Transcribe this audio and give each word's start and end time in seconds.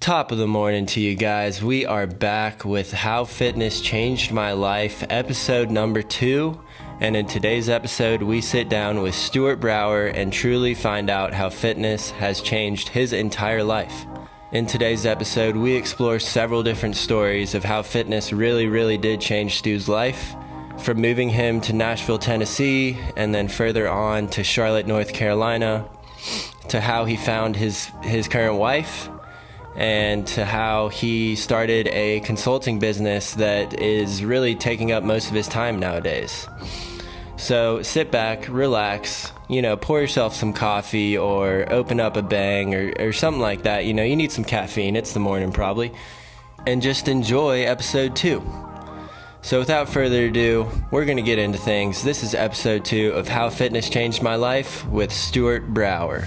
Top 0.00 0.32
of 0.32 0.38
the 0.38 0.46
morning 0.46 0.86
to 0.86 1.00
you 1.00 1.14
guys. 1.14 1.62
We 1.62 1.84
are 1.84 2.06
back 2.06 2.64
with 2.64 2.90
How 2.90 3.26
Fitness 3.26 3.82
Changed 3.82 4.32
My 4.32 4.52
Life, 4.52 5.04
episode 5.10 5.70
number 5.70 6.00
two. 6.00 6.58
And 7.00 7.14
in 7.14 7.26
today's 7.26 7.68
episode, 7.68 8.22
we 8.22 8.40
sit 8.40 8.70
down 8.70 9.02
with 9.02 9.14
Stuart 9.14 9.56
Brower 9.56 10.06
and 10.06 10.32
truly 10.32 10.72
find 10.72 11.10
out 11.10 11.34
how 11.34 11.50
fitness 11.50 12.12
has 12.12 12.40
changed 12.40 12.88
his 12.88 13.12
entire 13.12 13.62
life. 13.62 14.06
In 14.52 14.64
today's 14.64 15.04
episode, 15.04 15.54
we 15.54 15.74
explore 15.74 16.18
several 16.18 16.62
different 16.62 16.96
stories 16.96 17.54
of 17.54 17.64
how 17.64 17.82
fitness 17.82 18.32
really, 18.32 18.68
really 18.68 18.96
did 18.96 19.20
change 19.20 19.58
Stu's 19.58 19.86
life. 19.86 20.34
From 20.78 21.02
moving 21.02 21.28
him 21.28 21.60
to 21.60 21.74
Nashville, 21.74 22.18
Tennessee, 22.18 22.98
and 23.18 23.34
then 23.34 23.48
further 23.48 23.86
on 23.86 24.28
to 24.28 24.42
Charlotte, 24.42 24.86
North 24.86 25.12
Carolina, 25.12 25.86
to 26.68 26.80
how 26.80 27.04
he 27.04 27.18
found 27.18 27.56
his, 27.56 27.90
his 28.02 28.28
current 28.28 28.56
wife, 28.56 29.10
and 29.80 30.26
to 30.26 30.44
how 30.44 30.88
he 30.88 31.34
started 31.34 31.88
a 31.88 32.20
consulting 32.20 32.78
business 32.78 33.32
that 33.34 33.80
is 33.80 34.22
really 34.22 34.54
taking 34.54 34.92
up 34.92 35.02
most 35.02 35.28
of 35.28 35.34
his 35.34 35.48
time 35.48 35.78
nowadays. 35.78 36.46
So 37.38 37.80
sit 37.80 38.10
back, 38.10 38.46
relax, 38.50 39.32
you 39.48 39.62
know, 39.62 39.78
pour 39.78 39.98
yourself 39.98 40.34
some 40.34 40.52
coffee 40.52 41.16
or 41.16 41.64
open 41.72 41.98
up 41.98 42.18
a 42.18 42.22
bang 42.22 42.74
or, 42.74 42.92
or 42.98 43.12
something 43.14 43.40
like 43.40 43.62
that. 43.62 43.86
You 43.86 43.94
know, 43.94 44.04
you 44.04 44.16
need 44.16 44.30
some 44.30 44.44
caffeine, 44.44 44.96
it's 44.96 45.14
the 45.14 45.20
morning 45.20 45.50
probably, 45.50 45.92
and 46.66 46.82
just 46.82 47.08
enjoy 47.08 47.62
episode 47.62 48.14
two. 48.14 48.42
So, 49.40 49.58
without 49.58 49.88
further 49.88 50.26
ado, 50.26 50.70
we're 50.90 51.06
going 51.06 51.16
to 51.16 51.22
get 51.22 51.38
into 51.38 51.56
things. 51.56 52.02
This 52.02 52.22
is 52.22 52.34
episode 52.34 52.84
two 52.84 53.12
of 53.12 53.26
How 53.28 53.48
Fitness 53.48 53.88
Changed 53.88 54.22
My 54.22 54.34
Life 54.34 54.86
with 54.88 55.10
Stuart 55.10 55.72
Brower. 55.72 56.26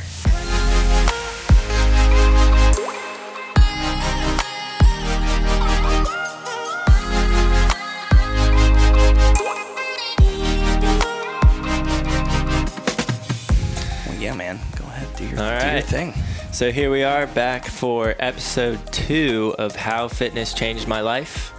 Do 15.73 15.79
your, 15.79 15.81
All 15.81 15.88
do 15.88 15.95
your 15.97 16.05
right. 16.05 16.13
thing. 16.13 16.52
So, 16.53 16.71
here 16.71 16.91
we 16.91 17.03
are 17.03 17.27
back 17.27 17.66
for 17.66 18.16
episode 18.19 18.79
two 18.91 19.55
of 19.57 19.75
How 19.75 20.07
Fitness 20.07 20.53
Changed 20.53 20.88
My 20.88 21.02
Life. 21.02 21.53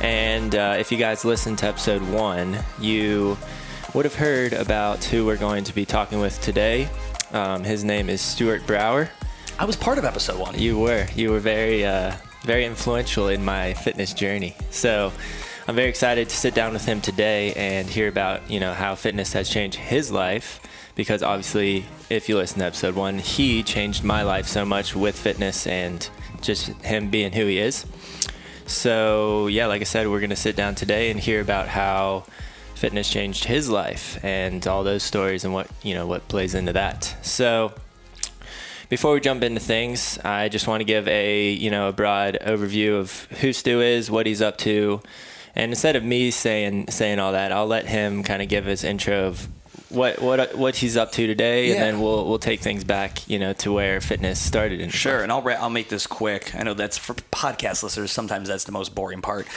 And 0.00 0.54
uh, 0.54 0.76
if 0.78 0.92
you 0.92 0.98
guys 0.98 1.24
listened 1.24 1.58
to 1.58 1.66
episode 1.66 2.02
one, 2.02 2.58
you 2.80 3.36
would 3.94 4.04
have 4.04 4.14
heard 4.14 4.52
about 4.52 5.02
who 5.04 5.26
we're 5.26 5.36
going 5.36 5.64
to 5.64 5.74
be 5.74 5.84
talking 5.84 6.20
with 6.20 6.40
today. 6.42 6.88
Um, 7.32 7.64
his 7.64 7.82
name 7.82 8.08
is 8.08 8.20
Stuart 8.20 8.66
Brower. 8.66 9.10
I 9.58 9.64
was 9.64 9.74
part 9.74 9.98
of 9.98 10.04
episode 10.04 10.38
one. 10.38 10.58
You 10.58 10.78
were. 10.78 11.06
You 11.14 11.30
were 11.30 11.40
very, 11.40 11.84
uh, 11.84 12.14
very 12.42 12.66
influential 12.66 13.28
in 13.28 13.44
my 13.44 13.74
fitness 13.74 14.12
journey. 14.12 14.54
So 14.70 15.12
I'm 15.66 15.74
very 15.74 15.88
excited 15.88 16.28
to 16.28 16.36
sit 16.36 16.54
down 16.54 16.72
with 16.72 16.84
him 16.84 17.00
today 17.00 17.52
and 17.54 17.88
hear 17.88 18.08
about, 18.08 18.48
you 18.50 18.60
know, 18.60 18.74
how 18.74 18.94
fitness 18.94 19.32
has 19.32 19.48
changed 19.48 19.78
his 19.78 20.12
life. 20.12 20.60
Because 20.96 21.22
obviously, 21.22 21.84
if 22.10 22.28
you 22.28 22.36
listen 22.36 22.58
to 22.58 22.64
episode 22.64 22.96
one, 22.96 23.20
he 23.20 23.62
changed 23.62 24.02
my 24.02 24.22
life 24.22 24.48
so 24.48 24.64
much 24.64 24.96
with 24.96 25.16
fitness 25.16 25.66
and 25.68 26.08
just 26.40 26.68
him 26.82 27.10
being 27.10 27.32
who 27.32 27.46
he 27.46 27.58
is. 27.58 27.86
So 28.66 29.46
yeah, 29.46 29.66
like 29.66 29.80
I 29.80 29.84
said, 29.84 30.08
we're 30.08 30.20
gonna 30.20 30.34
sit 30.34 30.56
down 30.56 30.74
today 30.74 31.10
and 31.10 31.20
hear 31.20 31.40
about 31.40 31.68
how 31.68 32.24
fitness 32.74 33.08
changed 33.08 33.44
his 33.44 33.68
life 33.70 34.22
and 34.22 34.66
all 34.66 34.84
those 34.84 35.02
stories 35.02 35.44
and 35.44 35.54
what 35.54 35.68
you 35.82 35.94
know 35.94 36.06
what 36.06 36.26
plays 36.28 36.54
into 36.54 36.72
that. 36.72 37.16
So 37.22 37.72
before 38.88 39.14
we 39.14 39.20
jump 39.20 39.42
into 39.42 39.60
things, 39.60 40.18
I 40.24 40.48
just 40.48 40.68
want 40.68 40.80
to 40.80 40.84
give 40.84 41.06
a 41.08 41.50
you 41.52 41.70
know 41.70 41.88
a 41.88 41.92
broad 41.92 42.38
overview 42.44 42.98
of 42.98 43.24
who 43.40 43.52
Stu 43.52 43.80
is, 43.80 44.10
what 44.10 44.26
he's 44.26 44.42
up 44.42 44.58
to, 44.58 45.00
and 45.54 45.72
instead 45.72 45.96
of 45.96 46.04
me 46.04 46.30
saying 46.30 46.88
saying 46.88 47.18
all 47.18 47.32
that, 47.32 47.52
I'll 47.52 47.66
let 47.66 47.86
him 47.86 48.22
kind 48.22 48.42
of 48.42 48.48
give 48.48 48.64
his 48.64 48.82
intro 48.84 49.26
of 49.26 49.48
what 49.96 50.20
what 50.22 50.56
what 50.56 50.76
he's 50.76 50.96
up 50.96 51.10
to 51.12 51.26
today, 51.26 51.72
and 51.72 51.80
then 51.80 52.00
we'll 52.00 52.26
we'll 52.28 52.38
take 52.38 52.60
things 52.60 52.84
back 52.84 53.28
you 53.28 53.38
know 53.38 53.52
to 53.54 53.72
where 53.72 54.00
fitness 54.00 54.38
started. 54.38 54.80
And 54.80 54.92
Sure, 54.92 55.22
and 55.22 55.32
I'll 55.32 55.42
ra- 55.42 55.56
I'll 55.58 55.70
make 55.70 55.88
this 55.88 56.06
quick. 56.06 56.54
I 56.54 56.62
know 56.62 56.74
that's 56.74 56.98
for 56.98 57.14
podcast 57.14 57.82
listeners. 57.82 58.12
Sometimes 58.12 58.48
that's 58.48 58.64
the 58.64 58.72
most 58.72 58.94
boring 58.94 59.22
part. 59.22 59.48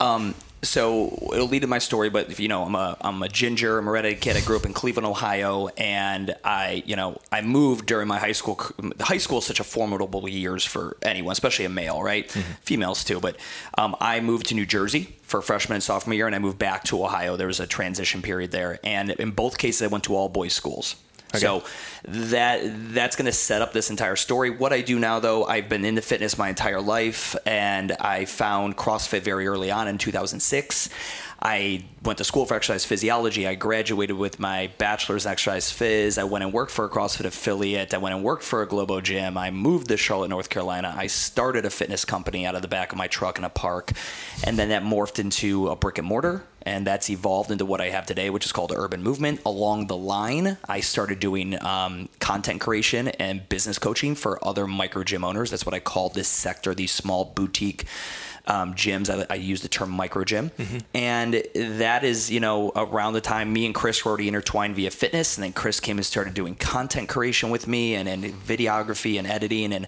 Um, 0.00 0.34
so 0.64 1.16
it'll 1.32 1.48
lead 1.48 1.62
to 1.62 1.66
my 1.66 1.78
story, 1.78 2.10
but 2.10 2.30
if 2.30 2.40
you 2.40 2.48
know, 2.48 2.64
I'm 2.64 2.74
a 2.74 2.96
I'm 3.00 3.22
a 3.22 3.28
ginger. 3.28 3.78
I'm 3.78 3.88
a 3.88 3.90
redheaded 3.90 4.20
kid. 4.20 4.36
I 4.36 4.40
grew 4.40 4.56
up 4.56 4.66
in 4.66 4.72
Cleveland, 4.72 5.06
Ohio, 5.06 5.68
and 5.76 6.34
I 6.44 6.82
you 6.86 6.96
know 6.96 7.18
I 7.30 7.42
moved 7.42 7.86
during 7.86 8.08
my 8.08 8.18
high 8.18 8.32
school. 8.32 8.60
High 9.00 9.18
school 9.18 9.38
is 9.38 9.46
such 9.46 9.60
a 9.60 9.64
formidable 9.64 10.28
years 10.28 10.64
for 10.64 10.96
anyone, 11.02 11.32
especially 11.32 11.64
a 11.64 11.68
male, 11.70 12.02
right? 12.02 12.30
Females 12.62 13.04
too, 13.04 13.20
but 13.20 13.36
um, 13.78 13.96
I 14.00 14.20
moved 14.20 14.46
to 14.46 14.54
New 14.54 14.66
Jersey 14.66 15.16
for 15.22 15.40
freshman 15.42 15.76
and 15.76 15.82
sophomore 15.82 16.14
year, 16.14 16.26
and 16.26 16.34
I 16.34 16.38
moved 16.38 16.58
back 16.58 16.84
to 16.84 17.02
Ohio. 17.02 17.36
There 17.36 17.46
was 17.46 17.60
a 17.60 17.66
transition 17.66 18.22
period 18.22 18.50
there, 18.50 18.78
and 18.84 19.10
in 19.10 19.30
both 19.30 19.58
cases, 19.58 19.82
I 19.82 19.86
went 19.88 20.04
to 20.04 20.16
all 20.16 20.28
boys 20.28 20.52
schools. 20.52 20.96
So 21.40 21.64
that 22.04 22.60
that's 22.94 23.16
going 23.16 23.26
to 23.26 23.32
set 23.32 23.62
up 23.62 23.72
this 23.72 23.90
entire 23.90 24.16
story. 24.16 24.50
What 24.50 24.72
I 24.72 24.80
do 24.80 24.98
now, 24.98 25.20
though, 25.20 25.44
I've 25.44 25.68
been 25.68 25.84
into 25.84 26.02
fitness 26.02 26.38
my 26.38 26.48
entire 26.48 26.80
life, 26.80 27.36
and 27.46 27.92
I 27.92 28.24
found 28.24 28.76
CrossFit 28.76 29.22
very 29.22 29.46
early 29.46 29.70
on 29.70 29.88
in 29.88 29.98
2006. 29.98 30.88
I 31.46 31.84
went 32.02 32.16
to 32.18 32.24
school 32.24 32.46
for 32.46 32.54
exercise 32.54 32.86
physiology. 32.86 33.46
I 33.46 33.54
graduated 33.54 34.16
with 34.16 34.40
my 34.40 34.70
bachelor's 34.78 35.26
in 35.26 35.32
exercise 35.32 35.70
phys. 35.70 36.16
I 36.16 36.24
went 36.24 36.42
and 36.42 36.54
worked 36.54 36.72
for 36.72 36.86
a 36.86 36.88
CrossFit 36.88 37.26
affiliate. 37.26 37.92
I 37.92 37.98
went 37.98 38.14
and 38.14 38.24
worked 38.24 38.42
for 38.42 38.62
a 38.62 38.66
Globo 38.66 39.02
gym. 39.02 39.36
I 39.36 39.50
moved 39.50 39.88
to 39.88 39.98
Charlotte, 39.98 40.28
North 40.28 40.48
Carolina. 40.48 40.94
I 40.96 41.06
started 41.06 41.66
a 41.66 41.70
fitness 41.70 42.06
company 42.06 42.46
out 42.46 42.54
of 42.54 42.62
the 42.62 42.68
back 42.68 42.92
of 42.92 42.98
my 42.98 43.08
truck 43.08 43.36
in 43.36 43.44
a 43.44 43.50
park, 43.50 43.92
and 44.42 44.58
then 44.58 44.70
that 44.70 44.82
morphed 44.82 45.18
into 45.18 45.68
a 45.68 45.76
brick 45.76 45.98
and 45.98 46.08
mortar 46.08 46.44
and 46.66 46.86
that's 46.86 47.10
evolved 47.10 47.50
into 47.50 47.64
what 47.64 47.80
I 47.80 47.90
have 47.90 48.06
today, 48.06 48.30
which 48.30 48.46
is 48.46 48.52
called 48.52 48.72
Urban 48.74 49.02
Movement. 49.02 49.40
Along 49.44 49.86
the 49.86 49.96
line, 49.96 50.56
I 50.66 50.80
started 50.80 51.20
doing 51.20 51.62
um, 51.62 52.08
content 52.20 52.60
creation 52.60 53.08
and 53.08 53.46
business 53.48 53.78
coaching 53.78 54.14
for 54.14 54.42
other 54.46 54.66
micro 54.66 55.04
gym 55.04 55.24
owners. 55.24 55.50
That's 55.50 55.66
what 55.66 55.74
I 55.74 55.80
call 55.80 56.08
this 56.08 56.28
sector, 56.28 56.74
these 56.74 56.92
small 56.92 57.26
boutique 57.26 57.84
um, 58.46 58.74
gyms. 58.74 59.08
I, 59.10 59.26
I 59.30 59.36
use 59.36 59.62
the 59.62 59.68
term 59.68 59.90
micro 59.90 60.24
gym, 60.24 60.50
and 60.94 61.42
that 61.54 62.04
is 62.04 62.30
you 62.30 62.40
know 62.40 62.72
around 62.76 63.14
the 63.14 63.20
time 63.20 63.52
me 63.52 63.66
and 63.66 63.74
Chris 63.74 64.04
were 64.04 64.10
already 64.10 64.28
intertwined 64.28 64.76
via 64.76 64.90
fitness, 64.90 65.36
and 65.36 65.44
then 65.44 65.52
Chris 65.52 65.80
came 65.80 65.98
and 65.98 66.06
started 66.06 66.34
doing 66.34 66.54
content 66.54 67.08
creation 67.08 67.50
with 67.50 67.66
me 67.66 67.94
and, 67.94 68.08
and 68.08 68.24
videography 68.24 69.18
and 69.18 69.26
editing 69.26 69.72
and 69.72 69.86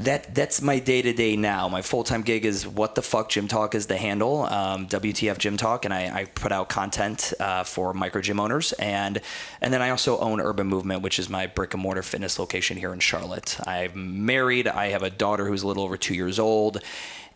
that 0.00 0.34
that's 0.34 0.60
my 0.60 0.80
day 0.80 1.02
to 1.02 1.12
day 1.12 1.36
now. 1.36 1.68
My 1.68 1.80
full 1.80 2.02
time 2.02 2.22
gig 2.22 2.44
is 2.44 2.66
what 2.66 2.94
the 2.94 3.02
fuck 3.02 3.28
Gym 3.28 3.46
Talk 3.46 3.74
is 3.74 3.86
the 3.86 3.96
handle, 3.96 4.42
um, 4.42 4.88
WTF 4.88 5.38
Gym 5.38 5.56
Talk, 5.56 5.84
and 5.84 5.94
I, 5.94 6.12
I 6.12 6.24
put 6.24 6.50
out 6.50 6.68
content 6.68 7.32
uh, 7.38 7.62
for 7.62 7.94
micro 7.94 8.20
gym 8.20 8.40
owners, 8.40 8.72
and 8.72 9.20
and 9.60 9.72
then 9.72 9.82
I 9.82 9.90
also 9.90 10.18
own 10.18 10.40
Urban 10.40 10.66
Movement, 10.66 11.02
which 11.02 11.18
is 11.18 11.28
my 11.28 11.46
brick 11.46 11.74
and 11.74 11.82
mortar 11.82 12.02
fitness 12.02 12.38
location 12.38 12.76
here 12.76 12.92
in 12.92 12.98
Charlotte. 12.98 13.56
I'm 13.66 14.26
married. 14.26 14.66
I 14.66 14.88
have 14.88 15.04
a 15.04 15.10
daughter 15.10 15.46
who's 15.46 15.62
a 15.62 15.66
little 15.68 15.84
over 15.84 15.96
two 15.96 16.14
years 16.14 16.40
old. 16.40 16.82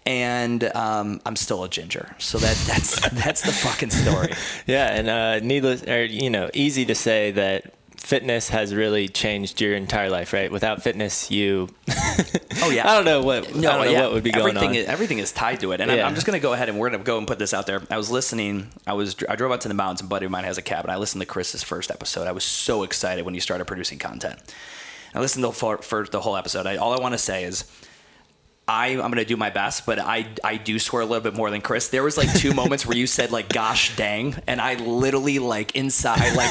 And 0.09 0.65
um, 0.75 1.21
I'm 1.27 1.37
still 1.37 1.65
a 1.65 1.69
ginger, 1.69 2.17
so 2.17 2.39
that 2.39 2.57
that's 2.67 2.99
that's 3.13 3.43
the 3.43 3.53
fucking 3.53 3.91
story. 3.91 4.33
Yeah, 4.67 4.87
and 4.87 5.09
uh, 5.11 5.41
needless, 5.41 5.83
or 5.83 6.03
you 6.03 6.31
know, 6.31 6.49
easy 6.55 6.87
to 6.87 6.95
say 6.95 7.31
that 7.33 7.75
fitness 7.99 8.49
has 8.49 8.75
really 8.75 9.07
changed 9.07 9.61
your 9.61 9.75
entire 9.75 10.09
life, 10.09 10.33
right? 10.33 10.51
Without 10.51 10.83
fitness, 10.83 11.31
you. 11.31 11.69
Oh 12.61 12.71
yeah. 12.71 12.91
I 12.91 12.97
don't 12.97 13.05
know 13.05 13.23
what. 13.23 13.47
I 13.47 13.51
don't 13.53 13.63
know 13.63 13.85
yeah. 13.85 14.03
what 14.03 14.15
would 14.15 14.25
be 14.25 14.33
going 14.33 14.57
everything 14.57 14.71
on. 14.71 14.75
Is, 14.75 14.87
everything 14.87 15.19
is 15.19 15.31
tied 15.31 15.61
to 15.61 15.71
it, 15.71 15.81
and 15.81 15.93
I'm, 15.93 16.07
I'm 16.07 16.15
just 16.17 16.27
gonna 16.27 16.41
go 16.41 16.55
ahead 16.55 16.69
and 16.69 16.77
we're 16.77 16.91
gonna 16.91 17.05
go 17.05 17.17
and 17.17 17.25
put 17.25 17.39
this 17.39 17.55
out 17.55 17.69
there. 17.69 17.83
I 17.89 17.97
was 17.97 18.11
listening. 18.11 18.71
I 18.85 18.95
was 18.95 19.15
I 19.29 19.37
drove 19.37 19.53
out 19.53 19.61
to 19.61 19.69
the 19.69 19.75
mountains. 19.75 20.01
A 20.01 20.05
buddy 20.05 20.27
of 20.27 20.33
mine 20.33 20.43
has 20.43 20.59
a 20.59 20.63
cabin. 20.63 20.91
I 20.91 20.97
listened 20.97 21.21
to 21.21 21.27
Chris's 21.27 21.63
first 21.63 21.93
episode. 21.93 22.27
I 22.27 22.33
was 22.33 22.43
so 22.43 22.83
excited 22.83 23.25
when 23.25 23.35
you 23.35 23.41
started 23.41 23.67
producing 23.67 24.01
content. 24.01 24.41
I 25.15 25.21
listened 25.21 25.45
to 25.45 25.53
for, 25.53 25.79
for 25.79 26.05
the 26.05 26.21
whole 26.21 26.37
episode. 26.37 26.67
I, 26.67 26.77
all 26.77 26.93
I 26.93 27.01
want 27.01 27.15
to 27.15 27.19
say 27.19 27.45
is. 27.45 27.65
I, 28.69 28.89
I'm 28.89 29.11
gonna 29.11 29.25
do 29.25 29.39
my 29.39 29.49
best, 29.49 29.87
but 29.87 29.99
I 29.99 30.27
I 30.45 30.59
do 30.59 30.79
swear 30.79 31.01
a 31.01 31.07
little 31.07 31.23
bit 31.23 31.35
more 31.35 31.51
than 31.51 31.63
Chris. 31.63 31.89
There 31.89 32.03
was 32.03 32.19
like 32.19 32.33
two 32.35 32.53
moments 32.53 32.85
where 32.85 32.97
you 32.97 33.07
said 33.07 33.33
like 33.33 33.49
"gosh 33.49 33.97
dang," 33.97 34.37
and 34.47 34.61
I 34.61 34.75
literally 34.75 35.39
like 35.39 35.75
inside 35.75 36.37
like 36.37 36.51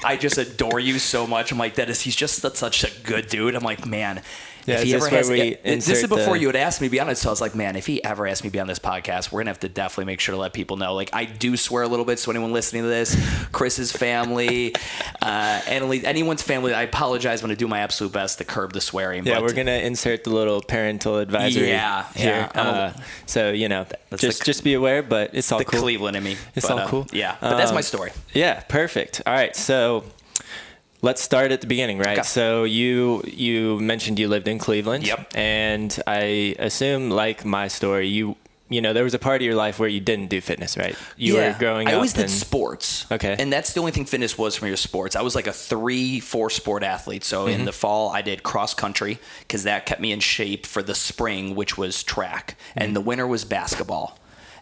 I 0.04 0.16
just 0.16 0.38
adore 0.38 0.78
you 0.78 1.00
so 1.00 1.26
much. 1.26 1.50
I'm 1.50 1.58
like 1.58 1.74
that 1.74 1.90
is 1.90 2.00
he's 2.00 2.14
just 2.14 2.40
such 2.56 2.84
a 2.84 2.90
good 3.02 3.26
dude. 3.26 3.56
I'm 3.56 3.64
like 3.64 3.84
man, 3.84 4.22
Yeah, 4.66 4.74
if 4.76 4.82
he 4.82 4.94
ever 4.94 5.08
has, 5.08 5.30
yeah, 5.30 5.54
this 5.64 5.88
is 5.88 6.06
before 6.06 6.34
the- 6.34 6.40
you 6.40 6.46
had 6.48 6.56
asked 6.56 6.80
me 6.80 6.88
to 6.88 6.90
be 6.90 6.98
on 7.00 7.08
it, 7.08 7.16
so 7.16 7.28
I 7.28 7.32
was 7.32 7.40
like, 7.40 7.54
man, 7.54 7.76
if 7.76 7.86
he 7.86 8.02
ever 8.04 8.26
asked 8.26 8.42
me 8.44 8.50
to 8.50 8.52
be 8.52 8.58
on 8.60 8.66
this 8.66 8.78
podcast, 8.78 9.30
we're 9.32 9.40
gonna 9.40 9.50
have 9.50 9.60
to 9.60 9.68
definitely 9.68 10.06
make 10.06 10.20
sure 10.20 10.34
to 10.34 10.40
let 10.40 10.52
people 10.52 10.76
know. 10.76 10.94
Like, 10.94 11.10
I 11.12 11.24
do 11.24 11.56
swear 11.56 11.82
a 11.84 11.88
little 11.88 12.04
bit, 12.04 12.18
so 12.18 12.30
anyone 12.30 12.52
listening 12.52 12.82
to 12.82 12.88
this, 12.88 13.16
Chris's 13.52 13.92
family, 13.92 14.74
uh, 15.22 15.60
anyone's 15.68 16.42
family, 16.42 16.74
I 16.74 16.82
apologize. 16.82 17.40
I'm 17.40 17.46
gonna 17.46 17.56
do 17.56 17.68
my 17.68 17.80
absolute 17.80 18.12
best 18.12 18.38
to 18.38 18.44
curb 18.44 18.72
the 18.72 18.80
swearing. 18.80 19.24
yeah, 19.24 19.34
but 19.34 19.42
we're 19.44 19.52
gonna 19.52 19.72
insert 19.72 20.24
the 20.24 20.30
little 20.30 20.60
parental 20.60 21.18
advisory 21.18 21.68
Yeah, 21.68 22.04
here. 22.14 22.48
yeah, 22.54 22.60
Uh, 22.60 22.92
so 23.26 23.50
you 23.52 23.68
know, 23.68 23.86
That's 24.10 24.22
just 24.22 24.38
the- 24.40 24.44
just 24.46 24.64
be 24.64 24.74
aware, 24.74 25.02
but 25.02 25.30
it's 25.32 25.50
all 25.52 25.58
the 25.58 25.64
cool. 25.64 25.80
Cleveland 25.80 26.16
in 26.16 26.24
me. 26.24 26.36
It's 26.54 26.66
But, 26.66 26.72
all 26.72 26.78
uh, 26.80 26.88
cool. 26.88 27.06
Yeah, 27.12 27.36
but 27.40 27.56
that's 27.56 27.70
Um, 27.70 27.74
my 27.76 27.80
story. 27.82 28.10
Yeah, 28.34 28.60
perfect. 28.68 29.22
All 29.26 29.32
right, 29.32 29.54
so 29.54 30.04
let's 31.06 31.22
start 31.22 31.52
at 31.52 31.60
the 31.60 31.66
beginning, 31.74 31.98
right? 31.98 32.18
Okay. 32.18 32.26
So 32.26 32.64
you 32.64 33.22
you 33.26 33.78
mentioned 33.80 34.18
you 34.18 34.28
lived 34.28 34.48
in 34.48 34.58
Cleveland. 34.58 35.06
Yep. 35.06 35.20
And 35.34 35.90
I 36.06 36.54
assume, 36.58 37.10
like 37.10 37.44
my 37.44 37.68
story, 37.68 38.08
you 38.08 38.36
you 38.68 38.80
know 38.82 38.92
there 38.92 39.04
was 39.04 39.14
a 39.14 39.18
part 39.28 39.40
of 39.40 39.44
your 39.48 39.54
life 39.54 39.78
where 39.78 39.88
you 39.88 40.00
didn't 40.00 40.28
do 40.28 40.40
fitness, 40.40 40.76
right? 40.76 40.96
You 41.16 41.34
were 41.36 41.54
growing 41.58 41.86
I 41.86 41.92
up. 41.92 41.96
always 41.96 42.12
did 42.12 42.22
and- 42.22 42.30
sports. 42.46 43.06
Okay. 43.12 43.34
And 43.38 43.48
that's 43.52 43.72
the 43.74 43.80
only 43.80 43.92
thing 43.92 44.06
fitness 44.06 44.36
was 44.36 44.56
from 44.56 44.66
your 44.68 44.76
sports. 44.88 45.14
I 45.14 45.22
was 45.22 45.34
like 45.36 45.46
a 45.46 45.52
three, 45.52 46.18
four 46.20 46.50
sport 46.50 46.82
athlete. 46.82 47.22
So 47.24 47.36
Mm-hmm. 47.46 47.60
in 47.60 47.64
the 47.64 47.72
fall, 47.72 48.10
I 48.10 48.22
did 48.22 48.42
cross 48.42 48.74
country 48.74 49.18
because 49.40 49.62
that 49.70 49.86
kept 49.86 50.00
me 50.00 50.10
in 50.12 50.20
shape 50.20 50.66
for 50.66 50.82
the 50.82 50.94
spring, 50.94 51.54
which 51.54 51.78
was 51.78 52.02
track, 52.02 52.44
Mm-hmm. 52.70 52.78
and 52.82 52.96
the 52.96 53.00
winter 53.10 53.26
was 53.26 53.44
basketball. 53.44 54.18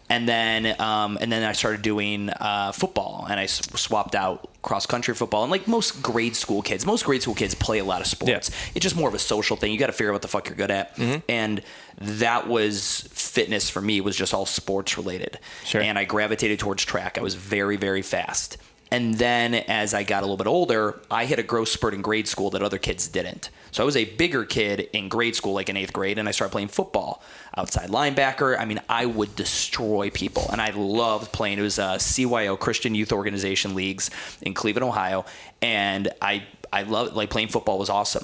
And 0.07 0.29
then, 0.29 0.79
um, 0.79 1.17
and 1.19 1.31
then 1.31 1.43
I 1.43 1.53
started 1.53 1.81
doing 1.81 2.29
uh, 2.29 2.71
football, 2.73 3.25
and 3.27 3.39
I 3.39 3.45
s- 3.45 3.61
swapped 3.79 4.13
out 4.13 4.47
cross 4.61 4.85
country 4.85 5.15
football. 5.15 5.41
And 5.43 5.49
like 5.51 5.67
most 5.67 6.03
grade 6.03 6.35
school 6.35 6.61
kids, 6.61 6.85
most 6.85 7.05
grade 7.05 7.23
school 7.23 7.33
kids 7.33 7.55
play 7.55 7.79
a 7.79 7.83
lot 7.83 8.01
of 8.01 8.07
sports. 8.07 8.29
Yeah. 8.29 8.37
Mm-hmm. 8.55 8.71
It's 8.75 8.83
just 8.83 8.95
more 8.95 9.09
of 9.09 9.15
a 9.15 9.19
social 9.19 9.57
thing. 9.57 9.71
You 9.71 9.79
got 9.79 9.87
to 9.87 9.93
figure 9.93 10.11
out 10.11 10.13
what 10.13 10.21
the 10.21 10.27
fuck 10.27 10.47
you're 10.47 10.55
good 10.57 10.69
at. 10.71 10.97
And 11.27 11.61
that 11.97 12.47
was 12.47 13.07
fitness 13.11 13.69
for 13.69 13.81
me. 13.81 13.99
Was 14.01 14.15
just 14.15 14.33
all 14.33 14.45
sports 14.45 14.95
related. 14.95 15.39
Sure. 15.63 15.81
And 15.81 15.97
I 15.97 16.03
gravitated 16.05 16.59
towards 16.59 16.85
track. 16.85 17.17
I 17.17 17.21
was 17.21 17.33
very, 17.35 17.75
very 17.77 18.01
fast. 18.03 18.57
And 18.95 19.15
then 19.15 19.55
as 19.55 19.93
I 19.93 20.03
got 20.03 20.23
a 20.23 20.25
little 20.25 20.37
bit 20.37 20.47
older, 20.47 21.01
I 21.11 21.25
hit 21.25 21.37
a 21.37 21.43
growth 21.43 21.67
spurt 21.67 21.93
in 21.93 22.01
grade 22.01 22.29
school 22.29 22.49
that 22.51 22.61
other 22.61 22.77
kids 22.77 23.09
didn't. 23.09 23.49
So 23.71 23.83
I 23.83 23.85
was 23.85 23.97
a 23.97 24.05
bigger 24.05 24.45
kid 24.45 24.87
in 24.93 25.09
grade 25.09 25.35
school, 25.35 25.51
like 25.53 25.67
in 25.67 25.75
eighth 25.75 25.91
grade, 25.91 26.17
and 26.17 26.29
I 26.29 26.31
started 26.31 26.53
playing 26.53 26.69
football, 26.69 27.21
outside 27.57 27.89
linebacker. 27.89 28.57
I 28.57 28.63
mean, 28.63 28.79
I 28.87 29.05
would 29.05 29.35
destroy 29.35 30.11
people, 30.11 30.47
and 30.49 30.61
I 30.61 30.69
loved 30.69 31.33
playing. 31.33 31.59
It 31.59 31.61
was 31.63 31.77
uh, 31.77 31.95
CYO 31.95 32.57
Christian 32.57 32.95
Youth 32.95 33.11
Organization 33.11 33.75
leagues 33.75 34.09
in 34.41 34.53
Cleveland, 34.53 34.85
Ohio, 34.85 35.25
and 35.61 36.07
I 36.21 36.45
I 36.71 36.83
loved 36.83 37.15
like 37.17 37.29
playing 37.29 37.49
football 37.49 37.77
was 37.77 37.89
awesome. 37.89 38.23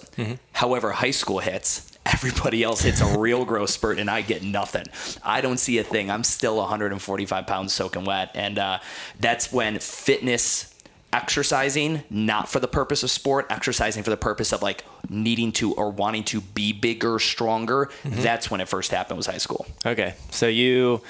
However, 0.53 0.93
high 0.93 1.11
school 1.11 1.39
hits. 1.39 1.90
Everybody 2.05 2.63
else 2.63 2.81
hits 2.81 2.99
a 3.01 3.17
real 3.19 3.45
growth 3.45 3.69
spurt, 3.69 3.99
and 3.99 4.09
I 4.09 4.21
get 4.21 4.43
nothing. 4.43 4.85
I 5.23 5.41
don't 5.41 5.57
see 5.57 5.77
a 5.77 5.83
thing. 5.83 6.09
I'm 6.09 6.23
still 6.23 6.57
145 6.57 7.47
pounds 7.47 7.73
soaking 7.73 8.05
wet, 8.05 8.31
and 8.33 8.57
uh, 8.57 8.79
that's 9.19 9.51
when 9.53 9.77
fitness, 9.79 10.73
exercising, 11.13 12.03
not 12.09 12.49
for 12.49 12.59
the 12.59 12.67
purpose 12.67 13.03
of 13.03 13.11
sport, 13.11 13.45
exercising 13.49 14.01
for 14.01 14.09
the 14.09 14.17
purpose 14.17 14.51
of 14.51 14.61
like 14.61 14.83
needing 15.09 15.51
to 15.53 15.73
or 15.75 15.89
wanting 15.91 16.23
to 16.25 16.41
be 16.41 16.73
bigger, 16.73 17.19
stronger. 17.19 17.89
That's 18.03 18.49
when 18.49 18.61
it 18.61 18.67
first 18.67 18.91
happened. 18.91 19.17
Was 19.17 19.27
high 19.27 19.37
school. 19.37 19.67
Okay, 19.85 20.15
so 20.31 20.47
you 20.47 21.01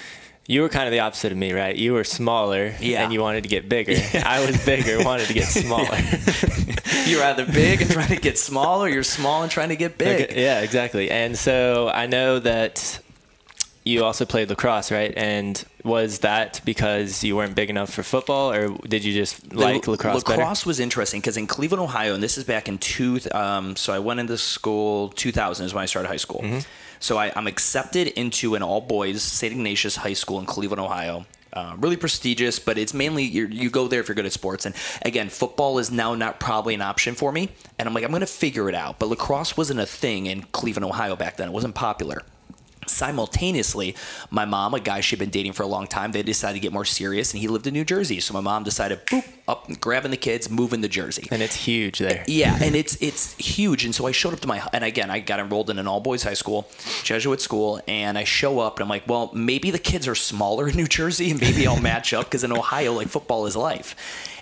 you 0.48 0.62
were 0.62 0.70
kind 0.70 0.88
of 0.88 0.92
the 0.92 1.00
opposite 1.00 1.32
of 1.32 1.38
me, 1.38 1.54
right? 1.54 1.76
You 1.76 1.94
were 1.94 2.04
smaller, 2.04 2.74
Yeah. 2.80 3.04
and 3.04 3.14
you 3.14 3.22
wanted 3.22 3.44
to 3.44 3.50
get 3.50 3.70
bigger. 3.70 3.96
I 4.26 4.46
was 4.46 4.64
bigger, 4.66 5.04
wanted 5.04 5.28
to 5.28 5.34
get 5.34 5.46
smaller. 5.48 5.98
You're 7.06 7.24
either 7.24 7.46
big 7.46 7.82
and 7.82 7.92
trying 7.92 8.10
to 8.10 8.16
get 8.16 8.38
smaller, 8.38 8.88
you're 8.88 9.04
small 9.04 9.42
and 9.44 9.52
trying 9.52 9.70
to 9.70 9.76
get 9.76 9.98
big. 9.98 10.30
Okay, 10.30 10.44
yeah, 10.44 10.62
exactly. 10.62 11.10
And 11.10 11.38
so 11.38 11.90
I 11.90 12.06
know 12.06 12.40
that 12.40 13.00
you 13.84 14.04
also 14.04 14.24
played 14.26 14.50
lacrosse, 14.50 14.92
right? 14.92 15.12
And 15.18 15.62
was 15.84 16.20
that 16.20 16.62
because 16.64 17.24
you 17.24 17.36
weren't 17.36 17.56
big 17.56 17.70
enough 17.72 17.92
for 17.92 18.04
football, 18.04 18.52
or 18.52 18.70
did 18.88 19.04
you 19.04 19.14
just 19.14 19.52
like 19.54 19.84
The- 19.84 19.92
lacrosse, 19.92 20.24
better? 20.24 20.38
lacrosse 20.42 20.66
was 20.66 20.80
interesting 20.80 21.22
because 21.22 21.38
in 21.38 21.48
Cleveland, 21.48 21.82
Ohio, 21.82 22.14
and 22.14 22.22
this 22.22 22.38
is 22.38 22.44
back 22.44 22.68
in 22.70 22.78
two. 22.78 23.20
Um, 23.32 23.76
so 23.76 23.92
I 23.94 24.00
went 24.00 24.20
into 24.20 24.38
school 24.38 25.10
2000 25.10 25.66
is 25.66 25.74
when 25.74 25.82
I 25.82 25.88
started 25.88 26.08
high 26.08 26.18
school. 26.18 26.42
Mm-hmm. 26.44 26.60
So 27.02 27.18
I, 27.18 27.34
I'm 27.36 27.48
accepted 27.48 28.08
into 28.08 28.56
an 28.56 28.64
all 28.64 28.80
boys 28.80 29.22
St. 29.24 29.52
Ignatius 29.52 29.98
High 29.98 30.14
School 30.14 30.40
in 30.40 30.46
Cleveland, 30.46 30.80
Ohio. 30.80 31.26
Uh, 31.52 31.76
really 31.80 31.98
prestigious, 31.98 32.60
but 32.60 32.78
it's 32.78 32.94
mainly 32.94 33.24
you 33.24 33.70
go 33.70 33.90
there 33.90 34.00
if 34.00 34.08
you're 34.08 34.16
good 34.16 34.26
at 34.26 34.32
sports. 34.32 34.66
And 34.66 34.74
again, 35.02 35.28
football 35.28 35.80
is 35.80 35.92
now 35.92 36.16
not 36.16 36.40
probably 36.40 36.76
an 36.76 36.82
option 36.82 37.14
for 37.14 37.30
me. 37.32 37.50
And 37.78 37.90
I'm 37.90 37.94
like, 37.94 38.06
I'm 38.06 38.12
going 38.12 38.22
to 38.22 38.28
figure 38.28 38.70
it 38.70 38.76
out. 38.76 39.00
But 39.00 39.08
lacrosse 39.08 39.58
wasn't 39.58 39.82
a 39.82 39.86
thing 39.86 40.28
in 40.28 40.44
Cleveland, 40.44 40.86
Ohio 40.86 41.18
back 41.18 41.36
then. 41.36 41.50
It 41.50 41.52
wasn't 41.52 41.76
popular 41.76 42.22
simultaneously 42.88 43.96
my 44.30 44.46
mom 44.46 44.74
a 44.74 44.80
guy 44.80 45.00
she'd 45.02 45.20
been 45.20 45.30
dating 45.30 45.54
for 45.54 45.64
a 45.64 45.68
long 45.68 45.88
time 45.88 46.12
they 46.12 46.24
decided 46.24 46.56
to 46.56 46.60
get 46.60 46.74
more 46.74 46.86
serious 46.86 47.34
and 47.34 47.42
he 47.42 47.48
lived 47.48 47.68
in 47.68 47.74
new 47.74 47.86
jersey. 47.86 48.20
So 48.20 48.34
my 48.34 48.42
mom 48.42 48.64
decided 48.64 49.06
boop 49.06 49.26
up 49.48 49.68
grabbing 49.80 50.12
the 50.12 50.18
kids 50.18 50.50
moving 50.50 50.82
to 50.82 50.88
jersey. 50.88 51.28
And 51.32 51.42
it's 51.42 51.56
huge 51.56 52.00
there. 52.00 52.24
yeah 52.28 52.58
and 52.62 52.76
it's 52.76 52.96
it's 53.02 53.36
huge. 53.38 53.86
And 53.86 53.94
so 53.94 54.06
i 54.06 54.12
showed 54.12 54.34
up 54.34 54.40
to 54.42 54.48
my 54.48 54.62
and 54.74 54.84
again 54.84 55.10
i 55.10 55.20
got 55.20 55.40
enrolled 55.40 55.70
in 55.70 55.80
an 55.80 55.88
all 55.88 56.00
boys 56.00 56.24
high 56.24 56.34
school 56.34 56.68
jesuit 57.04 57.42
school 57.42 57.82
and 57.88 58.18
i 58.18 58.24
show 58.24 58.60
up 58.60 58.78
and 58.78 58.84
i'm 58.84 58.90
like 58.90 59.08
well 59.08 59.32
maybe 59.34 59.72
the 59.72 59.80
kids 59.80 60.08
are 60.08 60.16
smaller 60.16 60.70
in 60.70 60.76
new 60.76 60.88
jersey 60.88 61.32
and 61.32 61.42
maybe 61.42 61.68
i'll 61.68 61.80
match 61.80 62.14
up 62.14 62.26
because 62.26 62.44
in 62.44 62.52
ohio 62.52 62.94
like 62.94 63.08
football 63.08 63.46
is 63.46 63.56
life. 63.56 63.96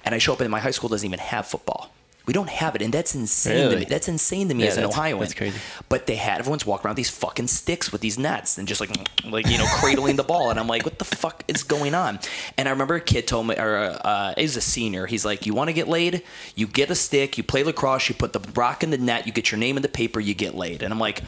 And 0.06 0.16
i 0.16 0.18
show 0.18 0.34
up 0.34 0.42
and 0.42 0.50
my 0.50 0.60
high 0.60 0.72
school 0.72 0.90
doesn't 0.90 1.06
even 1.06 1.20
have 1.20 1.46
football 1.48 1.92
we 2.30 2.34
don't 2.34 2.50
have 2.50 2.76
it, 2.76 2.84
and 2.84 2.94
that's 2.94 3.16
insane. 3.16 3.72
To 3.72 3.78
me. 3.80 3.86
That's 3.86 4.08
insane 4.08 4.50
to 4.50 4.54
me 4.54 4.66
Yeah, 4.66 4.70
as 4.70 4.78
an 4.78 4.84
Ohioan. 4.86 5.20
that's 5.22 5.34
crazy. 5.34 5.58
But 5.90 6.06
they 6.06 6.16
had 6.16 6.38
everyone's 6.38 6.64
walking 6.64 6.86
around 6.86 6.96
these 6.96 7.10
fucking 7.10 7.48
sticks 7.48 7.92
with 7.92 8.02
these 8.02 8.20
nets 8.20 8.60
and 8.60 8.68
just 8.68 8.80
like 8.80 8.92
like 9.26 9.48
you 9.48 9.58
know 9.58 9.66
cradling 9.80 10.16
the 10.16 10.24
ball, 10.24 10.52
and 10.52 10.60
I'm 10.60 10.68
like, 10.68 10.86
what 10.86 11.00
the 11.00 11.06
fuck 11.06 11.44
is 11.48 11.64
going 11.64 11.96
on? 11.96 12.20
And 12.56 12.68
I 12.68 12.72
remember 12.72 12.94
a 12.94 13.02
kid 13.02 13.26
told 13.28 13.48
me, 13.48 13.56
or 13.56 13.98
uh, 14.06 14.36
he's 14.38 14.56
a 14.56 14.62
senior. 14.62 15.08
He's 15.08 15.26
like, 15.26 15.48
you 15.48 15.56
want 15.56 15.70
to 15.70 15.74
get 15.74 15.88
laid? 15.88 16.22
You 16.56 16.68
get 16.68 16.92
a 16.92 16.96
stick, 16.96 17.36
you 17.40 17.44
play 17.44 17.64
lacrosse, 17.64 18.10
you 18.10 18.14
put 18.14 18.34
the 18.34 18.42
rock 18.54 18.84
in 18.84 18.92
the 18.92 19.00
net, 19.00 19.26
you 19.26 19.34
get 19.34 19.50
your 19.52 19.58
name 19.58 19.76
in 19.76 19.82
the 19.82 19.90
paper, 19.90 20.20
you 20.20 20.36
get 20.36 20.54
laid. 20.54 20.84
And 20.84 20.94
I'm 20.94 21.00
like. 21.00 21.24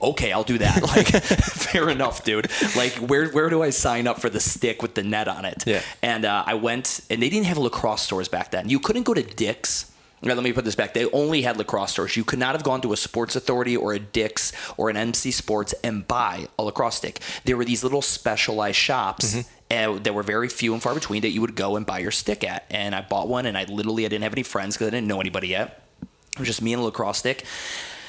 Okay, 0.00 0.30
I'll 0.30 0.44
do 0.44 0.58
that. 0.58 0.80
Like, 0.94 1.08
fair 1.72 1.90
enough, 1.90 2.22
dude. 2.22 2.46
Like, 2.76 2.92
where 3.10 3.30
where 3.30 3.50
do 3.50 3.64
I 3.64 3.70
sign 3.70 4.06
up 4.06 4.20
for 4.20 4.30
the 4.30 4.38
stick 4.38 4.80
with 4.80 4.94
the 4.94 5.02
net 5.02 5.26
on 5.26 5.44
it? 5.44 5.64
Yeah. 5.66 5.82
And 6.02 6.24
uh, 6.24 6.44
I 6.46 6.54
went, 6.54 7.00
and 7.10 7.20
they 7.20 7.28
didn't 7.28 7.46
have 7.46 7.58
lacrosse 7.58 8.02
stores 8.02 8.28
back 8.28 8.52
then. 8.52 8.68
You 8.68 8.78
couldn't 8.78 9.02
go 9.02 9.12
to 9.12 9.24
Dick's. 9.24 9.90
Now, 10.22 10.34
let 10.34 10.42
me 10.42 10.52
put 10.52 10.64
this 10.64 10.74
back. 10.74 10.94
They 10.94 11.08
only 11.10 11.42
had 11.42 11.56
lacrosse 11.56 11.92
stores. 11.92 12.16
You 12.16 12.24
could 12.24 12.38
not 12.38 12.54
have 12.54 12.64
gone 12.64 12.80
to 12.82 12.92
a 12.92 12.96
Sports 12.96 13.36
Authority 13.36 13.76
or 13.76 13.92
a 13.92 13.98
Dick's 13.98 14.52
or 14.76 14.90
an 14.90 14.96
MC 14.96 15.30
Sports 15.30 15.74
and 15.84 16.06
buy 16.06 16.48
a 16.58 16.64
lacrosse 16.64 16.96
stick. 16.96 17.20
There 17.44 17.56
were 17.56 17.64
these 17.64 17.84
little 17.84 18.02
specialized 18.02 18.76
shops. 18.76 19.34
Mm-hmm. 19.34 19.54
And 19.70 20.04
that 20.04 20.14
were 20.14 20.22
very 20.22 20.48
few 20.48 20.72
and 20.72 20.82
far 20.82 20.94
between 20.94 21.20
that 21.20 21.28
you 21.28 21.42
would 21.42 21.54
go 21.54 21.76
and 21.76 21.84
buy 21.84 21.98
your 21.98 22.10
stick 22.10 22.42
at. 22.42 22.64
And 22.70 22.94
I 22.94 23.02
bought 23.02 23.28
one, 23.28 23.44
and 23.44 23.58
I 23.58 23.64
literally 23.64 24.06
I 24.06 24.08
didn't 24.08 24.22
have 24.22 24.32
any 24.32 24.42
friends 24.42 24.76
because 24.76 24.86
I 24.86 24.90
didn't 24.92 25.08
know 25.08 25.20
anybody 25.20 25.48
yet. 25.48 25.82
It 26.00 26.38
was 26.38 26.48
just 26.48 26.62
me 26.62 26.72
and 26.72 26.80
a 26.80 26.86
lacrosse 26.86 27.18
stick, 27.18 27.44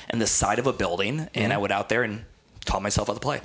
and 0.09 0.21
the 0.21 0.27
side 0.27 0.59
of 0.59 0.67
a 0.67 0.71
building, 0.71 1.27
and 1.35 1.51
I 1.51 1.55
mm-hmm. 1.55 1.61
went 1.63 1.73
out 1.73 1.89
there 1.89 2.03
and 2.03 2.23
taught 2.63 2.81
myself 2.81 3.09
how 3.09 3.13
to 3.13 3.19
play. 3.19 3.41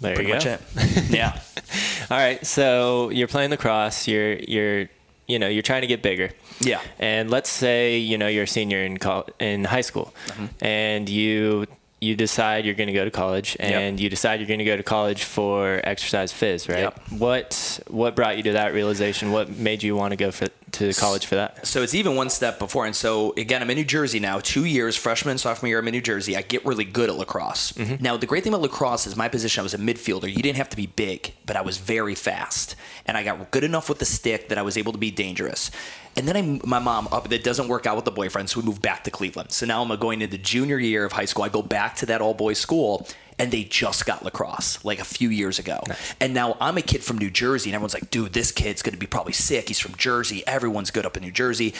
There 0.00 0.14
Pretty 0.14 0.28
you 0.28 0.34
much 0.34 0.44
go. 0.44 0.58
it. 0.76 1.10
Yeah. 1.10 1.40
All 2.10 2.16
right, 2.16 2.44
so 2.46 3.10
you're 3.10 3.28
playing 3.28 3.50
lacrosse. 3.50 4.06
You're 4.06 4.34
you're 4.34 4.88
you 5.26 5.38
know 5.38 5.48
you're 5.48 5.62
trying 5.62 5.82
to 5.82 5.86
get 5.86 6.02
bigger. 6.02 6.30
Yeah. 6.60 6.80
And 6.98 7.30
let's 7.30 7.50
say 7.50 7.98
you 7.98 8.18
know 8.18 8.28
you're 8.28 8.44
a 8.44 8.48
senior 8.48 8.82
in 8.84 8.98
col- 8.98 9.28
in 9.38 9.64
high 9.64 9.80
school, 9.82 10.12
Mm-hmm. 10.28 10.46
and 10.64 11.08
you 11.08 11.66
you 12.00 12.16
decide 12.16 12.64
you're 12.64 12.74
going 12.74 12.88
to 12.88 12.92
go 12.92 13.04
to 13.04 13.12
college, 13.12 13.56
and 13.60 14.00
you 14.00 14.08
decide 14.10 14.40
you're 14.40 14.48
going 14.48 14.58
to 14.58 14.64
go 14.64 14.76
to 14.76 14.82
college 14.82 15.22
for 15.22 15.80
exercise 15.84 16.32
phys, 16.32 16.68
right? 16.68 16.80
Yep. 16.80 17.00
What 17.18 17.80
what 17.88 18.16
brought 18.16 18.36
you 18.36 18.42
to 18.44 18.52
that 18.54 18.74
realization? 18.74 19.30
What 19.30 19.48
made 19.50 19.84
you 19.84 19.94
want 19.94 20.10
to 20.10 20.16
go 20.16 20.32
for, 20.32 20.48
to 20.90 20.98
college 20.98 21.26
for 21.26 21.34
that? 21.34 21.66
So 21.66 21.82
it's 21.82 21.94
even 21.94 22.16
one 22.16 22.30
step 22.30 22.58
before. 22.58 22.86
And 22.86 22.96
so 22.96 23.34
again, 23.36 23.62
I'm 23.62 23.70
in 23.70 23.76
New 23.76 23.84
Jersey 23.84 24.20
now. 24.20 24.40
Two 24.40 24.64
years, 24.64 24.96
freshman, 24.96 25.38
sophomore 25.38 25.68
year, 25.68 25.78
I'm 25.78 25.88
in 25.88 25.92
New 25.92 26.00
Jersey. 26.00 26.36
I 26.36 26.42
get 26.42 26.64
really 26.64 26.84
good 26.84 27.10
at 27.10 27.16
lacrosse. 27.16 27.72
Mm-hmm. 27.72 28.02
Now 28.02 28.16
the 28.16 28.26
great 28.26 28.44
thing 28.44 28.52
about 28.52 28.62
lacrosse 28.62 29.06
is 29.06 29.16
my 29.16 29.28
position. 29.28 29.60
I 29.60 29.62
was 29.62 29.74
a 29.74 29.78
midfielder. 29.78 30.28
You 30.28 30.42
didn't 30.42 30.56
have 30.56 30.70
to 30.70 30.76
be 30.76 30.86
big, 30.86 31.34
but 31.46 31.56
I 31.56 31.62
was 31.62 31.78
very 31.78 32.14
fast, 32.14 32.76
and 33.06 33.16
I 33.16 33.22
got 33.22 33.50
good 33.50 33.64
enough 33.64 33.88
with 33.88 33.98
the 33.98 34.04
stick 34.04 34.48
that 34.48 34.58
I 34.58 34.62
was 34.62 34.76
able 34.76 34.92
to 34.92 34.98
be 34.98 35.10
dangerous. 35.10 35.70
And 36.16 36.28
then 36.28 36.36
I, 36.36 36.66
my 36.66 36.78
mom, 36.78 37.08
up 37.10 37.28
that 37.28 37.42
doesn't 37.42 37.68
work 37.68 37.86
out 37.86 37.96
with 37.96 38.04
the 38.04 38.10
boyfriend, 38.10 38.50
so 38.50 38.60
we 38.60 38.66
moved 38.66 38.82
back 38.82 39.04
to 39.04 39.10
Cleveland. 39.10 39.52
So 39.52 39.64
now 39.66 39.82
I'm 39.82 39.98
going 39.98 40.20
into 40.20 40.36
junior 40.36 40.78
year 40.78 41.04
of 41.04 41.12
high 41.12 41.24
school. 41.24 41.44
I 41.44 41.48
go 41.48 41.62
back 41.62 41.96
to 41.96 42.06
that 42.06 42.20
all 42.20 42.34
boys 42.34 42.58
school, 42.58 43.08
and 43.38 43.50
they 43.50 43.64
just 43.64 44.06
got 44.06 44.24
lacrosse 44.24 44.84
like 44.84 44.98
a 44.98 45.04
few 45.04 45.28
years 45.28 45.58
ago. 45.58 45.82
And 46.20 46.34
now 46.34 46.56
I'm 46.60 46.76
a 46.78 46.82
kid 46.82 47.02
from 47.02 47.18
New 47.18 47.30
Jersey, 47.30 47.70
and 47.70 47.74
everyone's 47.74 47.94
like, 47.94 48.10
dude, 48.10 48.32
this 48.32 48.52
kid's 48.52 48.82
going 48.82 48.92
to 48.94 48.98
be 48.98 49.06
probably 49.06 49.32
sick. 49.32 49.68
He's 49.68 49.78
from 49.78 49.94
Jersey. 49.96 50.42
Everyone's 50.46 50.90
good 50.90 51.06
up 51.06 51.16
in 51.16 51.22
New 51.22 51.32
Jersey. 51.32 51.74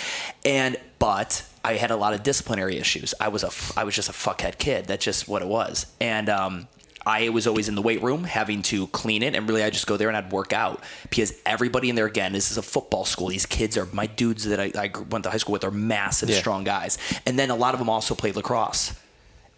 And, 0.45 0.77
but 0.99 1.45
I 1.65 1.75
had 1.75 1.91
a 1.91 1.97
lot 1.97 2.15
of 2.15 2.23
disciplinary 2.23 2.77
issues. 2.79 3.15
I 3.21 3.29
was 3.29 3.45
a, 3.45 3.51
I 3.79 3.85
was 3.85 3.95
just 3.95 4.09
a 4.09 4.13
fuckhead 4.13 4.59
kid. 4.59 4.87
That's 4.87 5.05
just 5.05 5.29
what 5.29 5.43
it 5.43 5.49
was. 5.49 5.87
And, 6.01 6.29
um, 6.29 6.69
I 7.05 7.31
was 7.31 7.49
always 7.49 7.69
in 7.69 7.75
the 7.75 7.83
weight 7.83 8.01
room 8.01 8.23
having 8.23 8.63
to 8.63 8.87
clean 8.87 9.25
it, 9.25 9.35
and 9.35 9.49
really 9.49 9.65
I 9.65 9.71
just 9.71 9.89
go 9.89 9.97
there 9.97 10.07
and 10.07 10.17
I'd 10.17 10.31
work 10.31 10.53
out 10.53 10.85
because 11.11 11.33
everybody 11.45 11.89
in 11.91 11.97
there 11.97 12.07
again. 12.07 12.33
This 12.33 12.53
is 12.53 12.59
a 12.59 12.63
football 12.63 13.05
school. 13.05 13.27
These 13.27 13.45
kids 13.45 13.77
are 13.77 13.87
my 13.93 14.07
dudes 14.07 14.45
that 14.45 14.61
I, 14.61 14.71
I 14.79 14.91
went 15.11 15.25
to 15.25 15.31
high 15.31 15.39
school 15.39 15.53
with 15.55 15.65
are 15.65 15.73
massive, 15.73 16.31
Yeah. 16.31 16.39
strong 16.39 16.63
guys, 16.63 16.99
and 17.27 17.37
then 17.37 17.51
a 17.51 17.57
lot 17.57 17.75
of 17.75 17.81
them 17.81 17.91
also 17.91 18.15
played 18.15 18.37
lacrosse. 18.37 18.95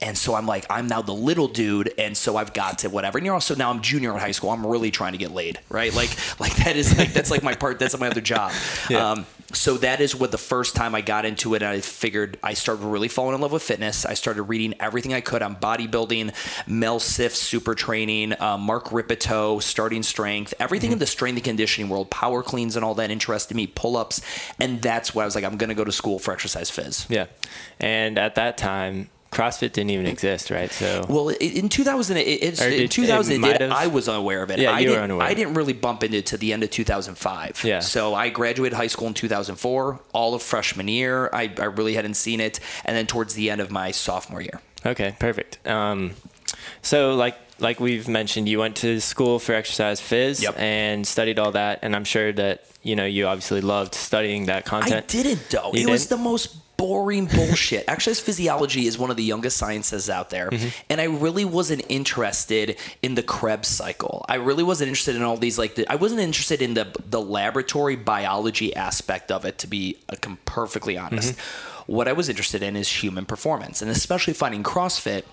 And 0.01 0.19
so 0.19 0.35
I'm 0.35 0.47
like, 0.47 0.67
I'm 0.69 0.87
now 0.87 1.03
the 1.03 1.15
little 1.15 1.49
dude, 1.49 1.93
and 1.97 2.17
so 2.17 2.37
I've 2.37 2.53
got 2.53 2.81
to 2.81 2.91
whatever. 2.91 3.19
And 3.19 3.25
you're 3.25 3.35
also 3.35 3.55
now 3.55 3.71
I'm 3.71 3.81
junior 3.81 4.13
in 4.13 4.21
high 4.21 4.33
school. 4.33 4.51
I'm 4.51 4.67
really 4.67 4.91
trying 4.91 5.13
to 5.13 5.19
get 5.19 5.31
laid, 5.31 5.61
right? 5.69 5.95
Like, 5.95 6.11
like 6.41 6.55
that 6.57 6.77
is 6.77 6.97
like 6.99 7.13
that's 7.13 7.31
like 7.31 7.43
my 7.43 7.55
part. 7.55 7.79
That's 7.79 7.99
my 7.99 8.09
other 8.09 8.21
job. 8.21 8.53
Yeah. 8.91 9.13
Um, 9.13 9.27
so 9.53 9.77
that 9.79 10.01
is 10.01 10.15
what 10.15 10.31
the 10.31 10.39
first 10.39 10.75
time 10.75 10.95
I 10.95 11.01
got 11.01 11.25
into 11.25 11.55
it. 11.55 11.63
I 11.63 11.81
figured 11.81 12.39
I 12.43 12.55
started 12.55 12.85
really 12.85 13.09
falling 13.09 13.35
in 13.35 13.41
love 13.41 13.53
with 13.53 13.63
fitness. 13.63 14.05
I 14.05 14.15
started 14.15 14.43
reading 14.45 14.75
everything 14.81 15.15
I 15.15 15.21
could 15.21 15.43
on 15.43 15.57
bodybuilding, 15.57 16.35
Mel 16.67 16.99
Siff 16.99 17.31
super 17.31 17.75
training, 17.75 18.35
uh, 18.41 18.59
Mark 18.59 18.91
Rippetoe, 18.91 19.61
starting 19.61 20.03
strength, 20.03 20.55
everything 20.59 20.93
in 20.93 20.99
the 20.99 21.07
strength 21.07 21.37
and 21.37 21.45
conditioning 21.45 21.89
world, 21.89 22.11
power 22.11 22.43
cleans 22.43 22.77
and 22.77 22.85
all 22.85 22.95
that 22.97 23.11
interested 23.11 23.55
me, 23.55 23.67
pull 23.67 23.97
ups, 23.97 24.21
and 24.61 24.83
that's 24.83 25.15
why 25.15 25.23
I 25.23 25.25
was 25.25 25.35
like, 25.35 25.45
I'm 25.45 25.57
going 25.57 25.69
to 25.69 25.75
go 25.75 25.85
to 25.85 25.93
school 25.93 26.19
for 26.19 26.33
exercise 26.33 26.71
phys. 26.71 27.09
Yeah. 27.09 27.27
And 27.79 28.19
at 28.19 28.35
that 28.35 28.59
time, 28.59 29.09
CrossFit 29.35 29.73
didn't 29.73 29.91
even 29.91 30.07
exist, 30.07 30.51
right? 30.51 30.71
So 30.71 31.05
Well, 31.09 31.29
in 31.29 31.69
2000, 31.69 32.17
it, 32.17 32.61
Or 32.61 32.71
did- 32.71 32.81
in 32.81 32.89
2000, 32.89 33.45
it 33.45 33.49
it 33.49 33.59
did, 33.59 33.71
I 33.71 33.89
was 33.89 34.09
unaware 34.09 34.43
of 34.43 34.51
it. 34.51 34.59
Yeah, 34.59 34.71
I 34.73 34.79
you 34.81 34.89
were 34.89 34.95
didn't, 34.95 35.05
unaware. 35.05 35.27
I 35.27 35.35
didn't 35.35 35.55
really 35.55 35.73
bump 35.73 36.03
into 36.05 36.19
it 36.19 36.27
to 36.27 36.37
the 36.39 36.53
end 36.53 36.63
of 36.63 36.71
2005. 36.71 37.63
Yeah. 37.65 37.81
So 37.81 38.15
I 38.15 38.29
graduated 38.31 38.77
high 38.77 38.87
school 38.87 39.09
in 39.09 39.15
2004. 39.15 40.01
All 40.13 40.35
of 40.35 40.43
freshman 40.43 40.89
year, 40.89 41.29
I, 41.33 41.53
I 41.59 41.65
really 41.65 41.95
hadn't 41.95 42.15
seen 42.15 42.41
it, 42.41 42.61
and 42.85 42.97
then 42.97 43.07
towards 43.07 43.35
the 43.35 43.51
end 43.51 43.61
of 43.61 43.71
my 43.71 43.91
sophomore 43.91 44.41
year. 44.41 44.61
Okay, 44.87 45.17
perfect. 45.19 45.67
Um, 45.67 46.13
so 46.83 47.15
like 47.15 47.37
like 47.61 47.79
we've 47.81 48.09
mentioned, 48.09 48.49
you 48.49 48.59
went 48.59 48.77
to 48.77 49.01
school 49.01 49.39
for 49.39 49.55
exercise 49.55 50.01
phys 50.01 50.43
Yep. 50.43 50.59
and 50.59 51.07
studied 51.07 51.39
all 51.39 51.53
that, 51.53 51.81
and 51.83 51.95
I'm 51.95 52.05
sure 52.05 52.33
that 52.33 52.65
you 52.83 52.97
know 52.97 53.05
you 53.07 53.27
obviously 53.27 53.61
loved 53.61 53.95
studying 53.95 54.47
that 54.47 54.65
content. 54.65 55.05
I 55.09 55.23
didn't 55.23 55.49
though. 55.51 55.71
You 55.73 55.87
it 55.89 55.91
was 55.91 56.07
didn't? 56.07 56.19
the 56.19 56.25
most 56.25 56.57
boring 56.77 57.27
bullshit. 57.27 57.85
Exercise 57.89 58.21
physiology 58.21 58.87
is 58.87 58.99
one 58.99 59.11
of 59.11 59.17
the 59.17 59.23
youngest 59.23 59.57
sciences 59.57 60.09
out 60.11 60.31
there, 60.31 60.51
Mm-hmm. 60.51 60.69
and 60.91 61.01
I 61.01 61.05
really 61.05 61.45
wasn't 61.45 61.83
interested 61.89 62.77
in 63.03 63.15
the 63.15 63.23
Krebs 63.23 63.69
cycle. 63.69 64.25
I 64.29 64.37
really 64.37 64.63
wasn't 64.63 64.89
interested 64.89 65.17
in 65.17 65.23
all 65.23 65.37
these 65.37 65.59
like 65.59 65.75
the, 65.77 65.91
I 65.91 65.97
wasn't 65.97 66.21
interested 66.21 66.61
in 66.63 66.75
the 66.75 66.87
the 67.09 67.21
laboratory 67.21 67.97
biology 67.97 68.75
aspect 68.77 69.31
of 69.31 69.45
it. 69.45 69.59
To 69.59 69.67
be 69.67 69.99
uh, 70.09 70.17
com- 70.21 70.39
perfectly 70.45 70.97
honest, 70.99 71.35
Mm-hmm. 71.35 71.93
what 71.93 72.09
I 72.09 72.13
was 72.13 72.29
interested 72.29 72.63
in 72.63 72.77
is 72.77 72.89
human 73.03 73.25
performance, 73.27 73.81
and 73.83 73.91
especially 73.91 74.35
finding 74.35 74.63
CrossFit 74.63 75.25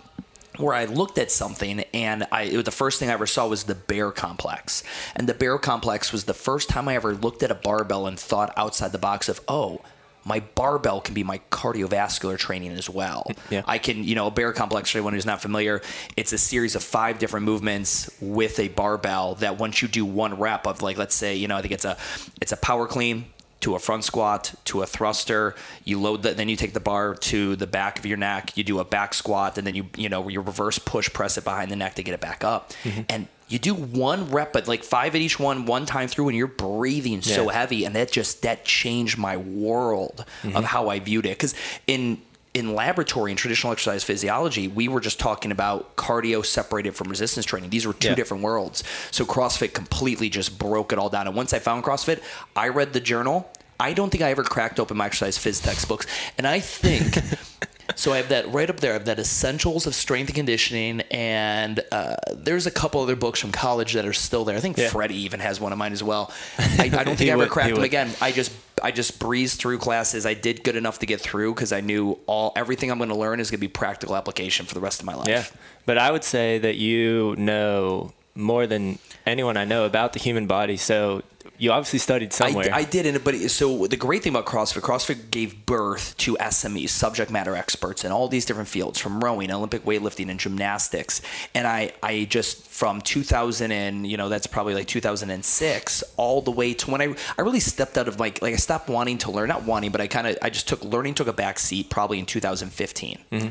where 0.57 0.73
I 0.73 0.83
looked 0.83 1.17
at 1.17 1.31
something 1.31 1.79
and 1.93 2.27
I 2.31 2.43
it 2.43 2.65
the 2.65 2.71
first 2.71 2.99
thing 2.99 3.09
I 3.09 3.13
ever 3.13 3.25
saw 3.25 3.47
was 3.47 3.63
the 3.63 3.73
bear 3.75 4.11
complex. 4.11 4.83
And 5.15 5.27
the 5.27 5.33
bear 5.33 5.57
complex 5.57 6.11
was 6.11 6.25
the 6.25 6.33
first 6.33 6.67
time 6.67 6.89
I 6.89 6.95
ever 6.95 7.13
looked 7.15 7.41
at 7.41 7.51
a 7.51 7.55
barbell 7.55 8.05
and 8.05 8.19
thought 8.19 8.53
outside 8.57 8.91
the 8.91 8.97
box 8.97 9.29
of, 9.29 9.39
oh, 9.47 9.79
my 10.23 10.39
barbell 10.55 11.01
can 11.01 11.13
be 11.13 11.23
my 11.23 11.39
cardiovascular 11.51 12.37
training 12.37 12.71
as 12.71 12.89
well. 12.89 13.25
Mm, 13.29 13.37
yeah. 13.49 13.63
I 13.65 13.77
can, 13.77 14.03
you 14.03 14.15
know, 14.15 14.27
a 14.27 14.31
bear 14.31 14.53
complex 14.53 14.91
for 14.91 14.97
anyone 14.97 15.13
who's 15.13 15.25
not 15.25 15.41
familiar, 15.41 15.81
it's 16.15 16.33
a 16.33 16.37
series 16.37 16.75
of 16.75 16.83
five 16.83 17.19
different 17.19 17.45
movements 17.45 18.09
with 18.21 18.59
a 18.59 18.67
barbell 18.69 19.35
that 19.35 19.57
once 19.57 19.81
you 19.81 19.87
do 19.87 20.05
one 20.05 20.37
rep 20.37 20.67
of 20.67 20.81
like 20.81 20.97
let's 20.97 21.15
say, 21.15 21.35
you 21.35 21.47
know, 21.47 21.57
I 21.57 21.61
think 21.61 21.73
it's 21.73 21.85
a 21.85 21.97
it's 22.41 22.51
a 22.51 22.57
power 22.57 22.87
clean, 22.87 23.25
to 23.61 23.75
a 23.75 23.79
front 23.79 24.03
squat 24.03 24.53
to 24.65 24.81
a 24.81 24.85
thruster 24.85 25.55
you 25.85 25.99
load 25.99 26.23
that 26.23 26.35
then 26.35 26.49
you 26.49 26.55
take 26.55 26.73
the 26.73 26.79
bar 26.79 27.15
to 27.15 27.55
the 27.55 27.67
back 27.67 27.97
of 27.97 28.05
your 28.05 28.17
neck 28.17 28.57
you 28.57 28.63
do 28.63 28.79
a 28.79 28.85
back 28.85 29.13
squat 29.13 29.57
and 29.57 29.65
then 29.65 29.75
you 29.75 29.85
you 29.95 30.09
know 30.09 30.27
you 30.27 30.41
reverse 30.41 30.77
push 30.79 31.11
press 31.13 31.37
it 31.37 31.43
behind 31.43 31.71
the 31.71 31.75
neck 31.75 31.95
to 31.95 32.03
get 32.03 32.13
it 32.13 32.19
back 32.19 32.43
up 32.43 32.73
mm-hmm. 32.83 33.01
and 33.09 33.27
you 33.51 33.59
do 33.59 33.73
one 33.73 34.29
rep 34.31 34.53
but 34.53 34.67
like 34.67 34.83
five 34.83 35.15
at 35.15 35.21
each 35.21 35.39
one 35.39 35.65
one 35.65 35.85
time 35.85 36.07
through 36.07 36.27
and 36.29 36.37
you're 36.37 36.47
breathing 36.47 37.21
so 37.21 37.49
heavy 37.49 37.85
and 37.85 37.95
that 37.95 38.11
just 38.11 38.41
that 38.41 38.65
changed 38.65 39.17
my 39.17 39.37
world 39.37 40.25
of 40.43 40.51
mm-hmm. 40.51 40.63
how 40.63 40.89
i 40.89 40.99
viewed 40.99 41.25
it 41.25 41.37
because 41.37 41.53
in 41.87 42.21
in 42.53 42.75
laboratory 42.75 43.31
and 43.31 43.37
traditional 43.37 43.71
exercise 43.71 44.03
physiology, 44.03 44.67
we 44.67 44.87
were 44.87 44.99
just 44.99 45.19
talking 45.19 45.51
about 45.51 45.95
cardio 45.95 46.45
separated 46.45 46.95
from 46.95 47.07
resistance 47.07 47.45
training. 47.45 47.69
These 47.69 47.87
were 47.87 47.93
two 47.93 48.09
Yeah. 48.09 48.15
different 48.15 48.43
worlds. 48.43 48.83
So 49.09 49.25
CrossFit 49.25 49.73
completely 49.73 50.29
just 50.29 50.59
broke 50.59 50.91
it 50.91 50.99
all 50.99 51.09
down. 51.09 51.27
And 51.27 51.35
once 51.35 51.53
I 51.53 51.59
found 51.59 51.83
CrossFit, 51.83 52.21
I 52.55 52.67
read 52.67 52.93
the 52.93 52.99
journal. 52.99 53.49
I 53.79 53.93
don't 53.93 54.09
think 54.09 54.21
I 54.21 54.31
ever 54.31 54.43
cracked 54.43 54.79
open 54.79 54.97
my 54.97 55.07
exercise 55.07 55.37
phys 55.37 55.63
textbooks. 55.63 56.05
And 56.37 56.45
I 56.45 56.59
think 56.59 57.17
so 57.95 58.13
I 58.13 58.17
have 58.17 58.29
that 58.29 58.47
right 58.51 58.69
up 58.69 58.79
there. 58.79 58.91
I 58.91 58.93
have 58.93 59.05
that 59.05 59.19
Essentials 59.19 59.85
of 59.87 59.95
Strength 59.95 60.29
and 60.29 60.35
Conditioning, 60.35 61.01
and 61.11 61.79
uh, 61.91 62.15
there's 62.33 62.65
a 62.67 62.71
couple 62.71 63.01
other 63.01 63.15
books 63.15 63.39
from 63.39 63.51
college 63.51 63.93
that 63.93 64.05
are 64.05 64.13
still 64.13 64.45
there. 64.45 64.55
I 64.57 64.59
think 64.59 64.77
Yeah. 64.77 64.89
Freddie 64.89 65.17
even 65.23 65.39
has 65.39 65.59
one 65.59 65.71
of 65.71 65.77
mine 65.77 65.91
as 65.93 66.03
well. 66.03 66.31
I, 66.57 66.89
I 66.93 67.03
don't 67.03 67.15
think 67.17 67.29
I 67.29 67.33
ever 67.33 67.37
would- 67.39 67.49
cracked 67.49 67.69
them 67.69 67.77
would. 67.79 67.85
again. 67.85 68.11
I 68.21 68.31
just 68.31 68.51
I 68.83 68.91
just 68.91 69.19
breezed 69.19 69.59
through 69.59 69.77
classes. 69.77 70.25
I 70.25 70.33
did 70.33 70.63
good 70.63 70.75
enough 70.75 70.99
to 70.99 71.05
get 71.05 71.21
through 71.21 71.53
because 71.53 71.71
I 71.71 71.81
knew 71.81 72.17
all 72.25 72.53
everything 72.55 72.89
I'm 72.91 72.97
going 72.97 73.09
to 73.09 73.15
learn 73.15 73.39
is 73.39 73.51
going 73.51 73.57
to 73.59 73.61
be 73.61 73.67
practical 73.67 74.15
application 74.15 74.65
for 74.65 74.73
the 74.73 74.79
rest 74.79 74.99
of 75.01 75.05
my 75.05 75.13
life. 75.13 75.27
Yeah, 75.27 75.43
but 75.85 75.97
I 75.97 76.11
would 76.11 76.23
say 76.23 76.57
that 76.59 76.77
you 76.77 77.35
know 77.37 78.13
more 78.33 78.65
than 78.65 78.97
anyone 79.25 79.57
I 79.57 79.65
know 79.65 79.85
about 79.85 80.13
the 80.13 80.19
human 80.19 80.47
body. 80.47 80.77
So 80.77 81.21
you 81.61 81.71
obviously 81.71 81.99
studied 81.99 82.33
somewhere. 82.33 82.73
I, 82.73 82.79
I 82.79 82.83
did, 82.83 83.05
and 83.05 83.23
but 83.23 83.35
so 83.35 83.85
the 83.85 83.95
great 83.95 84.23
thing 84.23 84.33
about 84.33 84.47
CrossFit, 84.47 84.81
CrossFit 84.81 85.29
gave 85.29 85.63
birth 85.67 86.17
to 86.17 86.35
SMEs, 86.37 86.89
subject 86.89 87.29
matter 87.29 87.55
experts, 87.55 88.03
in 88.03 88.11
all 88.11 88.27
these 88.27 88.45
different 88.45 88.67
fields, 88.67 88.97
from 88.97 89.23
rowing, 89.23 89.51
Olympic 89.51 89.85
weightlifting, 89.85 90.31
and 90.31 90.39
gymnastics. 90.39 91.21
And 91.53 91.67
I, 91.67 91.91
I 92.01 92.25
just 92.25 92.67
from 92.67 92.99
2000 92.99 93.71
and 93.71 94.07
you 94.07 94.17
know 94.17 94.27
that's 94.27 94.47
probably 94.47 94.73
like 94.73 94.87
2006 94.87 96.03
all 96.17 96.41
the 96.41 96.49
way 96.49 96.73
to 96.73 96.89
when 96.89 96.99
I, 96.99 97.15
I 97.37 97.43
really 97.43 97.59
stepped 97.59 97.95
out 97.95 98.07
of 98.07 98.19
like 98.19 98.41
like 98.41 98.55
I 98.55 98.57
stopped 98.57 98.89
wanting 98.89 99.19
to 99.19 99.31
learn, 99.31 99.47
not 99.49 99.61
wanting, 99.63 99.91
but 99.91 100.01
I 100.01 100.07
kind 100.07 100.25
of 100.25 100.39
I 100.41 100.49
just 100.49 100.67
took 100.67 100.83
learning 100.83 101.13
took 101.13 101.27
a 101.27 101.33
back 101.33 101.59
seat 101.59 101.91
probably 101.91 102.17
in 102.17 102.25
2015. 102.25 103.19
Be- 103.29 103.37
mm-hmm. 103.37 103.49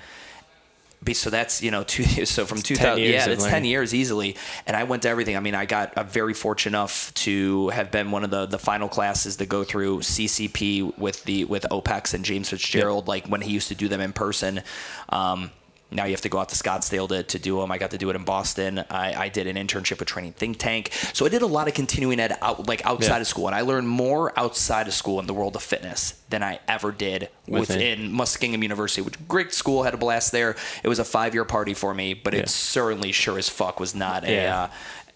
So 1.13 1.31
that's 1.31 1.63
you 1.63 1.71
know 1.71 1.83
two 1.87 2.05
so 2.27 2.47
from 2.47 2.59
2000 2.59 2.99
years 2.99 3.27
yeah 3.27 3.33
it's 3.33 3.47
10 3.47 3.65
years 3.65 3.95
easily. 3.95 4.37
And 4.67 4.77
I 4.77 4.85
went 4.85 5.03
to 5.03 5.09
everything. 5.09 5.37
I 5.37 5.41
mean 5.41 5.55
I 5.55 5.67
got 5.67 5.93
I'm 5.97 6.07
very 6.07 6.35
fortunate 6.35 6.77
enough 6.77 7.13
to 7.15 7.69
have 7.71 7.91
been 7.91 8.11
one 8.11 8.25
of 8.25 8.31
the 8.31 8.47
the 8.47 8.59
final 8.59 8.89
classes 8.89 9.37
to 9.37 9.47
go 9.47 9.65
through 9.65 10.01
CCP 10.01 10.99
with 10.99 11.25
the 11.25 11.45
with 11.45 11.67
OPEX 11.71 12.15
and 12.15 12.25
James 12.25 12.51
Fitzgerald 12.51 13.09
like 13.09 13.27
when 13.27 13.41
he 13.41 13.53
used 13.53 13.69
to 13.69 13.75
do 13.75 13.89
them 13.89 14.01
in 14.01 14.13
person. 14.13 14.63
Um, 15.09 15.51
now 15.91 16.05
you 16.05 16.13
have 16.13 16.21
to 16.21 16.29
go 16.29 16.39
out 16.39 16.49
to 16.51 16.55
Scottsdale 16.55 17.09
to, 17.09 17.23
to 17.25 17.39
do 17.39 17.61
them. 17.61 17.71
I 17.73 17.79
got 17.79 17.91
to 17.91 17.99
do 17.99 18.11
it 18.11 18.17
in 18.17 18.25
Boston. 18.25 18.85
I, 18.91 19.25
I 19.25 19.29
did 19.29 19.47
an 19.47 19.57
internship 19.57 19.99
with 19.99 20.09
Training 20.09 20.33
Think 20.35 20.59
Tank. 20.59 20.91
So 21.13 21.27
I 21.27 21.29
did 21.29 21.43
a 21.43 21.47
lot 21.47 21.67
of 21.69 21.75
continuing 21.75 22.21
ed 22.21 22.37
out 22.41 22.69
like 22.69 22.85
outside 22.87 23.17
Yeah. 23.17 23.21
of 23.23 23.27
school, 23.27 23.47
and 23.47 23.55
I 23.55 23.63
learned 23.63 23.89
more 23.89 24.33
outside 24.39 24.87
of 24.87 24.95
school 24.95 25.19
in 25.21 25.27
the 25.27 25.35
world 25.35 25.57
of 25.57 25.63
fitness 25.63 26.21
than 26.31 26.43
I 26.43 26.61
ever 26.69 26.93
did 26.93 27.29
Within. 27.49 27.77
within 27.77 28.13
Muskingum 28.13 28.63
University, 28.63 29.03
which 29.03 29.17
great 29.27 29.53
school, 29.53 29.83
had 29.83 29.95
a 29.95 29.97
blast 29.99 30.33
there. 30.33 30.55
It 30.85 30.89
was 30.89 30.99
a 30.99 31.05
five 31.05 31.35
year 31.35 31.45
party 31.45 31.75
for 31.75 31.93
me, 31.95 32.15
but 32.15 32.35
Yeah. 32.35 32.41
it 32.41 32.49
certainly 32.49 33.11
sure 33.13 33.39
as 33.39 33.49
fuck 33.49 33.81
was 33.81 33.95
not 33.95 34.25
a, 34.25 34.33
Yeah. 34.33 34.63
uh, 34.63 34.69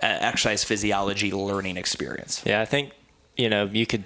a 0.03 0.07
exercise 0.25 0.65
physiology 0.65 1.31
learning 1.33 1.77
experience. 1.77 2.43
yeah, 2.45 2.61
I 2.61 2.65
think 2.65 2.91
you 3.37 3.49
know 3.49 3.65
you 3.73 3.87
could 3.87 4.05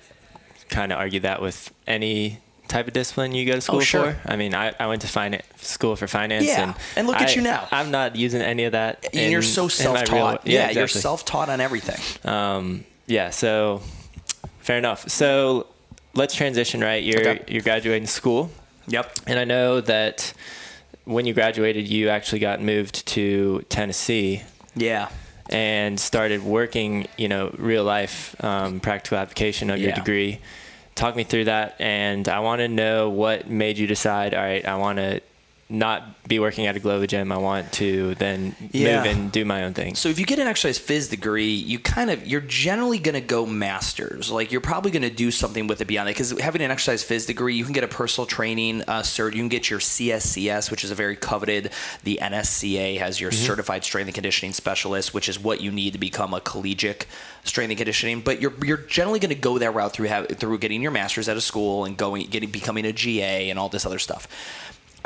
kind 0.69 0.93
of 0.93 0.99
argue 0.99 1.21
that 1.21 1.41
with 1.41 1.71
any 1.87 2.41
type 2.69 2.87
of 2.87 2.93
discipline 2.93 3.33
you 3.33 3.45
go 3.47 3.53
to 3.55 3.61
school 3.61 3.79
Oh, 3.79 3.81
sure. 3.81 4.13
for. 4.15 4.31
I 4.33 4.37
mean, 4.37 4.55
I, 4.55 4.75
I 4.79 4.87
went 4.87 5.03
to 5.03 5.09
finance 5.09 5.45
school 5.57 5.97
for 5.97 6.07
finance. 6.07 6.45
Yeah, 6.47 6.63
and, 6.63 6.75
and 6.97 7.07
look 7.07 7.17
at 7.17 7.31
I- 7.31 7.33
you 7.33 7.43
now. 7.43 7.67
I'm 7.71 7.91
not 7.91 8.15
using 8.17 8.43
any 8.43 8.65
of 8.65 8.73
that. 8.73 9.07
And 9.15 9.33
you're 9.33 9.43
so 9.43 9.65
in 9.65 9.71
self 9.71 10.05
taught. 10.05 10.47
Yeah, 10.47 10.71
you're 10.71 10.89
self 10.89 11.25
taught 11.25 11.49
on 11.49 11.61
everything. 11.61 12.31
Um, 12.31 12.85
yeah, 13.07 13.31
so 13.31 13.81
fair 14.61 14.79
enough. 14.79 15.09
So 15.09 15.67
let's 16.15 16.35
transition. 16.35 16.81
Right, 16.81 17.03
you're 17.03 17.21
Okay. 17.21 17.45
you're 17.49 17.63
graduating 17.63 18.07
school, 18.07 18.51
Yep. 18.87 19.19
and 19.27 19.39
I 19.39 19.45
know 19.45 19.81
that 19.81 20.33
when 21.05 21.25
you 21.27 21.33
graduated, 21.35 21.89
you 21.89 22.11
actually 22.11 22.41
got 22.41 22.61
moved 22.61 23.07
to 23.07 23.65
Tennessee 23.71 24.43
Yeah. 24.77 25.09
and 25.49 25.99
started 25.99 26.43
working. 26.45 27.07
You 27.17 27.29
know, 27.29 27.55
real 27.57 27.83
life 27.85 28.37
um, 28.45 28.81
practical 28.81 29.17
application 29.19 29.71
of 29.71 29.79
your 29.79 29.89
Yeah. 29.91 29.95
degree. 29.95 30.41
Talk 30.99 31.15
me 31.15 31.23
through 31.23 31.45
that, 31.45 31.77
and 31.81 32.29
I 32.29 32.41
want 32.41 32.59
to 32.59 32.67
know 32.67 33.09
what 33.09 33.49
made 33.49 33.79
you 33.79 33.87
decide. 33.87 34.35
All 34.35 34.43
right, 34.43 34.67
I 34.67 34.75
want 34.75 34.97
to 34.97 35.21
not 35.71 36.27
be 36.27 36.39
working 36.39 36.67
at 36.67 36.77
a 36.77 36.81
Globo 36.81 37.05
gym. 37.05 37.31
I 37.31 37.37
want 37.37 37.73
to 37.75 38.15
then 38.15 38.55
Yeah. 38.73 38.97
move 38.97 39.07
and 39.07 39.31
do 39.33 39.45
my 39.45 39.65
own 39.65 39.75
thing. 39.75 39.97
So 39.97 40.09
if 40.09 40.19
you 40.19 40.25
get 40.25 40.39
an 40.39 40.47
exercise 40.47 40.79
phys 40.79 41.11
degree, 41.11 41.53
you 41.53 41.79
kind 41.79 42.11
of 42.11 42.27
you're 42.27 42.41
generally 42.41 42.99
going 42.99 43.15
to 43.15 43.21
go 43.21 43.45
masters. 43.45 44.31
Like 44.31 44.51
you're 44.51 44.63
probably 44.63 44.91
going 44.91 45.03
to 45.03 45.11
do 45.11 45.31
something 45.31 45.67
with 45.67 45.83
it 45.83 45.85
beyond 45.87 46.09
that 46.09 46.13
because 46.15 46.31
having 46.41 46.63
an 46.63 46.71
exercise 46.71 47.05
phys 47.05 47.27
degree, 47.27 47.55
you 47.55 47.65
can 47.65 47.75
get 47.75 47.85
a 47.85 47.89
personal 47.89 48.27
training 48.27 48.83
uh, 48.89 49.03
cert. 49.03 49.33
You 49.35 49.41
can 49.41 49.49
get 49.49 49.69
your 49.69 49.79
CSCS, 49.79 50.71
which 50.71 50.85
is 50.85 50.91
a 50.91 50.95
very 50.95 51.17
coveted. 51.17 51.71
The 52.03 52.19
NSCA 52.23 52.99
has 52.99 53.21
your 53.21 53.31
certified 53.31 53.85
strength 53.85 54.09
and 54.09 54.15
conditioning 54.15 54.55
specialist, 54.55 55.13
which 55.13 55.29
is 55.29 55.39
what 55.39 55.61
you 55.61 55.71
need 55.71 55.93
to 55.93 55.99
become 55.99 56.33
a 56.33 56.41
collegiate 56.41 57.05
strength 57.45 57.71
and 57.71 57.79
conditioning. 57.79 58.21
But 58.23 58.41
you're 58.41 58.55
you're 58.65 58.79
generally 58.79 59.19
going 59.19 59.35
to 59.35 59.41
go 59.41 59.59
that 59.59 59.73
route 59.73 59.93
through 59.93 60.09
have, 60.09 60.29
through 60.29 60.59
getting 60.59 60.81
your 60.81 60.93
masters 60.93 61.29
at 61.29 61.37
a 61.37 61.43
school 61.43 61.85
and 61.85 61.95
going 61.95 62.27
getting 62.27 62.49
becoming 62.51 62.87
a 62.87 62.93
GA 62.93 63.51
and 63.51 63.59
all 63.59 63.69
this 63.69 63.85
other 63.85 63.99
stuff. 63.99 64.27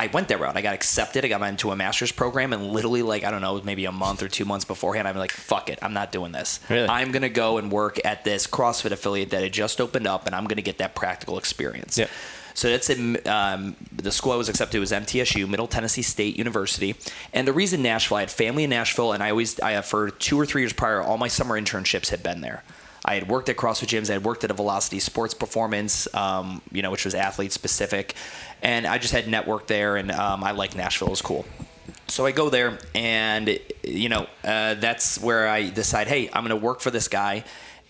I 0.02 0.08
went 0.08 0.26
that 0.28 0.40
route. 0.40 0.56
I 0.56 0.62
got 0.62 0.74
accepted. 0.74 1.24
I 1.24 1.28
got 1.28 1.40
into 1.42 1.70
a 1.70 1.76
master's 1.76 2.10
program, 2.10 2.52
and 2.52 2.66
literally, 2.72 3.02
like 3.02 3.22
I 3.22 3.30
don't 3.30 3.40
know, 3.40 3.60
maybe 3.62 3.84
a 3.84 3.92
month 3.92 4.20
or 4.20 4.28
two 4.28 4.44
months 4.44 4.64
beforehand, 4.64 5.06
I'm 5.06 5.16
like, 5.16 5.30
"Fuck 5.30 5.70
it, 5.70 5.78
I'm 5.80 5.92
not 5.92 6.10
doing 6.10 6.32
this. 6.32 6.58
Really? 6.68 6.88
I'm 6.88 7.12
gonna 7.12 7.28
go 7.28 7.58
and 7.58 7.70
work 7.70 8.00
at 8.04 8.24
this 8.24 8.48
CrossFit 8.48 8.90
affiliate 8.90 9.30
that 9.30 9.44
had 9.44 9.52
just 9.52 9.80
opened 9.80 10.08
up, 10.08 10.26
and 10.26 10.34
I'm 10.34 10.46
gonna 10.46 10.60
get 10.60 10.78
that 10.78 10.96
practical 10.96 11.38
experience." 11.38 11.98
Yeah. 11.98 12.08
So 12.54 12.68
that's 12.68 12.90
in 12.90 13.16
um, 13.28 13.76
the 13.92 14.10
school 14.10 14.32
I 14.32 14.36
was 14.36 14.48
accepted 14.48 14.80
was 14.80 14.90
MTSU, 14.90 15.48
Middle 15.48 15.68
Tennessee 15.68 16.02
State 16.02 16.36
University. 16.36 16.96
And 17.32 17.48
the 17.48 17.52
reason 17.52 17.80
Nashville, 17.80 18.18
I 18.18 18.20
had 18.20 18.30
family 18.30 18.64
in 18.64 18.70
Nashville, 18.70 19.12
and 19.12 19.22
I 19.22 19.30
always, 19.30 19.58
I 19.60 19.80
for 19.82 20.10
two 20.10 20.38
or 20.38 20.44
three 20.44 20.62
years 20.62 20.72
prior, 20.72 21.00
all 21.00 21.16
my 21.16 21.28
summer 21.28 21.58
internships 21.58 22.10
had 22.10 22.22
been 22.22 22.40
there. 22.40 22.62
I 23.04 23.14
had 23.14 23.28
worked 23.28 23.48
at 23.48 23.56
CrossFit 23.56 23.88
gyms. 23.88 24.10
I 24.10 24.14
had 24.14 24.24
worked 24.24 24.44
at 24.44 24.50
a 24.50 24.54
Velocity 24.54 25.00
Sports 25.00 25.34
Performance, 25.34 26.12
um, 26.14 26.62
you 26.70 26.82
know, 26.82 26.90
which 26.90 27.04
was 27.04 27.14
athlete 27.14 27.52
specific, 27.52 28.14
and 28.62 28.86
I 28.86 28.98
just 28.98 29.12
had 29.12 29.24
networked 29.26 29.66
there, 29.66 29.96
and 29.96 30.10
um, 30.10 30.42
I 30.44 30.52
like 30.52 30.74
Nashville. 30.76 31.08
It 31.08 31.12
was 31.12 31.22
cool. 31.22 31.44
So 32.08 32.26
I 32.26 32.32
go 32.32 32.50
there, 32.50 32.78
and 32.94 33.58
you 33.82 34.08
know, 34.08 34.26
uh, 34.44 34.74
that's 34.74 35.18
where 35.20 35.48
I 35.48 35.70
decide, 35.70 36.08
hey, 36.08 36.28
I'm 36.32 36.44
going 36.46 36.58
to 36.58 36.64
work 36.64 36.80
for 36.80 36.90
this 36.90 37.08
guy. 37.08 37.44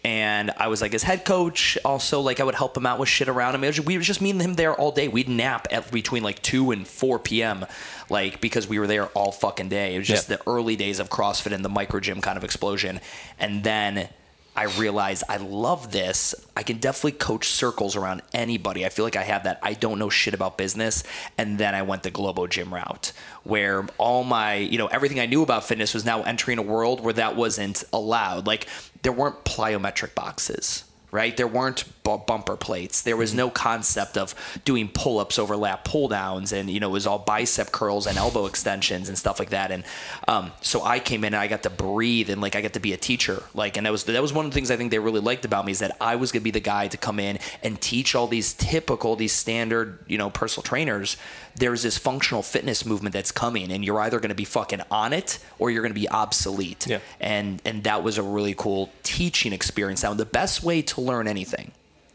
And 0.04 0.50
I 0.56 0.66
was 0.66 0.82
like 0.82 0.90
his 0.90 1.04
head 1.04 1.24
coach. 1.24 1.78
Also, 1.84 2.20
like 2.22 2.40
I 2.40 2.44
would 2.44 2.56
help 2.56 2.76
him 2.76 2.86
out 2.86 2.98
with 2.98 3.08
shit 3.08 3.28
around 3.28 3.54
him. 3.54 3.62
It 3.62 3.68
was 3.68 3.76
just, 3.76 3.86
we 3.86 3.96
were 3.96 4.02
just 4.02 4.20
me 4.20 4.30
and 4.30 4.42
him 4.42 4.54
there 4.54 4.74
all 4.74 4.90
day. 4.90 5.06
We'd 5.06 5.28
nap 5.28 5.68
at 5.70 5.92
between 5.92 6.24
like 6.24 6.42
two 6.42 6.72
and 6.72 6.84
four 6.88 7.20
p.m. 7.20 7.64
Like 8.10 8.40
because 8.40 8.66
we 8.66 8.80
were 8.80 8.88
there 8.88 9.06
all 9.10 9.30
fucking 9.30 9.68
day. 9.68 9.94
It 9.94 9.98
was 9.98 10.08
just 10.08 10.28
Yep. 10.28 10.40
the 10.40 10.50
early 10.50 10.74
days 10.74 10.98
of 10.98 11.08
CrossFit 11.08 11.52
and 11.52 11.64
the 11.64 11.68
micro 11.68 12.00
gym 12.00 12.20
kind 12.20 12.36
of 12.36 12.42
explosion. 12.42 12.98
And 13.38 13.62
then 13.62 14.08
I 14.54 14.64
realized 14.64 15.24
I 15.28 15.38
love 15.38 15.92
this. 15.92 16.34
I 16.56 16.62
can 16.62 16.78
definitely 16.78 17.12
coach 17.12 17.48
circles 17.48 17.96
around 17.96 18.20
anybody. 18.34 18.84
I 18.84 18.90
feel 18.90 19.04
like 19.04 19.16
I 19.16 19.22
have 19.22 19.44
that. 19.44 19.58
I 19.62 19.72
don't 19.72 19.98
know 19.98 20.10
shit 20.10 20.34
about 20.34 20.58
business. 20.58 21.04
And 21.38 21.56
then 21.56 21.74
I 21.74 21.82
went 21.82 22.02
the 22.02 22.10
Globo 22.10 22.46
Gym 22.46 22.72
route 22.72 23.12
where 23.44 23.86
all 23.96 24.24
my, 24.24 24.56
you 24.56 24.76
know, 24.76 24.88
everything 24.88 25.20
I 25.20 25.26
knew 25.26 25.42
about 25.42 25.64
fitness 25.64 25.94
was 25.94 26.04
now 26.04 26.22
entering 26.22 26.58
a 26.58 26.62
world 26.62 27.00
where 27.00 27.14
that 27.14 27.34
wasn't 27.34 27.82
allowed. 27.92 28.46
Like 28.46 28.66
there 29.02 29.12
weren't 29.12 29.42
plyometric 29.44 30.14
boxes. 30.14 30.84
Right, 31.10 31.36
there 31.36 31.46
weren't 31.46 31.84
bu- 32.02 32.18
bumper 32.18 32.56
plates. 32.56 33.02
There 33.02 33.16
was 33.16 33.34
no 33.34 33.50
concept 33.50 34.16
of 34.16 34.34
doing 34.64 34.88
pull-ups, 34.88 35.38
overlap 35.38 35.84
pull-downs, 35.84 36.52
and 36.52 36.70
you 36.70 36.80
know 36.80 36.88
it 36.88 36.92
was 36.92 37.06
all 37.06 37.18
bicep 37.18 37.72
curls 37.72 38.06
and 38.06 38.18
elbow 38.18 38.46
extensions 38.46 39.08
and 39.08 39.18
stuff 39.18 39.38
like 39.38 39.50
that. 39.50 39.70
And 39.70 39.84
um, 40.28 40.52
so 40.60 40.82
I 40.82 40.98
came 40.98 41.24
in 41.24 41.34
and 41.34 41.42
I 41.42 41.48
got 41.48 41.62
to 41.64 41.70
breathe 41.70 42.30
and 42.30 42.40
like 42.40 42.56
I 42.56 42.60
got 42.60 42.74
to 42.74 42.80
be 42.80 42.92
a 42.92 42.96
teacher. 42.96 43.42
Like, 43.54 43.76
and 43.76 43.86
that 43.86 43.90
was 43.90 44.04
that 44.04 44.22
was 44.22 44.32
one 44.32 44.44
of 44.44 44.50
the 44.50 44.54
things 44.54 44.70
I 44.70 44.76
think 44.76 44.90
they 44.90 44.98
really 44.98 45.20
liked 45.20 45.44
about 45.44 45.64
me 45.64 45.72
is 45.72 45.78
that 45.80 45.96
I 46.00 46.16
was 46.16 46.32
gonna 46.32 46.42
be 46.42 46.50
the 46.50 46.60
guy 46.60 46.88
to 46.88 46.96
come 46.96 47.18
in 47.18 47.38
and 47.62 47.80
teach 47.80 48.14
all 48.14 48.26
these 48.26 48.52
typical, 48.54 49.16
these 49.16 49.32
standard, 49.32 50.04
you 50.08 50.18
know, 50.18 50.30
personal 50.30 50.62
trainers. 50.62 51.16
There's 51.54 51.82
this 51.82 51.98
functional 51.98 52.42
fitness 52.42 52.86
movement 52.86 53.12
that's 53.12 53.32
coming, 53.32 53.70
and 53.70 53.84
you're 53.84 54.00
either 54.00 54.20
gonna 54.20 54.34
be 54.34 54.44
fucking 54.44 54.82
on 54.90 55.12
it 55.12 55.38
or 55.58 55.70
you're 55.70 55.82
gonna 55.82 55.94
be 55.94 56.08
obsolete. 56.08 56.86
Yeah. 56.86 57.00
And 57.20 57.60
and 57.64 57.84
that 57.84 58.02
was 58.02 58.18
a 58.18 58.22
really 58.22 58.54
cool 58.54 58.90
teaching 59.02 59.52
experience. 59.52 60.02
Now, 60.02 60.14
the 60.14 60.24
best 60.24 60.62
way 60.62 60.82
to 60.82 61.00
learn 61.00 61.28
anything, 61.28 61.72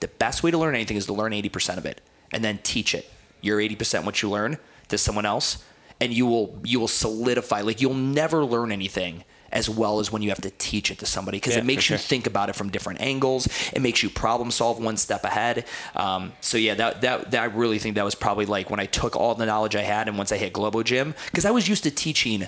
the 0.08 0.16
best 0.20 0.44
way 0.44 0.52
to 0.52 0.58
learn 0.58 0.76
anything 0.76 0.98
is 0.98 1.06
to 1.08 1.14
learn 1.14 1.32
80% 1.32 1.78
of 1.78 1.86
it 1.86 2.02
and 2.32 2.44
then 2.44 2.60
teach 2.64 2.96
it. 2.96 3.10
You're 3.42 3.60
80% 3.60 4.06
what 4.06 4.22
you 4.22 4.30
learn 4.30 4.58
to 4.90 4.98
someone 4.98 5.26
else, 5.26 5.64
and 6.00 6.14
you 6.14 6.26
will 6.26 6.60
you 6.64 6.80
will 6.80 6.88
solidify. 6.88 7.62
Like 7.62 7.82
you'll 7.82 7.94
never 7.94 8.44
learn 8.46 8.72
anything 8.72 9.24
as 9.52 9.70
well 9.70 10.00
as 10.00 10.12
when 10.12 10.22
you 10.22 10.30
have 10.30 10.42
to 10.42 10.50
teach 10.58 10.92
it 10.92 11.00
to 11.00 11.06
somebody 11.06 11.38
because 11.38 11.56
Yeah, 11.56 11.62
it 11.62 11.66
makes 11.66 11.86
for 11.86 11.94
you 11.94 11.98
think 11.98 12.28
about 12.28 12.50
it 12.50 12.54
from 12.54 12.70
different 12.70 13.00
angles. 13.02 13.48
It 13.74 13.82
makes 13.82 14.04
you 14.04 14.10
problem 14.10 14.52
solve 14.52 14.84
one 14.84 14.98
step 14.98 15.24
ahead. 15.24 15.66
Um, 15.96 16.34
so 16.42 16.58
yeah, 16.58 16.74
that, 16.76 17.02
that 17.02 17.32
that 17.32 17.42
I 17.42 17.46
really 17.46 17.80
think 17.80 17.96
that 17.96 18.06
was 18.06 18.16
probably 18.16 18.46
like 18.46 18.70
when 18.70 18.80
I 18.80 18.86
took 18.86 19.16
all 19.16 19.36
the 19.36 19.46
knowledge 19.46 19.76
I 19.76 19.84
had 19.84 20.08
and 20.08 20.18
once 20.18 20.32
I 20.32 20.38
hit 20.38 20.54
Globo 20.54 20.84
Gym 20.84 21.16
because 21.26 21.46
I 21.46 21.52
was 21.52 21.68
used 21.68 21.84
to 21.84 21.92
teaching 21.92 22.48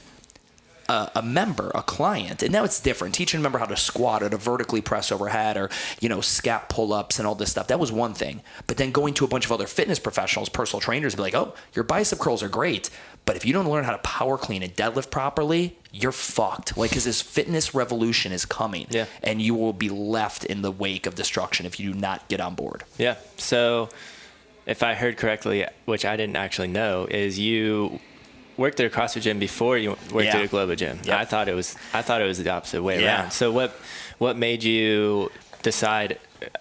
a, 0.89 1.11
a 1.15 1.21
member, 1.21 1.71
a 1.75 1.81
client, 1.83 2.43
and 2.43 2.51
now 2.51 2.63
it's 2.63 2.79
different. 2.81 3.13
Teaching 3.15 3.39
a 3.39 3.43
member 3.43 3.59
how 3.59 3.65
to 3.65 3.77
squat 3.77 4.23
or 4.23 4.29
to 4.29 4.37
vertically 4.37 4.81
press 4.81 5.11
overhead 5.11 5.55
or 5.55 5.69
you 6.01 6.09
know 6.09 6.17
scap 6.17 6.67
pull 6.69 6.91
ups 6.91 7.19
and 7.19 7.27
all 7.27 7.35
this 7.35 7.51
stuff. 7.51 7.67
That 7.67 7.79
was 7.79 7.91
one 7.91 8.13
thing. 8.13 8.41
But 8.67 8.77
then 8.77 8.91
going 8.91 9.13
to 9.15 9.25
a 9.25 9.27
bunch 9.27 9.45
of 9.45 9.51
other 9.51 9.67
fitness 9.67 9.99
professionals, 9.99 10.49
personal 10.49 10.81
trainers, 10.81 11.15
be 11.15 11.21
like, 11.21 11.35
oh, 11.35 11.53
your 11.73 11.83
bicep 11.83 12.19
curls 12.19 12.43
are 12.43 12.49
great, 12.49 12.89
but 13.25 13.35
if 13.35 13.45
you 13.45 13.53
don't 13.53 13.69
learn 13.69 13.83
how 13.85 13.91
to 13.91 13.97
power 13.99 14.37
clean 14.37 14.63
and 14.63 14.73
deadlift 14.75 15.11
properly, 15.11 15.77
you're 15.91 16.11
fucked. 16.11 16.75
Like, 16.77 16.89
because 16.89 17.05
this 17.05 17.21
fitness 17.21 17.73
revolution 17.75 18.31
is 18.31 18.45
coming, 18.45 18.87
Yeah. 18.89 19.05
and 19.23 19.41
you 19.41 19.53
will 19.55 19.73
be 19.73 19.89
left 19.89 20.43
in 20.45 20.61
the 20.63 20.71
wake 20.71 21.05
of 21.05 21.15
destruction 21.15 21.65
if 21.65 21.79
you 21.79 21.93
do 21.93 21.99
not 21.99 22.27
get 22.27 22.41
on 22.41 22.55
board. 22.55 22.83
Yeah. 22.97 23.15
So, 23.37 23.89
if 24.65 24.83
I 24.83 24.93
heard 24.93 25.17
correctly, 25.17 25.65
which 25.85 26.05
I 26.05 26.15
didn't 26.15 26.35
actually 26.35 26.67
know, 26.67 27.05
is 27.09 27.39
you 27.39 27.99
worked 28.59 28.79
at 28.79 28.85
a 28.85 28.95
CrossFit 28.95 29.21
gym 29.21 29.39
before 29.39 29.77
you 29.77 29.89
worked 30.11 30.25
Yeah. 30.27 30.37
at 30.37 30.43
a 30.43 30.47
Globo 30.47 30.75
gym. 30.75 30.99
Yep. 31.03 31.17
I 31.17 31.25
thought 31.25 31.47
it 31.47 31.55
was 31.55 31.75
I 31.93 32.01
thought 32.01 32.21
it 32.21 32.25
was 32.25 32.37
the 32.43 32.49
opposite 32.49 32.83
way 32.83 33.01
Yeah. 33.01 33.21
around. 33.21 33.31
So 33.31 33.51
what 33.51 33.71
what 34.19 34.37
made 34.37 34.63
you 34.63 35.31
decide? 35.63 36.19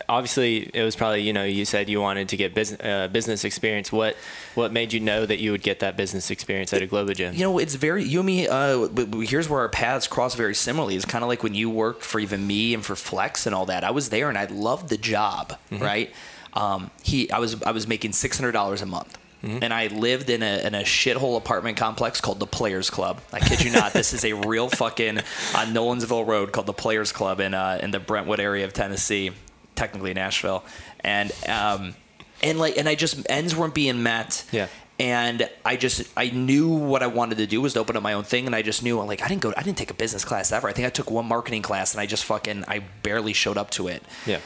Obviously, 0.09 0.69
it 0.75 0.83
was 0.83 0.97
probably 0.97 1.23
you 1.23 1.33
know 1.33 1.45
you 1.45 1.65
said 1.65 1.89
you 1.89 2.01
wanted 2.01 2.29
to 2.31 2.37
get 2.37 2.53
business 2.55 2.81
uh, 2.83 3.07
business 3.09 3.45
experience. 3.45 3.93
What 3.93 4.17
what 4.57 4.73
made 4.73 4.93
you 4.93 4.99
know 5.01 5.25
that 5.27 5.39
you 5.39 5.53
would 5.53 5.63
get 5.63 5.79
that 5.81 5.97
business 5.97 6.31
experience 6.31 6.73
at 6.73 6.83
a 6.83 6.87
Globo 6.87 7.13
gym? 7.15 7.33
you 7.35 7.43
know, 7.45 7.59
it's 7.59 7.77
very 7.77 8.03
you 8.03 8.19
and 8.21 8.27
me. 8.27 8.49
Uh, 8.49 8.89
here's 9.33 9.49
where 9.49 9.61
our 9.61 9.69
paths 9.69 10.09
cross 10.09 10.35
very 10.35 10.55
similarly. 10.55 10.97
It's 10.97 11.05
kind 11.05 11.23
of 11.23 11.29
like 11.29 11.43
when 11.45 11.55
you 11.55 11.71
worked 11.71 12.03
for 12.03 12.19
even 12.19 12.45
me 12.47 12.75
and 12.75 12.85
for 12.85 12.97
Flex 12.97 13.47
and 13.47 13.55
all 13.55 13.67
that. 13.67 13.85
I 13.85 13.93
was 13.93 14.09
there 14.09 14.29
and 14.29 14.37
I 14.39 14.47
loved 14.47 14.89
the 14.89 14.97
job, 14.99 15.57
right? 15.71 16.13
Um, 16.55 16.91
he, 17.05 17.31
I 17.31 17.39
was, 17.39 17.63
I 17.63 17.71
was 17.71 17.87
making 17.87 18.13
six 18.15 18.37
hundred 18.39 18.53
dollars 18.53 18.83
a 18.83 18.87
month. 18.87 19.17
And 19.43 19.73
I 19.73 19.87
lived 19.87 20.31
in 20.31 20.43
a, 20.43 20.67
in 20.67 20.75
a 20.75 20.83
shithole 20.83 21.37
apartment 21.37 21.77
complex 21.77 22.21
called 22.21 22.41
the 22.41 22.47
Players 22.47 22.91
Club. 22.91 23.21
I 23.33 23.39
kid 23.39 23.63
you 23.63 23.71
not. 23.71 23.93
This 23.93 24.13
is 24.13 24.25
a 24.25 24.33
real 24.33 24.69
fucking 24.83 25.19
on 25.19 25.67
Nolensville 25.75 26.27
Road 26.27 26.51
called 26.53 26.67
the 26.67 26.73
Players 26.73 27.13
Club 27.13 27.39
in 27.41 27.55
uh, 27.55 27.79
in 27.83 27.93
the 27.93 28.01
Brentwood 28.01 28.41
area 28.41 28.65
of 28.65 28.73
Tennessee, 28.73 29.31
technically 29.77 30.13
Nashville. 30.13 30.65
And 31.05 31.31
um, 31.49 31.95
and 32.43 32.59
like 32.59 32.77
and 32.77 32.89
I 32.89 32.97
just 32.97 33.25
ends 33.31 33.55
weren't 33.55 33.75
being 33.75 34.03
met 34.03 34.45
Yeah. 34.51 34.67
and 34.99 35.49
I 35.65 35.77
just 35.77 36.03
I 36.17 36.31
knew 36.31 36.69
what 36.69 37.05
I 37.05 37.07
wanted 37.07 37.39
to 37.39 37.47
do 37.47 37.61
was 37.61 37.75
to 37.75 37.81
open 37.81 37.97
up 37.97 38.03
my 38.03 38.15
own 38.15 38.25
thing, 38.25 38.47
and 38.47 38.57
I 38.57 38.63
just 38.63 38.83
knew 38.83 39.01
like 39.03 39.23
I 39.23 39.29
didn't 39.29 39.43
go 39.43 39.55
I 39.57 39.63
didn't 39.63 39.79
take 39.79 39.91
a 39.93 39.95
business 39.95 40.25
class 40.25 40.51
ever. 40.51 40.69
I 40.69 40.73
think 40.73 40.87
I 40.87 40.91
took 40.91 41.11
one 41.13 41.27
marketing 41.27 41.63
class, 41.63 41.95
and 41.95 42.01
I 42.01 42.07
just 42.07 42.25
fucking 42.25 42.65
I 42.67 42.81
barely 43.05 43.33
showed 43.35 43.57
up 43.57 43.71
to 43.73 43.87
it. 43.87 44.03
Yeah. 44.27 44.41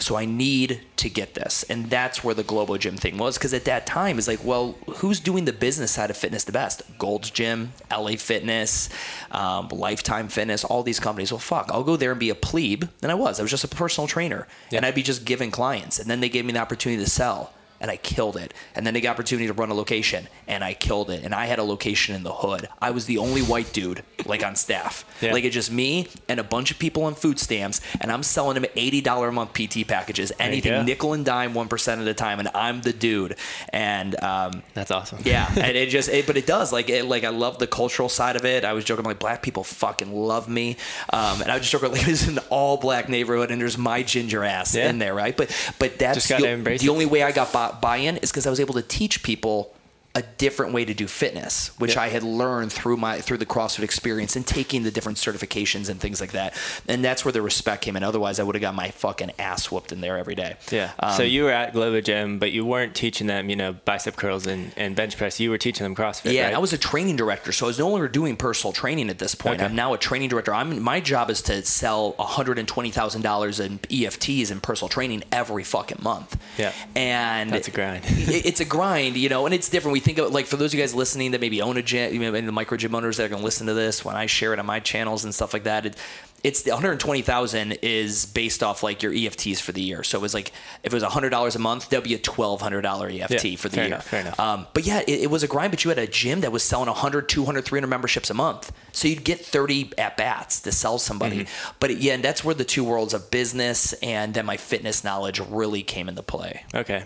So 0.00 0.16
I 0.16 0.24
need 0.24 0.80
to 0.96 1.10
get 1.10 1.34
this, 1.34 1.62
and 1.64 1.90
that's 1.90 2.24
where 2.24 2.34
the 2.34 2.42
Globo 2.42 2.78
Gym 2.78 2.96
thing 2.96 3.18
was, 3.18 3.36
because 3.36 3.52
at 3.52 3.66
that 3.66 3.86
time 3.86 4.16
it's 4.16 4.26
like, 4.26 4.42
well, 4.42 4.76
who's 4.96 5.20
doing 5.20 5.44
the 5.44 5.52
business 5.52 5.90
side 5.90 6.08
of 6.08 6.16
fitness 6.16 6.44
the 6.44 6.52
best? 6.52 6.82
Gold's 6.98 7.30
Gym, 7.30 7.72
LA 7.90 8.12
Fitness, 8.12 8.88
um, 9.30 9.68
Lifetime 9.68 10.28
Fitness, 10.28 10.64
all 10.64 10.82
these 10.82 10.98
companies. 10.98 11.30
Well, 11.30 11.38
fuck, 11.38 11.70
I'll 11.70 11.84
go 11.84 11.96
there 11.96 12.12
and 12.12 12.20
be 12.20 12.30
a 12.30 12.34
plebe, 12.34 12.84
and 13.02 13.12
I 13.12 13.14
was. 13.14 13.38
I 13.38 13.42
was 13.42 13.50
just 13.50 13.64
a 13.64 13.68
personal 13.68 14.08
trainer, 14.08 14.48
and 14.72 14.86
I'd 14.86 14.94
be 14.94 15.02
just 15.02 15.26
giving 15.26 15.50
clients, 15.50 15.98
and 15.98 16.08
then 16.10 16.20
they 16.20 16.30
gave 16.30 16.46
me 16.46 16.54
the 16.54 16.60
opportunity 16.60 17.04
to 17.04 17.10
sell 17.10 17.52
and 17.80 17.90
I 17.90 17.96
killed 17.96 18.36
it. 18.36 18.52
And 18.74 18.86
then 18.86 18.94
they 18.94 19.00
got 19.00 19.10
the 19.10 19.14
opportunity 19.20 19.46
to 19.48 19.52
run 19.52 19.70
a 19.70 19.74
location, 19.74 20.28
and 20.46 20.62
I 20.62 20.74
killed 20.74 21.10
it. 21.10 21.24
And 21.24 21.34
I 21.34 21.46
had 21.46 21.58
a 21.58 21.62
location 21.64 22.14
in 22.14 22.22
the 22.22 22.32
hood. 22.32 22.68
I 22.80 22.90
was 22.92 23.06
the 23.06 23.18
only 23.18 23.42
white 23.42 23.72
dude 23.72 24.02
like 24.26 24.44
on 24.44 24.54
staff. 24.56 25.04
Yeah. 25.20 25.32
Like 25.32 25.44
it's 25.44 25.54
just 25.54 25.72
me 25.72 26.06
and 26.28 26.38
a 26.38 26.44
bunch 26.44 26.70
of 26.70 26.78
people 26.78 27.04
on 27.04 27.14
food 27.14 27.38
stamps, 27.38 27.80
and 28.00 28.12
I'm 28.12 28.22
selling 28.22 28.54
them 28.54 28.66
eighty 28.76 29.00
dollar 29.00 29.28
a 29.28 29.32
month 29.32 29.52
PT 29.54 29.86
packages, 29.86 30.32
anything 30.38 30.84
nickel 30.84 31.12
and 31.12 31.24
dime 31.24 31.54
one 31.54 31.68
percent 31.68 32.00
of 32.00 32.06
the 32.06 32.14
time, 32.14 32.38
and 32.38 32.48
I'm 32.54 32.80
the 32.82 32.92
dude. 32.92 33.36
And 33.70 34.20
um, 34.22 34.62
That's 34.74 34.90
awesome. 34.90 35.18
yeah, 35.24 35.50
and 35.56 35.76
it 35.76 35.88
just, 35.88 36.08
it, 36.08 36.26
but 36.26 36.36
it 36.36 36.46
does. 36.46 36.72
Like, 36.72 36.88
it, 36.90 37.04
like 37.06 37.24
I 37.24 37.30
love 37.30 37.58
the 37.58 37.66
cultural 37.66 38.08
side 38.08 38.36
of 38.36 38.44
it. 38.44 38.64
I 38.64 38.72
was 38.72 38.84
joking, 38.84 39.04
like 39.04 39.18
black 39.18 39.42
people 39.42 39.64
fucking 39.64 40.12
love 40.14 40.48
me, 40.48 40.76
um, 41.12 41.40
and 41.42 41.50
I 41.50 41.54
was 41.56 41.68
just 41.68 41.72
joking, 41.72 41.92
like 41.98 42.06
it's 42.08 42.26
an 42.28 42.38
all 42.50 42.76
black 42.76 43.08
neighborhood, 43.08 43.50
and 43.50 43.60
there's 43.60 43.78
my 43.78 44.02
ginger 44.02 44.44
ass 44.44 44.74
Yeah. 44.74 44.90
in 44.90 44.98
there, 44.98 45.14
right? 45.14 45.36
But, 45.36 45.50
but 45.78 45.98
that's 45.98 46.28
the, 46.28 46.76
the 46.80 46.88
only 46.88 47.06
way 47.06 47.22
I 47.22 47.32
got 47.32 47.52
buy- 47.70 47.80
buy-in 47.80 48.16
is 48.18 48.30
because 48.30 48.46
I 48.46 48.50
was 48.50 48.60
able 48.60 48.74
to 48.74 48.82
teach 48.82 49.22
people 49.22 49.74
a 50.16 50.22
different 50.22 50.72
way 50.72 50.84
to 50.84 50.92
do 50.92 51.06
fitness, 51.06 51.70
which 51.78 51.94
Yeah. 51.94 52.02
I 52.02 52.08
had 52.08 52.24
learned 52.24 52.72
through 52.72 52.96
my 52.96 53.20
through 53.20 53.36
the 53.38 53.46
CrossFit 53.46 53.84
experience 53.84 54.34
and 54.34 54.44
taking 54.44 54.82
the 54.82 54.90
different 54.90 55.18
certifications 55.18 55.88
and 55.88 56.00
things 56.00 56.20
like 56.20 56.32
that. 56.32 56.52
And 56.88 57.04
that's 57.04 57.24
where 57.24 57.30
the 57.30 57.40
respect 57.42 57.82
came 57.84 57.96
in. 57.96 58.02
Otherwise, 58.02 58.40
I 58.40 58.42
would 58.42 58.56
have 58.56 58.60
got 58.60 58.74
my 58.74 58.90
fucking 58.90 59.30
ass 59.38 59.70
whooped 59.70 59.92
in 59.92 60.00
there 60.00 60.18
every 60.18 60.34
day. 60.34 60.56
Yeah. 60.72 60.90
Um, 60.98 61.12
so 61.16 61.22
you 61.22 61.44
were 61.44 61.52
at 61.52 61.72
Globo 61.74 62.00
Gym, 62.00 62.40
but 62.40 62.50
you 62.50 62.64
weren't 62.64 62.96
teaching 62.96 63.28
them, 63.28 63.48
you 63.50 63.54
know, 63.54 63.72
bicep 63.84 64.16
curls 64.16 64.48
and, 64.48 64.72
and 64.76 64.96
bench 64.96 65.16
press. 65.16 65.38
You 65.38 65.48
were 65.50 65.58
teaching 65.58 65.84
them 65.84 65.94
CrossFit. 65.94 66.32
Yeah, 66.32 66.46
right? 66.46 66.54
I 66.54 66.58
was 66.58 66.72
a 66.72 66.78
training 66.78 67.14
director, 67.14 67.52
so 67.52 67.66
I 67.66 67.68
was 67.68 67.78
no 67.78 67.88
longer 67.88 68.08
doing 68.08 68.36
personal 68.36 68.72
training 68.72 69.10
at 69.10 69.18
this 69.20 69.36
point. 69.36 69.60
Okay. 69.60 69.66
I'm 69.66 69.76
now 69.76 69.94
a 69.94 69.98
training 69.98 70.28
director. 70.30 70.52
I'm 70.52 70.82
my 70.82 70.98
job 70.98 71.30
is 71.30 71.40
to 71.42 71.62
sell 71.64 72.12
120 72.14 72.90
thousand 72.90 73.22
dollars 73.22 73.60
in 73.60 73.78
EFTs 73.78 74.50
and 74.50 74.60
personal 74.60 74.88
training 74.88 75.22
every 75.30 75.62
fucking 75.62 75.98
month. 76.02 76.36
Yeah. 76.58 76.72
and 76.96 77.50
That's 77.52 77.68
a 77.68 77.70
grind. 77.70 78.04
it- 78.08 78.46
it's 78.50 78.58
a 78.60 78.64
grind, 78.64 79.16
you 79.16 79.28
know, 79.28 79.46
and 79.46 79.54
it's 79.54 79.68
different. 79.68 79.92
We 79.92 79.99
think 80.00 80.18
of 80.18 80.32
like 80.32 80.46
for 80.46 80.56
those 80.56 80.72
of 80.72 80.78
you 80.78 80.82
guys 80.82 80.94
listening 80.94 81.30
that 81.32 81.40
maybe 81.40 81.62
own 81.62 81.76
a 81.76 81.82
gym, 81.82 82.12
you 82.12 82.20
know, 82.20 82.34
and 82.34 82.48
the 82.48 82.52
micro 82.52 82.76
gym 82.76 82.94
owners 82.94 83.16
that 83.18 83.24
are 83.24 83.28
going 83.28 83.40
to 83.40 83.44
listen 83.44 83.66
to 83.68 83.74
this 83.74 84.04
when 84.04 84.16
I 84.16 84.26
share 84.26 84.52
it 84.52 84.58
on 84.58 84.66
my 84.66 84.80
channels 84.80 85.24
and 85.24 85.34
stuff 85.34 85.52
like 85.52 85.64
that. 85.64 85.86
It, 85.86 85.96
it's 86.42 86.62
the 86.62 86.70
120,000 86.70 87.72
is 87.82 88.24
based 88.24 88.62
off 88.62 88.82
like 88.82 89.02
your 89.02 89.12
EFTs 89.12 89.60
for 89.60 89.72
the 89.72 89.82
year. 89.82 90.02
So 90.02 90.18
it 90.18 90.22
was 90.22 90.32
like 90.32 90.52
if 90.82 90.92
it 90.92 90.94
was 90.94 91.02
$100 91.02 91.54
a 91.54 91.58
month, 91.58 91.90
that'd 91.90 92.02
be 92.02 92.14
a 92.14 92.18
$1,200 92.18 93.20
EFT 93.20 93.44
Yeah, 93.44 93.56
for 93.56 93.68
the 93.68 93.76
year. 93.76 93.86
enough, 93.86 94.06
fair 94.06 94.20
enough. 94.22 94.40
Um, 94.40 94.66
but 94.72 94.86
yeah, 94.86 95.00
it, 95.00 95.24
it 95.24 95.30
was 95.30 95.42
a 95.42 95.48
grind. 95.48 95.70
But 95.70 95.84
you 95.84 95.90
had 95.90 95.98
a 95.98 96.06
gym 96.06 96.40
that 96.40 96.50
was 96.50 96.62
selling 96.62 96.86
100, 96.88 97.28
200, 97.28 97.64
300 97.64 97.86
memberships 97.86 98.30
a 98.30 98.34
month. 98.34 98.72
So 98.92 99.06
you'd 99.06 99.24
get 99.24 99.44
30 99.44 99.92
at 99.98 100.16
bats 100.16 100.60
to 100.60 100.72
sell 100.72 100.98
somebody. 100.98 101.44
Mm-hmm. 101.44 101.72
But 101.78 101.98
yeah, 101.98 102.14
and 102.14 102.24
that's 102.24 102.42
where 102.42 102.54
the 102.54 102.64
two 102.64 102.84
worlds 102.84 103.12
of 103.12 103.30
business 103.30 103.92
and 103.94 104.32
then 104.32 104.46
my 104.46 104.56
fitness 104.56 105.04
knowledge 105.04 105.40
really 105.40 105.82
came 105.82 106.08
into 106.08 106.22
play. 106.22 106.64
Okay. 106.74 107.04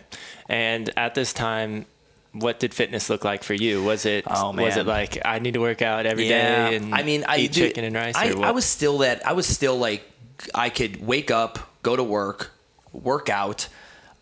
And 0.48 0.90
at 0.96 1.14
this 1.14 1.32
time, 1.32 1.86
what 2.34 2.60
did 2.60 2.74
fitness 2.74 3.08
look 3.08 3.24
like 3.24 3.42
for 3.44 3.54
you? 3.54 3.82
Was 3.82 4.04
it 4.06 4.24
Oh, 4.26 4.52
was 4.52 4.76
it 4.76 4.86
like 4.86 5.18
I 5.24 5.38
need 5.38 5.54
to 5.54 5.60
work 5.60 5.82
out 5.82 6.04
every 6.06 6.28
day 6.28 6.76
and 6.76 6.94
I 6.94 7.02
mean, 7.02 7.24
I 7.26 7.38
eat 7.38 7.52
dude, 7.52 7.68
chicken 7.68 7.84
and 7.84 7.94
rice? 7.94 8.14
I? 8.16 8.32
I 8.32 8.50
was 8.50 8.64
still 8.64 8.98
that. 8.98 9.26
I 9.26 9.32
was 9.32 9.46
still 9.46 9.76
like, 9.78 10.02
I 10.54 10.68
could 10.68 11.04
wake 11.04 11.30
up, 11.30 11.58
go 11.82 11.94
to 11.96 12.02
work, 12.02 12.50
work 12.92 13.28
out, 13.28 13.68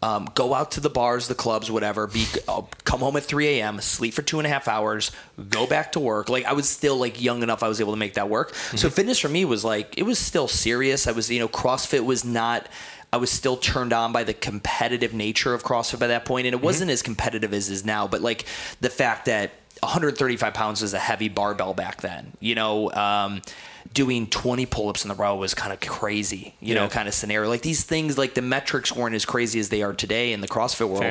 um, 0.03 0.29
go 0.35 0.53
out 0.53 0.73
to 0.73 0.81
the 0.81 0.91
bars, 0.91 1.29
the 1.29 1.35
clubs, 1.35 1.71
whatever. 1.71 2.07
Be 2.07 2.27
uh, 2.49 2.63
come 2.85 3.01
home 3.01 3.17
at 3.17 3.23
3 3.23 3.47
a.m., 3.61 3.81
sleep 3.81 4.13
for 4.15 4.23
two 4.23 4.39
and 4.39 4.47
a 4.47 4.51
half 4.51 4.67
hours, 4.69 5.11
go 5.49 5.67
back 5.67 5.93
to 5.93 6.01
work. 6.01 6.29
Like 6.29 6.45
I 6.45 6.53
was 6.53 6.69
still 6.69 6.97
like 6.97 7.23
young 7.23 7.43
enough, 7.43 7.63
I 7.63 7.69
was 7.69 7.81
able 7.81 7.93
to 7.93 7.99
make 7.99 8.15
that 8.15 8.29
work. 8.29 8.55
So 8.55 8.91
fitness 8.91 9.19
for 9.19 9.29
me 9.29 9.45
was 9.45 9.65
like 9.65 9.97
it 9.97 10.03
was 10.03 10.19
still 10.19 10.49
serious. 10.49 11.07
I 11.07 11.13
was 11.13 11.31
you 11.31 11.39
know 11.39 11.49
CrossFit 11.49 12.05
was 12.05 12.25
not. 12.25 12.69
I 13.13 13.19
was 13.19 13.31
still 13.31 13.57
turned 13.57 13.93
on 13.93 14.13
by 14.13 14.25
the 14.25 14.35
competitive 14.35 15.13
nature 15.13 15.53
of 15.53 15.63
CrossFit 15.63 15.99
by 16.01 16.07
that 16.09 16.25
point, 16.25 16.47
and 16.47 16.55
it 16.55 16.63
wasn't 16.63 16.91
as 16.91 17.03
competitive 17.03 17.53
as 17.53 17.69
it 17.69 17.75
is 17.75 17.85
now. 17.85 18.09
But 18.09 18.23
like 18.23 18.47
the 18.81 18.89
fact 18.89 19.27
that 19.27 19.51
135 19.81 20.55
pounds 20.55 20.81
was 20.81 20.95
a 20.95 20.99
heavy 20.99 21.29
barbell 21.29 21.75
back 21.75 22.01
then, 22.01 22.33
you 22.41 22.55
know, 22.55 22.91
um, 22.93 23.43
doing 23.93 24.27
20 24.29 24.65
pull-ups 24.67 25.05
in 25.05 25.09
the 25.09 25.15
row 25.15 25.37
was 25.37 25.53
kind 25.55 25.73
of 25.73 25.81
crazy, 25.81 26.55
you 26.61 26.75
know, 26.75 26.89
kind 26.89 27.09
of 27.09 27.13
scenario. 27.15 27.49
Like 27.51 27.63
these 27.63 27.85
things, 27.85 28.17
like 28.17 28.33
the 28.35 28.41
metrics 28.41 28.95
weren't 28.95 29.15
as 29.15 29.25
crazy 29.27 29.59
as 29.61 29.69
they 29.69 29.83
are 29.83 29.93
today 29.93 30.33
in 30.33 30.41
the 30.41 30.49
CrossFit 30.49 30.89
world. 30.89 31.03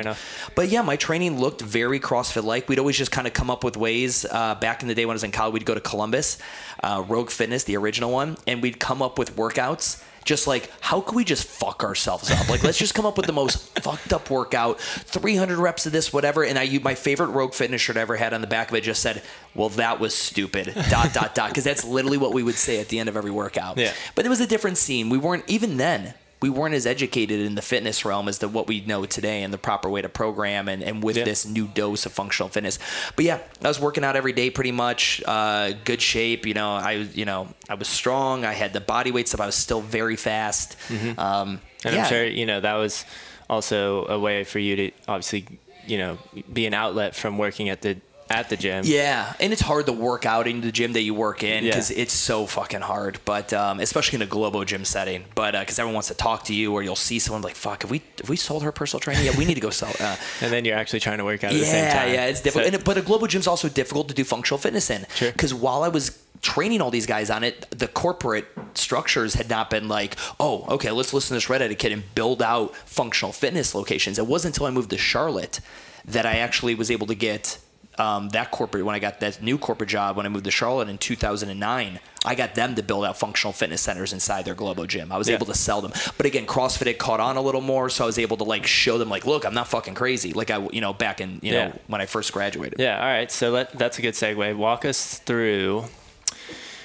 But 0.55 0.69
yeah, 0.69 0.81
my 0.81 0.95
training 0.95 1.39
looked 1.39 1.61
very 1.61 1.99
CrossFit-like. 1.99 2.67
We'd 2.69 2.79
always 2.79 2.97
just 2.97 3.11
kind 3.11 3.27
of 3.27 3.33
come 3.33 3.51
up 3.51 3.63
with 3.63 3.77
ways. 3.77 4.25
Uh, 4.25 4.55
back 4.55 4.81
in 4.81 4.87
the 4.87 4.95
day 4.95 5.05
when 5.05 5.13
I 5.13 5.15
was 5.15 5.23
in 5.23 5.31
college, 5.31 5.53
we'd 5.53 5.65
go 5.65 5.75
to 5.75 5.81
Columbus, 5.81 6.39
uh, 6.81 7.03
Rogue 7.07 7.29
Fitness, 7.29 7.65
the 7.65 7.77
original 7.77 8.09
one, 8.11 8.37
and 8.47 8.61
we'd 8.63 8.79
come 8.79 9.01
up 9.03 9.19
with 9.19 9.35
workouts. 9.35 10.01
Just 10.23 10.45
like, 10.47 10.69
how 10.81 11.01
can 11.01 11.15
we 11.15 11.23
just 11.23 11.45
fuck 11.45 11.83
ourselves 11.83 12.29
up? 12.29 12.47
Like, 12.47 12.63
let's 12.63 12.77
just 12.77 12.93
come 12.93 13.05
up 13.05 13.17
with 13.17 13.25
the 13.25 13.33
most 13.33 13.79
fucked 13.81 14.13
up 14.13 14.29
workout, 14.29 14.79
300 14.79 15.57
reps 15.57 15.85
of 15.87 15.91
this, 15.91 16.13
whatever. 16.13 16.43
And 16.43 16.59
I, 16.59 16.63
you- 16.63 16.79
my 16.79 16.93
favorite 16.95 17.29
Rogue 17.29 17.53
Fitness 17.53 17.81
shirt 17.81 17.97
I 17.97 18.01
ever 18.01 18.15
had 18.17 18.33
on 18.33 18.41
the 18.41 18.47
back 18.47 18.69
of 18.69 18.75
it 18.75 18.83
just 18.83 19.01
said, 19.01 19.21
"Well, 19.55 19.69
that 19.69 19.99
was 19.99 20.13
stupid." 20.13 20.73
dot 20.89 21.13
dot 21.13 21.33
dot, 21.35 21.49
because 21.49 21.63
that's 21.63 21.83
literally 21.83 22.17
what 22.17 22.33
we 22.33 22.43
would 22.43 22.55
say 22.55 22.79
at 22.79 22.89
the 22.89 22.99
end 22.99 23.09
of 23.09 23.17
every 23.17 23.31
workout. 23.31 23.77
Yeah. 23.77 23.93
But 24.15 24.25
it 24.25 24.29
was 24.29 24.39
a 24.41 24.47
different 24.47 24.77
scene. 24.77 25.09
We 25.09 25.17
weren't 25.17 25.43
even 25.47 25.77
then. 25.77 26.13
We 26.41 26.49
weren't 26.49 26.73
as 26.73 26.85
educated 26.87 27.39
in 27.39 27.55
the 27.55 27.61
fitness 27.61 28.03
realm 28.03 28.27
as 28.27 28.39
to 28.39 28.47
what 28.47 28.67
we 28.67 28.81
know 28.81 29.05
today 29.05 29.43
and 29.43 29.53
the 29.53 29.57
proper 29.59 29.89
way 29.89 30.01
to 30.01 30.09
program 30.09 30.67
and, 30.67 30.81
and 30.83 31.03
with 31.03 31.17
Yeah. 31.17 31.23
this 31.23 31.45
new 31.45 31.67
dose 31.67 32.05
of 32.07 32.11
functional 32.13 32.49
fitness. 32.49 32.79
But 33.15 33.25
yeah, 33.25 33.39
I 33.63 33.67
was 33.67 33.79
working 33.79 34.03
out 34.03 34.15
every 34.15 34.33
day 34.33 34.49
pretty 34.49 34.71
much, 34.71 35.21
uh, 35.27 35.73
good 35.85 36.01
shape. 36.01 36.45
You 36.47 36.53
know, 36.55 36.71
I 36.71 36.93
you 36.93 37.25
know 37.25 37.47
I 37.69 37.75
was 37.75 37.87
strong. 37.87 38.43
I 38.45 38.53
had 38.53 38.73
the 38.73 38.81
body 38.81 39.11
weight 39.11 39.27
stuff. 39.27 39.39
I 39.41 39.45
was 39.45 39.55
still 39.55 39.81
very 39.81 40.15
fast. 40.15 40.75
Um, 41.17 41.61
And 41.83 41.95
yeah. 41.95 42.03
I'm 42.03 42.09
sure 42.09 42.25
you 42.25 42.45
know 42.45 42.59
that 42.59 42.75
was 42.75 43.05
also 43.49 44.05
a 44.07 44.17
way 44.19 44.43
for 44.43 44.59
you 44.59 44.75
to 44.77 44.91
obviously 45.07 45.45
you 45.85 45.97
know 45.97 46.17
be 46.51 46.65
an 46.65 46.73
outlet 46.73 47.15
from 47.15 47.37
working 47.37 47.69
at 47.69 47.81
the 47.81 47.97
at 48.31 48.49
the 48.49 48.57
gym. 48.57 48.83
Yeah, 48.85 49.33
and 49.39 49.51
it's 49.53 49.61
hard 49.61 49.85
to 49.87 49.93
work 49.93 50.25
out 50.25 50.47
in 50.47 50.61
the 50.61 50.71
gym 50.71 50.93
that 50.93 51.01
you 51.01 51.13
work 51.13 51.43
in 51.43 51.63
Yeah. 51.63 51.71
because 51.71 51.91
it's 51.91 52.13
so 52.13 52.45
fucking 52.45 52.81
hard. 52.81 53.19
But 53.25 53.51
um, 53.53 53.79
especially 53.79 54.17
in 54.17 54.21
a 54.23 54.25
Globo 54.25 54.63
gym 54.63 54.85
setting, 54.85 55.25
but 55.35 55.51
because 55.59 55.77
everyone 55.79 55.95
wants 55.95 56.07
to 56.09 56.13
talk 56.15 56.43
to 56.45 56.53
you, 56.53 56.73
or 56.73 56.81
you'll 56.83 56.95
see 56.95 57.19
someone 57.19 57.41
like, 57.41 57.55
"Fuck, 57.55 57.81
have 57.83 57.91
we 57.91 58.01
have 58.19 58.29
we 58.29 58.35
sold 58.37 58.63
her 58.63 58.71
personal 58.71 58.99
training? 59.01 59.25
Yeah, 59.25 59.37
we 59.37 59.45
need 59.45 59.55
to 59.55 59.61
go 59.61 59.69
sell." 59.69 59.93
Uh, 59.99 60.15
And 60.41 60.51
then 60.51 60.65
you're 60.65 60.77
actually 60.77 60.99
trying 61.01 61.17
to 61.19 61.23
work 61.25 61.43
out 61.43 61.51
at 61.51 61.59
the 61.59 61.65
yeah, 61.65 61.71
same 61.71 61.91
time. 61.91 62.13
yeah, 62.13 62.25
it's 62.25 62.41
difficult. 62.41 62.71
So- 62.71 62.75
and, 62.75 62.83
but 62.89 62.97
a 62.97 63.01
Globo 63.01 63.27
gym's 63.27 63.47
also 63.47 63.69
difficult 63.69 64.07
to 64.09 64.13
do 64.13 64.23
functional 64.23 64.57
fitness 64.57 64.89
in. 64.89 65.05
Sure. 65.15 65.31
Because 65.31 65.53
while 65.53 65.83
I 65.83 65.89
was 65.89 66.17
training 66.41 66.81
all 66.81 66.89
these 66.89 67.05
guys 67.05 67.29
on 67.29 67.43
it, 67.43 67.67
the 67.69 67.87
corporate 67.87 68.47
structures 68.73 69.35
had 69.35 69.47
not 69.49 69.69
been 69.69 69.87
like, 69.87 70.15
oh, 70.39 70.65
okay, 70.69 70.89
let's 70.89 71.13
listen 71.13 71.29
to 71.29 71.33
this 71.35 71.49
redheaded 71.49 71.77
kid 71.77 71.91
and 71.91 72.03
build 72.15 72.41
out 72.41 72.75
functional 72.87 73.31
fitness 73.31 73.75
locations. 73.75 74.17
It 74.17 74.25
wasn't 74.25 74.55
until 74.55 74.65
I 74.65 74.71
moved 74.71 74.89
to 74.89 74.97
Charlotte 74.97 75.59
that 76.03 76.25
I 76.25 76.37
actually 76.37 76.73
was 76.73 76.89
able 76.89 77.05
to 77.07 77.13
get 77.15 77.59
um, 77.97 78.29
that 78.29 78.51
corporate 78.51 78.85
when 78.85 78.95
I 78.95 78.99
got 78.99 79.19
that 79.19 79.41
new 79.43 79.57
corporate 79.57 79.89
job 79.89 80.15
when 80.17 80.25
I 80.25 80.29
moved 80.29 80.45
to 80.45 80.51
Charlotte 80.51 80.87
in 80.89 80.97
2009. 80.97 81.99
I 82.23 82.35
got 82.35 82.55
them 82.55 82.75
to 82.75 82.83
build 82.83 83.03
out 83.05 83.17
functional 83.17 83.51
fitness 83.51 83.81
centers 83.81 84.13
inside 84.13 84.45
their 84.45 84.53
Globo 84.55 84.85
gym. 84.85 85.11
I 85.11 85.17
was 85.17 85.27
Yeah. 85.27 85.35
able 85.35 85.47
to 85.47 85.53
sell 85.55 85.81
them, 85.81 85.91
but 86.17 86.25
again, 86.25 86.45
CrossFit 86.45 86.87
had 86.87 86.97
caught 86.99 87.19
on 87.19 87.35
a 87.35 87.41
little 87.41 87.61
more, 87.61 87.89
so 87.89 88.03
I 88.03 88.07
was 88.07 88.17
able 88.19 88.37
to 88.37 88.43
like 88.43 88.65
show 88.65 88.97
them 88.97 89.09
like, 89.09 89.25
look, 89.25 89.45
I'm 89.45 89.53
not 89.53 89.67
fucking 89.67 89.95
crazy. 89.95 90.31
Like 90.33 90.49
I, 90.51 90.59
you 90.71 90.81
know, 90.81 90.93
back 90.93 91.19
in 91.19 91.39
you 91.41 91.51
Yeah. 91.53 91.67
know 91.69 91.79
when 91.87 91.99
I 92.01 92.05
first 92.05 92.31
graduated. 92.31 92.79
Yeah. 92.79 92.97
All 92.99 93.05
right. 93.05 93.31
So 93.31 93.51
let, 93.51 93.77
that's 93.77 93.97
a 93.99 94.01
good 94.01 94.13
segue. 94.13 94.55
Walk 94.55 94.85
us 94.85 95.17
through. 95.19 95.85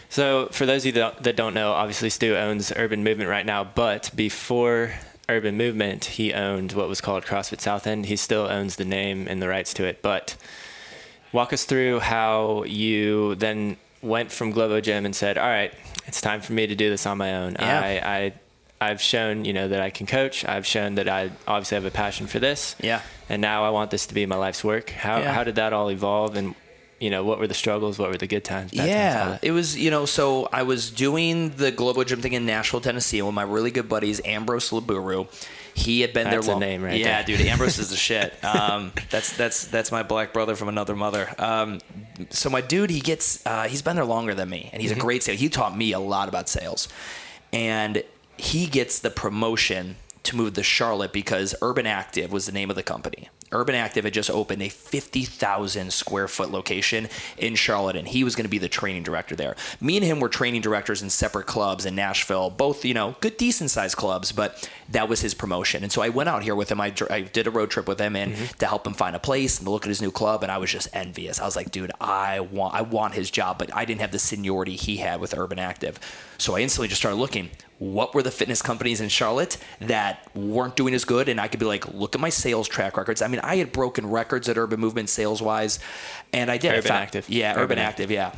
So 0.08 0.48
for 0.52 0.66
those 0.66 0.82
of 0.82 0.86
you 0.86 0.92
that, 0.92 1.22
that 1.24 1.36
don't 1.36 1.54
know, 1.54 1.72
obviously 1.72 2.10
Stu 2.10 2.36
owns 2.36 2.72
Urban 2.74 3.02
Movement 3.04 3.28
right 3.28 3.44
now, 3.44 3.64
but 3.64 4.10
before 4.14 4.94
Urban 5.28 5.56
Movement, 5.56 6.04
he 6.04 6.32
owned 6.32 6.72
what 6.72 6.88
was 6.88 7.00
called 7.00 7.24
CrossFit 7.24 7.60
South 7.60 7.86
End. 7.86 8.06
He 8.06 8.16
still 8.16 8.46
owns 8.46 8.76
the 8.76 8.84
name 8.84 9.26
and 9.28 9.42
the 9.42 9.48
rights 9.48 9.74
to 9.74 9.84
it. 9.84 10.00
But 10.02 10.36
walk 11.36 11.52
us 11.52 11.64
through 11.70 12.00
how 12.00 12.64
you 12.64 13.34
then 13.36 13.76
went 14.02 14.32
from 14.32 14.50
Globo 14.56 14.80
Gym 14.80 15.04
and 15.06 15.14
said, 15.14 15.36
"All 15.38 15.46
right, 15.58 15.72
it's 16.08 16.20
time 16.20 16.40
for 16.40 16.52
me 16.58 16.66
to 16.66 16.74
do 16.74 16.88
this 16.90 17.06
on 17.06 17.16
my 17.18 17.30
own." 17.40 17.52
Yeah. 17.58 17.80
I, 17.80 17.90
I 18.16 18.32
I've 18.88 19.00
shown 19.00 19.44
you 19.44 19.52
know 19.52 19.68
that 19.68 19.80
I 19.80 19.90
can 19.90 20.06
coach. 20.06 20.44
I've 20.44 20.66
shown 20.66 20.96
that 20.96 21.08
I 21.08 21.30
obviously 21.46 21.76
have 21.76 21.84
a 21.86 21.90
passion 22.04 22.26
for 22.26 22.38
this 22.38 22.76
Yeah. 22.80 23.00
and 23.28 23.40
now 23.40 23.64
I 23.64 23.70
want 23.70 23.90
this 23.90 24.06
to 24.08 24.14
be 24.14 24.26
my 24.26 24.36
life's 24.36 24.62
work. 24.64 24.90
How 24.90 25.18
Yeah. 25.18 25.32
how 25.32 25.44
did 25.44 25.54
that 25.56 25.72
all 25.72 25.90
evolve, 25.90 26.36
and 26.36 26.54
you 27.00 27.10
know 27.10 27.24
what 27.24 27.38
were 27.38 27.46
the 27.46 27.54
struggles, 27.54 27.98
what 27.98 28.10
were 28.10 28.16
the 28.16 28.26
good 28.26 28.44
times? 28.44 28.72
times, 28.72 28.88
Yeah, 28.88 29.28
that? 29.30 29.44
it 29.44 29.50
was 29.52 29.76
you 29.76 29.90
know. 29.90 30.06
So 30.06 30.48
I 30.52 30.62
was 30.62 30.90
doing 30.90 31.50
the 31.50 31.70
Globo 31.70 32.04
Gym 32.04 32.20
thing 32.22 32.32
in 32.32 32.46
Nashville, 32.46 32.80
Tennessee, 32.80 33.20
with 33.22 33.34
my 33.34 33.42
really 33.42 33.70
good 33.70 33.88
buddies 33.88 34.20
Ambrose 34.24 34.70
Laburu. 34.70 35.26
He 35.74 36.00
had 36.00 36.14
been 36.14 36.24
That's 36.24 36.36
a 36.36 36.40
there. 36.40 36.52
long- 36.54 36.60
name 36.60 36.82
right 36.82 36.98
Yeah, 36.98 37.22
there. 37.22 37.36
dude, 37.36 37.46
Ambrose 37.46 37.78
is 37.78 37.90
the 37.90 37.96
shit. 38.08 38.32
Um, 38.42 38.92
that's 39.10 39.36
that's 39.36 39.66
that's 39.66 39.92
my 39.92 40.02
black 40.02 40.32
brother 40.32 40.56
from 40.56 40.68
another 40.68 40.96
mother. 40.96 41.28
Um, 41.38 41.80
so 42.30 42.48
my 42.48 42.62
dude, 42.62 42.88
he 42.90 43.00
gets 43.00 43.44
uh, 43.46 43.64
he's 43.64 43.82
been 43.82 43.96
there 43.96 44.04
longer 44.06 44.34
than 44.34 44.48
me, 44.48 44.70
and 44.72 44.80
he's 44.80 44.90
Mm-hmm. 44.92 45.00
a 45.00 45.04
great 45.04 45.22
sales. 45.22 45.38
He 45.38 45.48
taught 45.50 45.76
me 45.76 45.92
a 45.92 46.00
lot 46.00 46.28
about 46.30 46.48
sales, 46.48 46.88
and 47.52 48.02
he 48.38 48.66
gets 48.66 48.98
the 49.00 49.10
promotion 49.10 49.96
to 50.22 50.34
move 50.36 50.54
to 50.54 50.62
Charlotte 50.62 51.12
because 51.12 51.54
Urban 51.62 51.86
Active 51.86 52.32
was 52.32 52.46
the 52.46 52.52
name 52.52 52.68
of 52.70 52.76
the 52.76 52.82
company. 52.82 53.28
Urban 53.52 53.74
Active 53.74 54.04
had 54.04 54.14
just 54.14 54.30
opened 54.30 54.62
a 54.62 54.68
50,000 54.68 55.92
square 55.92 56.28
foot 56.28 56.50
location 56.50 57.08
in 57.38 57.54
Charlotte, 57.54 57.96
and 57.96 58.08
he 58.08 58.24
was 58.24 58.34
going 58.34 58.44
to 58.44 58.50
be 58.50 58.58
the 58.58 58.68
training 58.68 59.02
director 59.02 59.36
there. 59.36 59.56
Me 59.80 59.96
and 59.96 60.04
him 60.04 60.20
were 60.20 60.28
training 60.28 60.60
directors 60.60 61.02
in 61.02 61.10
separate 61.10 61.46
clubs 61.46 61.86
in 61.86 61.94
Nashville, 61.94 62.50
both, 62.50 62.84
you 62.84 62.94
know, 62.94 63.14
good, 63.20 63.36
decent 63.36 63.70
sized 63.70 63.96
clubs, 63.96 64.32
but 64.32 64.68
that 64.88 65.08
was 65.08 65.20
his 65.20 65.34
promotion. 65.34 65.82
And 65.82 65.92
so 65.92 66.02
I 66.02 66.08
went 66.08 66.28
out 66.28 66.42
here 66.42 66.54
with 66.54 66.70
him. 66.70 66.80
I, 66.80 66.92
I 67.10 67.22
did 67.22 67.46
a 67.46 67.50
road 67.50 67.70
trip 67.70 67.86
with 67.86 68.00
him 68.00 68.16
and 68.16 68.32
mm-hmm. 68.32 68.58
to 68.58 68.66
help 68.66 68.86
him 68.86 68.94
find 68.94 69.14
a 69.14 69.20
place 69.20 69.58
and 69.58 69.66
to 69.66 69.70
look 69.70 69.84
at 69.84 69.88
his 69.88 70.02
new 70.02 70.10
club, 70.10 70.42
and 70.42 70.50
I 70.50 70.58
was 70.58 70.70
just 70.70 70.88
envious. 70.92 71.40
I 71.40 71.44
was 71.44 71.56
like, 71.56 71.70
dude, 71.70 71.92
I 72.00 72.40
want, 72.40 72.74
I 72.74 72.82
want 72.82 73.14
his 73.14 73.30
job, 73.30 73.58
but 73.58 73.74
I 73.74 73.84
didn't 73.84 74.00
have 74.00 74.12
the 74.12 74.18
seniority 74.18 74.76
he 74.76 74.96
had 74.96 75.20
with 75.20 75.36
Urban 75.36 75.58
Active. 75.58 76.00
So 76.38 76.56
I 76.56 76.60
instantly 76.60 76.88
just 76.88 77.00
started 77.00 77.16
looking 77.16 77.50
what 77.78 78.14
were 78.14 78.22
the 78.22 78.30
fitness 78.30 78.62
companies 78.62 79.00
in 79.02 79.08
Charlotte 79.08 79.58
that 79.80 80.26
weren't 80.34 80.76
doing 80.76 80.94
as 80.94 81.04
good? 81.04 81.28
And 81.28 81.38
I 81.40 81.48
could 81.48 81.60
be 81.60 81.66
like, 81.66 81.86
look 81.92 82.14
at 82.14 82.20
my 82.20 82.30
sales 82.30 82.68
track 82.68 82.96
records. 82.96 83.20
I 83.20 83.28
mean, 83.28 83.40
I 83.40 83.56
had 83.56 83.70
broken 83.72 84.06
records 84.08 84.48
at 84.48 84.56
Urban 84.56 84.80
Movement 84.80 85.08
sales 85.10 85.42
wise, 85.42 85.78
and 86.32 86.50
I 86.50 86.56
did. 86.56 86.70
Urban 86.72 86.82
found- 86.82 87.02
Active. 87.02 87.28
Yeah, 87.28 87.50
Urban, 87.52 87.62
Urban 87.64 87.78
Active, 87.80 88.10
yeah. 88.10 88.32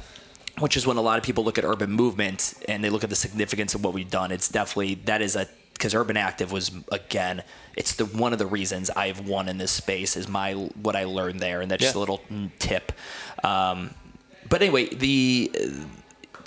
Which 0.59 0.77
is 0.77 0.89
when 0.89 0.97
a 0.97 1.01
lot 1.03 1.19
of 1.19 1.25
people 1.25 1.45
look 1.45 1.57
at 1.57 1.65
Urban 1.65 1.93
Movement 1.93 2.55
and 2.67 2.83
they 2.83 2.91
look 2.91 3.05
at 3.05 3.11
the 3.11 3.17
significance 3.17 3.77
of 3.77 3.85
what 3.85 3.95
we've 3.95 4.11
done. 4.11 4.33
It's 4.33 4.49
definitely, 4.49 4.95
that 5.05 5.23
is 5.23 5.37
a, 5.37 5.47
because 5.73 5.95
Urban 5.95 6.17
Active 6.17 6.51
was, 6.51 6.73
again, 6.91 7.45
it's 7.77 7.95
the 7.95 8.07
one 8.07 8.33
of 8.33 8.41
the 8.41 8.47
reasons 8.47 8.91
I've 8.91 9.29
won 9.29 9.49
in 9.49 9.59
this 9.59 9.71
space 9.71 10.17
is 10.17 10.27
my, 10.27 10.55
what 10.55 10.97
I 10.97 11.05
learned 11.05 11.39
there. 11.39 11.61
And 11.61 11.71
that's 11.71 11.85
just 11.85 11.95
a 11.95 12.01
little 12.01 12.21
tip. 12.59 12.91
Um, 13.45 13.95
but 14.49 14.61
anyway, 14.63 14.87
the 14.93 15.53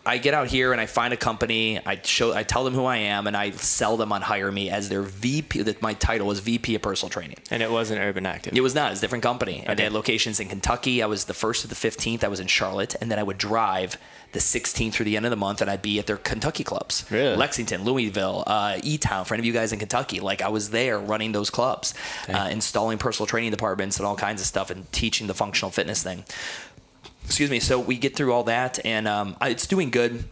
I 0.06 0.18
get 0.18 0.34
out 0.34 0.48
here 0.48 0.72
and 0.72 0.82
I 0.82 0.88
find 0.88 1.14
a 1.14 1.18
company. 1.18 1.80
I 1.86 2.00
show, 2.04 2.34
I 2.34 2.44
tell 2.44 2.64
them 2.64 2.74
who 2.74 2.86
I 2.86 2.98
am, 2.98 3.28
and 3.28 3.38
I 3.38 3.52
sell 3.52 3.98
them 3.98 4.12
on 4.12 4.22
hire 4.22 4.52
me 4.52 4.70
as 4.70 4.90
their 4.90 5.04
VP. 5.04 5.62
That 5.62 5.82
my 5.82 5.94
title 5.94 6.28
was 6.28 6.40
VP 6.40 6.74
of 6.76 6.82
Personal 6.82 7.10
Training. 7.10 7.38
and 7.52 7.62
it 7.62 7.70
wasn't 7.70 8.00
Urban 8.02 8.26
Active. 8.26 8.56
It 8.56 8.62
was 8.62 8.74
not. 8.74 8.88
It 8.88 8.92
was 8.92 9.00
a 9.00 9.02
different 9.02 9.24
company. 9.24 9.64
And 9.66 9.78
they 9.78 9.84
had 9.84 9.94
locations 9.94 10.40
in 10.40 10.48
Kentucky. 10.48 11.04
I 11.04 11.06
was 11.06 11.26
the 11.26 11.34
first 11.34 11.62
to 11.62 11.68
the 11.68 11.76
15th. 11.76 12.24
I 12.24 12.28
was 12.30 12.40
in 12.40 12.48
Charlotte, 12.48 12.96
and 13.00 13.12
then 13.12 13.20
I 13.20 13.24
would 13.24 13.38
drive 13.38 13.98
the 14.32 14.40
16th 14.40 14.94
through 14.94 15.04
the 15.06 15.18
end 15.18 15.26
of 15.26 15.30
the 15.30 15.36
month, 15.36 15.62
and 15.62 15.70
I'd 15.70 15.82
be 15.82 16.00
at 16.00 16.08
their 16.08 16.18
Kentucky 16.18 16.64
clubs. 16.64 17.06
Really? 17.12 17.36
Lexington, 17.36 17.84
Louisville, 17.84 18.44
uh, 18.48 18.80
E 18.82 18.98
Town. 18.98 19.26
For 19.26 19.34
any 19.34 19.42
of 19.42 19.46
you 19.46 19.54
guys 19.54 19.74
in 19.74 19.80
Kentucky, 19.80 20.20
like 20.20 20.42
I 20.42 20.48
was 20.48 20.70
there 20.70 20.98
running 20.98 21.32
those 21.34 21.50
clubs, 21.50 21.94
uh, 22.30 22.48
installing 22.50 22.98
personal 22.98 23.28
training 23.28 23.52
departments 23.52 23.98
and 23.98 24.06
all 24.08 24.16
kinds 24.16 24.42
of 24.42 24.48
stuff, 24.48 24.70
and 24.72 24.90
teaching 24.92 25.28
the 25.28 25.34
functional 25.34 25.70
fitness 25.70 26.02
thing 26.02 26.24
excuse 27.26 27.50
me. 27.50 27.60
So 27.60 27.80
we 27.80 27.98
get 27.98 28.16
through 28.16 28.34
all 28.34 28.44
that 28.44 28.84
and 28.86 29.08
um, 29.08 29.36
it's 29.42 29.68
doing 29.68 29.90
good 29.90 30.24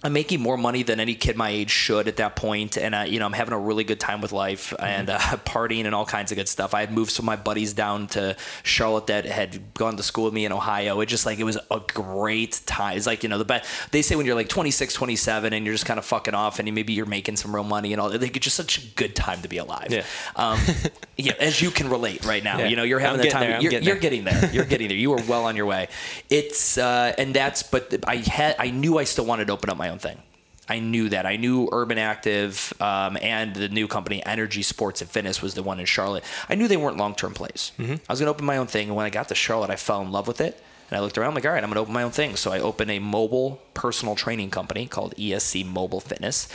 I'm 0.00 0.12
making 0.12 0.40
more 0.40 0.56
money 0.56 0.84
than 0.84 1.00
any 1.00 1.16
kid 1.16 1.36
my 1.36 1.50
age 1.50 1.70
should 1.70 2.06
at 2.06 2.18
that 2.18 2.36
point, 2.36 2.78
and 2.78 2.94
uh, 2.94 3.00
you 3.00 3.18
know 3.18 3.26
I'm 3.26 3.32
having 3.32 3.52
a 3.52 3.58
really 3.58 3.82
good 3.82 3.98
time 3.98 4.20
with 4.20 4.30
life 4.30 4.72
and 4.78 5.10
uh, 5.10 5.18
partying 5.44 5.86
and 5.86 5.94
all 5.94 6.06
kinds 6.06 6.30
of 6.30 6.36
good 6.36 6.46
stuff. 6.46 6.72
I 6.72 6.80
had 6.80 6.92
moved 6.92 7.10
some 7.10 7.24
of 7.24 7.26
my 7.26 7.34
buddies 7.34 7.72
down 7.72 8.06
to 8.08 8.36
Charlotte 8.62 9.08
that 9.08 9.24
had 9.24 9.74
gone 9.74 9.96
to 9.96 10.04
school 10.04 10.26
with 10.26 10.34
me 10.34 10.44
in 10.44 10.52
Ohio. 10.52 11.00
It 11.00 11.06
just 11.06 11.26
like 11.26 11.40
it 11.40 11.44
was 11.44 11.58
a 11.68 11.80
great 11.80 12.60
time. 12.64 12.96
It's 12.96 13.06
like 13.06 13.24
you 13.24 13.28
know 13.28 13.38
the 13.38 13.44
best. 13.44 13.68
They 13.90 14.02
say 14.02 14.14
when 14.14 14.24
you're 14.24 14.36
like 14.36 14.48
26, 14.48 14.94
27, 14.94 15.52
and 15.52 15.66
you're 15.66 15.74
just 15.74 15.86
kind 15.86 15.98
of 15.98 16.04
fucking 16.04 16.34
off, 16.34 16.60
and 16.60 16.72
maybe 16.72 16.92
you're 16.92 17.04
making 17.04 17.34
some 17.34 17.52
real 17.52 17.64
money 17.64 17.92
and 17.92 18.00
all. 18.00 18.08
Like 18.08 18.36
it's 18.36 18.44
just 18.44 18.56
such 18.56 18.78
a 18.78 18.86
good 18.94 19.16
time 19.16 19.42
to 19.42 19.48
be 19.48 19.58
alive. 19.58 19.88
Yeah. 19.90 20.04
Um, 20.36 20.60
yeah, 21.16 21.32
as 21.40 21.60
you 21.60 21.72
can 21.72 21.90
relate 21.90 22.24
right 22.24 22.44
now. 22.44 22.58
Yeah. 22.58 22.68
You 22.68 22.76
know 22.76 22.84
you're 22.84 23.00
having 23.00 23.20
I'm 23.20 23.26
the 23.26 23.32
time. 23.32 23.40
there, 23.50 23.60
you're, 23.62 23.70
getting 23.72 23.86
you're 23.88 23.96
there. 23.96 24.00
getting 24.00 24.24
there. 24.24 24.50
You're 24.52 24.64
getting 24.64 24.86
there. 24.86 24.96
You 24.96 25.12
are 25.14 25.22
well 25.24 25.46
on 25.46 25.56
your 25.56 25.66
way. 25.66 25.88
It's 26.30 26.78
uh, 26.78 27.14
and 27.18 27.34
that's 27.34 27.64
but 27.64 27.92
I 28.06 28.16
had 28.16 28.54
I 28.60 28.70
knew 28.70 28.96
I 28.96 29.02
still 29.02 29.26
wanted 29.26 29.48
to 29.48 29.54
open 29.54 29.70
up 29.70 29.76
my 29.76 29.87
own 29.88 29.98
thing. 29.98 30.22
I 30.68 30.80
knew 30.80 31.08
that. 31.08 31.24
I 31.24 31.36
knew 31.36 31.68
Urban 31.72 31.98
Active 31.98 32.74
um, 32.80 33.16
and 33.22 33.54
the 33.54 33.68
new 33.68 33.88
company 33.88 34.24
Energy 34.24 34.62
Sports 34.62 35.00
and 35.00 35.10
Fitness 35.10 35.40
was 35.40 35.54
the 35.54 35.62
one 35.62 35.80
in 35.80 35.86
Charlotte. 35.86 36.24
I 36.48 36.54
knew 36.54 36.68
they 36.68 36.76
weren't 36.76 36.98
long 36.98 37.14
term 37.14 37.32
plays. 37.32 37.72
I 38.06 38.12
was 38.12 38.20
going 38.20 38.26
to 38.26 38.30
open 38.30 38.44
my 38.44 38.58
own 38.58 38.66
thing, 38.66 38.88
and 38.88 38.96
when 38.96 39.06
I 39.06 39.10
got 39.10 39.28
to 39.28 39.34
Charlotte, 39.34 39.70
I 39.70 39.76
fell 39.76 40.02
in 40.02 40.12
love 40.12 40.28
with 40.28 40.40
it. 40.40 40.62
And 40.90 40.96
I 40.96 41.00
looked 41.00 41.18
around, 41.18 41.28
I'm 41.30 41.34
like, 41.34 41.44
all 41.44 41.52
right, 41.52 41.62
I'm 41.62 41.68
going 41.68 41.74
to 41.74 41.80
open 41.80 41.92
my 41.92 42.02
own 42.02 42.12
thing. 42.12 42.36
So 42.36 42.50
I 42.50 42.60
opened 42.60 42.90
a 42.90 42.98
mobile 42.98 43.60
personal 43.74 44.14
training 44.14 44.50
company 44.50 44.86
called 44.86 45.14
ESC 45.16 45.66
Mobile 45.66 46.00
Fitness. 46.00 46.48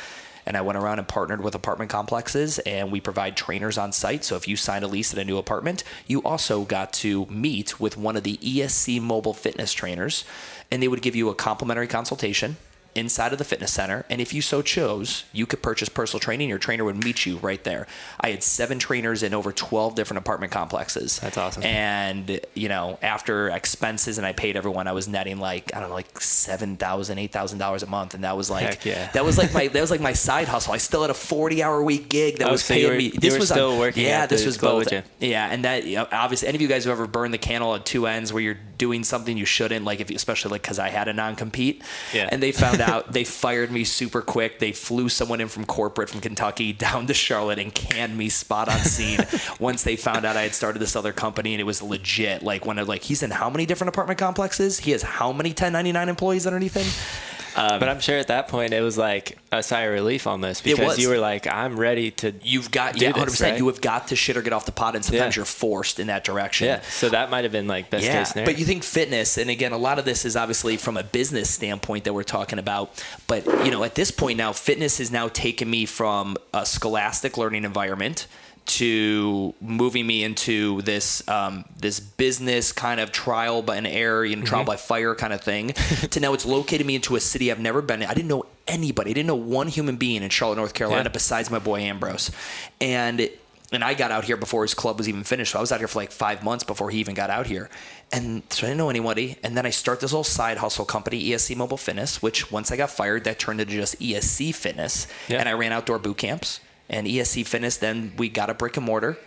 And 0.46 0.58
I 0.58 0.62
went 0.62 0.78
around 0.78 1.00
and 1.00 1.08
partnered 1.08 1.42
with 1.42 1.56
apartment 1.56 1.90
complexes, 1.90 2.60
and 2.60 2.92
we 2.92 3.00
provide 3.00 3.38
trainers 3.38 3.78
on 3.78 3.92
site. 3.94 4.26
So 4.26 4.36
if 4.36 4.48
you 4.48 4.58
sign 4.58 4.84
a 4.84 4.88
lease 4.88 5.14
at 5.14 5.20
a 5.20 5.24
new 5.24 5.38
apartment, 5.38 5.84
you 6.06 6.22
also 6.24 6.66
got 6.66 6.92
to 6.94 7.26
meet 7.28 7.80
with 7.80 7.96
one 7.96 8.18
of 8.18 8.24
the 8.24 8.38
ESC 8.38 9.00
mobile 9.00 9.34
fitness 9.34 9.72
trainers, 9.72 10.26
and 10.70 10.84
they 10.84 10.88
would 10.88 11.02
give 11.02 11.16
you 11.16 11.30
a 11.30 11.36
complimentary 11.36 11.88
consultation 11.88 12.58
inside 12.96 13.32
of 13.34 13.38
the 13.40 13.44
fitness 13.44 13.72
center. 13.74 14.06
And 14.10 14.22
if 14.22 14.34
you 14.34 14.42
so 14.42 14.62
chose, 14.62 15.24
you 15.34 15.46
could 15.46 15.62
purchase 15.64 15.90
personal 15.90 16.20
training. 16.20 16.50
Your 16.50 16.60
trainer 16.60 16.84
would 16.84 17.04
meet 17.04 17.26
you 17.26 17.38
right 17.38 17.64
there. 17.64 17.88
I 18.20 18.30
had 18.30 18.44
seven 18.44 18.80
trainers 18.80 19.24
in 19.24 19.34
over 19.34 19.52
12 19.52 19.96
different 19.96 20.20
apartment 20.20 20.52
complexes. 20.52 21.20
That's 21.20 21.38
awesome. 21.38 21.64
And, 21.64 22.40
you 22.54 22.70
know, 22.70 23.00
after 23.02 23.50
expenses 23.50 24.18
and 24.18 24.28
I 24.28 24.34
paid 24.34 24.56
everyone, 24.56 24.88
I 24.88 24.92
was 24.92 25.08
netting 25.08 25.38
like, 25.40 25.76
I 25.76 25.80
don't 25.80 25.90
know, 25.90 25.96
like 25.96 26.14
$7,000, 26.20 26.78
$8,000 26.78 27.84
a 27.84 27.86
month. 27.88 28.14
And 28.14 28.24
that 28.24 28.38
was 28.38 28.50
like, 28.50 28.86
yeah. 28.86 29.10
that 29.14 29.26
was 29.26 29.38
like 29.38 29.54
my, 29.54 29.68
that 29.74 29.82
was 29.82 29.92
like 29.92 30.02
my 30.02 30.14
side 30.14 30.48
hustle. 30.48 30.74
I 30.74 30.78
still 30.78 31.02
had 31.02 31.10
a 31.10 31.14
40 31.16 31.64
hour 31.64 31.84
week 31.84 32.10
gig 32.10 32.38
that 32.40 32.48
Oh, 32.48 32.52
was 32.52 32.64
so 32.64 32.74
paying 32.74 32.90
were- 32.90 32.98
me. 32.98 33.10
This 33.10 33.38
was 33.38 33.50
still 33.50 33.74
on, 33.74 33.80
working 33.80 34.04
Yeah, 34.04 34.26
this 34.26 34.46
was 34.46 34.58
both. 34.58 34.92
Yeah. 35.20 35.50
And 35.50 35.66
that, 35.66 35.86
you 35.86 35.96
know, 35.96 36.08
obviously, 36.12 36.48
any 36.48 36.56
of 36.58 36.62
you 36.62 36.68
guys 36.68 36.86
who 36.86 36.92
ever 36.92 37.08
burned 37.08 37.34
the 37.34 37.38
candle 37.38 37.74
at 37.76 37.86
two 37.86 38.08
ends 38.08 38.32
where 38.34 38.42
you're 38.44 38.58
doing 38.78 39.04
something 39.04 39.38
you 39.38 39.46
shouldn't, 39.46 39.86
like 39.86 40.00
if 40.00 40.10
you, 40.10 40.16
especially 40.16 40.52
like 40.52 40.62
because 40.62 40.80
I 40.80 40.90
had 40.90 41.08
a 41.08 41.14
non 41.14 41.36
compete. 41.36 41.82
Yeah. 42.14 42.30
And 42.32 42.42
they 42.44 42.52
found 42.52 42.80
out, 42.84 43.12
they 43.12 43.24
fired 43.24 43.72
me 43.72 43.84
super 43.84 44.22
quick. 44.22 44.60
They 44.60 44.72
flew 44.72 45.10
someone 45.10 45.42
in 45.42 45.48
from 45.48 45.66
corporate 45.66 46.10
from 46.10 46.22
Kentucky 46.22 46.74
down 46.74 47.08
to 47.08 47.14
Charlotte 47.14 47.60
and 47.60 47.74
canned 47.74 48.18
me 48.18 48.30
spot 48.30 48.70
on 48.70 48.80
scene. 48.80 49.20
Once 49.60 49.84
they 49.84 49.96
found 49.96 50.26
out 50.26 50.38
I 50.38 50.44
had 50.44 50.54
started 50.54 50.80
this 50.80 50.96
other 50.96 51.14
company 51.14 51.54
and 51.54 51.62
it 51.62 51.66
was 51.66 51.82
legit. 51.82 52.44
Like 52.44 52.66
when 52.66 52.78
I 52.80 52.84
like 52.84 53.04
he's 53.04 53.24
in 53.24 53.32
how 53.32 53.50
many 53.50 53.66
different 53.66 53.90
apartment 53.90 54.20
complexes? 54.20 54.80
He 54.80 54.92
has 54.92 55.02
how 55.02 55.32
many 55.32 55.50
1099 55.50 56.10
employees 56.10 56.46
underneath 56.46 56.76
him? 56.76 57.33
Um, 57.56 57.80
but 57.80 57.88
I'm 57.90 58.00
sure 58.00 58.18
at 58.18 58.28
that 58.28 58.48
point 58.48 58.74
it 58.74 58.82
was 58.82 58.98
like 58.98 59.38
a 59.52 59.62
sigh 59.62 59.82
of 59.82 59.94
relief 59.94 60.26
almost 60.26 60.64
because 60.64 60.98
you 60.98 61.10
were 61.10 61.20
like, 61.20 61.46
I'm 61.46 61.80
ready 61.80 62.12
to. 62.12 62.34
You've 62.42 62.72
got 62.72 63.00
yeah, 63.00 63.10
100. 63.10 63.26
percent 63.26 63.52
right? 63.52 63.58
You 63.60 63.68
have 63.68 63.82
got 63.82 64.08
to 64.08 64.16
shit 64.16 64.36
or 64.38 64.42
get 64.42 64.54
off 64.54 64.66
the 64.66 64.72
pot, 64.72 64.96
and 64.96 65.06
sometimes 65.06 65.36
Yeah. 65.36 65.40
you're 65.40 65.46
forced 65.46 66.00
in 66.00 66.08
that 66.08 66.24
direction. 66.24 66.68
Yeah. 66.68 66.82
So 66.82 67.10
that 67.10 67.30
might 67.30 67.44
have 67.44 67.52
been 67.52 67.68
like 67.68 67.90
best 67.90 68.06
yeah, 68.06 68.20
case 68.20 68.30
scenario. 68.30 68.52
but 68.52 68.60
you 68.60 68.66
think 68.66 68.84
fitness, 68.84 69.38
and 69.38 69.50
again, 69.50 69.72
a 69.72 69.78
lot 69.78 70.00
of 70.00 70.06
this 70.06 70.26
is 70.26 70.36
obviously 70.36 70.78
from 70.78 70.98
a 70.98 71.04
business 71.04 71.50
standpoint 71.50 72.06
that 72.06 72.14
we're 72.14 72.24
talking 72.24 72.60
about. 72.60 73.04
But 73.28 73.46
you 73.66 73.72
know, 73.72 73.84
at 73.84 73.96
this 73.96 74.12
point 74.12 74.38
now, 74.38 74.54
fitness 74.54 74.98
has 74.98 75.12
now 75.12 75.28
taken 75.28 75.70
me 75.70 75.86
from 75.86 76.38
a 76.54 76.66
scholastic 76.66 77.38
learning 77.38 77.64
environment 77.66 78.28
to 78.66 79.54
moving 79.62 80.08
me 80.08 80.24
into 80.24 80.82
this 80.84 81.28
um, 81.28 81.66
this 81.78 82.00
business 82.00 82.72
kind 82.72 83.00
of 83.00 83.12
trial 83.12 83.62
by 83.62 83.76
an 83.76 83.86
error, 83.86 84.24
you 84.26 84.36
know, 84.36 84.44
trial 84.46 84.64
by 84.64 84.76
fire 84.78 85.16
kind 85.16 85.34
of 85.34 85.42
thing. 85.42 85.70
to 86.12 86.20
now 86.20 86.34
it's 86.34 86.46
located 86.46 86.86
me 86.88 86.96
into 86.96 87.16
a 87.16 87.20
city 87.20 87.52
I've 87.52 87.60
never 87.60 87.82
been 87.82 88.02
in. 88.02 88.10
I 88.10 88.14
didn't 88.14 88.30
know 88.30 88.46
anybody. 88.68 89.12
I 89.12 89.14
didn't 89.14 89.28
know 89.28 89.36
one 89.36 89.68
human 89.68 89.98
being 89.98 90.24
in 90.24 90.30
Charlotte, 90.30 90.56
North 90.58 90.74
Carolina, 90.74 91.04
Yeah. 91.04 91.10
besides 91.10 91.52
my 91.52 91.60
boy 91.60 91.82
Ambrose, 91.82 92.32
and 92.80 93.30
and 93.72 93.84
I 93.84 93.96
got 93.96 94.12
out 94.12 94.24
here 94.26 94.38
before 94.38 94.62
his 94.62 94.74
club 94.76 95.00
was 95.00 95.10
even 95.10 95.24
finished. 95.24 95.52
So 95.54 95.58
I 95.58 95.62
was 95.62 95.72
out 95.72 95.80
here 95.80 95.88
for 95.88 96.00
like 96.00 96.12
five 96.12 96.44
months 96.44 96.64
before 96.64 96.92
he 96.92 97.00
even 97.00 97.16
got 97.16 97.32
out 97.32 97.48
here. 97.48 97.72
And 98.12 98.44
so 98.50 98.68
I 98.68 98.70
didn't 98.70 98.78
know 98.78 98.92
anybody. 98.92 99.38
And 99.42 99.58
then 99.58 99.66
I 99.66 99.72
start 99.72 100.00
this 100.00 100.12
little 100.12 100.24
side 100.24 100.58
hustle 100.60 100.86
company, 100.86 101.24
ESC 101.30 101.56
Mobile 101.58 101.78
Fitness, 101.78 102.22
which 102.22 102.52
once 102.52 102.72
I 102.72 102.78
got 102.78 102.92
fired, 102.92 103.24
that 103.24 103.40
turned 103.40 103.60
into 103.60 103.74
just 103.74 104.00
ESC 104.00 104.54
Fitness. 104.54 105.08
Yeah. 105.28 105.40
And 105.40 105.50
I 105.50 105.54
ran 105.54 105.72
outdoor 105.72 105.98
boot 105.98 106.18
camps. 106.18 106.60
And 106.90 107.08
ESC 107.08 107.46
Fitness, 107.48 107.78
then 107.78 108.14
we 108.18 108.30
got 108.30 108.50
a 108.50 108.54
brick 108.54 108.78
and 108.78 108.86
mortar. 108.86 109.18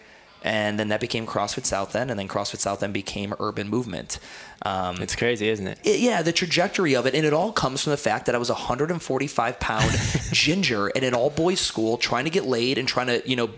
And 0.43 0.79
then 0.79 0.89
that 0.89 1.01
became 1.01 1.27
CrossFit 1.27 1.65
South 1.65 1.97
End. 1.97 2.11
And 2.11 2.21
then 2.21 2.29
CrossFit 2.29 2.59
South 2.59 2.83
End 2.83 2.93
became 2.95 3.35
Urban 3.41 3.69
Movement. 3.69 4.21
Um, 4.63 5.03
it's 5.03 5.17
crazy, 5.17 5.49
isn't 5.49 5.67
it? 5.67 5.79
it- 5.83 5.99
yeah, 5.99 6.23
the 6.23 6.33
trajectory 6.33 6.95
of 6.95 7.07
it, 7.07 7.15
and 7.15 7.25
it 7.27 7.33
all 7.33 7.51
comes 7.53 7.83
from 7.83 7.91
the 7.93 7.97
fact 7.97 8.27
that 8.27 8.35
I 8.35 8.39
was 8.39 8.51
a 8.51 8.55
145 8.55 9.59
pound 9.59 9.91
ginger 10.33 10.93
at 10.95 11.03
an 11.03 11.15
all 11.15 11.31
boys 11.31 11.59
school 11.61 11.97
trying 11.99 12.25
to 12.25 12.31
get 12.31 12.45
laid 12.45 12.79
and 12.79 12.87
trying 12.87 13.09
to, 13.09 13.29
you 13.29 13.35
know, 13.35 13.51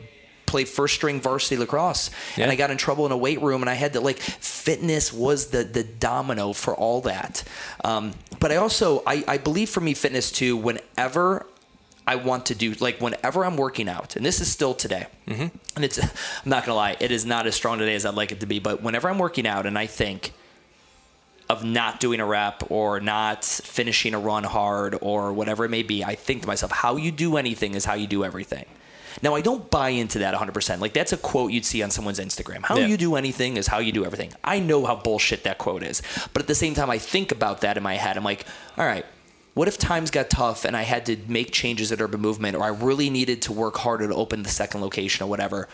play 0.47 0.65
first 0.65 0.95
string 0.95 1.21
varsity 1.21 1.59
lacrosse. 1.59 2.11
And 2.39 2.51
I 2.51 2.55
got 2.55 2.71
in 2.71 2.79
trouble 2.79 3.05
in 3.05 3.13
a 3.13 3.19
weight 3.19 3.43
room, 3.43 3.61
and 3.61 3.69
I 3.69 3.75
had 3.75 3.93
to 3.93 4.01
like 4.01 4.19
fitness 4.19 5.13
was 5.13 5.49
the 5.49 5.65
the 5.65 5.85
domino 5.85 6.55
for 6.55 6.75
all 6.75 7.03
that. 7.03 7.45
Um, 7.85 8.15
but 8.41 8.51
I 8.51 8.57
also 8.57 9.03
I, 9.07 9.25
I 9.29 9.37
believe 9.37 9.69
for 9.69 9.81
me 9.83 9.93
fitness 9.93 10.33
too. 10.33 10.57
Whenever 10.57 11.45
I 12.09 12.17
want 12.17 12.47
to 12.47 12.55
do 12.55 12.73
like 12.81 13.01
whenever 13.01 13.45
I'm 13.45 13.57
working 13.59 13.89
out, 13.89 14.17
and 14.17 14.25
this 14.25 14.41
is 14.41 14.51
still 14.51 14.73
today. 14.75 15.07
Mm-hmm. 15.27 15.49
And 15.77 15.85
it's 15.85 15.99
I'm 16.03 16.11
not 16.51 16.65
gonna 16.65 16.75
lie, 16.77 16.97
it 16.99 17.11
is 17.11 17.27
not 17.27 17.47
as 17.47 17.55
strong 17.55 17.79
today 17.79 17.95
as 17.95 18.07
I'd 18.07 18.15
like 18.15 18.33
it 18.33 18.41
to 18.41 18.47
be. 18.47 18.59
But 18.59 18.83
whenever 18.83 19.09
I'm 19.11 19.19
working 19.19 19.47
out, 19.47 19.67
and 19.67 19.79
I 19.79 19.87
think 19.87 20.33
of 21.51 21.65
not 21.65 22.01
doing 22.01 22.21
a 22.21 22.27
rep 22.27 22.71
or 22.71 23.01
not 23.01 23.45
finishing 23.45 24.15
a 24.15 24.19
run 24.19 24.45
hard 24.45 24.97
or 25.03 25.33
whatever 25.35 25.65
it 25.67 25.71
may 25.71 25.83
be, 25.83 26.03
I 26.03 26.15
think 26.15 26.43
to 26.43 26.47
myself, 26.49 26.73
how 26.73 26.97
you 26.97 27.11
do 27.13 27.37
anything 27.37 27.75
is 27.75 27.85
how 27.85 27.95
you 27.95 28.07
do 28.07 28.25
everything. 28.25 28.65
Now, 29.23 29.35
I 29.35 29.41
don't 29.41 29.69
buy 29.71 29.89
into 29.89 30.19
that 30.21 30.35
100%. 30.35 30.79
Like, 30.81 30.93
that's 30.93 31.13
a 31.13 31.17
quote 31.17 31.51
you'd 31.51 31.65
see 31.65 31.83
on 31.83 31.91
someone's 31.91 32.21
Instagram. 32.21 32.63
How 32.65 32.77
Yeah. 32.77 32.87
you 32.87 32.97
do 32.97 33.17
anything 33.17 33.57
is 33.57 33.67
how 33.67 33.79
you 33.79 33.93
do 33.93 34.05
everything. 34.05 34.33
I 34.45 34.61
know 34.61 34.85
how 34.85 34.95
bullshit 34.95 35.43
that 35.45 35.59
quote 35.59 35.83
is. 35.83 36.03
But 36.33 36.43
at 36.43 36.49
the 36.49 36.55
same 36.55 36.75
time, 36.75 36.89
I 36.91 36.99
think 36.99 37.33
about 37.33 37.63
that 37.63 37.77
in 37.77 37.83
my 37.83 37.95
head. 37.97 38.17
I'm 38.17 38.25
like, 38.25 38.45
all 38.77 38.87
right, 38.87 39.05
what 39.59 39.67
if 39.67 39.77
times 39.77 40.13
got 40.13 40.31
tough 40.31 40.65
and 40.65 40.77
I 40.77 40.83
had 40.83 41.05
to 41.07 41.17
make 41.27 41.51
changes 41.51 41.91
at 41.91 42.01
Urban 42.01 42.21
Movement 42.21 42.55
or 42.57 42.63
I 42.63 42.69
really 42.69 43.11
needed 43.11 43.43
to 43.43 43.53
work 43.53 43.77
harder 43.79 44.07
to 44.07 44.15
open 44.15 44.45
the 44.45 44.49
second 44.49 44.83
location 44.83 45.25
or 45.25 45.29
whatever? 45.29 45.69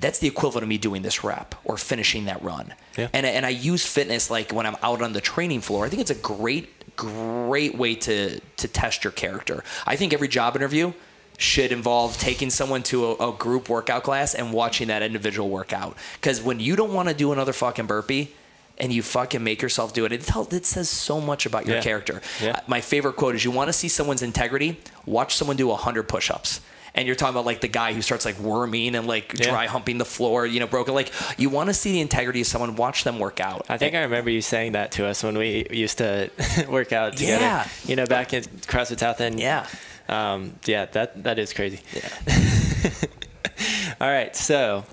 That's 0.00 0.18
the 0.18 0.26
equivalent 0.26 0.62
of 0.62 0.68
me 0.70 0.78
doing 0.78 1.02
this 1.02 1.22
rep 1.22 1.54
or 1.62 1.76
finishing 1.76 2.24
that 2.24 2.42
run. 2.42 2.72
Yeah. 2.96 3.08
And, 3.12 3.26
and 3.26 3.44
I 3.44 3.50
use 3.50 3.84
fitness 3.84 4.30
like 4.30 4.50
when 4.54 4.64
I'm 4.64 4.76
out 4.82 5.02
on 5.02 5.12
the 5.12 5.20
training 5.20 5.60
floor. 5.60 5.84
I 5.84 5.90
think 5.90 6.00
it's 6.00 6.10
a 6.10 6.14
great, 6.14 6.96
great 6.96 7.76
way 7.76 7.96
to, 7.96 8.40
to 8.40 8.68
test 8.68 9.04
your 9.04 9.10
character. 9.10 9.62
I 9.86 9.96
think 9.96 10.14
every 10.14 10.28
job 10.28 10.56
interview 10.56 10.94
should 11.36 11.70
involve 11.70 12.16
taking 12.16 12.48
someone 12.48 12.82
to 12.84 13.08
a, 13.08 13.28
a 13.28 13.32
group 13.34 13.68
workout 13.68 14.04
class 14.04 14.34
and 14.34 14.54
watching 14.54 14.88
that 14.88 15.02
individual 15.02 15.50
workout. 15.50 15.98
Because 16.14 16.40
when 16.40 16.60
you 16.60 16.76
don't 16.76 16.94
want 16.94 17.10
to 17.10 17.14
do 17.14 17.30
another 17.34 17.52
fucking 17.52 17.84
burpee, 17.84 18.32
and 18.80 18.92
you 18.92 19.02
fucking 19.02 19.42
make 19.42 19.60
yourself 19.62 19.92
do 19.92 20.04
it. 20.04 20.12
It, 20.12 20.22
tell, 20.22 20.46
it 20.52 20.64
says 20.66 20.88
so 20.88 21.20
much 21.20 21.46
about 21.46 21.66
your 21.66 21.76
Yeah. 21.76 21.82
character. 21.82 22.20
Yeah. 22.42 22.50
Uh, 22.52 22.60
my 22.66 22.80
favorite 22.80 23.16
quote 23.16 23.34
is: 23.34 23.44
"You 23.44 23.50
want 23.50 23.68
to 23.68 23.72
see 23.72 23.88
someone's 23.88 24.22
integrity? 24.22 24.80
Watch 25.06 25.34
someone 25.36 25.56
do 25.56 25.70
hundred 25.72 26.04
push-ups." 26.08 26.60
And 26.94 27.06
you're 27.06 27.14
talking 27.14 27.34
about 27.34 27.44
like 27.46 27.60
the 27.60 27.68
guy 27.68 27.92
who 27.92 28.02
starts 28.02 28.24
like 28.24 28.38
worming 28.40 28.96
and 28.96 29.06
like 29.06 29.34
Yeah. 29.38 29.50
dry 29.50 29.66
humping 29.66 29.98
the 29.98 30.04
floor, 30.04 30.46
you 30.46 30.58
know, 30.58 30.66
broken. 30.66 30.94
Like 30.94 31.12
you 31.36 31.48
want 31.48 31.68
to 31.68 31.74
see 31.74 31.92
the 31.92 32.00
integrity 32.00 32.40
of 32.40 32.46
someone. 32.48 32.74
Watch 32.76 33.04
them 33.04 33.18
work 33.20 33.40
out. 33.40 33.66
I 33.68 33.76
think 33.78 33.94
I 33.94 34.00
remember 34.02 34.30
you 34.30 34.40
saying 34.42 34.72
that 34.72 34.90
to 34.92 35.06
us 35.06 35.22
when 35.22 35.36
we 35.38 35.66
used 35.70 35.98
to 35.98 36.30
work 36.68 36.92
out 36.92 37.16
together. 37.16 37.44
Yeah. 37.44 37.68
You 37.86 37.94
know, 37.96 38.06
back 38.06 38.32
in 38.32 38.42
CrossFit 38.42 38.98
South 38.98 39.20
End. 39.20 39.38
Yeah. 39.38 39.66
Um, 40.08 40.54
yeah, 40.64 40.86
that 40.86 41.22
that 41.24 41.38
is 41.38 41.52
crazy. 41.52 41.80
Yeah. 41.94 42.08
All 44.00 44.08
right, 44.08 44.34
so 44.36 44.84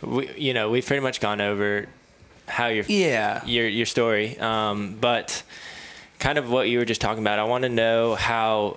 we, 0.00 0.30
you 0.36 0.54
know, 0.54 0.70
we've 0.70 0.86
pretty 0.86 1.02
much 1.02 1.20
gone 1.20 1.40
over 1.40 1.86
how 2.52 2.68
your 2.68 2.84
Yeah. 2.86 3.44
your 3.46 3.66
your 3.66 3.86
story, 3.86 4.38
um, 4.38 4.96
but 5.00 5.42
kind 6.18 6.38
of 6.38 6.50
what 6.50 6.68
you 6.68 6.78
were 6.78 6.84
just 6.84 7.00
talking 7.00 7.22
about. 7.22 7.38
I 7.38 7.44
want 7.44 7.62
to 7.62 7.68
know 7.68 8.14
how 8.14 8.76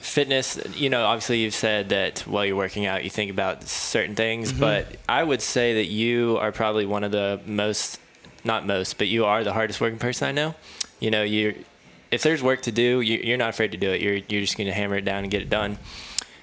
fitness. 0.00 0.58
You 0.76 0.90
know, 0.90 1.04
obviously 1.04 1.40
you've 1.40 1.54
said 1.54 1.88
that 1.90 2.20
while 2.20 2.44
you're 2.44 2.56
working 2.56 2.86
out, 2.86 3.04
you 3.04 3.10
think 3.10 3.30
about 3.30 3.64
certain 3.68 4.14
things, 4.14 4.50
Mm-hmm. 4.50 4.60
but 4.60 4.96
I 5.08 5.22
would 5.24 5.42
say 5.42 5.74
that 5.74 5.86
you 5.86 6.38
are 6.40 6.52
probably 6.52 6.86
one 6.86 7.04
of 7.04 7.12
the 7.12 7.40
most, 7.46 7.98
not 8.44 8.66
most, 8.66 8.98
but 8.98 9.08
you 9.08 9.24
are 9.24 9.42
the 9.44 9.52
hardest 9.52 9.80
working 9.80 9.98
person 9.98 10.28
I 10.28 10.32
know. 10.32 10.54
You 11.00 11.10
know, 11.10 11.22
you 11.22 11.64
if 12.10 12.22
there's 12.22 12.42
work 12.42 12.62
to 12.62 12.72
do, 12.72 13.00
you, 13.00 13.18
you're 13.18 13.36
not 13.36 13.50
afraid 13.50 13.72
to 13.72 13.78
do 13.78 13.90
it. 13.90 14.00
You're 14.00 14.16
you're 14.28 14.40
just 14.42 14.56
going 14.56 14.68
to 14.68 14.72
hammer 14.74 14.96
it 14.96 15.04
down 15.04 15.22
and 15.24 15.30
get 15.30 15.42
it 15.42 15.50
done. 15.50 15.78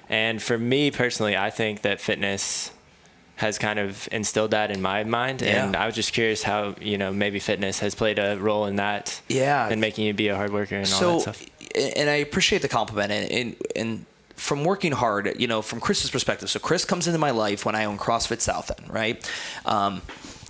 And 0.08 0.42
for 0.42 0.58
me 0.58 0.90
personally, 0.90 1.34
I 1.36 1.48
think 1.50 1.80
that 1.82 2.00
fitness 2.00 2.70
has 3.36 3.58
kind 3.58 3.78
of 3.78 4.08
instilled 4.12 4.52
that 4.52 4.70
in 4.70 4.80
my 4.80 5.02
mind. 5.04 5.42
Yeah. 5.42 5.64
And 5.66 5.74
I 5.76 5.86
was 5.86 5.94
just 5.94 6.12
curious 6.12 6.42
how, 6.42 6.74
you 6.80 6.96
know, 6.98 7.12
maybe 7.12 7.38
fitness 7.40 7.80
has 7.80 7.94
played 7.94 8.18
a 8.18 8.36
role 8.38 8.66
in 8.66 8.76
that. 8.76 9.20
Yeah. 9.28 9.68
And 9.68 9.80
making 9.80 10.06
you 10.06 10.14
be 10.14 10.28
a 10.28 10.36
hard 10.36 10.52
worker 10.52 10.76
and 10.76 10.90
all 10.92 11.18
that 11.18 11.20
stuff. 11.22 11.46
and 11.98 12.08
I 12.08 12.14
appreciate 12.16 12.62
the 12.62 12.68
compliment, 12.68 13.10
and, 13.12 13.30
and 13.32 13.56
and 13.74 14.06
from 14.36 14.64
working 14.64 14.92
hard, 14.92 15.32
you 15.38 15.46
know, 15.46 15.62
from 15.62 15.80
Chris's 15.80 16.10
perspective. 16.10 16.50
So 16.50 16.58
Chris 16.58 16.84
comes 16.84 17.06
into 17.06 17.18
my 17.18 17.30
life 17.30 17.64
when 17.64 17.74
I 17.76 17.84
own 17.84 17.98
CrossFit 17.98 18.40
South 18.40 18.70
End, 18.78 18.92
right? 18.92 19.30
Um, 19.64 20.02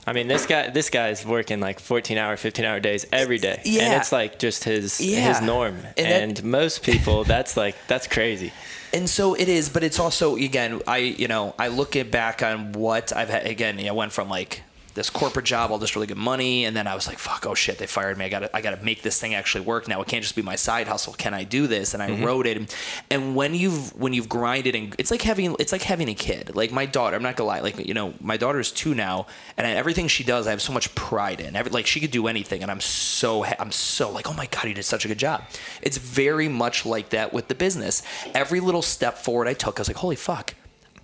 I 0.06 0.12
mean, 0.12 0.26
this 0.28 0.44
guy, 0.46 0.68
this 0.70 0.90
guy's 0.90 1.24
working 1.24 1.60
like 1.60 1.80
14 1.80 2.18
hour, 2.18 2.36
15 2.36 2.64
hour 2.66 2.80
days 2.80 3.06
every 3.12 3.38
day. 3.38 3.60
Yeah. 3.64 3.84
And 3.84 3.94
it's 3.94 4.12
like 4.12 4.38
just 4.38 4.64
his, 4.64 5.00
Yeah. 5.00 5.28
his 5.28 5.40
norm. 5.40 5.76
And 5.96 6.06
And, 6.06 6.36
that- 6.38 6.44
most 6.44 6.82
people, 6.82 7.24
that's 7.24 7.56
like, 7.56 7.74
that's 7.88 8.06
crazy. 8.06 8.52
And 8.94 9.10
so 9.10 9.34
it 9.34 9.48
is, 9.48 9.68
but 9.68 9.82
it's 9.82 9.98
also 9.98 10.36
again, 10.36 10.80
I 10.86 10.98
you 10.98 11.28
know, 11.28 11.54
I 11.58 11.68
look 11.68 11.96
at 11.96 12.10
back 12.10 12.42
on 12.42 12.72
what 12.72 13.14
I've 13.14 13.28
had. 13.28 13.46
Again, 13.46 13.78
I 13.86 13.90
went 13.90 14.12
from 14.12 14.28
like 14.30 14.62
this 14.94 15.10
corporate 15.10 15.44
job, 15.44 15.70
all 15.70 15.78
this 15.78 15.96
really 15.96 16.06
good 16.06 16.16
money, 16.16 16.64
and 16.64 16.76
then 16.76 16.86
I 16.86 16.94
was 16.94 17.06
like, 17.06 17.18
"Fuck! 17.18 17.46
Oh 17.46 17.54
shit! 17.54 17.78
They 17.78 17.86
fired 17.86 18.16
me. 18.16 18.24
I 18.24 18.28
got 18.28 18.40
to 18.40 18.56
I 18.56 18.60
got 18.60 18.78
to 18.78 18.84
make 18.84 19.02
this 19.02 19.20
thing 19.20 19.34
actually 19.34 19.64
work 19.64 19.88
now. 19.88 20.00
It 20.00 20.08
can't 20.08 20.22
just 20.22 20.36
be 20.36 20.42
my 20.42 20.56
side 20.56 20.88
hustle. 20.88 21.12
Can 21.14 21.34
I 21.34 21.44
do 21.44 21.66
this?" 21.66 21.94
And 21.94 22.02
I 22.02 22.10
mm-hmm. 22.10 22.24
wrote 22.24 22.46
it. 22.46 22.74
And 23.10 23.34
when 23.34 23.54
you've 23.54 23.94
when 23.96 24.12
you've 24.12 24.28
grinded 24.28 24.74
and 24.74 24.94
it's 24.98 25.10
like 25.10 25.22
having 25.22 25.56
it's 25.58 25.72
like 25.72 25.82
having 25.82 26.08
a 26.08 26.14
kid. 26.14 26.54
Like 26.54 26.72
my 26.72 26.86
daughter, 26.86 27.16
I'm 27.16 27.22
not 27.22 27.36
gonna 27.36 27.48
lie. 27.48 27.60
Like 27.60 27.86
you 27.86 27.94
know, 27.94 28.14
my 28.20 28.36
daughter's 28.36 28.70
two 28.70 28.94
now, 28.94 29.26
and 29.56 29.66
everything 29.66 30.08
she 30.08 30.24
does, 30.24 30.46
I 30.46 30.50
have 30.50 30.62
so 30.62 30.72
much 30.72 30.94
pride 30.94 31.40
in. 31.40 31.56
Every, 31.56 31.70
like 31.70 31.86
she 31.86 32.00
could 32.00 32.10
do 32.12 32.26
anything, 32.26 32.62
and 32.62 32.70
I'm 32.70 32.80
so 32.80 33.42
ha- 33.42 33.56
I'm 33.58 33.72
so 33.72 34.10
like, 34.10 34.28
oh 34.28 34.34
my 34.34 34.46
god, 34.46 34.64
you 34.64 34.74
did 34.74 34.84
such 34.84 35.04
a 35.04 35.08
good 35.08 35.18
job. 35.18 35.44
It's 35.82 35.98
very 35.98 36.48
much 36.48 36.86
like 36.86 37.10
that 37.10 37.32
with 37.32 37.48
the 37.48 37.54
business. 37.54 38.02
Every 38.34 38.60
little 38.60 38.82
step 38.82 39.18
forward 39.18 39.48
I 39.48 39.54
took, 39.54 39.78
I 39.78 39.80
was 39.80 39.88
like, 39.88 39.96
holy 39.96 40.16
fuck. 40.16 40.54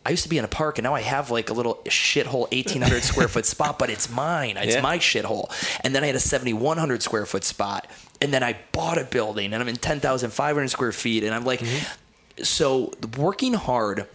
I 0.05 0.11
used 0.11 0.23
to 0.23 0.29
be 0.31 0.39
in 0.39 0.45
a 0.45 0.49
park 0.49 0.79
and 0.79 0.85
now 0.85 0.95
I 0.95 1.03
have 1.03 1.31
like 1.31 1.51
a 1.51 1.53
little 1.53 1.77
shithole 1.87 2.51
1800 2.53 3.03
square 3.03 3.29
foot 3.29 3.45
spot, 3.55 3.79
but 3.79 3.91
it's 3.91 4.11
mine. 4.11 4.57
It's 4.57 4.77
Yeah. 4.77 4.81
my 4.81 4.99
shithole. 4.99 5.51
And 5.85 5.95
then 5.95 6.03
I 6.03 6.07
had 6.07 6.17
a 6.17 6.21
7100 6.21 7.03
square 7.03 7.27
foot 7.27 7.45
spot. 7.45 7.87
And 8.23 8.33
then 8.33 8.43
I 8.43 8.57
bought 8.73 8.99
a 8.99 9.05
building 9.05 9.53
and 9.53 9.63
I'm 9.63 9.69
in 9.69 9.77
10,500 9.77 10.69
square 10.69 10.93
feet. 10.93 11.23
And 11.25 11.35
I'm 11.35 11.45
like, 11.45 11.61
mm-hmm. 11.61 12.43
so 12.43 12.93
working 13.17 13.55
hard 13.55 14.07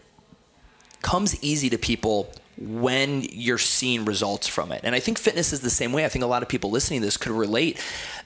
comes 1.02 1.42
easy 1.44 1.70
to 1.70 1.78
people 1.78 2.32
when 2.58 3.22
you're 3.22 3.58
seeing 3.58 4.06
results 4.06 4.48
from 4.48 4.72
it. 4.72 4.82
And 4.84 4.96
I 4.96 5.00
think 5.00 5.20
fitness 5.20 5.54
is 5.54 5.60
the 5.62 5.70
same 5.70 5.92
way. 5.92 6.06
I 6.06 6.10
think 6.10 6.24
a 6.24 6.28
lot 6.28 6.42
of 6.42 6.50
people 6.50 6.72
listening 6.72 7.02
to 7.02 7.06
this 7.06 7.18
could 7.18 7.32
relate. 7.32 7.80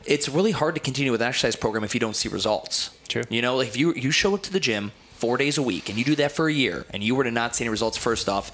It's 0.05 0.29
really 0.29 0.51
hard 0.51 0.75
to 0.75 0.81
continue 0.81 1.11
with 1.11 1.21
an 1.21 1.27
exercise 1.27 1.55
program 1.55 1.83
if 1.83 1.93
you 1.93 1.99
don't 1.99 2.15
see 2.15 2.29
results. 2.29 2.91
True. 3.07 3.23
You 3.29 3.41
know, 3.41 3.57
like 3.57 3.67
if 3.69 3.77
you 3.77 3.93
you 3.95 4.11
show 4.11 4.33
up 4.35 4.43
to 4.43 4.53
the 4.53 4.59
gym 4.59 4.91
four 5.19 5.37
days 5.37 5.57
a 5.57 5.61
week 5.61 5.89
and 5.89 5.97
you 5.97 6.05
do 6.05 6.15
that 6.15 6.31
for 6.31 6.47
a 6.47 6.53
year 6.53 6.85
and 6.91 7.03
you 7.03 7.15
were 7.15 7.23
to 7.23 7.31
not 7.31 7.55
see 7.55 7.65
any 7.65 7.69
results 7.69 7.97
first 7.97 8.29
off, 8.29 8.51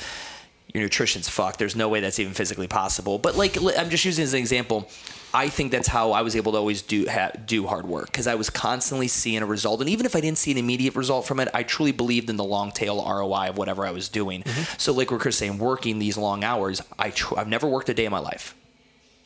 your 0.73 0.83
nutrition's 0.83 1.29
fucked. 1.29 1.59
There's 1.59 1.75
no 1.75 1.87
way 1.87 2.01
that's 2.01 2.19
even 2.19 2.33
physically 2.33 2.67
possible. 2.67 3.17
But 3.17 3.35
like 3.35 3.57
I'm 3.77 3.89
just 3.89 4.03
using 4.03 4.23
as 4.23 4.33
an 4.33 4.39
example. 4.39 4.89
I 5.33 5.49
think 5.49 5.71
that's 5.71 5.89
how 5.89 6.13
I 6.13 6.21
was 6.21 6.37
able 6.37 6.53
to 6.53 6.57
always 6.57 6.81
do 6.81 7.07
ha- 7.09 7.31
do 7.45 7.67
hard 7.67 7.85
work 7.85 8.05
because 8.05 8.25
I 8.25 8.35
was 8.35 8.49
constantly 8.49 9.09
seeing 9.09 9.41
a 9.41 9.45
result, 9.45 9.81
and 9.81 9.89
even 9.89 10.05
if 10.05 10.15
I 10.15 10.21
didn't 10.21 10.37
see 10.37 10.51
an 10.51 10.57
immediate 10.57 10.95
result 10.95 11.27
from 11.27 11.41
it, 11.41 11.49
I 11.53 11.63
truly 11.63 11.91
believed 11.91 12.29
in 12.29 12.37
the 12.37 12.43
long 12.45 12.71
tail 12.71 13.03
ROI 13.05 13.49
of 13.49 13.57
whatever 13.57 13.85
I 13.85 13.91
was 13.91 14.07
doing. 14.07 14.43
Mm-hmm. 14.43 14.75
So, 14.77 14.93
like 14.93 15.11
what 15.11 15.19
Chris 15.19 15.35
is 15.35 15.39
saying, 15.39 15.57
working 15.57 15.99
these 15.99 16.17
long 16.17 16.45
hours, 16.45 16.81
I 16.97 17.09
tr- 17.09 17.37
I've 17.37 17.49
never 17.49 17.67
worked 17.67 17.89
a 17.89 17.93
day 17.93 18.05
in 18.05 18.11
my 18.11 18.19
life. 18.19 18.55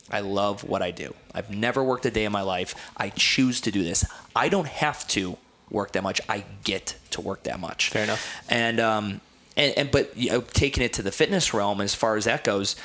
I 0.09 0.21
love 0.21 0.63
what 0.63 0.81
I 0.81 0.89
do. 0.89 1.13
I've 1.35 1.51
never 1.51 1.83
worked 1.83 2.07
a 2.07 2.11
day 2.11 2.25
in 2.25 2.31
my 2.31 2.41
life. 2.41 2.73
I 2.97 3.09
choose 3.09 3.61
to 3.61 3.71
do 3.71 3.83
this. 3.83 4.03
I 4.35 4.49
don't 4.49 4.67
have 4.67 5.07
to 5.09 5.37
work 5.71 5.91
that 5.93 6.03
much. 6.03 6.21
I 6.29 6.43
get 6.63 6.95
to 7.11 7.21
work 7.21 7.43
that 7.43 7.59
much. 7.59 7.89
Fair 7.89 8.03
enough. 8.03 8.25
And 8.49 8.79
um, 8.79 9.21
and, 9.57 9.73
and 9.77 9.91
but 9.91 10.15
you 10.17 10.29
know, 10.29 10.41
taking 10.41 10.83
it 10.83 10.93
to 10.93 11.01
the 11.01 11.11
fitness 11.11 11.53
realm 11.53 11.81
as 11.81 11.93
far 11.95 12.15
as 12.17 12.25
that 12.25 12.43
goes, 12.43 12.75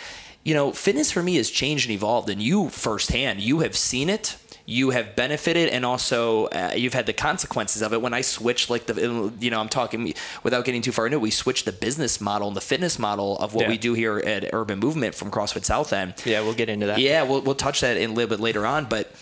you 0.42 0.54
know, 0.54 0.72
fitness 0.72 1.10
for 1.10 1.22
me 1.22 1.36
has 1.36 1.50
changed 1.50 1.86
and 1.86 1.94
evolved, 1.94 2.28
and 2.28 2.42
you 2.42 2.68
firsthand, 2.68 3.40
you 3.40 3.60
have 3.60 3.76
seen 3.76 4.08
it. 4.10 4.36
You 4.66 4.90
have 4.90 5.14
benefited, 5.14 5.68
and 5.68 5.84
also 5.84 6.46
uh, 6.46 6.72
you've 6.74 6.94
had 6.94 7.04
the 7.04 7.12
consequences 7.12 7.82
of 7.82 7.92
it. 7.92 8.00
When 8.00 8.14
I 8.14 8.22
switched, 8.22 8.70
like 8.70 8.86
the, 8.86 9.30
you 9.38 9.50
know, 9.50 9.60
I'm 9.60 9.68
talking 9.68 10.14
without 10.42 10.64
getting 10.64 10.80
too 10.80 10.90
far 10.90 11.04
into 11.04 11.18
it. 11.18 11.20
We 11.20 11.30
switched 11.30 11.66
the 11.66 11.72
business 11.72 12.18
model 12.18 12.48
and 12.48 12.56
the 12.56 12.62
fitness 12.62 12.98
model 12.98 13.36
of 13.40 13.52
what 13.52 13.64
Yeah. 13.64 13.68
we 13.68 13.76
do 13.76 13.92
here 13.92 14.16
at 14.20 14.54
Urban 14.54 14.78
Movement 14.78 15.14
from 15.14 15.30
CrossFit 15.30 15.66
South 15.66 15.92
End. 15.92 16.14
Yeah, 16.24 16.40
we'll 16.40 16.54
get 16.54 16.70
into 16.70 16.86
that. 16.86 16.98
Yeah, 16.98 17.24
we'll, 17.24 17.42
we'll 17.42 17.54
touch 17.54 17.82
that 17.82 17.98
in 17.98 18.12
a 18.12 18.14
little 18.14 18.30
bit 18.30 18.40
later 18.40 18.64
on. 18.64 18.86
But 18.86 19.12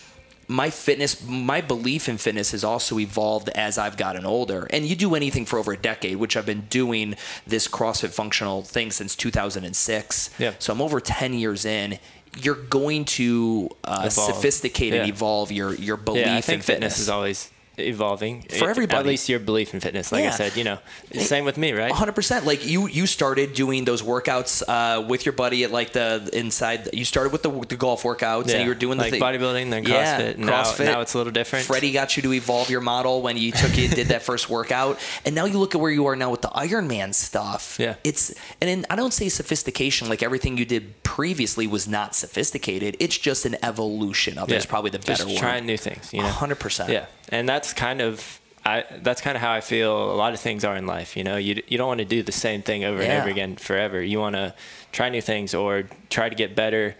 my 0.47 0.69
fitness, 0.69 1.25
my 1.25 1.61
belief 1.61 2.09
in 2.09 2.17
fitness 2.17 2.51
has 2.51 2.63
also 2.63 2.99
evolved 2.99 3.49
as 3.49 3.77
I've 3.77 3.97
gotten 3.97 4.25
older. 4.25 4.67
And 4.71 4.85
you 4.85 4.95
do 4.95 5.15
anything 5.15 5.45
for 5.45 5.59
over 5.59 5.73
a 5.73 5.77
decade, 5.77 6.17
which 6.17 6.35
I've 6.37 6.45
been 6.45 6.67
doing 6.69 7.15
this 7.47 7.67
CrossFit 7.67 8.11
functional 8.11 8.61
thing 8.63 8.91
since 8.91 9.15
2006. 9.15 10.29
Yeah. 10.39 10.53
So 10.59 10.73
I'm 10.73 10.81
over 10.81 10.99
10 10.99 11.33
years 11.33 11.65
in. 11.65 11.99
You're 12.37 12.55
going 12.55 13.05
to 13.05 13.69
uh, 13.83 14.09
sophisticate 14.09 14.93
and 14.93 15.07
evolve 15.09 15.51
your 15.51 15.75
your 15.75 15.97
belief 15.97 16.25
Yeah, 16.25 16.35
I 16.37 16.41
think 16.41 16.57
in 16.57 16.61
fitness. 16.63 16.65
fitness 16.95 16.99
is 16.99 17.09
always 17.09 17.51
evolving 17.77 18.43
For 18.43 18.69
everybody. 18.69 18.99
At 18.99 19.05
least 19.05 19.29
your 19.29 19.39
belief 19.39 19.73
in 19.73 19.79
fitness, 19.79 20.11
like 20.11 20.23
Yeah. 20.23 20.29
I 20.29 20.35
said, 20.35 20.55
you 20.57 20.63
know, 20.63 20.77
same 21.19 21.43
with 21.45 21.57
me, 21.57 21.71
right? 21.71 21.91
100% 21.91 22.45
like 22.45 22.65
you 22.65 22.87
you 22.87 23.05
started 23.07 23.53
doing 23.53 23.85
those 23.85 24.01
workouts 24.01 24.61
uh, 24.67 25.01
with 25.07 25.25
your 25.25 25.33
buddy 25.33 25.63
at 25.63 25.71
like 25.71 25.93
the 25.93 26.29
inside 26.33 26.89
you 26.93 27.05
started 27.05 27.31
with 27.31 27.43
the, 27.43 27.49
the 27.67 27.75
golf 27.75 28.03
workouts 28.03 28.47
Yeah, 28.47 28.55
and 28.55 28.63
you 28.63 28.69
were 28.69 28.75
doing 28.75 28.97
the 28.97 29.03
like 29.05 29.11
thing- 29.13 29.21
bodybuilding, 29.21 29.69
then 29.71 29.83
yeah, 29.85 30.33
CrossFit. 30.33 30.37
Now- 30.37 30.93
now 30.93 31.01
it's 31.01 31.13
a 31.13 31.17
little 31.17 31.33
different. 31.33 31.65
Freddie 31.65 31.91
got 31.91 32.15
you 32.17 32.23
to 32.23 32.33
evolve 32.33 32.69
your 32.69 32.81
model 32.81 33.21
when 33.21 33.37
you 33.37 33.51
took 33.51 33.77
it 33.77 33.95
did 33.95 34.07
that 34.07 34.21
first 34.29 34.49
workout 34.49 34.99
and 35.25 35.33
now 35.33 35.45
you 35.45 35.57
look 35.57 35.73
at 35.75 35.81
where 35.81 35.91
you 35.91 36.05
are 36.07 36.15
now 36.15 36.29
with 36.29 36.41
the 36.41 36.49
Ironman 36.49 37.13
stuff 37.13 37.77
Yeah. 37.79 37.95
it's 38.03 38.33
and 38.61 38.69
in, 38.69 38.85
I 38.89 38.95
don't 38.95 39.13
say 39.13 39.29
sophistication 39.29 40.09
like 40.09 40.21
everything 40.21 40.57
you 40.57 40.65
did 40.65 41.01
previously 41.03 41.67
was 41.67 41.87
not 41.87 42.15
sophisticated 42.15 42.97
it's 42.99 43.17
just 43.17 43.45
an 43.45 43.55
evolution 43.63 44.37
of 44.37 44.51
it 44.51 44.55
is 44.55 44.65
probably 44.65 44.89
the 44.91 44.99
better 44.99 45.23
Just 45.23 45.27
word 45.27 45.37
trying 45.37 45.65
new 45.65 45.77
things, 45.77 46.11
you 46.13 46.21
know. 46.21 46.27
100% 46.29 46.89
Yeah, 46.89 47.05
and 47.33 47.47
that's 47.49 47.73
kind 47.73 48.01
of 48.01 48.39
I. 48.65 48.85
That's 49.01 49.21
kind 49.21 49.35
of 49.35 49.41
how 49.41 49.51
I 49.51 49.61
feel. 49.61 49.91
A 50.15 50.17
lot 50.23 50.33
of 50.33 50.39
things 50.39 50.63
are 50.63 50.75
in 50.77 50.85
life. 50.97 51.17
You 51.17 51.23
know, 51.23 51.37
you 51.37 51.61
you 51.67 51.77
don't 51.77 51.87
want 51.93 51.99
to 51.99 52.05
do 52.17 52.23
the 52.23 52.31
same 52.31 52.61
thing 52.61 52.83
over 52.85 52.99
Yeah. 53.01 53.09
and 53.09 53.21
over 53.21 53.29
again 53.29 53.55
forever. 53.57 54.01
You 54.01 54.19
want 54.19 54.35
to 54.35 54.53
try 54.91 55.09
new 55.09 55.21
things 55.21 55.53
or 55.53 55.83
try 56.09 56.29
to 56.29 56.35
get 56.35 56.55
better 56.55 56.95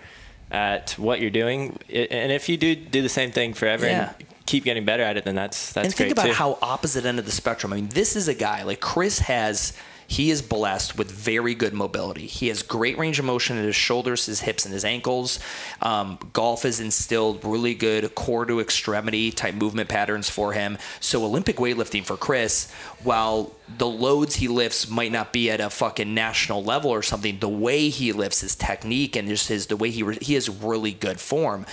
at 0.52 0.92
what 0.98 1.20
you're 1.22 1.30
doing. 1.44 1.78
And 1.90 2.32
if 2.32 2.50
you 2.50 2.58
do 2.58 2.76
do 2.76 3.02
the 3.02 3.10
same 3.20 3.32
thing 3.32 3.54
forever 3.54 3.86
Yeah. 3.86 4.14
and 4.20 4.28
keep 4.46 4.64
getting 4.66 4.86
better 4.86 5.04
at 5.04 5.16
it, 5.18 5.24
then 5.24 5.36
that's 5.36 5.74
that's 5.74 5.86
and 5.88 5.96
think 5.96 6.12
about 6.12 6.26
too. 6.28 6.34
how 6.34 6.58
opposite 6.62 7.06
end 7.06 7.20
of 7.20 7.26
the 7.26 7.32
spectrum. 7.32 7.72
I 7.74 7.78
mean, 7.78 7.90
this 7.90 8.16
is 8.16 8.28
a 8.28 8.34
guy 8.36 8.64
like 8.64 8.80
Chris 8.82 9.20
has. 9.20 9.74
He 10.14 10.30
is 10.30 10.44
blessed 10.44 10.96
with 10.96 11.10
very 11.10 11.56
good 11.56 11.74
mobility. 11.74 12.28
He 12.28 12.50
has 12.50 12.62
great 12.62 13.00
range 13.00 13.18
of 13.18 13.26
motion 13.26 13.58
in 13.58 13.64
his 13.64 13.76
shoulders, 13.76 14.28
his 14.28 14.42
hips, 14.42 14.64
and 14.64 14.72
his 14.72 14.86
ankles. 14.86 15.40
Um, 15.82 16.20
golf 16.34 16.62
has 16.62 16.80
instilled 16.80 17.44
really 17.44 17.74
good 17.74 18.14
core 18.14 18.46
to 18.46 18.60
extremity 18.60 19.32
type 19.32 19.56
movement 19.56 19.90
patterns 19.90 20.30
for 20.30 20.54
him. 20.54 20.78
So 21.00 21.26
Olympic 21.26 21.56
weightlifting 21.56 22.06
for 22.06 22.16
Chris, 22.16 22.72
while 23.02 23.56
the 23.80 23.88
loads 23.88 24.36
he 24.36 24.48
lifts 24.48 24.88
might 24.88 25.12
not 25.12 25.34
be 25.34 25.50
at 25.50 25.60
a 25.60 25.72
fucking 25.72 26.14
national 26.14 26.64
level 26.64 26.92
or 26.92 27.02
something, 27.02 27.40
the 27.40 27.50
way 27.50 27.90
he 27.90 28.12
lifts, 28.12 28.42
his 28.42 28.56
technique, 28.56 29.16
and 29.16 29.28
just 29.28 29.48
his 29.48 29.66
the 29.66 29.78
way 29.78 29.90
he 29.90 30.04
re- 30.04 30.20
he 30.22 30.36
has 30.36 30.48
really 30.48 30.92
good 30.92 31.20
form. 31.20 31.66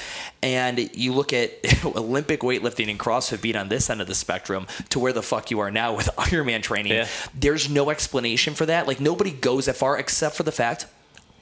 And 0.43 0.97
you 0.97 1.13
look 1.13 1.35
at 1.35 1.51
Olympic 1.85 2.41
weightlifting 2.41 2.89
and 2.89 2.99
CrossFit 2.99 3.43
being 3.43 3.57
on 3.57 3.69
this 3.69 3.91
end 3.91 4.01
of 4.01 4.07
the 4.07 4.15
spectrum 4.15 4.67
to 4.89 4.99
where 4.99 5.13
the 5.13 5.23
fuck 5.23 5.51
you 5.51 5.61
are 5.61 5.71
now 5.71 5.95
with 5.95 6.07
Ironman 6.17 6.63
training. 6.63 6.93
Yeah. 6.93 7.09
There's 7.35 7.69
no 7.69 7.91
explanation 7.91 8.30
for 8.55 8.67
that. 8.67 8.87
Like 8.87 9.01
nobody 9.01 9.31
goes 9.31 9.67
that 9.67 9.77
far 9.77 9.99
except 9.99 10.37
for 10.37 10.43
the 10.43 10.53
fact 10.53 10.87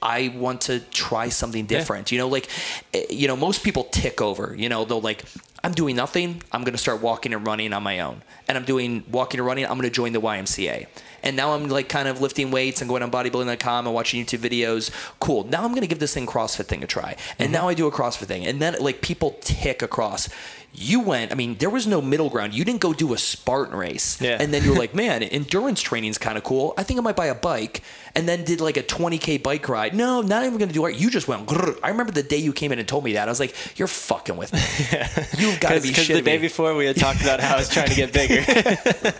I 0.01 0.33
want 0.35 0.61
to 0.61 0.79
try 0.79 1.29
something 1.29 1.65
different. 1.65 2.11
You 2.11 2.19
know, 2.19 2.27
like, 2.27 2.47
eh, 2.93 3.05
you 3.09 3.27
know, 3.27 3.35
most 3.35 3.63
people 3.63 3.85
tick 3.85 4.21
over. 4.21 4.55
You 4.57 4.69
know, 4.69 4.85
they'll 4.85 5.01
like, 5.01 5.25
I'm 5.63 5.73
doing 5.73 5.95
nothing. 5.95 6.41
I'm 6.51 6.63
going 6.63 6.73
to 6.73 6.79
start 6.79 7.01
walking 7.01 7.33
and 7.33 7.45
running 7.45 7.73
on 7.73 7.83
my 7.83 7.99
own. 7.99 8.21
And 8.47 8.57
I'm 8.57 8.63
doing 8.63 9.03
walking 9.11 9.39
and 9.39 9.47
running. 9.47 9.65
I'm 9.65 9.71
going 9.71 9.89
to 9.89 9.89
join 9.89 10.13
the 10.13 10.21
YMCA. 10.21 10.87
And 11.21 11.35
now 11.35 11.53
I'm 11.53 11.67
like 11.67 11.89
kind 11.89 12.07
of 12.07 12.21
lifting 12.21 12.49
weights 12.49 12.81
and 12.81 12.89
going 12.89 13.03
on 13.03 13.11
bodybuilding.com 13.11 13.85
and 13.87 13.93
watching 13.93 14.25
YouTube 14.25 14.39
videos. 14.39 14.89
Cool. 15.19 15.43
Now 15.43 15.63
I'm 15.63 15.71
going 15.71 15.81
to 15.81 15.87
give 15.87 15.99
this 15.99 16.13
thing 16.13 16.25
CrossFit 16.25 16.65
thing 16.65 16.81
a 16.81 16.87
try. 16.87 17.17
And 17.37 17.51
now 17.51 17.67
I 17.67 17.73
do 17.73 17.87
a 17.87 17.91
CrossFit 17.91 18.25
thing. 18.25 18.45
And 18.45 18.61
then 18.61 18.75
like 18.79 19.01
people 19.01 19.37
tick 19.41 19.81
across. 19.81 20.29
You 20.73 21.01
went, 21.01 21.31
I 21.31 21.35
mean, 21.35 21.55
there 21.55 21.69
was 21.69 21.87
no 21.87 22.01
middle 22.01 22.29
ground. 22.29 22.53
You 22.53 22.63
didn't 22.63 22.81
go 22.81 22.93
do 22.93 23.13
a 23.13 23.17
Spartan 23.17 23.75
race. 23.75 24.21
Yeah. 24.21 24.37
And 24.39 24.53
then 24.53 24.63
you 24.63 24.71
were 24.71 24.77
like, 24.77 24.93
man, 25.03 25.23
endurance 25.23 25.81
training 25.81 26.09
is 26.09 26.17
kind 26.17 26.37
of 26.37 26.43
cool. 26.43 26.73
I 26.77 26.83
think 26.83 26.99
I 26.99 27.03
might 27.03 27.15
buy 27.15 27.25
a 27.27 27.35
bike. 27.35 27.81
And 28.15 28.27
then 28.27 28.43
did 28.43 28.59
like 28.59 28.75
a 28.77 28.83
20K 28.83 29.41
bike 29.43 29.69
ride. 29.69 29.93
No, 29.95 30.21
not 30.21 30.43
even 30.43 30.57
going 30.57 30.69
to 30.69 30.73
do 30.73 30.85
it. 30.87 30.95
You 30.95 31.09
just 31.11 31.27
went, 31.27 31.45
grrr. 31.45 31.77
I 31.83 31.89
remember 31.89 32.11
the 32.11 32.23
day 32.23 32.37
you 32.37 32.53
came 32.53 32.71
in 32.71 32.79
and 32.79 32.87
told 32.87 33.03
me 33.03 33.13
that. 33.13 33.27
I 33.27 33.31
was 33.31 33.39
like, 33.39 33.55
you're 33.77 33.87
fucking 33.87 34.35
with 34.35 34.51
me. 34.51 34.59
You've 35.37 35.59
got 35.59 35.73
to 35.73 35.81
be 35.81 35.89
Because 35.89 36.07
the 36.07 36.21
day 36.21 36.37
me. 36.37 36.41
before 36.41 36.73
we 36.75 36.85
had 36.87 36.95
talked 36.97 37.21
about 37.21 37.39
how 37.39 37.55
I 37.55 37.59
was 37.59 37.69
trying 37.69 37.89
to 37.89 37.95
get 37.95 38.11
bigger. 38.11 38.41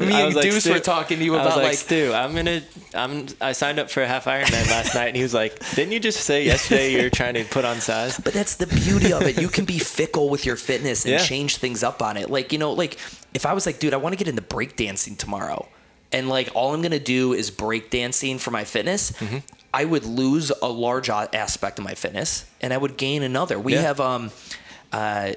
Me 0.00 0.14
I 0.14 0.20
and 0.22 0.34
like, 0.34 0.44
Deuce 0.44 0.66
were 0.66 0.78
talking 0.80 1.18
to 1.18 1.24
you 1.24 1.34
I 1.34 1.38
was 1.38 1.46
about 1.46 1.56
like, 1.58 1.66
like, 1.70 1.78
Stu, 1.78 2.12
I'm 2.14 2.34
gonna, 2.34 2.62
I'm, 2.94 3.26
I 3.40 3.52
signed 3.52 3.78
up 3.78 3.90
for 3.90 4.02
a 4.02 4.06
half 4.06 4.24
Ironman 4.24 4.70
last 4.70 4.94
night, 4.94 5.08
and 5.08 5.16
he 5.16 5.22
was 5.22 5.34
like, 5.34 5.58
didn't 5.74 5.92
you 5.92 6.00
just 6.00 6.20
say 6.20 6.44
yesterday 6.44 6.92
you're 6.92 7.10
trying 7.10 7.34
to 7.34 7.44
put 7.44 7.64
on 7.64 7.80
size? 7.80 8.18
But 8.18 8.32
that's 8.32 8.56
the 8.56 8.66
beauty 8.66 9.12
of 9.12 9.22
it. 9.22 9.40
You 9.40 9.48
can 9.48 9.64
be 9.64 9.78
fickle 9.78 10.30
with 10.30 10.46
your 10.46 10.56
fitness 10.56 11.04
and 11.04 11.12
Yeah. 11.12 11.18
change 11.18 11.56
things 11.56 11.82
up 11.82 12.00
on 12.02 12.16
it. 12.16 12.30
Like, 12.30 12.52
you 12.52 12.58
know, 12.58 12.72
like 12.72 12.98
if 13.34 13.44
I 13.44 13.52
was 13.52 13.66
like, 13.66 13.78
dude, 13.78 13.92
I 13.92 13.98
want 13.98 14.12
to 14.14 14.16
get 14.16 14.28
into 14.28 14.42
breakdancing 14.42 15.18
tomorrow. 15.18 15.68
And 16.12 16.28
like 16.28 16.50
all 16.54 16.74
I'm 16.74 16.80
to 16.92 16.98
do 16.98 17.32
is 17.32 17.50
break 17.50 17.90
dancing 17.90 18.38
for 18.38 18.50
my 18.50 18.64
fitness. 18.64 19.12
Mm-hmm. 19.12 19.38
I 19.72 19.84
would 19.84 20.04
lose 20.04 20.50
a 20.62 20.68
large 20.68 21.08
aspect 21.34 21.78
of 21.78 21.84
my 21.84 21.94
fitness 21.94 22.44
and 22.60 22.72
I 22.72 22.76
would 22.76 22.96
gain 22.96 23.22
another. 23.22 23.58
We 23.58 23.74
Yeah. 23.74 23.82
have 23.82 24.00
um 24.00 24.30
uh 24.92 25.32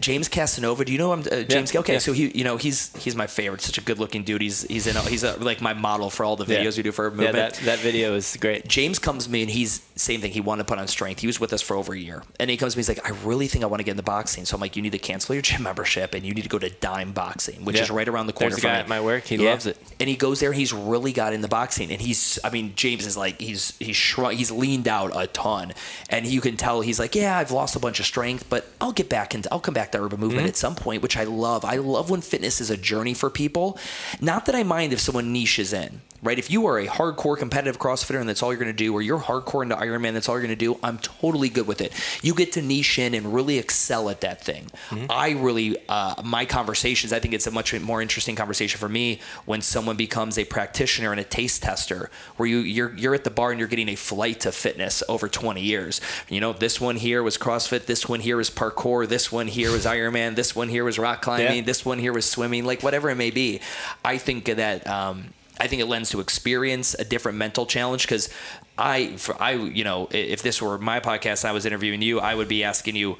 James 0.00 0.28
Casanova. 0.28 0.84
Do 0.84 0.92
you 0.92 0.98
know 0.98 1.12
him? 1.12 1.20
Uh, 1.20 1.42
James. 1.42 1.74
Yeah, 1.74 1.80
okay, 1.80 1.94
yeah. 1.94 1.98
so 1.98 2.12
he, 2.12 2.28
you 2.36 2.44
know, 2.44 2.56
he's 2.56 2.94
he's 2.96 3.16
my 3.16 3.26
favorite. 3.26 3.60
Such 3.60 3.78
a 3.78 3.80
good-looking 3.80 4.22
dude. 4.22 4.40
He's 4.40 4.62
he's 4.62 4.86
in. 4.86 4.96
A, 4.96 5.00
he's 5.02 5.24
a, 5.24 5.36
like 5.38 5.60
my 5.60 5.74
model 5.74 6.08
for 6.10 6.24
all 6.24 6.36
the 6.36 6.44
videos 6.44 6.76
we 6.76 6.82
do 6.82 6.92
for 6.92 7.10
movement. 7.10 7.34
Yeah, 7.34 7.48
that, 7.48 7.54
that 7.64 7.78
video 7.80 8.14
is 8.14 8.36
great. 8.40 8.66
James 8.68 8.98
comes 8.98 9.24
to 9.26 9.30
me 9.30 9.42
and 9.42 9.50
he's 9.50 9.82
same 9.96 10.20
thing. 10.20 10.30
He 10.30 10.40
wanted 10.40 10.62
to 10.62 10.68
put 10.68 10.78
on 10.78 10.86
strength. 10.86 11.20
He 11.20 11.26
was 11.26 11.40
with 11.40 11.52
us 11.52 11.60
for 11.62 11.76
over 11.76 11.92
a 11.92 11.98
year, 11.98 12.22
and 12.38 12.48
he 12.48 12.56
comes 12.56 12.74
to 12.74 12.78
me. 12.78 12.80
He's 12.80 12.88
like, 12.88 13.04
I 13.04 13.10
really 13.24 13.48
think 13.48 13.64
I 13.64 13.66
want 13.66 13.80
to 13.80 13.84
get 13.84 13.92
into 13.92 14.02
boxing. 14.04 14.44
So 14.44 14.54
I'm 14.54 14.60
like, 14.60 14.76
you 14.76 14.82
need 14.82 14.92
to 14.92 14.98
cancel 14.98 15.34
your 15.34 15.42
gym 15.42 15.62
membership 15.68 16.14
and 16.14 16.24
you 16.24 16.32
need 16.32 16.42
to 16.42 16.48
go 16.48 16.58
to 16.58 16.70
Dime 16.70 17.12
Boxing, 17.12 17.64
which 17.64 17.76
Yeah. 17.76 17.82
is 17.82 17.90
right 17.90 18.08
around 18.08 18.26
the 18.28 18.32
corner. 18.32 18.50
There's 18.50 18.62
a 18.62 18.66
guy 18.66 18.74
me. 18.74 18.80
at 18.80 18.88
my 18.88 19.00
work. 19.00 19.24
He 19.24 19.36
loves 19.38 19.66
it. 19.66 19.76
And 20.00 20.08
he 20.08 20.16
goes 20.16 20.40
there. 20.40 20.52
He's 20.52 20.72
really 20.72 21.12
got 21.12 21.32
into 21.32 21.48
boxing, 21.48 21.90
and 21.90 22.00
he's. 22.00 22.38
I 22.44 22.50
mean, 22.50 22.72
James 22.76 23.04
is 23.06 23.16
like 23.16 23.40
he's 23.40 23.76
he's 23.78 23.96
shrunk, 23.96 24.38
he's 24.38 24.50
leaned 24.52 24.86
out 24.86 25.10
a 25.14 25.26
ton, 25.26 25.72
and 26.08 26.26
you 26.26 26.40
can 26.40 26.56
tell 26.56 26.80
he's 26.82 27.00
like, 27.00 27.14
yeah, 27.14 27.36
I've 27.36 27.50
lost 27.50 27.74
a 27.74 27.80
bunch 27.80 27.98
of 28.00 28.06
strength, 28.06 28.48
but 28.48 28.66
I'll 28.80 28.92
get 28.92 29.08
back 29.08 29.34
into. 29.34 29.52
I'll 29.52 29.60
come 29.60 29.74
back 29.74 29.87
to 29.92 30.02
urban 30.02 30.20
movement 30.20 30.40
Mm-hmm. 30.42 30.48
at 30.48 30.56
some 30.56 30.74
point, 30.74 31.02
which 31.02 31.16
I 31.16 31.24
love. 31.24 31.64
I 31.64 31.76
love 31.76 32.10
when 32.10 32.20
fitness 32.20 32.60
is 32.60 32.70
a 32.70 32.76
journey 32.76 33.14
for 33.14 33.30
people. 33.30 33.78
Not 34.20 34.46
that 34.46 34.54
I 34.54 34.62
mind 34.62 34.92
if 34.92 35.00
someone 35.00 35.32
niches 35.32 35.72
in. 35.72 36.00
Right, 36.20 36.38
if 36.38 36.50
you 36.50 36.66
are 36.66 36.78
a 36.80 36.86
hardcore 36.86 37.38
competitive 37.38 37.78
CrossFitter 37.78 38.18
and 38.18 38.28
that's 38.28 38.42
all 38.42 38.52
you're 38.52 38.58
going 38.58 38.72
to 38.72 38.76
do, 38.76 38.92
or 38.92 39.00
you're 39.00 39.20
hardcore 39.20 39.62
into 39.62 39.76
Ironman, 39.76 40.14
that's 40.14 40.28
all 40.28 40.34
you're 40.34 40.42
going 40.42 40.50
to 40.50 40.56
do, 40.56 40.76
I'm 40.82 40.98
totally 40.98 41.48
good 41.48 41.68
with 41.68 41.80
it. 41.80 41.92
You 42.22 42.34
get 42.34 42.52
to 42.52 42.62
niche 42.62 42.98
in 42.98 43.14
and 43.14 43.32
really 43.32 43.58
excel 43.58 44.10
at 44.10 44.20
that 44.22 44.42
thing. 44.42 44.66
I 45.08 45.30
really, 45.30 45.76
uh, 45.88 46.20
my 46.24 46.44
conversations, 46.44 47.12
I 47.12 47.20
think 47.20 47.34
it's 47.34 47.46
a 47.46 47.52
much 47.52 47.72
more 47.80 48.02
interesting 48.02 48.34
conversation 48.34 48.80
for 48.80 48.88
me 48.88 49.20
when 49.44 49.62
someone 49.62 49.96
becomes 49.96 50.38
a 50.38 50.44
practitioner 50.44 51.12
and 51.12 51.20
a 51.20 51.24
taste 51.24 51.62
tester, 51.62 52.10
where 52.36 52.48
you 52.48 52.58
you're 52.58 52.92
you're 52.96 53.14
at 53.14 53.22
the 53.22 53.30
bar 53.30 53.50
and 53.50 53.60
you're 53.60 53.68
getting 53.68 53.88
a 53.88 53.94
flight 53.94 54.40
to 54.40 54.50
fitness 54.50 55.04
over 55.08 55.28
20 55.28 55.60
years. 55.60 56.00
You 56.28 56.40
know, 56.40 56.52
this 56.52 56.80
one 56.80 56.96
here 56.96 57.22
was 57.22 57.38
CrossFit, 57.38 57.86
this 57.86 58.08
one 58.08 58.20
here 58.20 58.36
was 58.36 58.50
parkour, 58.50 59.06
this 59.06 59.30
one 59.30 59.46
here 59.46 59.70
was 59.70 59.86
Ironman, 59.86 60.34
this 60.34 60.56
one 60.56 60.68
here 60.68 60.82
was 60.84 60.98
rock 60.98 61.22
climbing, 61.22 61.58
Yeah. 61.58 61.62
this 61.62 61.84
one 61.84 61.98
here 62.00 62.12
was 62.12 62.28
swimming, 62.28 62.64
like 62.64 62.82
whatever 62.82 63.08
it 63.08 63.14
may 63.16 63.30
be. 63.30 63.60
I 64.04 64.18
think 64.18 64.46
that. 64.46 64.84
Um, 64.86 65.34
I 65.60 65.66
think 65.66 65.82
it 65.82 65.86
lends 65.86 66.10
to 66.10 66.20
experience, 66.20 66.94
a 66.94 67.04
different 67.04 67.38
mental 67.38 67.66
challenge. 67.66 68.04
Because 68.04 68.28
I, 68.76 69.16
for 69.16 69.40
I, 69.40 69.52
you 69.52 69.84
know, 69.84 70.08
if 70.10 70.42
this 70.42 70.62
were 70.62 70.78
my 70.78 71.00
podcast, 71.00 71.44
and 71.44 71.50
I 71.50 71.52
was 71.52 71.66
interviewing 71.66 72.02
you, 72.02 72.20
I 72.20 72.34
would 72.34 72.48
be 72.48 72.64
asking 72.64 72.96
you, 72.96 73.18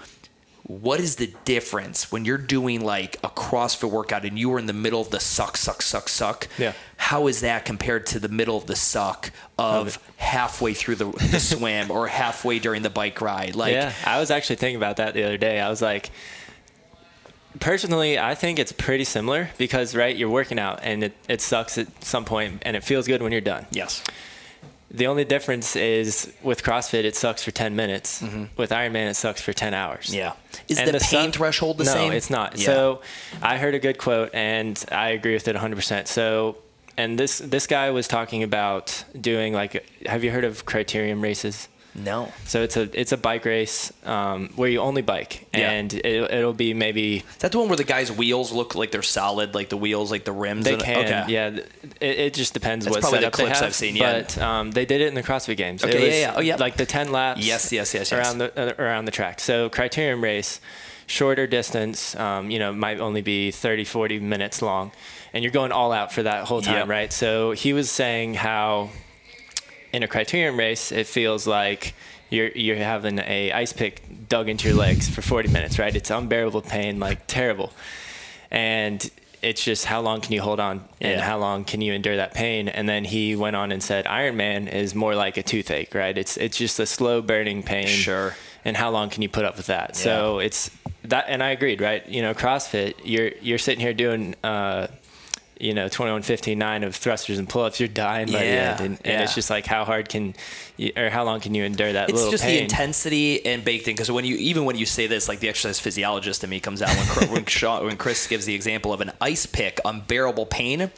what 0.65 1.01
is 1.01 1.17
the 1.17 1.33
difference 1.47 2.13
when 2.13 2.27
you're 2.27 2.37
doing 2.37 2.83
like 2.83 3.17
a 3.25 3.29
CrossFit 3.29 3.91
workout 3.91 4.27
and 4.27 4.39
you 4.39 4.51
were 4.51 4.59
in 4.59 4.67
the 4.67 4.75
middle 4.75 5.01
of 5.01 5.09
the 5.09 5.19
suck, 5.19 5.57
suck, 5.57 5.81
suck, 5.81 6.11
suck? 6.11 6.47
Yeah. 6.59 6.75
How 6.99 7.27
is 7.27 7.41
that 7.41 7.65
compared 7.65 8.05
to 8.07 8.21
the 8.21 8.29
middle 8.29 8.57
of 8.57 8.67
the 8.67 8.77
suck 8.77 9.31
of 9.57 9.99
halfway 10.19 10.75
through 10.75 10.97
the, 10.97 11.07
the 11.31 11.41
swim 11.41 11.91
or 11.91 12.07
halfway 12.07 12.59
during 12.59 12.83
the 12.83 12.91
bike 12.91 13.21
ride? 13.23 13.57
Like, 13.57 13.73
yeah, 13.73 13.95
I 14.05 14.21
was 14.21 14.31
actually 14.31 14.57
thinking 14.57 14.77
about 14.77 14.99
that 14.99 15.15
the 15.15 15.23
other 15.23 15.39
day. 15.39 15.59
I 15.59 15.71
was 15.71 15.81
like, 15.81 16.11
personally, 17.61 18.19
I 18.19 18.35
think 18.35 18.59
it's 18.59 18.73
pretty 18.73 19.05
similar 19.05 19.51
because, 19.59 19.95
right, 19.95 20.15
you're 20.17 20.31
working 20.31 20.59
out 20.59 20.81
and 20.83 21.05
it, 21.05 21.13
it 21.29 21.41
sucks 21.41 21.79
at 21.79 22.05
some 22.05 22.25
point 22.25 22.63
and 22.65 22.77
it 22.77 22.85
feels 22.85 23.07
good 23.07 23.23
when 23.23 23.33
you're 23.33 23.41
done. 23.41 23.67
yes, 23.71 24.03
The 24.91 25.07
only 25.07 25.25
difference 25.25 25.77
is 25.77 26.33
with 26.43 26.63
CrossFit, 26.63 27.05
it 27.05 27.15
sucks 27.17 27.43
for 27.45 27.51
10 27.51 27.77
minutes. 27.77 28.23
With 28.57 28.71
Ironman, 28.71 29.11
it 29.11 29.15
sucks 29.17 29.41
for 29.41 29.53
10 29.53 29.75
hours. 29.75 30.07
Mm-hmm. 30.07 30.15
yeah. 30.17 30.33
Is 30.69 30.79
And 30.79 30.89
the, 30.89 31.01
pain 31.01 31.27
suck- 31.27 31.35
threshold 31.35 31.79
the 31.79 31.85
no, 31.85 31.93
same? 31.93 32.11
No, 32.11 32.17
it's 32.17 32.31
not. 32.31 32.57
Yeah. 32.59 32.67
So 32.67 33.01
I 33.43 33.59
heard 33.59 33.75
a 33.75 33.79
good 33.79 33.99
quote 33.99 34.31
and 34.35 34.83
I 34.91 35.11
agree 35.11 35.35
with 35.35 35.47
it 35.49 35.57
100%. 35.57 36.07
So, 36.09 36.57
and 36.97 37.17
this 37.19 37.39
this 37.39 37.67
guy 37.69 37.91
was 37.91 38.09
talking 38.09 38.43
about 38.43 39.05
doing 39.21 39.53
like, 39.55 39.87
have 40.07 40.25
you 40.25 40.31
heard 40.33 40.45
of 40.45 40.67
criterium 40.67 41.23
races? 41.23 41.69
No. 41.99 42.33
So 42.47 42.63
it's 42.63 42.77
a 42.77 42.89
it's 42.99 43.13
a 43.13 43.17
bike 43.17 43.45
race 43.45 43.93
um, 44.05 44.49
where 44.57 44.69
you 44.69 44.81
only 44.81 45.03
bike, 45.03 45.47
Yeah. 45.55 45.71
and 45.71 45.93
it, 45.93 46.05
it'll 46.33 46.53
be 46.53 46.75
maybe 46.75 47.19
Is 47.19 47.37
that 47.39 47.53
the 47.53 47.59
one 47.59 47.69
where 47.69 47.77
the 47.77 47.85
guy's 47.85 48.11
wheels 48.11 48.53
look 48.53 48.75
like 48.75 48.91
they're 48.91 49.03
solid, 49.03 49.55
like 49.55 49.69
the 49.69 49.77
wheels, 49.77 50.11
like 50.11 50.25
the 50.25 50.33
rims? 50.33 50.65
they 50.65 50.77
can. 50.77 51.05
okay. 51.05 51.25
Yeah, 51.33 51.47
it, 51.49 51.65
it 52.01 52.35
just 52.35 52.55
depends 52.55 52.85
That's 52.85 52.97
what 52.97 53.01
probably 53.03 53.19
the 53.19 53.23
setup 53.25 53.37
they 53.37 53.45
clips 53.45 53.59
have. 53.61 53.67
I've 53.69 53.75
seen, 53.75 53.97
yeah. 53.97 54.21
But 54.23 54.39
um, 54.39 54.71
they 54.71 54.85
did 54.87 55.01
it 55.01 55.09
in 55.09 55.15
the 55.15 55.23
CrossFit 55.23 55.57
Games. 55.57 55.85
Okay, 55.85 55.97
it 55.97 56.01
yeah, 56.01 56.07
was 56.09 56.17
yeah. 56.19 56.33
Oh, 56.37 56.41
yeah. 56.41 56.57
Like 56.57 56.77
the 56.77 56.87
ten 56.87 57.13
laps. 57.13 57.41
Yes, 57.45 57.73
yes, 57.73 57.93
yes, 57.95 58.11
yes. 58.11 58.13
Around 58.13 58.39
the 58.39 58.79
uh, 58.79 58.83
around 58.83 59.05
the 59.05 59.11
track. 59.13 59.41
So 59.41 59.69
criterium 59.71 60.23
race, 60.23 60.61
shorter 61.07 61.47
distance. 61.47 62.15
Um, 62.17 62.51
you 62.51 62.59
know, 62.59 62.73
might 62.73 63.01
only 63.01 63.23
be 63.23 63.51
30, 63.51 63.85
40 63.85 64.21
minutes 64.21 64.63
long, 64.63 64.93
and 65.33 65.43
you're 65.43 65.53
going 65.53 65.73
all 65.73 65.93
out 65.93 66.13
for 66.13 66.23
that 66.23 66.45
whole 66.45 66.63
time, 66.63 66.75
Yep. 66.75 66.89
right? 66.89 67.13
So 67.13 67.53
he 67.53 67.73
was 67.73 67.91
saying 67.91 68.35
how 68.35 68.91
in 69.93 70.03
a 70.03 70.09
criterium 70.09 70.59
race, 70.59 70.93
it 70.93 71.07
feels 71.07 71.47
like 71.47 71.95
you're 72.31 72.49
you're 72.49 72.77
having 72.77 73.19
a 73.21 73.53
ice 73.53 73.73
pick 73.73 74.03
dug 74.29 74.49
into 74.49 74.69
your 74.69 74.77
legs 74.77 75.09
for 75.09 75.23
40 75.23 75.49
minutes, 75.49 75.79
right? 75.79 75.95
It's 75.95 76.11
unbearable 76.11 76.63
pain, 76.63 76.99
like 77.01 77.27
terrible, 77.27 77.73
and 78.51 79.11
it's 79.41 79.63
just 79.65 79.85
how 79.85 80.01
long 80.01 80.21
can 80.21 80.33
you 80.33 80.43
hold 80.43 80.59
on 80.61 80.83
and 81.01 81.19
Yeah. 81.19 81.25
how 81.25 81.39
long 81.39 81.65
can 81.65 81.81
you 81.81 81.93
endure 81.93 82.17
that 82.17 82.35
pain? 82.35 82.69
And 82.69 82.89
then 82.89 83.05
he 83.05 83.37
went 83.37 83.55
on 83.57 83.71
and 83.71 83.81
said 83.83 84.05
Ironman 84.07 84.71
is 84.73 84.95
more 84.95 85.15
like 85.15 85.37
a 85.37 85.43
toothache, 85.43 85.95
right? 85.95 86.17
It's 86.19 86.37
it's 86.37 86.59
just 86.59 86.79
a 86.81 86.87
slow 86.87 87.23
burning 87.23 87.63
pain. 87.63 87.87
Sure. 87.87 88.37
And 88.65 88.77
how 88.77 88.91
long 88.91 89.09
can 89.11 89.23
you 89.23 89.29
put 89.29 89.45
up 89.45 89.57
with 89.57 89.67
that? 89.67 89.97
So 89.97 90.41
it's 90.41 90.71
that, 91.05 91.27
and 91.29 91.43
I 91.43 91.51
agreed, 91.51 91.81
right? 91.81 92.07
You 92.09 92.21
know, 92.23 92.35
CrossFit, 92.35 92.95
you're 93.05 93.31
you're 93.41 93.59
sitting 93.59 93.81
here 93.81 93.95
doing. 93.95 94.35
Uh, 94.43 94.89
you 95.61 95.75
know, 95.75 95.89
21, 95.89 96.23
15, 96.23 96.59
9 96.59 96.85
of 96.85 96.95
thrusters 96.95 97.39
and 97.39 97.49
pull-ups, 97.49 97.81
you're 97.81 97.89
dying 97.89 98.27
by 98.27 98.39
the 98.39 98.45
Yeah, 98.45 98.71
end. 98.73 98.81
And, 98.81 99.01
and 99.05 99.23
it's 99.23 99.35
just 99.35 99.51
like, 99.51 99.67
how 99.67 99.85
hard 99.85 100.09
can 100.09 100.35
you, 100.77 100.93
or 100.97 101.11
how 101.11 101.25
long 101.25 101.41
can 101.41 101.55
you 101.55 101.65
endure 101.65 101.93
that 101.93 102.09
little 102.09 102.31
bit? 102.31 102.35
It's 102.35 102.43
just 102.43 102.45
pain? 102.45 102.57
the 102.59 102.63
intensity 102.63 103.45
and 103.45 103.65
baked 103.65 103.89
in. 103.89 103.95
Because 103.95 104.11
when 104.11 104.25
you 104.25 104.37
even 104.37 104.65
when 104.65 104.77
you 104.77 104.87
say 104.87 105.07
this, 105.07 105.29
like 105.29 105.41
the 105.41 105.49
exercise 105.49 105.81
physiologist 105.81 106.45
in 106.45 106.51
me 106.51 106.61
comes 106.61 106.81
out 106.83 106.91
when 106.91 107.31
when, 107.31 107.45
Shaw, 107.47 107.85
when 107.85 107.97
Chris 107.97 108.27
gives 108.27 108.47
the 108.47 108.55
example 108.55 108.93
of 108.93 109.01
an 109.01 109.11
ice 109.21 109.47
pick, 109.47 109.81
unbearable 109.85 110.47
pain. 110.47 110.91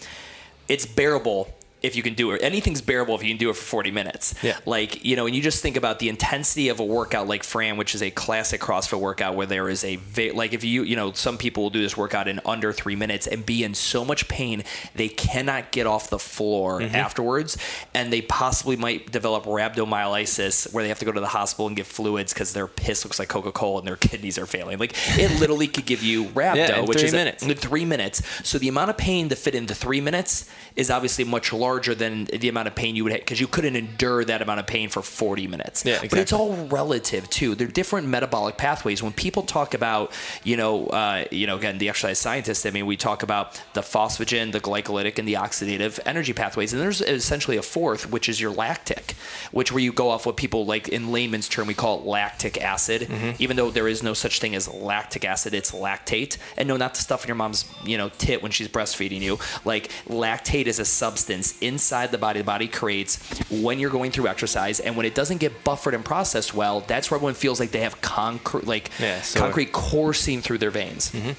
It's 0.68 0.86
bearable 0.86 1.48
if 1.82 1.96
you 1.96 2.02
can 2.02 2.14
do 2.14 2.30
it. 2.32 2.42
Anything's 2.42 2.80
bearable 2.82 3.14
if 3.14 3.22
you 3.22 3.28
can 3.30 3.38
do 3.38 3.50
it 3.50 3.56
for 3.56 3.62
40 3.62 3.90
minutes. 3.90 4.34
Yeah. 4.42 4.58
Like 4.66 5.04
you 5.04 5.16
know, 5.16 5.26
and 5.26 5.34
you 5.34 5.42
just 5.42 5.62
think 5.62 5.76
about 5.76 5.98
the 5.98 6.08
intensity 6.08 6.68
of 6.68 6.78
a 6.80 6.84
workout 6.84 7.26
like 7.26 7.42
Fran, 7.44 7.76
which 7.76 7.94
is 7.94 8.02
a 8.02 8.10
classic 8.10 8.60
CrossFit 8.60 9.00
workout 9.00 9.34
where 9.34 9.46
there 9.46 9.68
is 9.68 9.82
a 9.84 9.96
va- 9.96 10.32
like 10.34 10.52
if 10.52 10.62
you 10.64 10.82
you 10.82 10.96
know 10.96 11.12
some 11.12 11.38
people 11.38 11.62
will 11.64 11.70
do 11.70 11.80
this 11.82 11.96
workout 11.96 12.28
in 12.28 12.40
under 12.44 12.72
three 12.72 12.96
minutes 12.96 13.26
and 13.26 13.44
be 13.46 13.64
in 13.64 13.74
so 13.74 14.04
much 14.04 14.28
pain 14.28 14.62
they 14.94 15.08
cannot 15.08 15.70
get 15.72 15.86
off 15.86 16.10
the 16.10 16.18
floor 16.18 16.80
Mm-hmm. 16.80 16.94
afterwards, 16.96 17.56
and 17.94 18.12
they 18.12 18.22
possibly 18.22 18.76
might 18.76 19.10
develop 19.12 19.44
rhabdomyolysis 19.44 20.72
where 20.72 20.82
they 20.82 20.88
have 20.88 20.98
to 20.98 21.04
go 21.04 21.12
to 21.12 21.20
the 21.20 21.26
hospital 21.28 21.66
and 21.66 21.76
get 21.76 21.86
fluids 21.86 22.32
because 22.32 22.52
their 22.52 22.66
piss 22.66 23.04
looks 23.04 23.18
like 23.18 23.28
Coca 23.28 23.52
Cola 23.52 23.78
and 23.78 23.86
their 23.88 23.96
kidneys 23.96 24.38
are 24.38 24.46
failing. 24.46 24.78
Like 24.78 24.94
it 25.18 25.30
literally 25.40 25.66
could 25.66 25.86
give 25.86 26.02
you 26.02 26.26
rhabdo, 26.26 26.56
Yeah, 26.56 26.78
in 26.80 26.86
which 26.86 26.98
three 26.98 27.08
is 27.08 27.12
a- 27.14 27.16
minutes. 27.16 27.42
in 27.42 27.54
three 27.54 27.84
minutes. 27.84 28.22
So 28.48 28.58
the 28.58 28.68
amount 28.68 28.90
of 28.90 28.96
pain 28.98 29.28
to 29.28 29.36
fit 29.36 29.54
into 29.54 29.74
three 29.74 30.00
minutes 30.00 30.48
is 30.76 30.90
obviously 30.90 31.24
much 31.24 31.52
larger 31.52 31.69
than 31.78 32.24
the 32.24 32.48
amount 32.48 32.68
of 32.68 32.74
pain 32.74 32.96
you 32.96 33.04
would 33.04 33.12
have 33.12 33.20
because 33.20 33.40
you 33.40 33.46
couldn't 33.46 33.76
endure 33.76 34.24
that 34.24 34.42
amount 34.42 34.60
of 34.60 34.66
pain 34.66 34.88
for 34.88 35.02
40 35.02 35.46
minutes. 35.46 35.84
Yeah, 35.84 36.00
But 36.00 36.18
it's 36.18 36.32
all 36.32 36.54
relative 36.66 37.30
too. 37.30 37.54
They're 37.54 37.68
different 37.68 38.08
metabolic 38.08 38.56
pathways. 38.56 39.02
When 39.02 39.12
people 39.12 39.42
talk 39.42 39.74
about, 39.74 40.12
you 40.42 40.56
know, 40.56 40.86
uh, 40.88 41.24
you 41.30 41.46
know, 41.46 41.56
again, 41.56 41.78
the 41.78 41.88
exercise 41.88 42.18
scientists. 42.18 42.66
I 42.66 42.70
mean, 42.70 42.86
we 42.86 42.96
talk 42.96 43.22
about 43.22 43.62
the 43.74 43.80
phosphagen, 43.80 44.52
the 44.52 44.60
glycolytic, 44.60 45.18
and 45.18 45.28
the 45.28 45.34
oxidative 45.34 46.00
energy 46.06 46.32
pathways, 46.32 46.72
and 46.72 46.82
there's 46.82 47.00
essentially 47.00 47.56
a 47.56 47.62
fourth, 47.62 48.10
which 48.10 48.28
is 48.28 48.40
your 48.40 48.50
lactic, 48.50 49.14
which 49.52 49.72
where 49.72 49.82
you 49.82 49.92
go 49.92 50.10
off 50.10 50.26
what 50.26 50.36
people 50.36 50.66
like 50.66 50.88
in 50.88 51.12
layman's 51.12 51.48
term 51.48 51.66
we 51.66 51.74
call 51.74 52.00
it 52.00 52.04
lactic 52.04 52.60
acid. 52.60 53.02
Mm-hmm. 53.02 53.30
Even 53.38 53.56
though 53.56 53.70
there 53.70 53.86
is 53.86 54.02
no 54.02 54.14
such 54.14 54.40
thing 54.40 54.54
as 54.54 54.66
lactic 54.68 55.24
acid, 55.24 55.54
it's 55.54 55.72
lactate. 55.72 56.36
And 56.56 56.68
no, 56.68 56.76
not 56.76 56.94
the 56.94 57.00
stuff 57.00 57.24
in 57.24 57.28
your 57.28 57.36
mom's, 57.36 57.64
you 57.84 57.98
know, 57.98 58.08
tit 58.08 58.42
when 58.42 58.50
she's 58.50 58.68
breastfeeding 58.68 59.20
you. 59.20 59.38
Like 59.64 59.90
lactate 60.08 60.66
is 60.66 60.78
a 60.78 60.84
substance 60.84 61.59
inside 61.60 62.10
the 62.10 62.18
body 62.18 62.40
the 62.40 62.44
body 62.44 62.68
creates 62.68 63.18
when 63.50 63.78
you're 63.78 63.90
going 63.90 64.10
through 64.10 64.28
exercise, 64.28 64.80
and 64.80 64.96
when 64.96 65.06
it 65.06 65.14
doesn't 65.14 65.38
get 65.38 65.64
buffered 65.64 65.94
and 65.94 66.04
processed 66.04 66.54
well, 66.54 66.80
that's 66.80 67.10
where 67.10 67.16
everyone 67.16 67.34
feels 67.34 67.60
like 67.60 67.70
they 67.70 67.80
have 67.80 68.00
concrete, 68.00 68.66
like 68.66 68.90
Yeah, 68.98 69.20
sore. 69.22 69.42
concrete 69.42 69.72
coursing 69.72 70.40
through 70.42 70.58
their 70.58 70.70
veins. 70.70 71.10
Mm-hmm. 71.12 71.32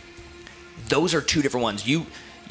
Those 0.87 1.13
are 1.13 1.21
two 1.21 1.41
different 1.41 1.63
ones. 1.63 1.87
You 1.87 2.05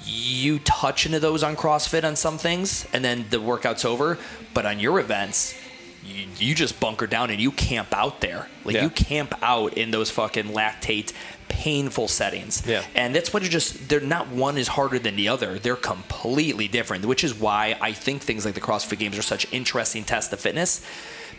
you 0.04 0.58
touch 0.60 1.04
into 1.04 1.20
those 1.20 1.42
on 1.42 1.56
CrossFit 1.56 2.04
on 2.04 2.16
some 2.16 2.38
things, 2.38 2.86
and 2.92 3.04
then 3.04 3.26
the 3.30 3.40
workout's 3.40 3.84
over. 3.84 4.16
But 4.54 4.64
on 4.64 4.80
your 4.80 4.98
events, 4.98 5.54
you, 6.02 6.26
you 6.38 6.54
just 6.54 6.80
bunker 6.80 7.06
down 7.06 7.28
and 7.30 7.38
you 7.38 7.52
camp 7.52 7.88
out 7.94 8.22
there. 8.22 8.48
Like 8.64 8.76
Yeah. 8.76 8.84
you 8.84 8.90
camp 8.90 9.34
out 9.42 9.74
in 9.74 9.90
those 9.90 10.10
fucking 10.10 10.46
lactate 10.46 11.12
painful 11.50 12.08
settings. 12.08 12.62
Yeah. 12.66 12.82
And 12.94 13.14
that's 13.14 13.34
what 13.34 13.42
it 13.44 13.50
just 13.50 13.88
they're 13.90 14.00
not 14.00 14.28
one 14.28 14.56
is 14.56 14.68
harder 14.68 14.98
than 14.98 15.16
the 15.16 15.28
other. 15.28 15.58
They're 15.58 15.76
completely 15.76 16.68
different, 16.68 17.04
which 17.04 17.22
is 17.24 17.34
why 17.34 17.76
I 17.80 17.92
think 17.92 18.22
things 18.22 18.46
like 18.46 18.54
the 18.54 18.60
CrossFit 18.62 18.98
games 18.98 19.18
are 19.18 19.22
such 19.22 19.52
interesting 19.52 20.04
tests 20.04 20.32
of 20.32 20.40
fitness. 20.40 20.80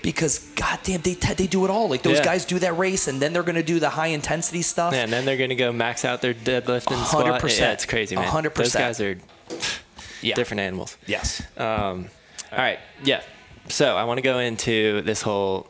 Because 0.04 0.40
goddamn, 0.56 1.02
they 1.02 1.14
they 1.14 1.46
do 1.48 1.64
it 1.64 1.70
all. 1.70 1.88
Like 1.88 2.02
those 2.02 2.18
Yeah. 2.18 2.26
guys 2.26 2.46
do 2.46 2.58
that 2.60 2.76
race, 2.78 3.08
and 3.08 3.20
then 3.22 3.34
they're 3.34 3.44
going 3.44 3.56
to 3.56 3.62
do 3.64 3.80
the 3.80 3.90
high 3.90 4.08
intensity 4.08 4.64
stuff. 4.64 4.94
Yeah, 4.94 5.04
and 5.04 5.14
then 5.14 5.26
they're 5.26 5.38
going 5.38 5.52
to 5.52 5.56
go 5.56 5.72
max 5.72 6.04
out 6.06 6.22
their 6.24 6.34
deadlift 6.34 6.92
and 6.92 7.06
squat. 7.06 7.26
100%. 7.42 7.60
Yeah, 7.60 7.72
it's 7.74 7.86
crazy, 7.86 8.16
man. 8.16 8.26
100%. 8.28 8.54
Those 8.56 8.74
guys 8.74 9.00
are 9.00 9.18
Yeah. 10.24 10.34
different 10.36 10.62
animals. 10.62 10.98
Yes. 11.06 11.44
Um, 11.56 12.10
all 12.52 12.58
right, 12.58 12.80
yeah. 13.04 13.22
So 13.70 13.96
I 13.96 14.04
want 14.06 14.18
to 14.18 14.24
go 14.24 14.40
into 14.40 15.04
this 15.04 15.22
whole, 15.22 15.68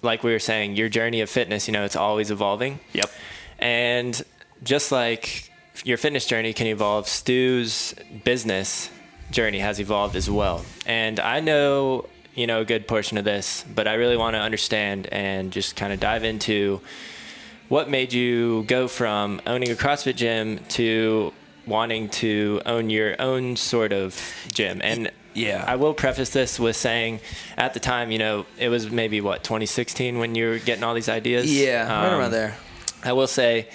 like 0.00 0.22
we 0.22 0.30
were 0.30 0.38
saying, 0.38 0.76
your 0.76 0.88
journey 0.88 1.20
of 1.20 1.28
fitness. 1.28 1.66
You 1.66 1.72
know, 1.72 1.84
it's 1.84 1.96
always 1.96 2.30
evolving. 2.30 2.78
Yep. 2.92 3.10
And 3.58 4.22
just 4.62 4.92
like 4.92 5.50
your 5.84 5.96
fitness 5.96 6.26
journey 6.26 6.52
can 6.52 6.66
evolve, 6.66 7.08
Stu's 7.08 7.94
business 8.24 8.90
journey 9.30 9.58
has 9.58 9.80
evolved 9.80 10.16
as 10.16 10.30
well. 10.30 10.64
And 10.84 11.20
I 11.20 11.40
know, 11.40 12.08
you 12.34 12.46
know, 12.46 12.60
a 12.60 12.64
good 12.64 12.86
portion 12.86 13.18
of 13.18 13.24
this, 13.24 13.64
but 13.74 13.88
I 13.88 13.94
really 13.94 14.16
want 14.16 14.34
to 14.34 14.40
understand 14.40 15.06
and 15.12 15.52
just 15.52 15.76
kind 15.76 15.92
of 15.92 16.00
dive 16.00 16.24
into 16.24 16.80
what 17.68 17.90
made 17.90 18.12
you 18.12 18.64
go 18.64 18.88
from 18.88 19.40
owning 19.46 19.70
a 19.70 19.74
CrossFit 19.74 20.16
gym 20.16 20.60
to 20.68 21.32
wanting 21.66 22.08
to 22.08 22.62
own 22.64 22.90
your 22.90 23.20
own 23.20 23.56
sort 23.56 23.92
of 23.92 24.20
gym. 24.52 24.80
And 24.82 25.10
yeah, 25.34 25.64
I 25.66 25.76
will 25.76 25.92
preface 25.92 26.30
this 26.30 26.58
with 26.58 26.76
saying 26.76 27.20
at 27.56 27.74
the 27.74 27.80
time, 27.80 28.10
you 28.10 28.18
know, 28.18 28.46
it 28.58 28.68
was 28.68 28.90
maybe 28.90 29.20
what 29.20 29.42
2016 29.44 30.18
when 30.18 30.34
you 30.34 30.48
were 30.48 30.58
getting 30.58 30.84
all 30.84 30.94
these 30.94 31.08
ideas. 31.08 31.52
Yeah, 31.52 31.82
um, 31.82 31.88
right 31.88 32.12
around 32.12 32.24
um, 32.26 32.30
there. 32.32 32.56
I 33.06 33.12
will 33.12 33.26
say 33.26 33.68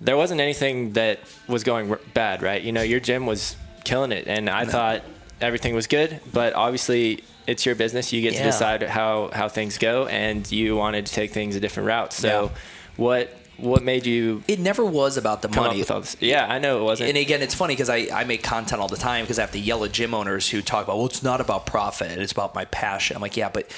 there 0.00 0.16
wasn't 0.16 0.40
anything 0.40 0.92
that 0.94 1.20
was 1.48 1.64
going 1.64 1.94
bad, 2.14 2.42
right? 2.42 2.60
You 2.62 2.72
know, 2.72 2.82
your 2.82 3.00
gym 3.00 3.26
was 3.26 3.56
killing 3.84 4.12
it, 4.12 4.26
and 4.26 4.48
I 4.50 4.64
no. 4.64 4.70
thought 4.70 5.02
everything 5.40 5.74
was 5.74 5.86
good, 5.86 6.20
but 6.32 6.54
obviously 6.54 7.24
it's 7.46 7.66
your 7.66 7.74
business. 7.74 8.12
You 8.12 8.22
get 8.22 8.34
yeah. 8.34 8.40
to 8.40 8.44
decide 8.44 8.82
how 8.82 9.30
how 9.32 9.48
things 9.48 9.78
go, 9.78 10.06
and 10.06 10.50
you 10.50 10.76
wanted 10.76 11.06
to 11.06 11.12
take 11.12 11.32
things 11.32 11.56
a 11.56 11.60
different 11.60 11.86
route. 11.86 12.12
So, 12.12 12.44
yeah. 12.44 12.58
what 12.96 13.36
what 13.56 13.82
made 13.82 14.06
you? 14.06 14.42
It 14.48 14.58
never 14.58 14.84
was 14.84 15.16
about 15.16 15.42
the 15.42 15.48
money. 15.48 15.84
Yeah, 16.20 16.46
I 16.48 16.58
know 16.58 16.80
it 16.80 16.84
wasn't. 16.84 17.10
And 17.10 17.18
again, 17.18 17.42
it's 17.42 17.54
funny 17.54 17.74
because 17.74 17.88
I, 17.88 18.08
I 18.12 18.24
make 18.24 18.42
content 18.42 18.80
all 18.80 18.88
the 18.88 18.96
time 18.96 19.24
because 19.24 19.38
I 19.38 19.42
have 19.42 19.52
to 19.52 19.58
yell 19.58 19.84
at 19.84 19.92
gym 19.92 20.14
owners 20.14 20.48
who 20.48 20.62
talk 20.62 20.84
about, 20.84 20.96
well, 20.96 21.06
it's 21.06 21.22
not 21.22 21.40
about 21.40 21.66
profit, 21.66 22.18
it's 22.18 22.32
about 22.32 22.54
my 22.54 22.64
passion. 22.66 23.16
I'm 23.16 23.22
like, 23.22 23.36
yeah, 23.36 23.50
but 23.50 23.70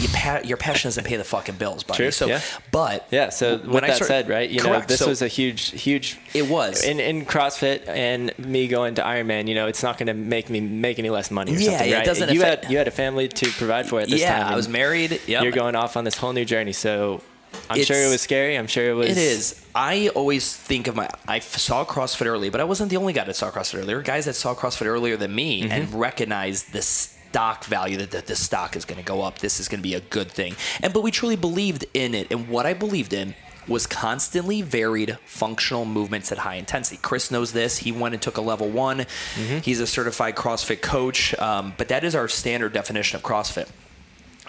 you 0.00 0.08
pa- 0.08 0.40
your 0.44 0.56
passion 0.56 0.88
doesn't 0.88 1.04
pay 1.04 1.16
the 1.16 1.24
fucking 1.24 1.56
bills, 1.56 1.84
buddy. 1.84 1.98
True. 1.98 2.10
So, 2.10 2.26
yeah. 2.26 2.40
but 2.72 3.06
yeah. 3.10 3.28
So 3.28 3.58
when 3.58 3.82
that 3.82 3.96
started, 3.96 4.06
said, 4.06 4.28
right, 4.28 4.48
you 4.48 4.60
correct. 4.60 4.82
know, 4.82 4.86
this 4.86 5.00
so 5.00 5.08
was 5.08 5.22
a 5.22 5.28
huge, 5.28 5.70
huge. 5.70 6.18
It 6.34 6.48
was 6.48 6.84
in 6.84 7.00
in 7.00 7.24
CrossFit 7.24 7.86
and 7.88 8.36
me 8.38 8.66
going 8.66 8.94
to 8.96 9.02
Ironman. 9.02 9.46
You 9.48 9.54
know, 9.54 9.66
it's 9.66 9.82
not 9.82 9.98
going 9.98 10.08
to 10.08 10.14
make 10.14 10.50
me 10.50 10.60
make 10.60 10.98
any 10.98 11.10
less 11.10 11.30
money. 11.30 11.52
Or 11.52 11.58
yeah, 11.58 11.70
something, 11.70 11.88
yeah, 11.90 11.96
right? 11.96 12.02
it 12.02 12.06
doesn't. 12.06 12.32
You 12.32 12.40
affect- 12.40 12.64
had 12.64 12.72
you 12.72 12.78
had 12.78 12.88
a 12.88 12.92
family 12.92 13.28
to 13.28 13.50
provide 13.52 13.86
for 13.86 14.00
at 14.00 14.08
this 14.08 14.20
yeah, 14.20 14.36
time. 14.36 14.46
Yeah, 14.46 14.52
I 14.52 14.56
was 14.56 14.68
married. 14.68 15.20
Yep. 15.26 15.42
You're 15.42 15.52
going 15.52 15.76
off 15.76 15.96
on 15.96 16.04
this 16.04 16.16
whole 16.16 16.32
new 16.32 16.44
journey. 16.44 16.72
So 16.72 17.22
I'm 17.70 17.82
sure 17.82 17.96
it 17.96 18.10
was 18.10 18.22
scary. 18.22 18.56
I'm 18.56 18.66
sure 18.66 18.90
it 18.90 18.94
was. 18.94 19.10
It 19.10 19.18
is. 19.18 19.64
I 19.74 20.08
always 20.08 20.54
think 20.54 20.86
of 20.86 20.96
my. 20.96 21.08
I 21.26 21.38
saw 21.40 21.84
CrossFit 21.84 22.26
early, 22.26 22.50
but 22.50 22.60
I 22.60 22.64
wasn't 22.64 22.90
the 22.90 22.96
only 22.96 23.12
guy 23.12 23.24
that 23.24 23.36
saw 23.36 23.50
CrossFit 23.50 23.74
earlier. 23.74 23.86
There 23.86 23.96
were 23.96 24.02
guys 24.02 24.24
that 24.24 24.34
saw 24.34 24.54
CrossFit 24.54 24.86
earlier 24.86 25.16
than 25.16 25.34
me 25.34 25.62
mm-hmm. 25.62 25.72
and 25.72 25.94
recognized 25.94 26.72
the 26.72 26.82
stock 26.82 27.64
value 27.64 27.98
that, 27.98 28.10
that 28.12 28.26
this 28.26 28.40
stock 28.40 28.74
is 28.76 28.84
going 28.84 28.98
to 28.98 29.04
go 29.04 29.22
up. 29.22 29.38
This 29.38 29.60
is 29.60 29.68
going 29.68 29.80
to 29.80 29.88
be 29.88 29.94
a 29.94 30.00
good 30.00 30.30
thing. 30.30 30.56
And 30.82 30.92
but 30.92 31.02
we 31.02 31.10
truly 31.10 31.36
believed 31.36 31.84
in 31.94 32.14
it. 32.14 32.30
And 32.30 32.48
what 32.48 32.64
I 32.66 32.74
believed 32.74 33.12
in 33.12 33.34
was 33.66 33.86
constantly 33.86 34.62
varied 34.62 35.18
functional 35.26 35.84
movements 35.84 36.32
at 36.32 36.38
high 36.38 36.54
intensity. 36.54 36.98
Chris 37.02 37.30
knows 37.30 37.52
this. 37.52 37.76
He 37.78 37.92
went 37.92 38.14
and 38.14 38.22
took 38.22 38.38
a 38.38 38.40
level 38.40 38.70
one. 38.70 39.00
Mm-hmm. 39.00 39.58
He's 39.58 39.80
a 39.80 39.86
certified 39.86 40.36
CrossFit 40.36 40.80
coach. 40.80 41.38
Um, 41.38 41.74
but 41.76 41.88
that 41.88 42.02
is 42.02 42.14
our 42.14 42.28
standard 42.28 42.72
definition 42.72 43.16
of 43.16 43.22
CrossFit 43.22 43.68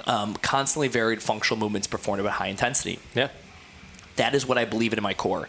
um, 0.06 0.36
constantly 0.36 0.88
varied 0.88 1.22
functional 1.22 1.60
movements 1.60 1.88
performed 1.88 2.26
at 2.26 2.32
high 2.32 2.47
intensity. 2.47 3.00
Yeah. 3.16 3.30
That 4.16 4.36
is 4.36 4.45
what 4.45 4.58
I 4.58 4.66
believe 4.66 4.93
in 4.93 5.00
in 5.00 5.04
my 5.04 5.14
core. 5.14 5.47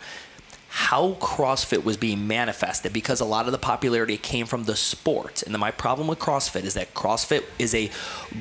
How 0.69 1.15
CrossFit 1.15 1.83
was 1.83 1.97
being 1.97 2.29
manifested 2.29 2.93
because 2.93 3.21
a 3.21 3.25
lot 3.25 3.47
of 3.47 3.53
the 3.53 3.59
popularity 3.59 4.17
came 4.17 4.47
from 4.47 4.65
the 4.65 4.77
sport. 4.77 5.43
And 5.43 5.53
then 5.53 5.61
my 5.61 5.73
problem 5.73 6.07
with 6.07 6.21
CrossFit 6.21 6.63
is 6.63 6.75
that 6.75 6.95
CrossFit 6.95 7.43
is 7.59 7.75
a 7.75 7.91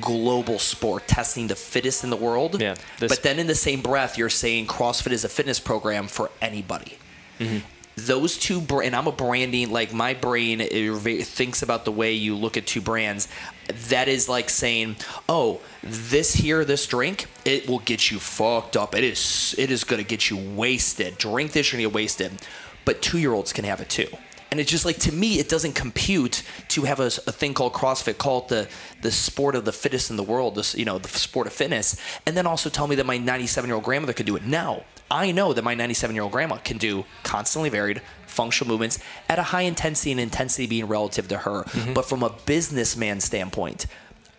global 0.00 0.60
sport, 0.60 1.08
testing 1.08 1.48
the 1.48 1.56
fittest 1.56 2.04
in 2.04 2.10
the 2.10 2.16
world. 2.16 2.60
Yeah, 2.60 2.76
but 3.00 3.24
then 3.24 3.40
in 3.40 3.48
the 3.48 3.56
same 3.56 3.82
breath, 3.82 4.16
you're 4.16 4.28
saying 4.28 4.68
CrossFit 4.68 5.10
is 5.10 5.24
a 5.24 5.28
fitness 5.28 5.58
program 5.58 6.06
for 6.06 6.30
anybody. 6.40 6.98
Mm-hmm 7.40 7.66
those 8.06 8.36
two 8.38 8.60
and 8.82 8.94
i'm 8.94 9.06
a 9.06 9.12
branding 9.12 9.70
like 9.70 9.92
my 9.92 10.14
brain 10.14 10.60
eh, 10.60 11.22
thinks 11.22 11.62
about 11.62 11.84
the 11.84 11.92
way 11.92 12.12
you 12.12 12.34
look 12.34 12.56
at 12.56 12.66
two 12.66 12.80
brands. 12.80 13.28
That 13.88 14.08
is 14.08 14.28
like 14.28 14.50
saying 14.50 14.96
oh 15.28 15.60
this 15.82 16.34
here 16.34 16.64
this 16.64 16.86
drink 16.86 17.26
it 17.44 17.68
will 17.68 17.78
get 17.80 18.10
you 18.10 18.18
fucked 18.18 18.76
up. 18.76 18.94
It 18.94 19.04
is 19.04 19.54
it 19.58 19.70
is 19.70 19.84
to 19.84 20.02
get 20.02 20.30
you 20.30 20.36
wasted. 20.36 21.18
Drink 21.18 21.52
this 21.52 21.72
you're 21.72 21.78
to 21.78 21.88
get 21.88 21.94
wasted. 21.94 22.32
But 22.84 23.02
two 23.02 23.18
year 23.18 23.32
olds 23.32 23.52
can 23.52 23.64
have 23.64 23.80
it 23.80 23.88
too. 23.88 24.08
And 24.50 24.58
it's 24.58 24.70
just 24.70 24.84
like 24.84 24.98
to 25.00 25.12
me 25.12 25.38
it 25.38 25.48
doesn't 25.48 25.74
compute 25.74 26.42
to 26.68 26.82
have 26.82 26.98
a, 26.98 27.06
a, 27.06 27.32
thing 27.32 27.54
called 27.54 27.72
crossfit 27.72 28.18
called 28.18 28.48
the 28.48 28.68
the 29.00 29.12
sport 29.12 29.54
of 29.54 29.64
the 29.64 29.72
fittest 29.72 30.10
in 30.10 30.16
the 30.16 30.24
world 30.24 30.56
this 30.56 30.74
you 30.74 30.84
know 30.84 30.98
the 30.98 31.08
sport 31.08 31.46
of 31.46 31.52
fitness. 31.52 31.96
And 32.26 32.36
then 32.36 32.46
also 32.46 32.68
tell 32.68 32.88
me 32.88 32.96
that 32.96 33.06
my 33.06 33.18
97 33.18 33.68
year 33.68 33.76
old 33.76 33.84
grandmother 33.84 34.12
could 34.12 34.26
do 34.26 34.36
it. 34.36 34.44
Now 34.44 34.84
I 35.10 35.32
know 35.32 35.52
that 35.52 35.62
my 35.62 35.74
97 35.74 36.14
year 36.14 36.22
old 36.22 36.32
grandma 36.32 36.56
can 36.56 36.78
do 36.78 37.04
constantly 37.22 37.68
varied 37.68 38.00
functional 38.26 38.70
movements 38.70 38.98
at 39.28 39.38
a 39.38 39.42
high 39.42 39.62
intensity 39.62 40.12
and 40.12 40.20
intensity 40.20 40.66
being 40.66 40.86
relative 40.86 41.28
to 41.28 41.38
her. 41.38 41.64
Mm-hmm. 41.64 41.94
But 41.94 42.04
from 42.04 42.22
a 42.22 42.30
businessman 42.46 43.20
standpoint, 43.20 43.86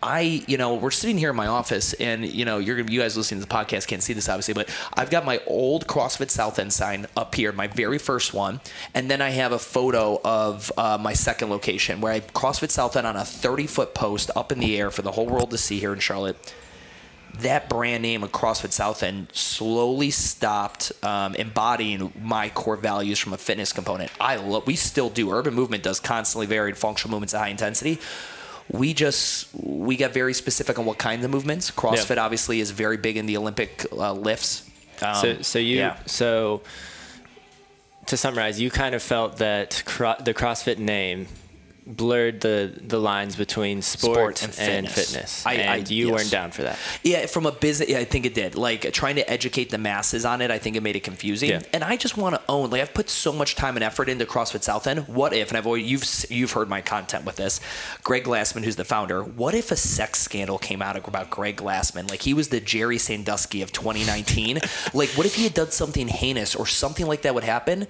I, 0.04 0.44
you 0.48 0.58
know, 0.58 0.76
we're 0.76 0.90
sitting 0.90 1.18
here 1.18 1.30
in 1.30 1.36
my 1.36 1.46
office, 1.46 1.94
and 1.94 2.26
you 2.26 2.44
know, 2.44 2.58
you're 2.58 2.76
gonna, 2.78 2.92
you 2.92 3.00
guys 3.00 3.16
listening 3.16 3.40
to 3.40 3.48
the 3.48 3.54
podcast 3.54 3.86
can't 3.88 4.02
see 4.02 4.14
this 4.14 4.30
obviously, 4.30 4.56
but 4.56 4.68
I've 4.96 5.12
got 5.12 5.26
my 5.26 5.40
old 5.46 5.86
CrossFit 5.86 6.32
South 6.32 6.58
End 6.58 6.74
sign 6.74 7.06
up 7.16 7.36
here, 7.36 7.52
my 7.52 7.68
very 7.68 8.00
first 8.00 8.34
one, 8.34 8.62
and 8.96 9.12
then 9.12 9.22
I 9.22 9.30
have 9.30 9.52
a 9.52 9.60
photo 9.60 10.20
of 10.24 10.72
uh, 10.76 10.98
my 11.00 11.14
second 11.14 11.52
location 11.52 12.02
where 12.02 12.14
I 12.14 12.22
CrossFit 12.22 12.72
South 12.72 12.96
End 12.96 13.06
on 13.06 13.16
a 13.16 13.24
30 13.24 13.68
foot 13.68 13.94
post 13.94 14.32
up 14.36 14.52
in 14.52 14.60
the 14.60 14.76
air 14.80 14.90
for 14.90 15.04
the 15.04 15.12
whole 15.12 15.28
world 15.28 15.52
to 15.52 15.58
see 15.60 15.80
here 15.80 15.94
in 15.94 16.00
Charlotte 16.00 16.52
that 17.40 17.70
brand 17.70 18.04
name 18.04 18.24
of 18.24 18.32
CrossFit 18.32 18.72
South 18.72 19.04
End 19.04 19.28
slowly 19.32 20.12
stopped 20.12 20.92
um, 21.04 21.36
embodying 21.36 22.14
my 22.22 22.50
core 22.50 22.78
values 22.78 23.20
from 23.20 23.34
a 23.34 23.38
fitness 23.38 23.74
component. 23.74 24.12
I 24.20 24.36
love, 24.36 24.68
we 24.68 24.76
still 24.76 25.10
do. 25.10 25.32
Urban 25.32 25.54
Movement 25.54 25.84
does 25.84 26.00
constantly 26.00 26.46
varied 26.46 26.78
functional 26.78 27.12
movements 27.12 27.34
at 27.34 27.40
high 27.40 27.50
intensity. 27.50 28.00
We 28.70 28.94
just 28.94 29.54
we 29.54 29.98
got 29.98 30.14
very 30.14 30.34
specific 30.34 30.80
on 30.80 30.86
what 30.86 30.98
kinds 30.98 31.26
of 31.26 31.32
movements. 31.32 31.72
CrossFit 31.72 32.16
yeah. 32.16 32.24
obviously 32.24 32.60
is 32.60 32.72
very 32.72 32.98
big 32.98 33.18
in 33.18 33.26
the 33.26 33.38
Olympic 33.38 33.86
uh, 33.92 34.14
lifts. 34.14 34.70
Um, 35.02 35.16
so, 35.16 35.42
so 35.42 35.60
you 35.60 35.78
yeah. 35.78 35.98
so 36.06 36.62
to 38.06 38.18
summarize, 38.18 38.62
you 38.62 38.70
kind 38.70 38.96
of 38.96 39.02
felt 39.02 39.38
that 39.38 39.84
cro- 39.86 40.16
the 40.20 40.34
CrossFit 40.34 40.78
name 40.78 41.28
blurred 41.86 42.42
the 42.42 42.74
the 42.82 43.00
lines 43.00 43.36
between 43.36 43.82
sport, 43.82 44.38
sport 44.38 44.44
and, 44.44 44.70
and, 44.70 44.88
fitness. 44.88 45.12
fitness. 45.12 45.46
I, 45.46 45.54
and 45.54 45.70
I, 45.70 45.76
you 45.90 46.08
yes. 46.08 46.16
weren't 46.16 46.32
down 46.32 46.52
for 46.52 46.64
that. 46.64 46.78
Yeah, 47.04 47.26
from 47.26 47.46
a 47.46 47.52
business, 47.52 47.90
yeah, 47.90 48.00
I 48.00 48.06
think 48.06 48.26
it 48.26 48.34
did. 48.34 48.56
Like 48.56 48.92
trying 48.94 49.16
to 49.16 49.30
educate 49.30 49.70
the 49.70 49.78
masses 49.78 50.26
on 50.26 50.42
it, 50.42 50.52
I 50.52 50.60
think 50.60 50.76
it 50.76 50.84
made 50.84 50.96
it 50.96 51.04
confusing. 51.04 51.50
Yeah. 51.50 51.62
And 51.74 51.84
I 51.84 51.98
just 51.98 52.18
want 52.18 52.36
to 52.36 52.42
own. 52.48 52.70
Like 52.70 52.82
I've 52.82 52.94
put 52.94 53.10
so 53.10 53.34
much 53.34 53.56
time 53.56 53.76
and 53.78 53.84
effort 53.84 54.10
into 54.10 54.26
CrossFit 54.26 54.64
South 54.64 54.88
End. 54.88 55.08
What 55.08 55.34
if? 55.34 55.50
And 55.50 55.58
I've 55.58 55.66
always 55.66 55.90
you've 55.90 56.32
you've 56.32 56.52
heard 56.52 56.70
my 56.70 56.82
content 56.82 57.26
with 57.26 57.36
this. 57.36 57.60
Greg 58.04 58.24
Glassman, 58.24 58.64
who's 58.64 58.76
the 58.76 58.86
founder. 58.86 59.24
What 59.24 59.54
if 59.54 59.72
a 59.72 59.76
sex 59.76 60.20
scandal 60.20 60.58
came 60.58 60.82
out 60.82 60.96
about 60.96 61.30
Greg 61.30 61.58
Glassman? 61.58 62.10
Like 62.10 62.22
he 62.22 62.34
was 62.34 62.50
the 62.50 62.60
Jerry 62.60 62.98
Sandusky 62.98 63.62
of 63.62 63.72
2019. 63.72 64.60
like 64.94 65.10
what 65.10 65.26
if 65.26 65.36
he 65.36 65.44
had 65.44 65.54
done 65.54 65.72
something 65.72 66.08
heinous 66.08 66.56
or 66.56 66.68
something 66.68 67.08
like 67.08 67.24
that 67.24 67.34
would 67.34 67.44
happen? 67.44 67.88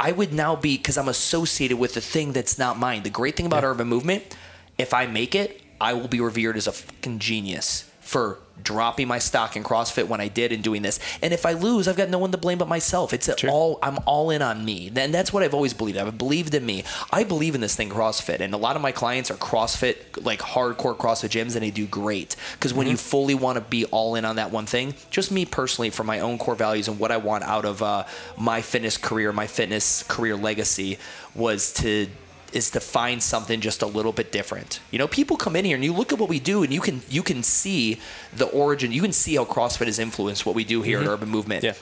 I 0.00 0.12
would 0.12 0.32
now 0.32 0.56
be 0.56 0.76
because 0.76 0.96
I'm 0.96 1.08
associated 1.08 1.76
with 1.76 1.94
the 1.94 2.00
thing 2.00 2.32
that's 2.32 2.58
not 2.58 2.78
mine. 2.78 3.02
The 3.02 3.10
great 3.10 3.36
thing 3.36 3.46
about 3.46 3.62
yeah. 3.62 3.70
urban 3.70 3.88
movement, 3.88 4.36
if 4.78 4.94
I 4.94 5.06
make 5.06 5.34
it, 5.34 5.60
I 5.80 5.92
will 5.92 6.08
be 6.08 6.20
revered 6.20 6.56
as 6.56 6.66
a 6.66 6.72
fucking 6.72 7.18
genius 7.18 7.90
for 8.00 8.38
dropping 8.62 9.08
my 9.08 9.18
stock 9.18 9.56
in 9.56 9.62
CrossFit 9.62 10.08
when 10.08 10.20
I 10.20 10.28
did 10.28 10.52
and 10.52 10.62
doing 10.62 10.82
this. 10.82 10.98
And 11.22 11.32
if 11.32 11.46
I 11.46 11.52
lose, 11.52 11.88
I've 11.88 11.96
got 11.96 12.08
no 12.08 12.18
one 12.18 12.32
to 12.32 12.38
blame 12.38 12.58
but 12.58 12.68
myself. 12.68 13.12
It's 13.12 13.28
all 13.44 13.78
I'm 13.82 13.98
all 14.06 14.30
in 14.30 14.42
on 14.42 14.64
me. 14.64 14.90
And 14.94 15.14
that's 15.14 15.32
what 15.32 15.42
I've 15.42 15.54
always 15.54 15.74
believed. 15.74 15.98
I've 15.98 16.18
believed 16.18 16.54
in 16.54 16.64
me. 16.64 16.84
I 17.12 17.24
believe 17.24 17.54
in 17.54 17.60
this 17.60 17.76
thing 17.76 17.90
CrossFit. 17.90 18.40
And 18.40 18.54
a 18.54 18.56
lot 18.56 18.76
of 18.76 18.82
my 18.82 18.92
clients 18.92 19.30
are 19.30 19.34
CrossFit 19.34 20.24
like 20.24 20.40
hardcore 20.40 20.96
CrossFit 20.96 21.30
gyms 21.30 21.54
and 21.54 21.62
they 21.62 21.70
do 21.70 21.86
great. 21.86 22.36
Because 22.52 22.74
when 22.74 22.86
mm-hmm. 22.86 22.92
you 22.92 22.96
fully 22.96 23.34
want 23.34 23.56
to 23.56 23.60
be 23.60 23.84
all 23.86 24.14
in 24.14 24.24
on 24.24 24.36
that 24.36 24.50
one 24.50 24.66
thing, 24.66 24.94
just 25.10 25.30
me 25.30 25.44
personally 25.44 25.90
for 25.90 26.04
my 26.04 26.20
own 26.20 26.38
core 26.38 26.54
values 26.54 26.88
and 26.88 26.98
what 26.98 27.12
I 27.12 27.16
want 27.16 27.44
out 27.44 27.64
of 27.64 27.82
uh, 27.82 28.04
my 28.36 28.62
fitness 28.62 28.96
career, 28.96 29.32
my 29.32 29.46
fitness 29.46 30.02
career 30.02 30.36
legacy 30.36 30.98
was 31.34 31.72
to 31.74 32.08
is 32.52 32.70
to 32.70 32.80
find 32.80 33.22
something 33.22 33.60
just 33.60 33.82
a 33.82 33.86
little 33.86 34.12
bit 34.12 34.32
different. 34.32 34.80
You 34.90 34.98
know, 34.98 35.08
people 35.08 35.36
come 35.36 35.56
in 35.56 35.64
here 35.64 35.74
and 35.74 35.84
you 35.84 35.92
look 35.92 36.12
at 36.12 36.18
what 36.18 36.28
we 36.28 36.40
do 36.40 36.62
and 36.62 36.72
you 36.72 36.80
can 36.80 37.02
you 37.08 37.22
can 37.22 37.42
see 37.42 38.00
the 38.34 38.46
origin, 38.46 38.92
you 38.92 39.02
can 39.02 39.12
see 39.12 39.36
how 39.36 39.44
CrossFit 39.44 39.86
has 39.86 39.98
influenced 39.98 40.46
what 40.46 40.54
we 40.54 40.64
do 40.64 40.82
here 40.82 40.98
mm-hmm. 40.98 41.08
at 41.08 41.12
Urban 41.12 41.28
Movement. 41.28 41.64
Yeah. 41.64 41.74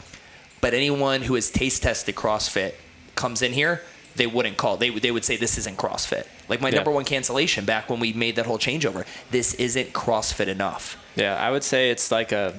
But 0.61 0.75
anyone 0.75 1.23
who 1.23 1.35
has 1.35 1.51
taste 1.51 1.83
tested 1.83 2.15
CrossFit 2.15 2.75
comes 3.15 3.43
in 3.43 3.53
here, 3.53 3.83
they 4.17 4.27
wouldn't 4.27 4.57
call. 4.57 4.77
They 4.77 4.91
they 4.91 5.11
would 5.11 5.25
say 5.25 5.37
this 5.37 5.59
isn't 5.59 5.77
CrossFit. 5.77 6.27
Like 6.49 6.61
my 6.61 6.69
yeah. 6.69 6.77
number 6.77 6.91
one 6.91 7.05
cancellation 7.05 7.65
back 7.65 7.91
when 7.91 8.01
we 8.01 8.13
made 8.13 8.37
that 8.37 8.47
whole 8.47 8.59
changeover. 8.59 9.07
This 9.31 9.55
isn't 9.55 9.93
CrossFit 9.93 10.49
enough. 10.49 10.97
Yeah, 11.17 11.37
I 11.37 11.51
would 11.51 11.65
say 11.65 11.91
it's 11.91 12.11
like 12.11 12.33
a 12.33 12.59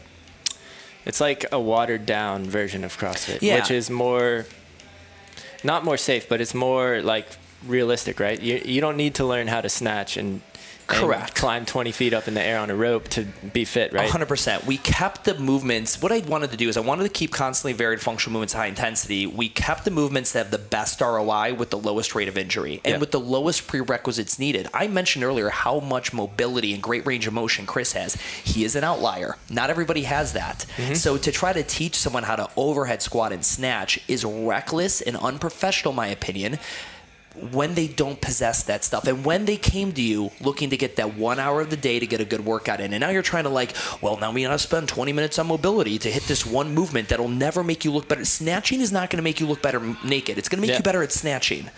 it's 1.05 1.21
like 1.21 1.45
a 1.51 1.59
watered 1.59 2.05
down 2.05 2.45
version 2.45 2.83
of 2.83 2.97
CrossFit, 2.97 3.41
yeah. 3.41 3.55
which 3.55 3.71
is 3.71 3.89
more 3.89 4.45
not 5.63 5.83
more 5.83 5.97
safe, 5.97 6.27
but 6.29 6.41
it's 6.41 6.53
more 6.53 7.01
like 7.01 7.27
realistic, 7.65 8.19
right? 8.19 8.39
You 8.41 8.61
you 8.65 8.81
don't 8.81 8.97
need 8.97 9.15
to 9.15 9.25
learn 9.25 9.47
how 9.47 9.61
to 9.61 9.69
snatch 9.69 10.17
and 10.17 10.41
Correct. 10.87 11.33
climb 11.33 11.65
20 11.65 11.91
feet 11.91 12.13
up 12.13 12.27
in 12.27 12.35
the 12.35 12.43
air 12.43 12.59
on 12.59 12.69
a 12.69 12.75
rope 12.75 13.07
to 13.09 13.23
be 13.53 13.65
fit, 13.65 13.91
right? 13.91 14.07
100%. 14.07 14.65
We 14.67 14.77
kept 14.77 15.23
the 15.25 15.33
movements. 15.39 15.99
What 15.99 16.11
I 16.11 16.19
wanted 16.19 16.51
to 16.51 16.57
do 16.57 16.69
is 16.69 16.77
I 16.77 16.81
wanted 16.81 17.03
to 17.05 17.09
keep 17.09 17.31
constantly 17.31 17.73
varied 17.73 18.01
functional 18.01 18.33
movements 18.33 18.53
high 18.53 18.67
intensity. 18.67 19.25
We 19.25 19.49
kept 19.49 19.83
the 19.85 19.89
movements 19.89 20.33
that 20.33 20.39
have 20.39 20.51
the 20.51 20.59
best 20.59 21.01
ROI 21.01 21.55
with 21.55 21.71
the 21.71 21.77
lowest 21.79 22.13
rate 22.13 22.27
of 22.27 22.37
injury 22.37 22.81
and 22.85 22.93
Yeah. 22.93 22.97
with 22.99 23.09
the 23.09 23.19
lowest 23.19 23.65
prerequisites 23.65 24.37
needed. 24.37 24.67
I 24.75 24.85
mentioned 24.87 25.23
earlier 25.25 25.49
how 25.49 25.79
much 25.79 26.13
mobility 26.13 26.71
and 26.71 26.83
great 26.83 27.03
range 27.07 27.25
of 27.25 27.33
motion 27.33 27.65
Chris 27.65 27.93
has. 27.93 28.15
He 28.43 28.63
is 28.63 28.75
an 28.75 28.83
outlier. 28.83 29.37
Not 29.49 29.71
everybody 29.71 30.03
has 30.03 30.33
that. 30.33 30.67
Mm-hmm. 30.77 30.93
So 30.93 31.17
to 31.17 31.31
try 31.31 31.51
to 31.51 31.63
teach 31.63 31.95
someone 31.95 32.21
how 32.23 32.35
to 32.35 32.47
overhead 32.55 33.01
squat 33.01 33.31
and 33.33 33.43
snatch 33.43 33.99
is 34.07 34.23
reckless 34.23 35.01
and 35.01 35.17
unprofessional, 35.17 35.93
in 35.93 35.95
my 35.95 36.07
opinion 36.09 36.59
when 37.51 37.73
they 37.75 37.87
don't 37.87 38.21
possess 38.21 38.63
that 38.63 38.83
stuff 38.83 39.07
and 39.07 39.25
when 39.25 39.45
they 39.45 39.57
came 39.57 39.91
to 39.91 40.01
you 40.01 40.31
looking 40.41 40.69
to 40.69 40.77
get 40.77 40.95
that 40.95 41.15
one 41.15 41.39
hour 41.39 41.61
of 41.61 41.69
the 41.69 41.77
day 41.77 41.99
to 41.99 42.07
get 42.07 42.21
a 42.21 42.25
good 42.25 42.45
workout 42.45 42.79
in 42.79 42.93
and 42.93 43.01
now 43.01 43.09
you're 43.09 43.21
trying 43.21 43.43
to 43.43 43.49
like 43.49 43.73
well 44.01 44.17
now 44.17 44.31
we 44.31 44.43
gotta 44.43 44.57
spend 44.57 44.87
20 44.87 45.11
minutes 45.13 45.37
on 45.37 45.47
mobility 45.47 45.97
to 45.99 46.09
hit 46.09 46.23
this 46.23 46.45
one 46.45 46.73
movement 46.73 47.09
that'll 47.09 47.27
never 47.27 47.63
make 47.63 47.83
you 47.83 47.91
look 47.91 48.07
better. 48.07 48.23
Snatching 48.25 48.79
is 48.81 48.91
not 48.91 49.09
going 49.09 49.17
to 49.17 49.23
make 49.23 49.39
you 49.39 49.45
look 49.47 49.61
better 49.61 49.81
naked. 50.03 50.37
It's 50.37 50.49
going 50.49 50.57
to 50.57 50.61
make 50.61 50.69
Yeah. 50.71 50.77
you 50.77 50.83
better 50.83 51.03
at 51.03 51.11
snatching. 51.11 51.69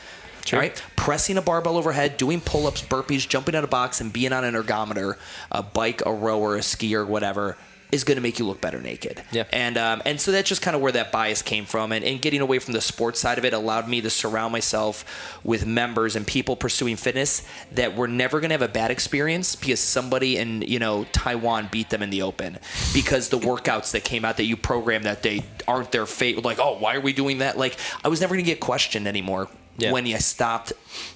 All 0.54 0.60
right? 0.60 0.82
Pressing 0.96 1.38
a 1.38 1.42
barbell 1.42 1.76
overhead 1.78 2.18
doing 2.18 2.40
pull-ups 2.40 2.82
burpees 2.84 3.28
jumping 3.28 3.56
out 3.56 3.64
of 3.64 3.70
box 3.70 4.00
and 4.00 4.14
being 4.14 4.32
on 4.34 4.44
an 4.44 4.54
ergometer 4.54 5.16
a 5.52 5.62
bike 5.64 6.02
a 6.06 6.14
rower 6.14 6.56
a 6.56 6.60
skier 6.60 7.06
whatever 7.06 7.58
is 7.92 8.04
going 8.04 8.18
to 8.18 8.22
make 8.22 8.38
you 8.38 8.46
look 8.46 8.60
better 8.60 8.82
naked 8.82 9.24
Yeah. 9.32 9.46
and 9.54 9.78
um, 9.78 10.02
and 10.06 10.20
so 10.20 10.32
that's 10.32 10.50
just 10.50 10.62
kind 10.62 10.76
of 10.76 10.82
where 10.82 10.92
that 10.92 11.12
bias 11.12 11.42
came 11.42 11.66
from. 11.66 11.92
And, 11.92 12.04
and 12.04 12.22
getting 12.22 12.42
away 12.42 12.60
from 12.60 12.74
the 12.74 12.82
sports 12.82 13.20
side 13.20 13.38
of 13.38 13.46
it 13.46 13.54
allowed 13.54 13.88
me 13.88 14.02
to 14.02 14.10
surround 14.10 14.52
myself 14.52 15.06
with 15.44 15.66
members 15.66 16.16
and 16.16 16.28
people 16.28 16.56
pursuing 16.56 16.98
fitness 16.98 17.48
that 17.72 17.96
were 17.96 18.08
never 18.08 18.40
going 18.42 18.50
to 18.50 18.54
have 18.56 18.62
a 18.62 18.68
bad 18.68 18.92
experience 18.92 19.56
because 19.56 19.80
somebody 19.80 20.38
in 20.38 20.62
you 20.64 20.80
know 20.80 21.06
Taiwan 21.14 21.70
beat 21.72 21.90
them 21.90 22.02
in 22.04 22.10
the 22.10 22.22
open 22.24 22.58
because 22.94 23.30
the 23.30 23.40
workouts 23.40 23.92
that 23.92 24.04
came 24.04 24.26
out 24.26 24.38
that 24.38 24.46
you 24.46 24.58
programmed 24.58 25.06
that 25.06 25.22
day 25.24 25.44
aren't 25.68 25.92
their 25.92 26.06
fate. 26.06 26.44
Like, 26.44 26.60
oh, 26.60 26.78
why 26.78 26.96
are 26.96 27.02
we 27.02 27.14
doing 27.14 27.38
that? 27.40 27.58
Like, 27.58 27.78
I 28.04 28.08
was 28.10 28.20
never 28.22 28.36
going 28.36 28.44
to 28.46 28.52
get 28.52 28.60
questioned 28.60 29.08
anymore. 29.08 29.48
Yeah. 29.80 29.92
When 29.92 30.06
I 30.08 30.18
stopped 30.18 30.74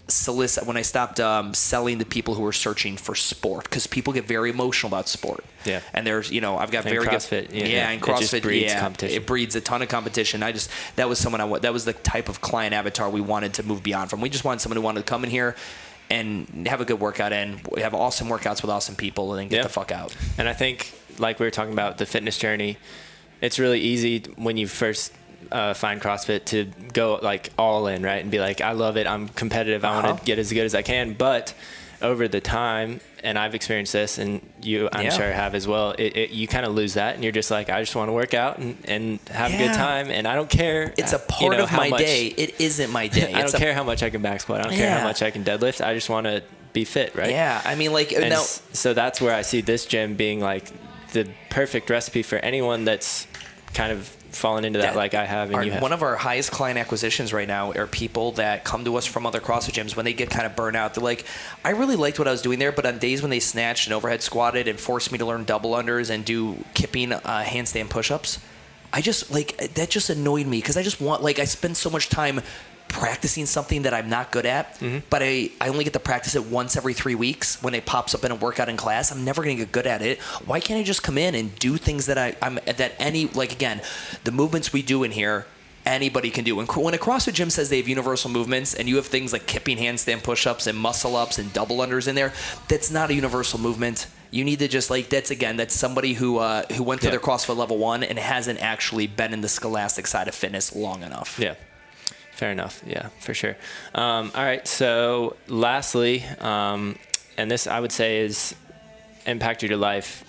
solicit, 0.08 0.66
when 0.66 0.78
I 0.78 0.82
stopped 0.84 1.20
um, 1.20 1.54
selling 1.54 2.00
to 2.00 2.06
people 2.06 2.36
who 2.36 2.44
were 2.44 2.52
searching 2.54 2.96
for 2.98 3.16
sport, 3.16 3.64
because 3.66 3.88
people 3.88 4.14
get 4.14 4.26
very 4.28 4.50
emotional 4.52 4.90
about 4.94 5.08
sport. 5.08 5.44
Yeah. 5.66 5.82
and 5.94 6.06
there's 6.08 6.32
you 6.32 6.42
know 6.42 6.58
I've 6.58 6.72
got 6.72 6.86
And 6.86 6.96
very 6.96 7.06
CrossFit, 7.08 7.50
good 7.50 7.54
yeah, 7.56 7.66
yeah, 7.66 7.90
and 7.90 8.02
It 8.02 8.06
CrossFit 8.06 8.42
breeds 8.42 8.72
yeah, 8.74 8.80
competition. 8.80 9.18
It 9.22 9.26
breeds 9.28 9.56
a 9.56 9.62
ton 9.62 9.82
of 9.82 9.90
competition. 9.90 10.44
I 10.44 10.52
just 10.52 10.70
that 10.96 11.08
was 11.10 11.18
someone 11.20 11.42
I 11.42 11.60
that 11.60 11.74
was 11.74 11.86
the 11.86 11.94
type 11.94 12.30
of 12.30 12.42
client 12.42 12.74
avatar 12.74 13.10
we 13.10 13.22
wanted 13.22 13.54
to 13.56 13.64
move 13.64 13.82
beyond 13.84 14.10
from. 14.10 14.22
We 14.22 14.30
just 14.30 14.44
wanted 14.44 14.60
someone 14.62 14.78
who 14.78 14.82
wanted 14.84 15.00
to 15.02 15.06
come 15.06 15.24
in 15.24 15.30
here 15.30 15.56
and 16.10 16.68
have 16.68 16.82
a 16.82 16.86
good 16.86 17.00
workout 17.00 17.32
and 17.32 17.62
have 17.78 17.94
awesome 17.94 18.28
workouts 18.28 18.62
with 18.62 18.70
awesome 18.70 18.96
people, 18.96 19.34
and 19.34 19.40
then 19.42 19.48
get 19.48 19.58
Yeah. 19.58 19.64
the 19.64 19.70
fuck 19.70 19.92
out. 19.92 20.16
And 20.38 20.48
I 20.50 20.54
think, 20.54 20.92
like 21.18 21.40
we 21.40 21.46
were 21.46 21.52
talking 21.52 21.74
about 21.74 21.98
the 22.00 22.06
fitness 22.06 22.38
journey, 22.38 22.78
it's 23.40 23.58
really 23.58 23.80
easy 23.80 24.20
when 24.36 24.58
you 24.58 24.68
first 24.68 25.14
uh, 25.52 25.74
find 25.74 26.02
CrossFit 26.02 26.46
to 26.46 26.66
go 26.94 27.20
like 27.22 27.50
all 27.58 27.88
in, 27.88 28.04
right? 28.04 28.22
And 28.22 28.32
be 28.32 28.40
like, 28.40 28.62
I 28.62 28.72
love 28.72 28.98
it. 28.98 29.08
I'm 29.08 29.28
competitive. 29.30 29.84
I 29.86 29.90
Uh-huh. 29.90 30.08
want 30.08 30.20
to 30.20 30.26
get 30.26 30.40
as 30.40 30.52
good 30.52 30.66
as 30.66 30.74
I 30.76 30.82
can. 30.82 31.14
But 31.14 31.54
over 32.02 32.28
the 32.28 32.42
time, 32.42 33.00
and 33.24 33.38
I've 33.38 33.54
experienced 33.54 33.94
this, 33.94 34.18
and 34.18 34.42
you, 34.64 34.90
I'm 34.92 35.06
Yeah. 35.06 35.10
sure 35.12 35.32
have 35.32 35.54
as 35.54 35.68
well. 35.68 35.92
It, 35.92 36.18
it, 36.18 36.30
you 36.32 36.48
kind 36.48 36.66
of 36.66 36.74
lose 36.74 36.96
that, 36.96 37.14
and 37.14 37.24
you're 37.24 37.32
just 37.34 37.52
like, 37.52 37.70
I 37.70 37.80
just 37.80 37.96
want 37.96 38.10
to 38.10 38.14
work 38.14 38.34
out 38.34 38.58
and, 38.58 38.76
and 38.86 39.20
have 39.30 39.54
a 39.54 39.58
good 39.58 39.74
time, 39.76 40.10
and 40.10 40.28
I 40.28 40.34
don't 40.34 40.50
care. 40.50 40.94
It's 40.98 41.14
a 41.14 41.18
uh, 41.18 41.26
part 41.28 41.42
you 41.52 41.58
know, 41.60 41.64
of 41.66 41.72
my 41.74 41.90
much- 41.90 42.00
day. 42.00 42.28
It 42.28 42.60
isn't 42.60 42.90
my 42.92 43.08
day. 43.08 43.32
I 43.36 43.42
It's 43.42 43.52
don't 43.52 43.62
a- 43.62 43.66
care 43.66 43.74
how 43.76 43.84
much 43.84 44.02
I 44.02 44.10
can 44.10 44.24
back 44.24 44.42
squat. 44.42 44.62
I 44.62 44.64
don't 44.64 44.74
care 44.74 44.98
how 44.98 45.04
much 45.04 45.22
I 45.22 45.30
can 45.30 45.44
deadlift. 45.44 45.86
I 45.86 45.94
just 45.94 46.10
want 46.10 46.26
to 46.26 46.42
be 46.74 46.86
fit, 46.86 47.14
right? 47.14 47.30
Yeah, 47.30 47.62
I 47.66 47.76
mean, 47.76 47.94
like 47.94 48.14
And 48.14 48.30
now. 48.30 48.42
so 48.42 48.94
that's 48.96 49.22
where 49.22 49.36
I 49.36 49.44
see 49.44 49.62
this 49.62 49.86
gym 49.86 50.16
being 50.16 50.40
like 50.40 50.72
the 51.12 51.28
perfect 51.52 51.90
recipe 51.92 52.24
for 52.24 52.38
anyone 52.38 52.86
that's 52.86 53.28
kind 53.74 53.92
of 53.92 54.10
fallen 54.32 54.66
into 54.66 54.80
that, 54.80 54.94
that- 54.94 54.96
like 54.96 55.14
I 55.14 55.26
have 55.26 55.50
and 55.50 55.56
our- 55.58 55.64
you 55.64 55.72
have. 55.72 55.82
One 55.82 55.92
of 55.94 56.02
our 56.04 56.16
highest 56.16 56.52
client 56.52 56.80
acquisitions 56.80 57.34
right 57.34 57.48
now 57.48 57.72
are 57.74 57.88
people 57.88 58.32
that 58.34 58.64
come 58.64 58.86
to 58.86 58.96
us 58.96 59.06
from 59.06 59.26
other 59.26 59.40
CrossFit 59.40 59.74
gyms 59.74 59.96
when 59.96 60.06
they 60.06 60.14
get 60.14 60.30
kind 60.30 60.46
of 60.46 60.56
burnt 60.56 60.76
out. 60.76 60.94
They're 60.94 61.04
like, 61.04 61.26
I 61.64 61.72
really 61.72 61.96
liked 61.96 62.18
what 62.20 62.28
I 62.28 62.32
was 62.32 62.42
doing 62.42 62.60
there, 62.60 62.72
but 62.72 62.86
on 62.86 62.98
days 62.98 63.22
when 63.22 63.30
they 63.32 63.40
snatched 63.40 63.88
and 63.88 63.94
overhead 63.94 64.22
squatted 64.22 64.68
and 64.68 64.80
forced 64.80 65.12
me 65.12 65.18
to 65.18 65.26
learn 65.26 65.44
double 65.44 65.72
unders 65.72 66.10
and 66.10 66.24
do 66.26 66.64
kipping 66.74 67.12
uh, 67.14 67.44
handstand 67.46 67.90
push-ups, 67.90 68.40
I 68.94 69.02
just 69.02 69.32
like 69.32 69.58
that 69.76 69.90
just 69.90 70.10
annoyed 70.10 70.48
me 70.48 70.58
because 70.58 70.76
I 70.76 70.84
just 70.84 71.00
want 71.00 71.24
like 71.24 71.40
I 71.40 71.46
spend 71.46 71.78
so 71.78 71.90
much 71.90 72.10
time 72.10 72.42
practicing 72.92 73.46
something 73.46 73.84
that 73.84 73.94
I'm 73.94 74.10
not 74.10 74.32
good 74.32 74.46
at, 74.46 74.78
Mm-hmm. 74.80 75.00
but 75.10 75.22
I, 75.24 75.50
I 75.60 75.70
only 75.70 75.84
get 75.84 75.94
to 75.94 76.00
practice 76.00 76.36
it 76.36 76.46
once 76.46 76.76
every 76.76 76.94
three 76.94 77.16
weeks 77.16 77.62
when 77.64 77.74
it 77.74 77.86
pops 77.86 78.14
up 78.14 78.24
in 78.26 78.32
a 78.32 78.36
workout 78.36 78.70
in 78.70 78.78
class. 78.78 79.12
I'm 79.12 79.24
never 79.26 79.42
gonna 79.44 79.56
get 79.56 79.72
good 79.72 79.88
at 79.88 80.02
it. 80.02 80.20
Why 80.46 80.60
can't 80.60 80.80
I 80.80 80.84
just 80.84 81.02
come 81.04 81.18
in 81.18 81.34
and 81.36 81.56
do 81.58 81.78
things 81.78 82.06
that 82.08 82.18
I, 82.18 82.36
I'm 82.42 82.56
that 82.66 82.94
any 83.00 83.28
like 83.28 83.52
again, 83.54 83.82
the 84.24 84.32
movements 84.32 84.72
we 84.74 84.82
do 84.82 85.04
in 85.04 85.12
here. 85.12 85.46
Anybody 85.84 86.30
can 86.30 86.44
do. 86.44 86.56
When, 86.58 86.68
when 86.68 86.94
a 86.94 87.00
CrossFit 87.00 87.34
gym 87.34 87.50
says 87.50 87.70
they 87.72 87.78
have 87.78 87.88
universal 87.88 88.30
movements 88.30 88.76
and 88.76 88.88
you 88.88 88.98
have 88.98 89.08
things 89.08 89.34
like 89.34 89.48
kipping 89.48 89.78
handstand 89.80 90.22
push-ups 90.22 90.68
and 90.68 90.78
muscle 90.78 91.16
ups 91.16 91.40
and 91.40 91.52
double 91.54 91.78
unders 91.78 92.08
in 92.08 92.14
there, 92.14 92.34
that's 92.68 92.92
not 92.92 93.10
a 93.10 93.16
universal 93.16 93.58
movement. 93.60 94.06
You 94.30 94.44
need 94.44 94.60
to 94.60 94.68
just 94.68 94.92
like 94.92 95.10
that's 95.10 95.32
again 95.32 95.58
that's 95.58 95.74
somebody 95.74 96.14
who 96.14 96.38
uh, 96.38 96.66
who 96.74 96.84
went 96.84 97.02
to 97.02 97.08
Yeah. 97.08 97.12
their 97.12 97.20
CrossFit 97.20 97.58
level 97.58 97.80
one 97.80 98.04
and 98.04 98.20
hasn't 98.20 98.60
actually 98.62 99.08
been 99.08 99.34
in 99.34 99.42
the 99.42 99.50
scholastic 99.50 100.06
side 100.06 100.28
of 100.28 100.36
fitness 100.36 100.76
long 100.76 101.02
enough. 101.02 101.40
yeah. 101.40 101.56
Fair 102.42 102.52
enough. 102.52 102.82
Yeah, 102.88 103.10
for 103.20 103.36
sure. 103.36 103.56
Um, 103.94 104.32
all 104.34 104.44
right. 104.44 104.68
So, 104.68 105.36
lastly, 105.48 106.24
um, 106.40 106.96
and 107.38 107.52
this 107.52 107.68
I 107.68 107.80
would 107.80 107.92
say 107.92 108.22
is 108.22 108.56
impacted 109.28 109.70
your 109.70 109.78
life 109.78 110.24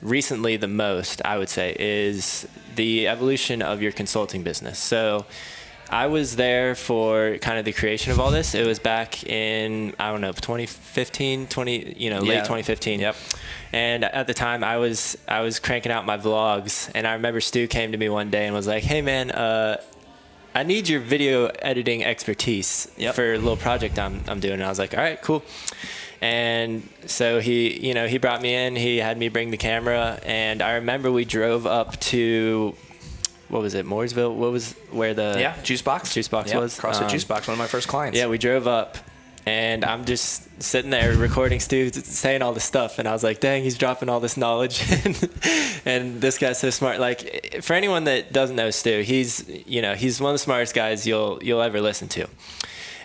recently 0.00 0.56
the 0.56 0.66
most, 0.66 1.20
I 1.26 1.36
would 1.36 1.50
say, 1.50 1.76
is 1.78 2.48
the 2.74 3.06
evolution 3.06 3.60
of 3.60 3.82
your 3.82 3.92
consulting 3.92 4.44
business. 4.44 4.78
So, 4.78 5.26
I 5.90 6.06
was 6.06 6.36
there 6.36 6.74
for 6.74 7.36
kind 7.42 7.58
of 7.58 7.66
the 7.66 7.74
creation 7.74 8.12
of 8.12 8.18
all 8.18 8.30
this. 8.30 8.54
It 8.54 8.66
was 8.66 8.78
back 8.78 9.22
in 9.24 9.94
I 10.00 10.10
don't 10.10 10.22
know 10.22 10.32
2015, 10.32 11.48
20 11.48 11.96
you 11.98 12.08
know 12.08 12.20
late 12.20 12.36
Yeah. 12.36 12.40
2015. 12.44 13.00
Yep. 13.00 13.14
And 13.74 14.04
at 14.04 14.26
the 14.26 14.32
time, 14.32 14.64
I 14.64 14.78
was 14.78 15.18
I 15.28 15.42
was 15.42 15.58
cranking 15.58 15.92
out 15.92 16.06
my 16.06 16.16
vlogs, 16.16 16.90
and 16.94 17.06
I 17.06 17.12
remember 17.12 17.42
Stu 17.42 17.66
came 17.68 17.92
to 17.92 17.98
me 17.98 18.08
one 18.08 18.30
day 18.30 18.46
and 18.46 18.54
was 18.54 18.66
like, 18.66 18.84
"Hey 18.84 19.02
man, 19.02 19.30
uh, 19.30 19.76
I 20.56 20.62
need 20.62 20.88
your 20.88 21.00
video 21.00 21.46
editing 21.60 22.02
expertise 22.04 22.88
Yep. 22.96 23.14
for 23.14 23.34
a 23.34 23.38
little 23.38 23.56
project 23.56 23.98
I'm 23.98 24.22
I'm 24.28 24.40
doing." 24.40 24.54
And 24.54 24.64
I 24.64 24.68
was 24.68 24.78
like, 24.78 24.94
"All 24.96 25.02
right, 25.02 25.20
cool." 25.20 25.42
And 26.20 26.88
so 27.06 27.40
he, 27.40 27.86
you 27.86 27.92
know, 27.94 28.06
he 28.08 28.18
brought 28.18 28.40
me 28.40 28.54
in. 28.54 28.74
He 28.74 28.96
had 28.98 29.18
me 29.18 29.28
bring 29.28 29.50
the 29.50 29.56
camera, 29.58 30.18
and 30.24 30.62
I 30.62 30.72
remember 30.76 31.12
we 31.12 31.24
drove 31.24 31.66
up 31.66 32.00
to 32.12 32.74
what 33.48 33.62
was 33.62 33.74
it, 33.74 33.86
Mooresville? 33.86 34.34
What 34.34 34.50
was 34.50 34.74
where 34.90 35.14
the 35.14 35.36
Yeah, 35.38 35.54
Juice 35.62 35.82
Box. 35.82 36.14
Juice 36.14 36.28
Box 36.28 36.50
Yep, 36.52 36.60
was? 36.60 36.78
CrossFit 36.78 37.02
Um, 37.02 37.08
Juice 37.10 37.24
Box, 37.24 37.46
one 37.46 37.52
of 37.54 37.58
my 37.58 37.66
first 37.68 37.86
clients. 37.86 38.18
Yeah, 38.18 38.26
we 38.26 38.38
drove 38.38 38.66
up, 38.66 38.96
and 39.46 39.84
I'm 39.84 40.04
just 40.04 40.42
sitting 40.60 40.90
there 40.90 41.16
recording 41.16 41.60
Stu 41.60 41.90
saying 41.92 42.42
all 42.42 42.52
this 42.52 42.64
stuff, 42.64 42.98
and 42.98 43.06
I 43.06 43.12
was 43.12 43.22
like, 43.22 43.38
"Dang, 43.38 43.62
he's 43.62 43.78
dropping 43.78 44.08
all 44.08 44.18
this 44.18 44.36
knowledge," 44.36 44.82
and 45.86 46.20
this 46.20 46.36
guy's 46.36 46.58
so 46.58 46.70
smart. 46.70 46.98
Like, 46.98 47.58
for 47.62 47.74
anyone 47.74 48.04
that 48.04 48.32
doesn't 48.32 48.56
know 48.56 48.70
Stu, 48.70 49.02
he's 49.02 49.48
you 49.64 49.80
know 49.80 49.94
he's 49.94 50.20
one 50.20 50.30
of 50.30 50.34
the 50.34 50.40
smartest 50.40 50.74
guys 50.74 51.06
you'll 51.06 51.38
you'll 51.42 51.62
ever 51.62 51.80
listen 51.80 52.08
to, 52.08 52.26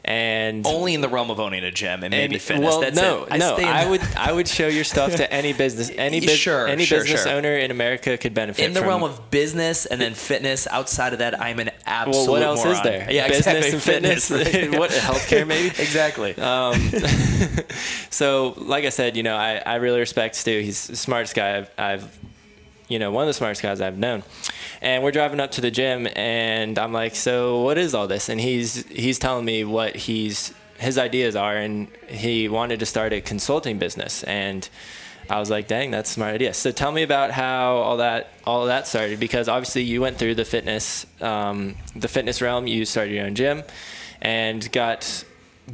and 0.04 0.66
Only 0.66 0.96
in 0.96 1.02
the 1.02 1.10
realm 1.10 1.30
of 1.30 1.40
owning 1.40 1.64
a 1.64 1.72
gym 1.72 2.04
and 2.04 2.12
maybe 2.12 2.36
and- 2.36 2.42
fitness. 2.42 2.66
Well, 2.66 2.82
That's 2.82 2.96
no, 2.96 3.24
it. 3.26 3.34
I 3.34 3.38
no. 3.38 3.56
I 3.58 3.86
would 3.88 4.02
I 4.18 4.32
would 4.32 4.48
show 4.48 4.68
your 4.68 4.84
stuff 4.84 5.16
to 5.18 5.32
any 5.42 5.54
business, 5.54 5.92
any 5.96 6.20
bus- 6.20 6.32
Sure, 6.36 6.68
any 6.68 6.86
sure, 6.86 7.02
business 7.02 7.24
sure. 7.24 7.34
owner 7.34 7.56
in 7.58 7.70
America 7.70 8.18
could 8.18 8.34
benefit 8.34 8.62
from. 8.62 8.66
in 8.66 8.74
the 8.74 8.80
from. 8.80 8.90
realm 8.90 9.04
of 9.04 9.30
business 9.30 9.86
and 9.86 10.02
then 10.02 10.14
fitness. 10.16 10.66
Outside 10.68 11.14
of 11.14 11.20
that, 11.20 11.40
I'm 11.40 11.60
an 11.60 11.70
absolute. 11.86 12.26
well, 12.26 12.32
what 12.32 12.42
else 12.42 12.66
is 12.66 12.82
there? 12.82 13.12
Yeah, 13.12 13.28
business 13.28 13.66
exactly. 13.68 13.72
and 13.74 13.82
fitness. 13.82 14.30
what 14.80 14.90
healthcare 14.92 15.46
maybe? 15.46 15.68
exactly. 15.82 16.36
Um, 16.38 16.90
so, 18.10 18.54
like 18.58 18.86
I 18.86 18.90
said, 18.90 19.16
you 19.18 19.24
know, 19.24 19.36
I, 19.36 19.58
I 19.66 19.76
really 19.76 20.00
respect 20.00 20.36
Stu. 20.36 20.62
He's 20.62 20.88
the 20.88 20.96
smartest 20.96 21.36
guy 21.36 21.58
I've, 21.58 21.72
I've, 21.78 22.20
you 22.92 23.00
know, 23.00 23.12
one 23.12 23.24
of 23.24 23.28
the 23.28 23.34
smartest 23.34 23.62
guys 23.62 23.82
I've 23.82 23.98
known. 23.98 24.24
And 24.82 25.04
we're 25.04 25.12
driving 25.12 25.40
up 25.40 25.52
to 25.52 25.62
the 25.62 25.72
gym, 25.72 26.08
and 26.16 26.78
I'm 26.78 26.94
like, 26.94 27.16
"So, 27.16 27.62
what 27.62 27.78
is 27.78 27.94
all 27.94 28.08
this?" 28.08 28.30
And 28.30 28.40
he's 28.40 28.86
he's 28.88 29.20
telling 29.20 29.46
me 29.46 29.64
what 29.64 29.96
he's 29.96 30.54
his 30.78 30.98
ideas 30.98 31.36
are, 31.36 31.56
and 31.56 31.88
he 32.08 32.50
wanted 32.50 32.80
to 32.80 32.86
start 32.86 33.14
a 33.14 33.22
consulting 33.22 33.78
business. 33.78 34.24
And 34.24 34.68
I 35.30 35.40
was 35.40 35.50
like, 35.50 35.68
"Dang, 35.68 35.92
that's 35.92 36.10
a 36.10 36.14
smart 36.14 36.34
idea." 36.34 36.54
So, 36.54 36.72
tell 36.72 36.92
me 36.92 37.04
about 37.04 37.32
how 37.32 37.76
all 37.76 37.98
that 37.98 38.32
all 38.46 38.66
that 38.66 38.88
started, 38.88 39.20
because 39.20 39.48
obviously 39.48 39.84
you 39.84 40.02
went 40.02 40.18
through 40.18 40.36
the 40.36 40.46
fitness 40.46 41.06
um, 41.22 41.76
the 41.96 42.08
fitness 42.08 42.42
realm. 42.42 42.68
You 42.68 42.86
started 42.86 43.14
your 43.14 43.26
own 43.26 43.36
gym, 43.36 43.64
and 44.22 44.72
got 44.72 45.24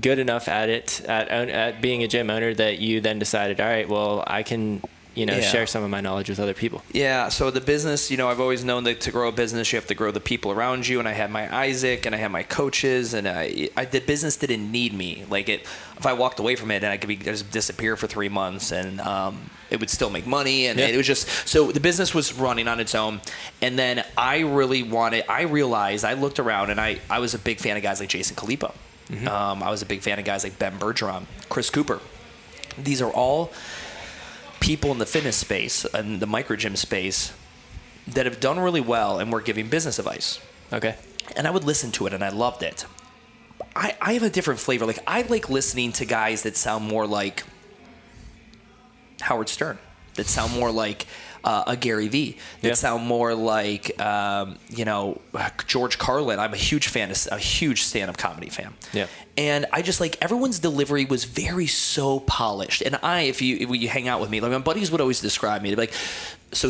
good 0.02 0.20
enough 0.20 0.48
at 0.48 0.70
it 0.70 1.02
at 1.08 1.30
at 1.30 1.82
being 1.82 2.04
a 2.04 2.08
gym 2.08 2.30
owner 2.30 2.54
that 2.54 2.80
you 2.80 3.02
then 3.02 3.18
decided 3.18 3.60
all 3.60 3.68
right 3.68 3.88
well 3.90 4.24
I 4.28 4.44
can 4.44 4.82
you 5.18 5.26
know 5.26 5.36
Yeah. 5.36 5.42
share 5.54 5.68
some 5.68 5.84
of 5.84 5.90
my 5.90 6.02
knowledge 6.02 6.30
with 6.30 6.40
other 6.40 6.54
people. 6.54 6.80
Yeah, 6.94 7.30
so 7.30 7.50
the 7.52 7.62
business, 7.74 8.12
you 8.12 8.18
know, 8.18 8.28
I've 8.30 8.40
always 8.40 8.64
known 8.64 8.84
that 8.86 9.02
to 9.02 9.12
grow 9.12 9.28
a 9.30 9.32
business, 9.32 9.72
you 9.72 9.78
have 9.82 9.88
to 9.88 9.96
grow 9.96 10.12
the 10.12 10.20
people 10.32 10.52
around 10.52 10.88
you. 10.88 11.00
And 11.00 11.08
I 11.08 11.14
had 11.14 11.30
my 11.32 11.44
Isaac, 11.68 12.06
and 12.06 12.14
I 12.14 12.20
had 12.20 12.32
my 12.32 12.44
coaches, 12.44 13.14
and 13.14 13.28
I, 13.28 13.70
I 13.76 13.86
the 13.86 14.00
business 14.00 14.36
didn't 14.38 14.72
need 14.72 14.94
me. 14.94 15.26
Like 15.30 15.50
it, 15.50 15.62
if 15.98 16.06
I 16.06 16.14
walked 16.14 16.40
away 16.40 16.56
from 16.56 16.70
it, 16.72 16.84
and 16.84 16.92
I 16.94 16.98
could 16.98 17.08
be 17.10 17.18
just 17.18 17.50
disappear 17.52 17.96
for 17.98 18.08
three 18.08 18.30
months, 18.30 18.72
and 18.72 19.02
um, 19.02 19.50
it 19.72 19.80
would 19.80 19.90
still 19.90 20.10
make 20.12 20.28
money, 20.28 20.68
and 20.68 20.78
Yeah. 20.80 20.88
it 20.94 20.98
was 20.98 21.08
just 21.08 21.28
so 21.48 21.72
the 21.72 21.80
business 21.90 22.14
was 22.14 22.34
running 22.34 22.68
on 22.68 22.80
its 22.80 22.94
own. 22.96 23.20
And 23.62 23.78
then 23.78 24.04
I 24.18 24.40
really 24.60 24.84
wanted, 24.84 25.26
I 25.30 25.42
realized, 25.42 26.06
I 26.06 26.14
looked 26.14 26.40
around, 26.40 26.70
and 26.70 26.80
I, 26.80 27.00
I 27.10 27.20
was 27.20 27.34
a 27.34 27.40
big 27.40 27.60
fan 27.60 27.76
of 27.76 27.84
guys 27.84 28.00
like 28.00 28.10
Jason 28.10 28.36
Khalipa. 28.36 28.72
Um, 29.26 29.64
I 29.64 29.70
was 29.72 29.82
a 29.82 29.86
big 29.86 30.02
fan 30.02 30.20
of 30.20 30.26
guys 30.26 30.44
like 30.44 30.60
Ben 30.60 30.78
Bergeron, 30.78 31.26
Chris 31.50 31.70
Cooper. 31.70 32.00
These 32.78 33.02
are 33.02 33.10
all 33.10 33.52
people 34.60 34.92
in 34.92 34.98
the 34.98 35.06
fitness 35.06 35.38
space 35.38 35.86
and 35.86 36.20
the 36.20 36.28
micro 36.28 36.56
gym 36.56 36.76
space 36.76 37.34
that 38.08 38.26
have 38.26 38.40
done 38.40 38.60
really 38.60 38.82
well 38.82 39.20
and 39.20 39.32
were 39.32 39.42
giving 39.42 39.68
business 39.70 40.00
advice. 40.00 40.40
Okay. 40.72 40.96
And 41.36 41.46
I 41.46 41.52
would 41.52 41.64
listen 41.64 41.92
to 41.94 42.08
it 42.08 42.14
and 42.14 42.24
I 42.24 42.30
loved 42.30 42.64
it. 42.64 42.86
I, 43.76 43.96
I 44.02 44.14
have 44.14 44.24
a 44.24 44.30
different 44.30 44.60
flavor. 44.60 44.86
Like 44.86 45.00
I 45.06 45.22
like 45.24 45.50
listening 45.50 45.92
to 45.94 46.06
guys 46.06 46.44
that 46.44 46.56
sound 46.56 46.88
more 46.88 47.06
like 47.06 47.44
Howard 49.22 49.50
Stern, 49.50 49.78
that 50.16 50.28
sound 50.28 50.54
more 50.54 50.72
like 50.72 51.06
uh, 51.48 51.64
a 51.74 51.76
Gary 51.78 52.10
Vee, 52.10 52.32
that 52.62 52.68
Yeah. 52.68 52.74
sound 52.76 53.02
more 53.08 53.32
like 53.34 53.86
um, 54.02 54.58
you 54.70 54.86
know 54.86 55.02
George 55.74 55.98
Carlin. 55.98 56.38
I'm 56.44 56.54
a 56.54 56.58
huge 56.70 56.88
fan, 56.90 57.10
of, 57.12 57.18
a 57.32 57.40
huge 57.40 57.82
stand-up 57.90 58.18
comedy 58.18 58.50
fan. 58.50 58.72
Yeah. 58.94 59.08
And 59.38 59.66
I 59.78 59.82
just 59.82 60.00
like 60.02 60.18
everyone's 60.22 60.60
delivery 60.60 61.06
was 61.06 61.24
very 61.24 61.68
so 61.68 62.20
polished. 62.22 62.82
And 62.88 63.00
I, 63.02 63.22
if 63.34 63.42
you 63.42 63.52
if 63.64 63.70
you 63.82 63.88
hang 63.88 64.08
out 64.12 64.20
with 64.22 64.30
me, 64.30 64.42
like 64.42 64.52
my 64.52 64.60
buddies 64.60 64.92
would 64.92 65.02
always 65.02 65.22
describe 65.22 65.62
me, 65.62 65.76
like, 65.76 65.94
so. 66.52 66.70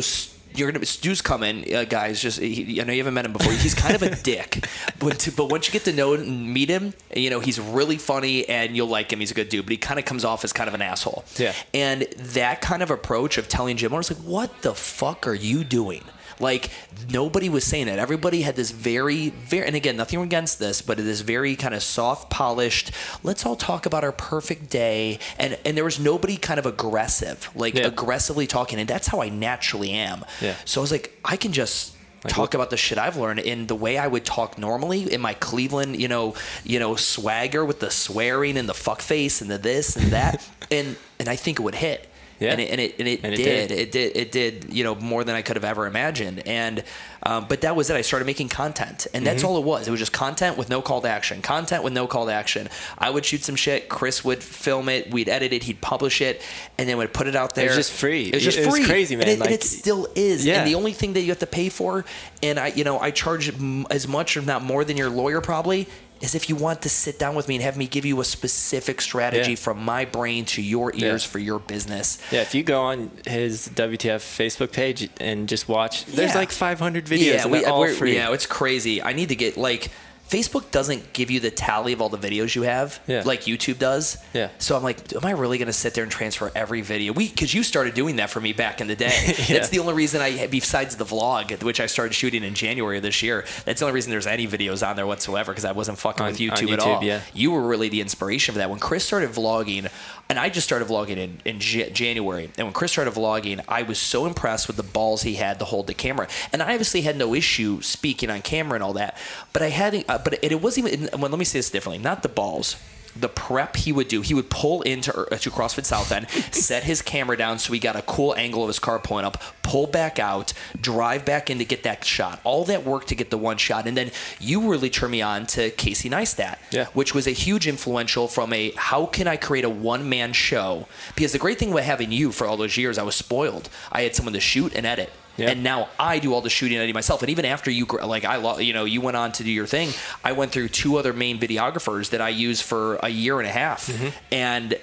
You're 0.54 0.72
gonna 0.72 0.84
Stu's 0.84 1.22
coming, 1.22 1.74
uh, 1.74 1.84
guys. 1.84 2.20
Just 2.20 2.40
he, 2.40 2.80
I 2.80 2.84
know 2.84 2.92
you 2.92 2.98
haven't 2.98 3.14
met 3.14 3.24
him 3.24 3.32
before. 3.32 3.52
He's 3.52 3.74
kind 3.74 3.94
of 3.94 4.02
a 4.02 4.14
dick, 4.22 4.66
but 4.98 5.18
to, 5.20 5.32
but 5.32 5.50
once 5.50 5.66
you 5.66 5.72
get 5.72 5.84
to 5.84 5.92
know 5.92 6.14
him 6.14 6.22
and 6.22 6.52
meet 6.54 6.68
him, 6.68 6.94
you 7.14 7.30
know 7.30 7.40
he's 7.40 7.60
really 7.60 7.96
funny 7.96 8.48
and 8.48 8.76
you'll 8.76 8.88
like 8.88 9.12
him. 9.12 9.20
He's 9.20 9.30
a 9.30 9.34
good 9.34 9.48
dude, 9.48 9.66
but 9.66 9.70
he 9.70 9.76
kind 9.76 9.98
of 9.98 10.04
comes 10.06 10.24
off 10.24 10.44
as 10.44 10.52
kind 10.52 10.68
of 10.68 10.74
an 10.74 10.82
asshole. 10.82 11.24
Yeah. 11.36 11.52
And 11.74 12.02
that 12.02 12.60
kind 12.60 12.82
of 12.82 12.90
approach 12.90 13.38
of 13.38 13.48
telling 13.48 13.76
Jim, 13.76 13.92
I 13.92 13.96
was 13.96 14.10
like, 14.10 14.20
"What 14.22 14.62
the 14.62 14.74
fuck 14.74 15.26
are 15.26 15.34
you 15.34 15.64
doing?" 15.64 16.02
Like 16.40 16.70
nobody 17.10 17.48
was 17.48 17.64
saying 17.64 17.88
it. 17.88 17.98
Everybody 17.98 18.42
had 18.42 18.56
this 18.56 18.70
very, 18.70 19.30
very, 19.30 19.66
and 19.66 19.74
again, 19.76 19.96
nothing 19.96 20.20
against 20.20 20.58
this, 20.58 20.82
but 20.82 20.98
it 21.00 21.06
is 21.06 21.20
very 21.22 21.56
kind 21.56 21.74
of 21.74 21.82
soft, 21.82 22.30
polished. 22.30 22.92
Let's 23.22 23.44
all 23.44 23.56
talk 23.56 23.86
about 23.86 24.04
our 24.04 24.12
perfect 24.12 24.70
day, 24.70 25.18
and 25.38 25.58
and 25.64 25.76
there 25.76 25.84
was 25.84 25.98
nobody 25.98 26.36
kind 26.36 26.58
of 26.58 26.66
aggressive, 26.66 27.50
like 27.54 27.74
Yeah. 27.74 27.86
aggressively 27.86 28.46
talking, 28.46 28.78
and 28.78 28.88
that's 28.88 29.06
how 29.08 29.20
I 29.20 29.28
naturally 29.28 29.90
am. 29.92 30.24
Yeah. 30.40 30.54
So 30.64 30.80
I 30.80 30.82
was 30.82 30.92
like, 30.92 31.18
I 31.24 31.36
can 31.36 31.52
just. 31.52 31.94
talk 32.26 32.52
about 32.52 32.68
the 32.68 32.76
shit 32.76 32.98
I've 32.98 33.16
learned 33.16 33.38
in 33.38 33.68
the 33.68 33.76
way 33.76 33.96
I 33.96 34.08
would 34.08 34.24
talk 34.24 34.58
normally 34.58 35.10
in 35.10 35.20
my 35.20 35.34
Cleveland, 35.34 36.00
you 36.00 36.08
know, 36.08 36.34
you 36.64 36.80
know, 36.80 36.96
swagger 36.96 37.64
with 37.64 37.78
the 37.78 37.92
swearing 37.92 38.58
and 38.58 38.68
the 38.68 38.74
fuck 38.74 39.00
face 39.02 39.40
and 39.40 39.48
the 39.48 39.56
this 39.56 39.94
and 39.94 40.10
that, 40.10 40.44
and 40.72 40.96
and 41.20 41.28
I 41.28 41.36
think 41.36 41.60
it 41.60 41.62
would 41.62 41.76
hit. 41.76 42.07
Yeah. 42.40 42.52
And 42.52 42.60
it, 42.60 42.70
and 42.70 42.80
it, 42.80 42.94
and 42.98 43.08
it 43.08 43.20
And 43.24 43.34
it 43.34 43.36
did. 43.36 43.68
did. 43.68 43.78
It 43.78 43.92
did. 43.92 44.16
It 44.16 44.32
did. 44.32 44.72
You 44.72 44.84
know, 44.84 44.94
more 44.94 45.24
than 45.24 45.34
I 45.34 45.42
could 45.42 45.56
have 45.56 45.64
ever 45.64 45.86
imagined. 45.86 46.46
And, 46.46 46.84
um, 47.24 47.46
but 47.48 47.62
that 47.62 47.74
was 47.74 47.90
it. 47.90 47.96
I 47.96 48.02
started 48.02 48.26
making 48.26 48.48
content, 48.48 49.06
and 49.12 49.26
that's 49.26 49.42
Mm-hmm. 49.42 49.48
all 49.50 49.58
it 49.58 49.64
was. 49.64 49.88
It 49.88 49.90
was 49.90 49.98
just 50.00 50.12
content 50.12 50.56
with 50.56 50.68
no 50.70 50.80
call 50.80 51.00
to 51.00 51.08
action. 51.08 51.42
Content 51.42 51.82
with 51.82 51.92
no 51.92 52.06
call 52.06 52.26
to 52.26 52.32
action. 52.32 52.68
I 52.96 53.10
would 53.10 53.24
shoot 53.24 53.42
some 53.42 53.56
shit. 53.56 53.88
Chris 53.88 54.24
would 54.24 54.42
film 54.42 54.88
it. 54.88 55.10
We'd 55.10 55.28
edit 55.28 55.52
it. 55.52 55.64
He'd 55.64 55.80
publish 55.80 56.20
it, 56.20 56.40
and 56.78 56.88
then 56.88 56.96
would 56.98 57.12
put 57.12 57.26
it 57.26 57.34
out 57.34 57.54
there. 57.56 57.66
was 57.66 57.76
just 57.76 57.92
free. 57.92 58.26
It 58.28 58.34
was 58.34 58.44
just 58.44 58.58
It 58.58 58.66
was 58.66 58.76
free. 58.76 58.84
crazy, 58.86 59.14
And 59.14 59.24
man. 59.24 59.28
it, 59.36 59.40
and 59.40 59.50
it 59.50 59.64
still 59.64 60.06
is. 60.14 60.46
Yeah. 60.46 60.58
And 60.60 60.68
the 60.68 60.76
only 60.76 60.92
thing 60.92 61.14
that 61.14 61.22
you 61.22 61.28
have 61.30 61.40
to 61.40 61.46
pay 61.46 61.68
for, 61.68 62.04
and 62.42 62.58
I, 62.58 62.68
you 62.68 62.84
know, 62.84 62.98
I 63.00 63.10
charge 63.10 63.48
m- 63.52 63.86
as 63.90 64.06
much, 64.06 64.36
if 64.36 64.46
not 64.46 64.62
more, 64.62 64.84
than 64.84 64.96
your 64.96 65.10
lawyer 65.10 65.40
probably. 65.40 65.88
Is 66.20 66.34
if 66.34 66.48
you 66.48 66.56
want 66.56 66.82
to 66.82 66.88
sit 66.88 67.18
down 67.18 67.36
with 67.36 67.46
me 67.46 67.54
and 67.54 67.62
have 67.64 67.76
me 67.76 67.86
give 67.86 68.04
you 68.04 68.20
a 68.20 68.24
specific 68.24 69.00
strategy 69.00 69.50
Yeah. 69.50 69.56
from 69.56 69.78
my 69.84 70.04
brain 70.04 70.44
to 70.46 70.62
your 70.62 70.92
ears 70.94 71.24
Yeah. 71.24 71.30
for 71.30 71.38
your 71.38 71.58
business. 71.60 72.18
Yeah, 72.32 72.40
if 72.42 72.54
you 72.56 72.64
go 72.64 72.80
on 72.82 73.10
his 73.26 73.68
WTF 73.68 74.20
Facebook 74.22 74.72
page 74.72 75.08
and 75.20 75.48
just 75.48 75.68
watch, 75.68 76.04
there's 76.06 76.32
Yeah. 76.32 76.38
like 76.38 76.50
500 76.50 77.06
videos 77.06 77.24
yeah, 77.24 77.46
we, 77.46 77.64
all 77.64 77.86
free. 77.88 78.14
yeah, 78.16 78.32
it's 78.32 78.46
crazy. 78.46 79.00
I 79.00 79.12
need 79.12 79.28
to 79.28 79.36
get 79.36 79.56
like 79.56 79.90
Facebook 80.28 80.70
doesn't 80.70 81.12
give 81.12 81.30
you 81.30 81.40
the 81.40 81.50
tally 81.50 81.92
of 81.92 82.02
all 82.02 82.08
the 82.10 82.18
videos 82.18 82.54
you 82.54 82.62
have, 82.62 83.00
Yeah. 83.06 83.22
like 83.24 83.42
YouTube 83.42 83.78
does. 83.78 84.18
Yeah. 84.34 84.50
So 84.58 84.76
I'm 84.76 84.82
like, 84.82 85.12
am 85.14 85.24
I 85.24 85.30
really 85.30 85.56
going 85.58 85.66
to 85.68 85.72
sit 85.72 85.94
there 85.94 86.02
and 86.04 86.12
transfer 86.12 86.52
every 86.54 86.82
video? 86.82 87.12
We 87.12 87.28
because 87.28 87.54
you 87.54 87.62
started 87.62 87.94
doing 87.94 88.16
that 88.16 88.28
for 88.30 88.40
me 88.40 88.52
back 88.52 88.80
in 88.80 88.88
the 88.88 88.96
day. 88.96 89.34
That's 89.48 89.70
the 89.70 89.78
only 89.78 89.94
reason 89.94 90.20
I, 90.20 90.46
besides 90.48 90.96
the 90.96 91.04
vlog, 91.04 91.62
which 91.62 91.80
I 91.80 91.86
started 91.86 92.14
shooting 92.14 92.44
in 92.44 92.54
January 92.54 92.98
of 92.98 93.02
this 93.02 93.22
year. 93.22 93.44
That's 93.64 93.80
the 93.80 93.86
only 93.86 93.94
reason 93.94 94.10
there's 94.10 94.26
any 94.26 94.46
videos 94.46 94.86
on 94.86 94.96
there 94.96 95.06
whatsoever 95.06 95.52
because 95.52 95.64
I 95.64 95.72
wasn't 95.72 95.98
fucking 95.98 96.26
On- 96.26 96.32
with 96.32 96.40
on 96.40 96.46
YouTube, 96.58 96.72
at 96.72 96.80
all. 96.80 97.02
yeah. 97.02 97.22
You 97.32 97.50
were 97.52 97.66
really 97.66 97.88
the 97.88 98.00
inspiration 98.00 98.52
for 98.52 98.58
that. 98.58 98.68
When 98.70 98.78
Chris 98.80 99.04
started 99.04 99.30
vlogging, 99.30 99.90
and 100.28 100.38
I 100.38 100.50
just 100.50 100.66
started 100.66 100.88
vlogging 100.88 101.16
in, 101.16 101.40
in 101.44 101.58
J- 101.58 101.90
January, 101.90 102.50
and 102.58 102.66
when 102.66 102.74
Chris 102.74 102.92
started 102.92 103.14
vlogging, 103.14 103.64
I 103.66 103.82
was 103.82 103.98
so 103.98 104.26
impressed 104.26 104.66
with 104.66 104.76
the 104.76 104.82
balls 104.82 105.22
he 105.22 105.34
had 105.34 105.58
to 105.60 105.64
hold 105.64 105.86
the 105.86 105.94
camera. 105.94 106.28
And 106.52 106.62
I 106.62 106.72
obviously 106.72 107.00
had 107.00 107.16
no 107.16 107.34
issue 107.34 107.80
speaking 107.80 108.28
on 108.30 108.42
camera 108.42 108.74
and 108.74 108.82
all 108.82 108.92
that, 108.94 109.16
but 109.52 109.62
I 109.62 109.70
had, 109.70 110.04
uh, 110.08 110.18
but 110.18 110.34
it, 110.34 110.52
it 110.52 110.60
wasn't 110.60 110.88
even. 110.88 111.08
Well, 111.18 111.30
let 111.30 111.38
me 111.38 111.44
say 111.44 111.58
this 111.58 111.70
differently. 111.70 112.02
Not 112.02 112.22
the 112.22 112.28
balls. 112.28 112.76
The 113.18 113.28
prep 113.28 113.76
he 113.76 113.92
would 113.92 114.08
do, 114.08 114.20
he 114.20 114.34
would 114.34 114.48
pull 114.50 114.82
into 114.82 115.12
uh, 115.16 115.36
to 115.38 115.50
CrossFit 115.50 115.84
South 115.84 116.12
End, 116.12 116.28
set 116.52 116.84
his 116.84 117.02
camera 117.02 117.36
down 117.36 117.58
so 117.58 117.72
he 117.72 117.78
got 117.78 117.96
a 117.96 118.02
cool 118.02 118.34
angle 118.36 118.62
of 118.62 118.68
his 118.68 118.78
car 118.78 118.98
pulling 118.98 119.24
up, 119.24 119.42
pull 119.62 119.86
back 119.86 120.18
out, 120.18 120.52
drive 120.80 121.24
back 121.24 121.50
in 121.50 121.58
to 121.58 121.64
get 121.64 121.82
that 121.82 122.04
shot. 122.04 122.40
All 122.44 122.64
that 122.66 122.84
work 122.84 123.06
to 123.06 123.14
get 123.14 123.30
the 123.30 123.38
one 123.38 123.56
shot, 123.56 123.86
and 123.86 123.96
then 123.96 124.10
you 124.38 124.70
really 124.70 124.90
turned 124.90 125.12
me 125.12 125.22
on 125.22 125.46
to 125.48 125.70
Casey 125.70 126.08
Neistat, 126.08 126.58
Yeah. 126.70 126.86
which 126.94 127.14
was 127.14 127.26
a 127.26 127.32
huge 127.32 127.66
influential 127.66 128.28
from 128.28 128.52
a 128.52 128.72
how 128.76 129.06
can 129.06 129.26
I 129.26 129.36
create 129.36 129.64
a 129.64 129.70
one 129.70 130.08
man 130.08 130.32
show? 130.32 130.86
Because 131.14 131.32
the 131.32 131.38
great 131.38 131.58
thing 131.58 131.70
about 131.72 131.84
having 131.84 132.12
you 132.12 132.30
for 132.32 132.46
all 132.46 132.56
those 132.56 132.76
years, 132.76 132.98
I 132.98 133.02
was 133.02 133.16
spoiled. 133.16 133.68
I 133.90 134.02
had 134.02 134.14
someone 134.14 134.34
to 134.34 134.40
shoot 134.40 134.74
and 134.74 134.86
edit. 134.86 135.10
And 135.38 135.62
now 135.62 135.88
I 135.98 136.18
do 136.18 136.34
all 136.34 136.40
the 136.40 136.50
shooting 136.50 136.76
and 136.76 136.82
editing 136.82 136.94
myself. 136.94 137.22
And 137.22 137.30
even 137.30 137.44
after 137.44 137.70
you, 137.70 137.86
like 137.86 138.24
I, 138.24 138.36
lo- 138.36 138.58
you 138.58 138.72
know, 138.72 138.84
you 138.84 139.00
went 139.00 139.16
on 139.16 139.32
to 139.32 139.44
do 139.44 139.50
your 139.50 139.66
thing. 139.66 139.90
I 140.24 140.32
went 140.32 140.50
through 140.52 140.68
two 140.68 140.96
other 140.96 141.12
main 141.12 141.38
videographers 141.38 142.10
that 142.10 142.20
I 142.20 142.30
used 142.30 142.62
for 142.64 142.96
a 142.96 143.08
year 143.08 143.38
and 143.38 143.46
a 143.48 143.52
half, 143.52 143.86
Mm-hmm. 143.88 144.08
and 144.32 144.78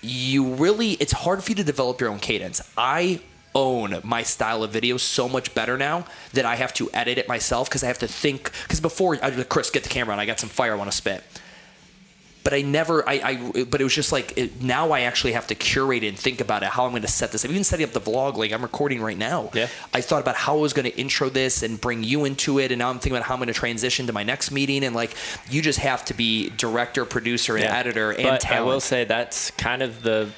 you 0.00 0.54
really, 0.54 0.92
it's 0.92 1.12
hard 1.12 1.42
for 1.42 1.50
you 1.50 1.56
to 1.56 1.64
develop 1.64 2.00
your 2.00 2.10
own 2.10 2.20
cadence. 2.20 2.60
I 2.78 3.20
own 3.54 3.98
my 4.04 4.22
style 4.22 4.62
of 4.62 4.70
video 4.70 4.96
so 4.96 5.28
much 5.28 5.52
better 5.54 5.76
now 5.76 6.04
that 6.34 6.44
I 6.44 6.54
have 6.54 6.72
to 6.74 6.88
edit 6.94 7.18
it 7.18 7.26
myself 7.28 7.68
because 7.68 7.82
I 7.82 7.88
have 7.88 7.98
to 7.98 8.06
think. 8.08 8.52
Because 8.62 8.80
before, 8.80 9.18
I 9.22 9.30
Chris, 9.44 9.70
get 9.70 9.82
the 9.82 9.88
camera 9.88 10.12
on. 10.14 10.20
I 10.20 10.26
got 10.26 10.38
some 10.38 10.48
fire 10.50 10.72
I 10.72 10.76
want 10.76 10.90
to 10.90 10.96
spit 10.96 11.24
but 12.44 12.54
I 12.54 12.62
never, 12.62 13.06
I, 13.08 13.12
I, 13.14 13.64
but 13.64 13.80
it 13.80 13.84
was 13.84 13.94
just 13.94 14.12
like 14.12 14.36
it, 14.38 14.62
now 14.62 14.92
I 14.92 15.00
actually 15.00 15.32
have 15.32 15.46
to 15.48 15.54
curate 15.54 16.02
it 16.02 16.08
and 16.08 16.18
think 16.18 16.40
about 16.40 16.62
it, 16.62 16.70
how 16.70 16.84
I'm 16.84 16.90
going 16.92 17.02
to 17.02 17.08
set 17.08 17.32
this. 17.32 17.44
I'm 17.44 17.50
even 17.50 17.64
setting 17.64 17.84
up 17.84 17.92
the 17.92 18.00
vlog, 18.00 18.36
like 18.36 18.52
I'm 18.52 18.62
recording 18.62 19.00
right 19.02 19.18
now. 19.18 19.50
Yeah. 19.52 19.68
I 19.92 20.00
thought 20.00 20.22
about 20.22 20.36
how 20.36 20.56
I 20.56 20.60
was 20.60 20.72
going 20.72 20.90
to 20.90 20.96
intro 20.98 21.28
this 21.28 21.62
and 21.62 21.80
bring 21.80 22.02
you 22.02 22.24
into 22.24 22.58
it, 22.58 22.72
and 22.72 22.78
now 22.78 22.88
I'm 22.90 22.98
thinking 22.98 23.16
about 23.16 23.26
how 23.26 23.34
I'm 23.34 23.40
going 23.40 23.48
to 23.48 23.52
transition 23.54 24.06
to 24.06 24.12
my 24.12 24.22
next 24.22 24.50
meeting. 24.50 24.84
And 24.84 24.94
like, 24.94 25.14
you 25.50 25.60
just 25.62 25.80
have 25.80 26.04
to 26.06 26.14
be 26.14 26.50
director, 26.50 27.04
producer, 27.04 27.56
and 27.56 27.64
Yeah. 27.64 27.76
editor, 27.76 28.12
and 28.12 28.22
but 28.22 28.40
talent. 28.40 28.62
I 28.62 28.72
will 28.72 28.80
say 28.80 29.04
that's 29.04 29.50
kind 29.52 29.82
of 29.82 30.02
the 30.02 30.30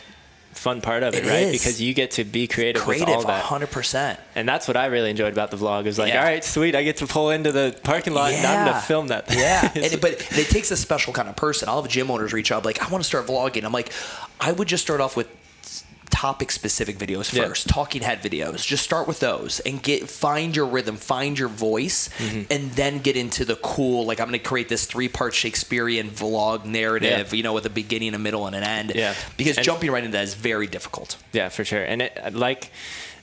fun 0.53 0.80
part 0.80 1.03
of 1.03 1.14
it, 1.14 1.24
It 1.24 1.28
right? 1.28 1.42
is. 1.46 1.53
Because 1.53 1.80
you 1.80 1.94
get 1.94 2.12
to 2.12 2.24
be 2.24 2.46
creative, 2.46 2.82
creative, 2.82 3.07
with 3.09 3.16
all 3.16 3.22
that. 3.22 3.38
100. 3.44 3.70
percent 3.70 4.20
And 4.34 4.48
that's 4.48 4.68
what 4.68 4.76
I 4.76 4.86
really 4.86 5.11
enjoyed 5.11 5.32
about 5.32 5.51
the 5.51 5.57
vlog. 5.57 5.86
Is 5.86 5.98
like, 5.98 6.12
Yeah. 6.12 6.18
all 6.20 6.24
right, 6.26 6.44
sweet, 6.44 6.74
I 6.74 6.82
get 6.82 6.96
to 6.98 7.07
pull 7.07 7.30
into 7.30 7.53
the 7.53 7.78
parking 7.82 8.12
lot 8.12 8.32
yeah. 8.32 8.38
and 8.38 8.46
I'm 8.46 8.66
gonna 8.66 8.80
film 8.82 9.09
that. 9.09 9.26
Yeah, 9.30 9.68
but 10.01 10.12
it 10.38 10.48
takes 10.48 10.70
a 10.70 10.76
special 10.76 11.12
kind 11.12 11.28
of 11.28 11.36
person. 11.36 11.68
I'll 11.68 11.80
have 11.82 11.90
gym 11.90 12.11
owners 12.11 12.32
reach 12.32 12.53
out 12.53 12.64
like, 12.64 12.82
I 12.82 12.88
want 12.88 13.03
to 13.03 13.09
start 13.09 13.26
vlogging. 13.26 13.64
I'm 13.64 13.72
like, 13.72 13.92
I 14.40 14.53
would 14.53 14.68
just 14.68 14.82
start 14.84 15.01
off 15.01 15.16
with 15.16 15.28
topic 16.11 16.50
specific 16.50 16.98
videos 16.98 17.32
Yeah. 17.32 17.44
first 17.46 17.68
talking 17.68 18.02
head 18.02 18.20
videos 18.22 18.66
just 18.66 18.82
start 18.84 19.06
with 19.08 19.20
those 19.20 19.61
and 19.61 19.82
get 19.82 20.08
find 20.11 20.54
your 20.56 20.66
rhythm 20.66 20.96
find 20.96 21.38
your 21.38 21.48
voice 21.48 22.08
Mm-hmm. 22.18 22.42
and 22.50 22.70
then 22.72 22.98
get 22.98 23.16
into 23.16 23.44
the 23.44 23.56
cool 23.56 24.04
like 24.04 24.20
i'm 24.20 24.26
going 24.28 24.38
to 24.38 24.44
create 24.44 24.68
this 24.68 24.86
three 24.86 25.08
part 25.08 25.34
shakespearean 25.34 26.11
vlog 26.11 26.64
narrative 26.64 27.28
Yeah. 27.32 27.36
you 27.36 27.42
know 27.42 27.52
with 27.52 27.64
a 27.66 27.70
beginning 27.70 28.14
a 28.14 28.18
middle 28.18 28.46
and 28.46 28.54
an 28.56 28.62
end 28.64 28.92
Yeah. 28.94 29.14
because 29.36 29.56
And- 29.56 29.64
jumping 29.64 29.90
right 29.90 30.02
into 30.04 30.16
that 30.16 30.24
is 30.24 30.34
very 30.34 30.66
difficult 30.66 31.16
Yeah, 31.32 31.48
for 31.48 31.64
sure. 31.64 31.82
And 31.82 32.02
it 32.02 32.34
like 32.34 32.70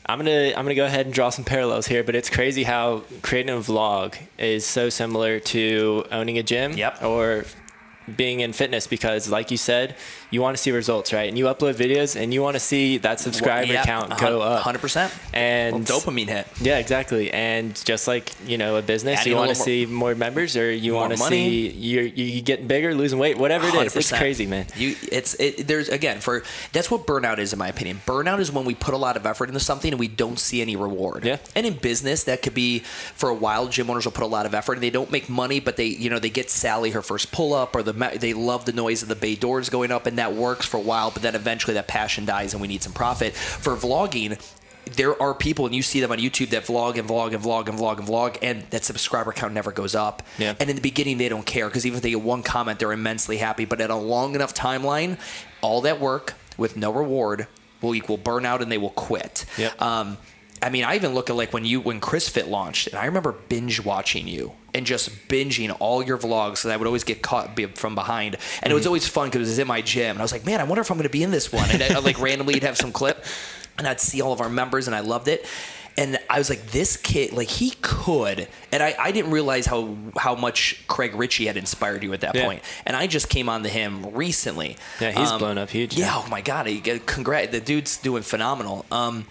I'm 0.05 0.19
gonna 0.19 0.53
I'm 0.55 0.63
gonna 0.63 0.75
go 0.75 0.85
ahead 0.85 1.05
and 1.05 1.13
draw 1.13 1.29
some 1.29 1.43
parallels 1.43 1.85
here, 1.87 2.01
but 2.03 2.15
it's 2.15 2.29
crazy 2.29 2.63
how 2.63 3.03
creating 3.21 3.53
a 3.53 3.59
vlog 3.59 4.15
is 4.37 4.65
so 4.65 4.89
similar 4.89 5.39
to 5.41 6.05
owning 6.11 6.37
a 6.37 6.43
gym 6.43 6.77
Yep. 6.77 7.03
or 7.03 7.43
being 8.15 8.39
in 8.39 8.53
fitness 8.53 8.87
because, 8.87 9.29
like 9.29 9.51
you 9.51 9.57
said, 9.57 9.95
you 10.29 10.41
want 10.41 10.57
to 10.57 10.61
see 10.61 10.71
results, 10.71 11.13
right? 11.13 11.27
And 11.27 11.37
you 11.37 11.45
upload 11.45 11.75
videos 11.75 12.19
and 12.19 12.33
you 12.33 12.41
want 12.41 12.55
to 12.55 12.59
see 12.59 12.97
that 12.99 13.19
subscriber 13.19 13.73
yeah, 13.73 13.85
count 13.85 14.17
go 14.19 14.41
up. 14.41 14.63
100%. 14.63 15.13
And 15.33 15.85
dopamine 15.85 16.27
hit. 16.27 16.47
Yeah, 16.59 16.79
exactly. 16.79 17.31
And 17.31 17.75
just 17.85 18.07
like 18.07 18.31
you 18.45 18.57
know, 18.57 18.75
a 18.77 18.81
business, 18.81 19.19
Adding 19.19 19.31
you 19.31 19.37
want 19.37 19.49
to 19.49 19.55
see 19.55 19.85
more 19.85 20.15
members, 20.15 20.57
or 20.57 20.71
you 20.71 20.93
want 20.93 21.13
to 21.13 21.19
money. 21.19 21.69
see 21.69 21.69
you're 21.69 22.03
you 22.03 22.41
getting 22.41 22.67
bigger, 22.67 22.93
losing 22.93 23.19
weight, 23.19 23.37
whatever 23.37 23.67
it 23.67 23.73
is. 23.75 23.95
It's 23.95 23.95
100%. 23.95 23.99
it's 23.99 24.17
crazy, 24.17 24.45
man. 24.47 24.65
You, 24.75 24.95
it's 25.11 25.35
it, 25.39 25.67
there's 25.67 25.89
again 25.89 26.19
for 26.19 26.43
that's 26.73 26.91
what 26.91 27.05
burnout 27.05 27.37
is 27.39 27.53
in 27.53 27.59
my 27.59 27.67
opinion. 27.67 28.01
Burnout 28.05 28.39
is 28.39 28.51
when 28.51 28.65
we 28.65 28.75
put 28.75 28.93
a 28.93 28.97
lot 28.97 29.17
of 29.17 29.25
effort 29.25 29.49
into 29.49 29.59
something 29.59 29.91
and 29.91 29.99
we 29.99 30.07
don't 30.07 30.39
see 30.39 30.61
any 30.61 30.75
reward. 30.75 31.25
Yeah. 31.25 31.37
And 31.55 31.65
in 31.65 31.75
business, 31.75 32.23
that 32.25 32.41
could 32.41 32.53
be 32.53 32.79
for 32.79 33.29
a 33.29 33.35
while. 33.35 33.67
Gym 33.67 33.89
owners 33.89 34.05
will 34.05 34.11
put 34.11 34.23
a 34.23 34.27
lot 34.27 34.45
of 34.45 34.53
effort 34.53 34.73
and 34.73 34.83
they 34.83 34.89
don't 34.89 35.11
make 35.11 35.29
money, 35.29 35.59
but 35.59 35.77
they 35.77 35.85
you 35.87 36.09
know 36.09 36.19
they 36.19 36.29
get 36.29 36.49
Sally 36.49 36.91
her 36.91 37.01
first 37.01 37.31
pull 37.31 37.53
up 37.53 37.75
or 37.75 37.83
the 37.83 37.93
ma- 37.97 38.11
they 38.15 38.33
love 38.33 38.65
the 38.65 38.73
noise 38.73 39.01
of 39.01 39.09
the 39.09 39.15
bay 39.15 39.35
doors 39.35 39.69
going 39.69 39.91
up 39.91 40.05
and 40.05 40.17
that 40.17 40.33
works 40.33 40.65
for 40.65 40.77
a 40.77 40.81
while, 40.81 41.11
but 41.11 41.21
then 41.21 41.35
eventually 41.35 41.73
that 41.73 41.87
passion 41.87 42.25
dies 42.25 42.53
and 42.53 42.61
we 42.61 42.67
need 42.67 42.83
some 42.83 42.93
profit. 42.93 43.33
For 43.33 43.75
vlogging. 43.75 44.39
There 44.95 45.21
are 45.21 45.33
people, 45.33 45.65
and 45.65 45.75
you 45.75 45.81
see 45.81 45.99
them 45.99 46.13
on 46.13 46.17
YouTube 46.17 46.51
that 46.51 46.63
vlog 46.63 46.97
and 46.97 47.09
vlog 47.09 47.33
and 47.33 47.43
vlog 47.43 47.67
and 47.67 47.77
vlog 47.77 47.99
and 47.99 48.07
vlog, 48.07 48.37
and 48.41 48.61
that 48.69 48.85
subscriber 48.85 49.33
count 49.33 49.53
never 49.53 49.73
goes 49.73 49.95
up. 49.95 50.23
Yeah. 50.37 50.55
And 50.61 50.69
in 50.69 50.77
the 50.77 50.81
beginning, 50.81 51.17
they 51.17 51.27
don't 51.27 51.45
care 51.45 51.67
because 51.67 51.85
even 51.85 51.97
if 51.97 52.03
they 52.03 52.11
get 52.11 52.21
one 52.21 52.41
comment, 52.41 52.79
they're 52.79 52.93
immensely 52.93 53.35
happy. 53.35 53.65
But 53.65 53.81
at 53.81 53.89
a 53.89 53.95
long 53.95 54.33
enough 54.33 54.53
timeline, 54.53 55.19
all 55.59 55.81
that 55.81 55.99
work 55.99 56.35
with 56.57 56.77
no 56.77 56.89
reward 56.91 57.47
will 57.81 57.95
equal 57.95 58.17
burnout, 58.17 58.61
and 58.61 58.71
they 58.71 58.77
will 58.77 58.91
quit. 58.91 59.43
Yep. 59.57 59.81
Um, 59.81 60.17
I 60.61 60.69
mean, 60.69 60.83
I 60.83 60.95
even 60.95 61.13
look 61.13 61.29
at 61.29 61.35
like 61.35 61.53
when 61.53 61.65
you 61.65 61.79
when 61.81 62.01
ChrisFit 62.01 62.47
launched, 62.47 62.87
and 62.87 62.97
I 62.97 63.05
remember 63.05 63.33
binge 63.49 63.83
watching 63.83 64.27
you 64.27 64.53
and 64.73 64.85
just 64.85 65.09
binging 65.27 65.75
all 65.79 66.01
your 66.03 66.17
vlogs. 66.17 66.57
So 66.57 66.69
I 66.69 66.77
would 66.77 66.87
always 66.87 67.03
get 67.03 67.21
caught 67.21 67.59
from 67.77 67.93
behind, 67.95 68.37
and 68.63 68.71
it 68.71 68.75
was 68.75 68.87
always 68.87 69.07
fun 69.07 69.27
because 69.29 69.47
it 69.47 69.51
was 69.51 69.59
in 69.59 69.67
my 69.67 69.81
gym, 69.81 70.11
and 70.11 70.19
I 70.19 70.23
was 70.23 70.31
like, 70.31 70.45
man, 70.45 70.59
I 70.59 70.63
wonder 70.63 70.81
if 70.81 70.89
I'm 70.89 70.97
going 70.97 71.03
to 71.03 71.09
be 71.09 71.23
in 71.23 71.31
this 71.31 71.51
one. 71.53 71.69
And 71.69 71.83
I, 71.83 71.99
like 71.99 72.19
randomly, 72.19 72.55
you'd 72.55 72.63
have 72.63 72.77
some 72.77 72.91
clip, 72.91 73.23
and 73.77 73.87
I'd 73.87 73.99
see 74.01 74.21
all 74.21 74.33
of 74.33 74.41
our 74.41 74.49
members, 74.49 74.87
and 74.87 74.95
I 74.95 75.01
loved 75.01 75.27
it. 75.27 75.45
And 75.99 76.19
I 76.29 76.37
was 76.37 76.47
like, 76.51 76.67
this 76.67 76.95
kid, 76.95 77.33
like 77.33 77.47
he 77.47 77.71
could, 77.81 78.47
and 78.71 78.83
I, 78.83 78.95
I 78.99 79.11
didn't 79.11 79.31
realize 79.31 79.65
how 79.65 79.95
how 80.15 80.35
much 80.35 80.83
Craig 80.87 81.15
Ritchie 81.15 81.47
had 81.47 81.57
inspired 81.57 82.03
you 82.03 82.13
at 82.13 82.21
that 82.21 82.35
Yeah. 82.35 82.45
point. 82.45 82.61
And 82.85 82.95
I 82.95 83.07
just 83.07 83.29
came 83.29 83.49
on 83.49 83.63
to 83.63 83.69
him 83.69 84.13
recently. 84.13 84.77
Yeah, 84.99 85.11
he's 85.11 85.29
Um, 85.31 85.39
blown 85.39 85.57
up 85.57 85.69
huge. 85.71 85.95
Yeah, 85.97 86.13
oh 86.23 86.27
my 86.29 86.41
god, 86.41 86.67
he, 86.67 86.81
congrats, 86.81 87.51
the 87.51 87.59
dude's 87.59 87.97
doing 87.97 88.21
phenomenal. 88.21 88.85
Um, 88.91 89.25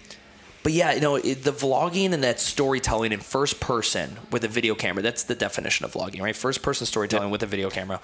but 0.67 0.73
yeah, 0.73 0.91
you 0.91 0.99
know, 0.99 1.15
it, 1.15 1.45
the 1.45 1.53
vlogging 1.53 2.11
and 2.11 2.25
that 2.25 2.41
storytelling 2.41 3.13
in 3.13 3.21
first 3.21 3.61
person 3.61 4.17
with 4.33 4.43
a 4.43 4.49
video 4.49 4.75
camera, 4.75 5.01
that's 5.01 5.23
the 5.23 5.33
definition 5.33 5.85
of 5.85 5.93
vlogging, 5.93 6.21
right? 6.21 6.35
First 6.35 6.61
person 6.61 6.85
storytelling 6.85 7.29
with 7.29 7.41
a 7.41 7.45
video 7.45 7.69
camera. 7.69 8.01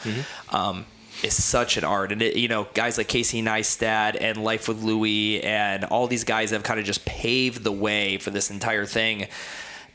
Um, 0.48 0.86
is 1.24 1.44
such 1.44 1.76
an 1.76 1.84
art, 1.84 2.14
and 2.14 2.22
it, 2.22 2.38
you 2.38 2.48
know, 2.48 2.70
guys 2.74 2.98
like 2.98 3.10
Casey 3.10 3.42
Neistat 3.42 4.16
and 4.22 4.42
Life 4.42 4.70
with 4.70 4.82
Louie 4.82 5.44
and 5.44 5.84
all 5.84 6.08
these 6.08 6.24
guys 6.24 6.52
have 6.52 6.64
kind 6.64 6.80
of 6.80 6.86
just 6.86 7.04
paved 7.04 7.66
the 7.66 7.72
way 7.74 8.18
for 8.18 8.30
this 8.30 8.50
entire 8.50 8.86
thing. 8.86 9.24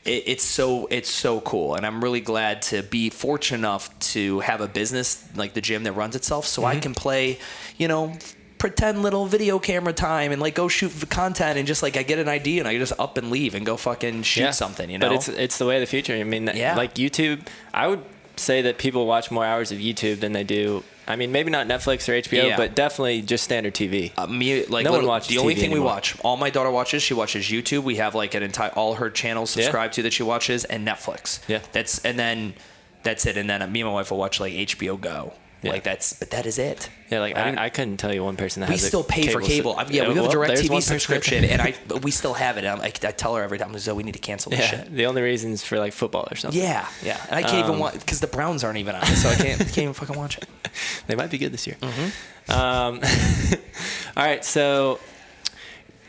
It, 0.05 0.23
it's 0.27 0.43
so 0.43 0.85
it's 0.91 1.09
so 1.09 1.41
cool, 1.41 1.73
and 1.73 1.87
I'm 1.87 2.03
really 2.03 2.21
glad 2.21 2.61
to 2.63 2.83
be 2.83 3.09
fortunate 3.09 3.57
enough 3.57 3.97
to 4.11 4.41
have 4.41 4.61
a 4.61 4.67
business 4.67 5.27
like 5.35 5.55
the 5.55 5.61
gym 5.61 5.85
that 5.85 5.93
runs 5.93 6.15
itself, 6.15 6.45
so 6.45 6.65
I 6.65 6.77
can 6.79 6.93
play, 6.93 7.39
you 7.79 7.87
know, 7.87 8.13
pretend 8.59 9.01
little 9.01 9.25
video 9.25 9.57
camera 9.57 9.93
time 9.93 10.31
and 10.31 10.39
like 10.41 10.53
go 10.53 10.67
shoot 10.67 10.91
content 11.09 11.57
and 11.57 11.67
just 11.67 11.81
like 11.81 11.97
I 11.97 12.03
get 12.03 12.19
an 12.19 12.27
idea 12.29 12.61
and 12.61 12.67
I 12.67 12.77
just 12.77 12.93
up 12.99 13.17
and 13.17 13.31
leave 13.31 13.55
and 13.55 13.65
go 13.65 13.75
fucking 13.77 14.21
shoot 14.23 14.53
something, 14.53 14.89
you 14.89 14.99
know. 14.99 15.07
But 15.09 15.15
it's 15.15 15.27
it's 15.29 15.57
the 15.57 15.65
way 15.65 15.77
of 15.77 15.81
the 15.81 15.87
future. 15.87 16.13
I 16.13 16.23
mean, 16.23 16.51
Yeah. 16.53 16.75
like 16.75 16.93
YouTube, 16.95 17.47
I 17.73 17.87
would 17.87 18.03
say 18.35 18.61
that 18.61 18.77
people 18.77 19.05
watch 19.07 19.31
more 19.31 19.43
hours 19.45 19.71
of 19.71 19.79
YouTube 19.79 20.19
than 20.19 20.33
they 20.33 20.43
do. 20.43 20.83
I 21.07 21.15
mean, 21.15 21.31
maybe 21.31 21.49
not 21.49 21.67
Netflix 21.67 22.07
or 22.07 22.13
HBO, 22.13 22.49
Yeah. 22.49 22.57
but 22.57 22.75
definitely 22.75 23.21
just 23.23 23.43
standard 23.43 23.73
TV. 23.73 24.11
Uh, 24.15 24.27
me 24.27 24.63
like 24.67 24.85
No 24.85 24.91
one 24.91 25.05
watches 25.07 25.29
the 25.29 25.39
only 25.39 25.55
TV 25.55 25.59
thing 25.61 25.71
we 25.71 25.79
watch 25.79 26.15
all 26.21 26.37
my 26.37 26.51
daughter 26.51 26.69
watches 26.69 27.01
she 27.01 27.13
watches 27.15 27.45
youtube 27.45 27.81
we 27.83 27.95
have 27.95 28.13
like 28.13 28.35
an 28.35 28.43
entire 28.43 28.69
all 28.71 28.93
her 28.95 29.09
channels 29.09 29.55
Yeah. 29.57 29.63
subscribed 29.63 29.93
to 29.95 30.03
that 30.03 30.13
she 30.13 30.21
watches 30.23 30.65
and 30.65 30.87
netflix 30.87 31.39
Yeah. 31.47 31.59
that's 31.71 31.97
and 32.05 32.19
then 32.19 32.53
that's 33.01 33.25
it 33.25 33.37
and 33.37 33.49
then 33.49 33.61
uh, 33.63 33.67
me 33.67 33.81
and 33.81 33.87
my 33.89 33.93
wife 33.95 34.11
will 34.11 34.19
watch 34.19 34.39
like 34.39 34.53
hbo 34.53 35.01
go 35.01 35.33
Yeah. 35.61 35.71
like 35.71 35.83
that's 35.83 36.13
but 36.13 36.31
that 36.31 36.45
is 36.45 36.57
it 36.57 36.89
yeah, 37.09 37.21
like 37.21 37.35
I 37.35 37.41
I, 37.41 37.45
mean, 37.49 37.57
I, 37.57 37.69
couldn't 37.69 37.97
tell 37.97 38.13
you 38.13 38.23
one 38.23 38.37
person 38.37 38.61
that 38.61 38.69
we 38.69 38.75
has 38.75 38.83
a 38.83 38.87
still 38.87 39.03
pay 39.03 39.27
for 39.27 39.41
sub- 39.41 39.49
cable. 39.49 39.75
I 39.75 39.83
mean, 39.83 39.93
yeah, 39.93 40.07
we 40.07 40.13
have 40.13 40.25
a 40.25 40.27
DirecTV 40.27 40.81
subscription, 40.81 41.43
and 41.43 41.59
I 41.59 41.73
but 41.87 42.03
we 42.03 42.11
still 42.11 42.35
have 42.35 42.57
it. 42.57 42.65
I'm, 42.65 42.79
I, 42.81 42.85
I 42.85 42.89
tell 42.91 43.35
her 43.35 43.41
every 43.41 43.57
time, 43.57 43.75
Zoe, 43.79 43.95
we 43.95 44.03
need 44.03 44.13
to 44.13 44.19
cancel 44.19 44.51
this 44.51 44.59
Yeah, 44.59 44.83
shit. 44.83 44.93
the 44.95 45.07
only 45.07 45.23
reasons 45.23 45.63
for 45.63 45.79
like 45.79 45.93
football 45.93 46.27
or 46.29 46.35
something. 46.35 46.61
Yeah, 46.61 46.87
yeah, 47.03 47.19
and 47.29 47.35
I 47.35 47.41
can't 47.41 47.59
even 47.65 47.71
Um, 47.71 47.79
watch 47.79 47.95
because 47.95 48.19
the 48.19 48.27
Browns 48.27 48.63
aren't 48.63 48.77
even 48.77 48.93
on 48.93 49.01
it, 49.01 49.15
so 49.15 49.27
I 49.27 49.35
can't 49.35 49.59
can't 49.59 49.77
even 49.79 49.93
fucking 49.93 50.15
watch 50.15 50.37
it. 50.37 50.47
they 51.07 51.15
might 51.15 51.31
be 51.31 51.39
good 51.39 51.51
this 51.51 51.65
year. 51.65 51.77
Mm-hmm. 51.81 52.51
Um, 52.51 52.99
all 54.17 54.23
right, 54.23 54.45
so 54.45 54.99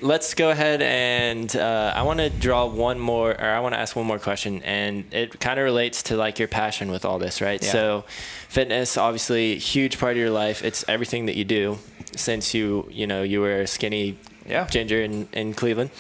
let's 0.01 0.35
go 0.35 0.51
ahead 0.51 0.83
and 0.83 1.55
uh, 1.57 1.93
I 1.95 2.03
want 2.03 2.19
to 2.21 2.31
draw 2.31 2.67
one 2.67 2.99
more, 2.99 3.31
or 3.33 3.45
I 3.45 3.61
want 3.61 3.75
to 3.75 3.79
ask 3.79 3.95
one 3.97 4.07
more 4.07 4.19
question, 4.19 4.63
and 4.63 5.05
it 5.13 5.39
kind 5.41 5.59
of 5.59 5.65
relates 5.65 6.03
to 6.05 6.17
like 6.17 6.39
your 6.39 6.49
passion 6.49 6.91
with 6.91 7.05
all 7.05 7.19
this, 7.19 7.41
right? 7.41 7.63
Yeah. 7.63 7.73
So, 7.73 8.05
fitness, 8.49 8.97
obviously, 8.97 9.59
huge 9.59 9.99
part 9.99 10.13
of 10.13 10.19
your 10.19 10.31
life. 10.31 10.65
It's 10.65 10.85
everything 10.89 11.27
that 11.27 11.37
you 11.37 11.45
do 11.45 11.79
since 12.17 12.55
you, 12.55 12.89
you 12.91 13.07
know, 13.07 13.23
you 13.23 13.41
were 13.41 13.61
a 13.61 13.67
skinny 13.67 14.17
Yeah. 14.47 14.67
ginger 14.67 15.01
in, 15.03 15.29
in 15.33 15.55
Cleveland. 15.55 15.91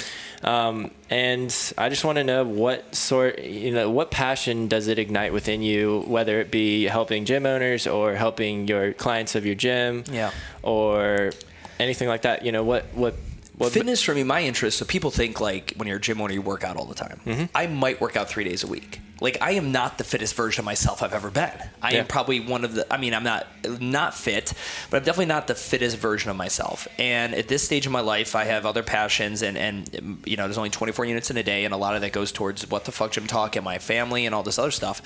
Um, 0.42 0.90
and 1.10 1.54
I 1.76 1.90
just 1.90 2.02
want 2.02 2.16
to 2.16 2.24
know 2.24 2.44
what 2.44 2.94
sort, 2.94 3.38
you 3.40 3.72
know, 3.72 3.90
what 3.90 4.10
passion 4.10 4.68
does 4.68 4.88
it 4.88 4.98
ignite 4.98 5.32
within 5.34 5.60
you, 5.62 6.02
whether 6.06 6.40
it 6.40 6.50
be 6.50 6.84
helping 6.84 7.26
gym 7.26 7.44
owners 7.44 7.86
or 7.86 8.14
helping 8.14 8.66
your 8.66 8.94
clients 8.94 9.34
of 9.34 9.44
your 9.44 9.54
gym, 9.54 10.04
Yeah. 10.10 10.30
or 10.62 11.32
anything 11.78 12.08
like 12.08 12.22
that. 12.22 12.44
You 12.44 12.52
know, 12.52 12.64
what 12.64 12.86
what 12.94 13.14
what 13.60 13.72
Fitness 13.72 14.02
for 14.02 14.14
me, 14.14 14.22
my 14.24 14.42
interest. 14.42 14.78
So 14.78 14.84
people 14.86 15.10
think 15.10 15.38
like 15.40 15.74
when 15.76 15.86
you're 15.86 15.98
a 15.98 16.00
gym 16.00 16.20
owner, 16.20 16.32
you 16.32 16.40
work 16.40 16.64
out 16.64 16.76
all 16.78 16.86
the 16.86 16.94
time. 16.94 17.20
Mm-hmm. 17.26 17.44
I 17.54 17.66
might 17.66 18.00
work 18.00 18.16
out 18.16 18.28
three 18.30 18.44
days 18.44 18.64
a 18.64 18.66
week. 18.66 19.00
Like 19.20 19.36
I 19.42 19.50
am 19.50 19.70
not 19.70 19.98
the 19.98 20.04
fittest 20.04 20.34
version 20.34 20.62
of 20.62 20.64
myself 20.64 21.02
I've 21.02 21.12
ever 21.12 21.30
been. 21.30 21.52
I 21.82 21.90
Yeah. 21.92 21.98
am 21.98 22.06
probably 22.06 22.40
one 22.40 22.64
of 22.64 22.74
the. 22.74 22.90
I 22.90 22.96
mean, 22.96 23.12
I'm 23.12 23.22
not 23.22 23.46
not 23.78 24.14
fit, 24.14 24.54
but 24.88 24.96
I'm 24.96 25.02
definitely 25.04 25.26
not 25.26 25.46
the 25.46 25.54
fittest 25.54 25.98
version 25.98 26.30
of 26.30 26.36
myself. 26.38 26.88
And 26.98 27.34
at 27.34 27.46
this 27.48 27.62
stage 27.62 27.84
of 27.84 27.92
my 27.92 28.00
life, 28.00 28.34
I 28.34 28.44
have 28.44 28.64
other 28.64 28.82
passions, 28.82 29.42
and 29.42 29.58
and 29.58 30.22
you 30.24 30.38
know, 30.38 30.44
there's 30.44 30.56
only 30.56 30.70
24 30.70 31.04
units 31.04 31.30
in 31.30 31.36
a 31.36 31.42
day, 31.42 31.66
and 31.66 31.74
a 31.74 31.76
lot 31.76 31.94
of 31.94 32.00
that 32.00 32.12
goes 32.12 32.32
towards 32.32 32.70
what 32.70 32.86
the 32.86 32.92
fuck 32.92 33.12
gym 33.12 33.26
talk 33.26 33.56
and 33.56 33.64
my 33.64 33.78
family 33.78 34.24
and 34.24 34.34
all 34.34 34.42
this 34.42 34.58
other 34.58 34.70
stuff. 34.70 35.02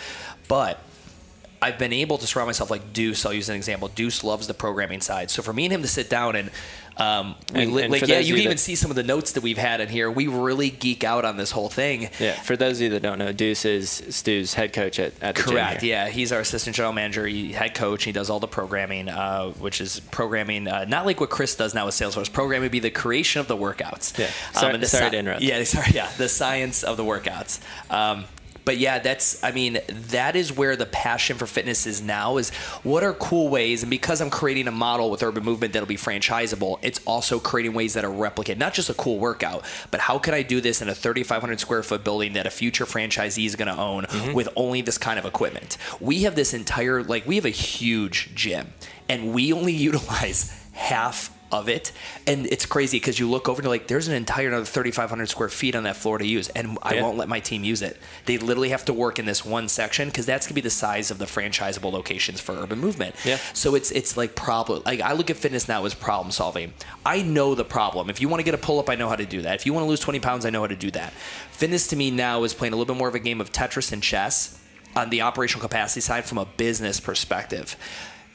But 0.46 0.78
I've 1.60 1.78
been 1.78 1.94
able 1.94 2.18
to 2.18 2.26
surround 2.26 2.48
myself 2.48 2.70
like 2.70 2.92
Deuce. 2.92 3.24
I'll 3.24 3.32
use 3.32 3.48
an 3.48 3.56
example. 3.56 3.88
Deuce 3.88 4.22
loves 4.22 4.46
the 4.46 4.54
programming 4.54 5.00
side. 5.00 5.30
So 5.30 5.42
for 5.42 5.52
me 5.54 5.64
and 5.64 5.72
him 5.72 5.82
to 5.82 5.88
sit 5.88 6.10
down 6.10 6.36
and, 6.36 6.50
um, 6.96 7.34
we 7.52 7.62
And- 7.62 7.72
li- 7.72 7.82
and 7.84 7.92
like 7.92 8.06
yeah, 8.06 8.18
you 8.20 8.34
can 8.34 8.42
even 8.44 8.58
see 8.58 8.74
some 8.76 8.90
of 8.90 8.94
the 8.96 9.02
notes 9.02 9.32
that 9.32 9.42
we've 9.42 9.58
had 9.58 9.80
in 9.80 9.88
here. 9.88 10.10
We 10.10 10.26
really 10.28 10.70
geek 10.70 11.02
out 11.04 11.24
on 11.24 11.36
this 11.36 11.50
whole 11.50 11.68
thing. 11.68 12.08
Yeah, 12.20 12.34
for 12.34 12.56
those 12.56 12.78
of 12.78 12.82
you 12.82 12.88
that 12.90 13.02
don't 13.02 13.18
know, 13.18 13.32
Deuce 13.32 13.64
is 13.64 14.02
Stu's 14.10 14.54
head 14.54 14.72
coach 14.72 14.98
at, 14.98 15.12
at 15.22 15.34
Correct. 15.34 15.82
Yeah, 15.82 16.08
he's 16.08 16.30
our 16.32 16.40
assistant 16.40 16.76
general 16.76 16.92
manager, 16.92 17.26
he, 17.26 17.52
head 17.52 17.74
coach. 17.74 18.04
He 18.04 18.12
does 18.12 18.30
all 18.30 18.40
the 18.40 18.46
programming, 18.48 19.08
uh, 19.08 19.50
which 19.52 19.80
is 19.80 20.00
programming, 20.10 20.68
uh, 20.68 20.84
not 20.86 21.04
like 21.06 21.20
what 21.20 21.30
Chris 21.30 21.54
does 21.56 21.74
now 21.74 21.86
with 21.86 21.94
Salesforce. 21.94 22.32
Programming 22.32 22.66
would 22.66 22.72
be 22.72 22.80
the 22.80 22.90
creation 22.90 23.40
of 23.40 23.48
the 23.48 23.56
workouts. 23.56 24.16
Yeah. 24.18 24.28
Sorry- 24.52 24.74
and 24.74 24.82
the 24.82 24.86
sorry 24.86 25.10
to 25.10 25.18
interrupt. 25.18 25.42
Yeah, 25.42 25.62
sorry. 25.64 25.88
Yeah, 25.92 26.08
the 26.16 26.28
science 26.28 26.82
of 26.84 26.96
the 26.96 27.04
workouts. 27.04 27.60
Um, 27.90 28.24
but 28.64 28.78
yeah, 28.78 28.98
that's. 28.98 29.42
I 29.44 29.50
mean, 29.52 29.80
that 29.88 30.36
is 30.36 30.52
where 30.52 30.76
the 30.76 30.86
passion 30.86 31.36
for 31.36 31.46
fitness 31.46 31.86
is 31.86 32.00
now. 32.00 32.36
Is 32.36 32.50
what 32.82 33.02
are 33.02 33.12
cool 33.14 33.48
ways, 33.48 33.82
and 33.82 33.90
because 33.90 34.20
I'm 34.20 34.30
creating 34.30 34.68
a 34.68 34.72
model 34.72 35.10
with 35.10 35.22
Urban 35.22 35.44
Movement 35.44 35.72
that'll 35.72 35.86
be 35.86 35.96
franchisable, 35.96 36.78
it's 36.82 37.00
also 37.06 37.38
creating 37.38 37.74
ways 37.74 37.94
that 37.94 38.04
are 38.04 38.10
replicate, 38.10 38.56
not 38.58 38.72
just 38.74 38.88
a 38.90 38.94
cool 38.94 39.18
workout, 39.18 39.64
but 39.90 40.00
how 40.00 40.18
can 40.18 40.34
I 40.34 40.42
do 40.42 40.60
this 40.60 40.80
in 40.80 40.88
a 40.88 40.94
3,500 40.94 41.60
square 41.60 41.82
foot 41.82 42.04
building 42.04 42.32
that 42.34 42.46
a 42.46 42.50
future 42.50 42.84
franchisee 42.86 43.46
is 43.46 43.56
going 43.56 43.68
to 43.74 43.80
own 43.80 44.04
Mm-hmm. 44.04 44.32
with 44.32 44.48
only 44.56 44.80
this 44.80 44.98
kind 44.98 45.18
of 45.18 45.24
equipment? 45.24 45.76
We 46.00 46.22
have 46.22 46.34
this 46.34 46.54
entire 46.54 47.02
like 47.02 47.26
we 47.26 47.36
have 47.36 47.44
a 47.44 47.50
huge 47.50 48.34
gym, 48.34 48.72
and 49.08 49.34
we 49.34 49.52
only 49.52 49.72
utilize 49.90 50.58
half 50.72 51.33
of 51.60 51.68
it. 51.68 51.92
And 52.26 52.46
it's 52.46 52.66
crazy 52.66 52.98
because 52.98 53.18
you 53.18 53.28
look 53.30 53.48
over 53.48 53.60
and 53.60 53.64
you're 53.64 53.74
like 53.74 53.86
there's 53.88 54.08
an 54.08 54.14
entire 54.14 54.48
another 54.48 54.64
3500 54.64 55.28
square 55.28 55.48
feet 55.48 55.74
on 55.74 55.84
that 55.84 55.96
floor 55.96 56.18
to 56.18 56.26
use 56.26 56.48
and 56.50 56.78
i 56.82 56.94
Yeah. 56.94 57.02
won't 57.02 57.16
let 57.16 57.28
my 57.28 57.40
team 57.40 57.64
use 57.64 57.82
it. 57.82 57.98
They 58.26 58.38
literally 58.38 58.70
have 58.70 58.84
to 58.86 58.92
work 58.92 59.18
in 59.18 59.24
this 59.26 59.44
one 59.44 59.68
section 59.68 60.08
because 60.08 60.26
that's 60.26 60.46
to 60.46 60.54
be 60.54 60.60
the 60.60 60.70
size 60.70 61.10
of 61.10 61.18
the 61.18 61.24
franchisable 61.26 61.92
locations 61.92 62.40
for 62.40 62.52
urban 62.52 62.78
movement. 62.78 63.14
Yeah. 63.24 63.38
so 63.52 63.74
it's 63.74 63.90
it's 63.90 64.16
like 64.16 64.34
problem 64.34 64.82
like 64.84 65.00
i 65.00 65.12
look 65.12 65.30
at 65.30 65.36
fitness 65.36 65.68
now 65.68 65.84
as 65.84 65.94
problem 65.94 66.30
solving. 66.32 66.72
I 67.06 67.22
know 67.22 67.54
the 67.54 67.64
problem. 67.64 68.10
If 68.10 68.20
you 68.20 68.28
want 68.28 68.40
to 68.40 68.44
get 68.44 68.54
a 68.54 68.58
pull-up 68.58 68.88
i 68.90 68.94
know 68.94 69.08
how 69.08 69.16
to 69.16 69.26
do 69.26 69.42
that. 69.42 69.54
If 69.56 69.66
you 69.66 69.72
want 69.72 69.84
to 69.84 69.88
lose 69.88 70.00
20 70.00 70.20
pounds 70.20 70.44
i 70.44 70.50
know 70.50 70.60
how 70.60 70.66
to 70.66 70.76
do 70.76 70.90
that. 70.92 71.12
Fitness 71.50 71.86
to 71.88 71.96
me 71.96 72.10
now 72.10 72.44
is 72.44 72.52
playing 72.54 72.72
a 72.72 72.76
little 72.76 72.94
bit 72.94 72.98
more 72.98 73.08
of 73.08 73.14
a 73.14 73.18
game 73.20 73.40
of 73.40 73.52
tetris 73.52 73.92
and 73.92 74.02
chess 74.02 74.58
on 74.96 75.10
the 75.10 75.20
operational 75.22 75.60
capacity 75.60 76.00
side 76.00 76.24
from 76.24 76.38
a 76.38 76.44
business 76.44 77.00
perspective. 77.00 77.76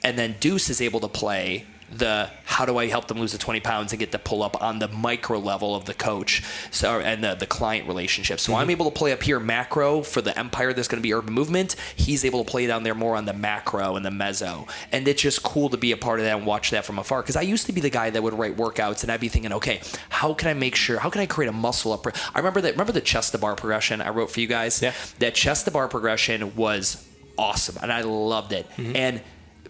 And 0.04 0.18
then 0.18 0.36
Deuce 0.40 0.70
is 0.70 0.82
able 0.82 1.00
to 1.02 1.08
play 1.08 1.66
the 1.92 2.30
how 2.46 2.66
do 2.66 2.78
I 2.78 2.88
help 2.88 3.08
them 3.08 3.20
lose 3.20 3.32
the 3.32 3.38
20 3.38 3.60
pounds 3.60 3.92
and 3.94 4.00
get 4.00 4.12
the 4.12 4.20
pull 4.20 4.44
up 4.44 4.62
on 4.62 4.80
the 4.80 4.88
micro 4.88 5.40
level 5.40 5.76
of 5.76 5.86
the 5.86 5.94
coach 5.94 6.44
so 6.72 7.00
and 7.00 7.24
the, 7.24 7.36
the 7.36 7.46
client 7.46 7.88
relationship. 7.88 8.40
So 8.40 8.54
I'm 8.54 8.64
mm-hmm. 8.64 8.72
able 8.72 8.92
to 8.92 8.98
play 8.98 9.12
up 9.12 9.24
here 9.24 9.40
macro 9.40 10.02
for 10.02 10.22
the 10.22 10.38
empire 10.38 10.74
that's 10.74 10.88
going 10.88 11.02
to 11.02 11.08
be 11.08 11.14
urban 11.14 11.34
movement. 11.34 11.76
He's 11.96 12.26
able 12.26 12.44
to 12.44 12.50
play 12.50 12.68
down 12.68 12.84
there 12.84 12.96
more 12.96 13.16
on 13.16 13.26
the 13.26 13.34
macro 13.34 13.96
and 13.96 14.06
the 14.06 14.10
meso. 14.10 14.70
And 14.92 15.08
it's 15.08 15.22
just 15.22 15.44
cool 15.44 15.70
to 15.70 15.78
be 15.78 15.92
a 15.92 15.98
part 15.98 16.20
of 16.20 16.26
that 16.26 16.38
and 16.38 16.46
watch 16.46 16.72
that 16.72 16.86
from 16.86 17.00
afar. 17.00 17.22
Because 17.22 17.36
I 17.36 17.42
used 17.42 17.66
to 17.68 17.74
be 17.74 17.82
the 17.82 17.90
guy 17.90 18.10
that 18.10 18.22
would 18.22 18.34
write 18.34 18.58
workouts 18.58 19.04
and 19.04 19.12
I'd 19.12 19.20
be 19.20 19.30
thinking, 19.30 19.54
okay, 19.54 19.82
how 20.10 20.34
can 20.34 20.50
I 20.50 20.54
make 20.54 20.76
sure, 20.76 21.00
how 21.00 21.10
can 21.10 21.22
I 21.22 21.26
create 21.26 21.50
a 21.50 21.54
muscle 21.54 21.94
up? 21.94 22.06
I 22.08 22.40
remember 22.40 22.62
that, 22.62 22.74
remember 22.74 22.94
the 22.94 23.02
chest 23.02 23.32
to 23.32 23.38
bar 23.38 23.56
progression 23.56 24.02
I 24.02 24.10
wrote 24.10 24.32
for 24.32 24.40
you 24.40 24.48
guys? 24.48 24.82
Yeah. 24.82 24.94
That 25.20 25.36
chest 25.36 25.66
to 25.66 25.72
bar 25.72 25.88
progression 25.88 26.56
was 26.56 27.06
awesome 27.38 27.78
and 27.82 27.92
I 27.92 28.02
loved 28.02 28.52
it. 28.52 28.70
Mm-hmm. 28.72 28.96
And 28.96 29.22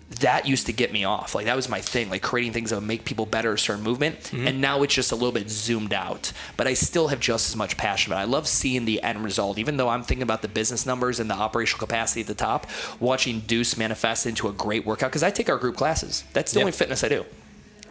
that 0.09 0.47
used 0.47 0.65
to 0.65 0.73
get 0.73 0.91
me 0.91 1.03
off. 1.03 1.35
Like 1.35 1.45
that 1.45 1.55
was 1.55 1.69
my 1.69 1.81
thing, 1.81 2.09
like 2.09 2.23
creating 2.23 2.51
things 2.53 2.71
that 2.71 2.77
would 2.77 2.87
make 2.87 3.05
people 3.05 3.25
better 3.25 3.53
a 3.53 3.59
certain 3.59 3.83
movement. 3.83 4.15
Mm-hmm. 4.19 4.47
And 4.47 4.61
now 4.61 4.81
it's 4.81 4.93
just 4.93 5.11
a 5.11 5.15
little 5.15 5.31
bit 5.31 5.49
zoomed 5.49 5.93
out. 5.93 6.33
But 6.57 6.65
I 6.67 6.73
still 6.73 7.09
have 7.09 7.19
just 7.19 7.47
as 7.49 7.55
much 7.55 7.77
passion. 7.77 8.09
But 8.11 8.17
I 8.17 8.23
love 8.23 8.47
seeing 8.47 8.85
the 8.85 9.01
end 9.03 9.23
result, 9.23 9.57
even 9.59 9.77
though 9.77 9.89
I'm 9.89 10.03
thinking 10.03 10.23
about 10.23 10.41
the 10.41 10.47
business 10.47 10.85
numbers 10.85 11.19
and 11.19 11.29
the 11.29 11.35
operational 11.35 11.79
capacity 11.79 12.21
at 12.21 12.27
the 12.27 12.33
top. 12.33 12.65
Watching 12.99 13.41
Deuce 13.41 13.77
manifest 13.77 14.25
into 14.25 14.47
a 14.47 14.51
great 14.51 14.85
workout 14.85 15.11
because 15.11 15.23
I 15.23 15.29
take 15.29 15.49
our 15.49 15.57
group 15.57 15.75
classes. 15.77 16.23
That's 16.33 16.51
the 16.51 16.59
Yeah. 16.59 16.63
only 16.63 16.71
fitness 16.71 17.03
I 17.03 17.09
do. 17.09 17.25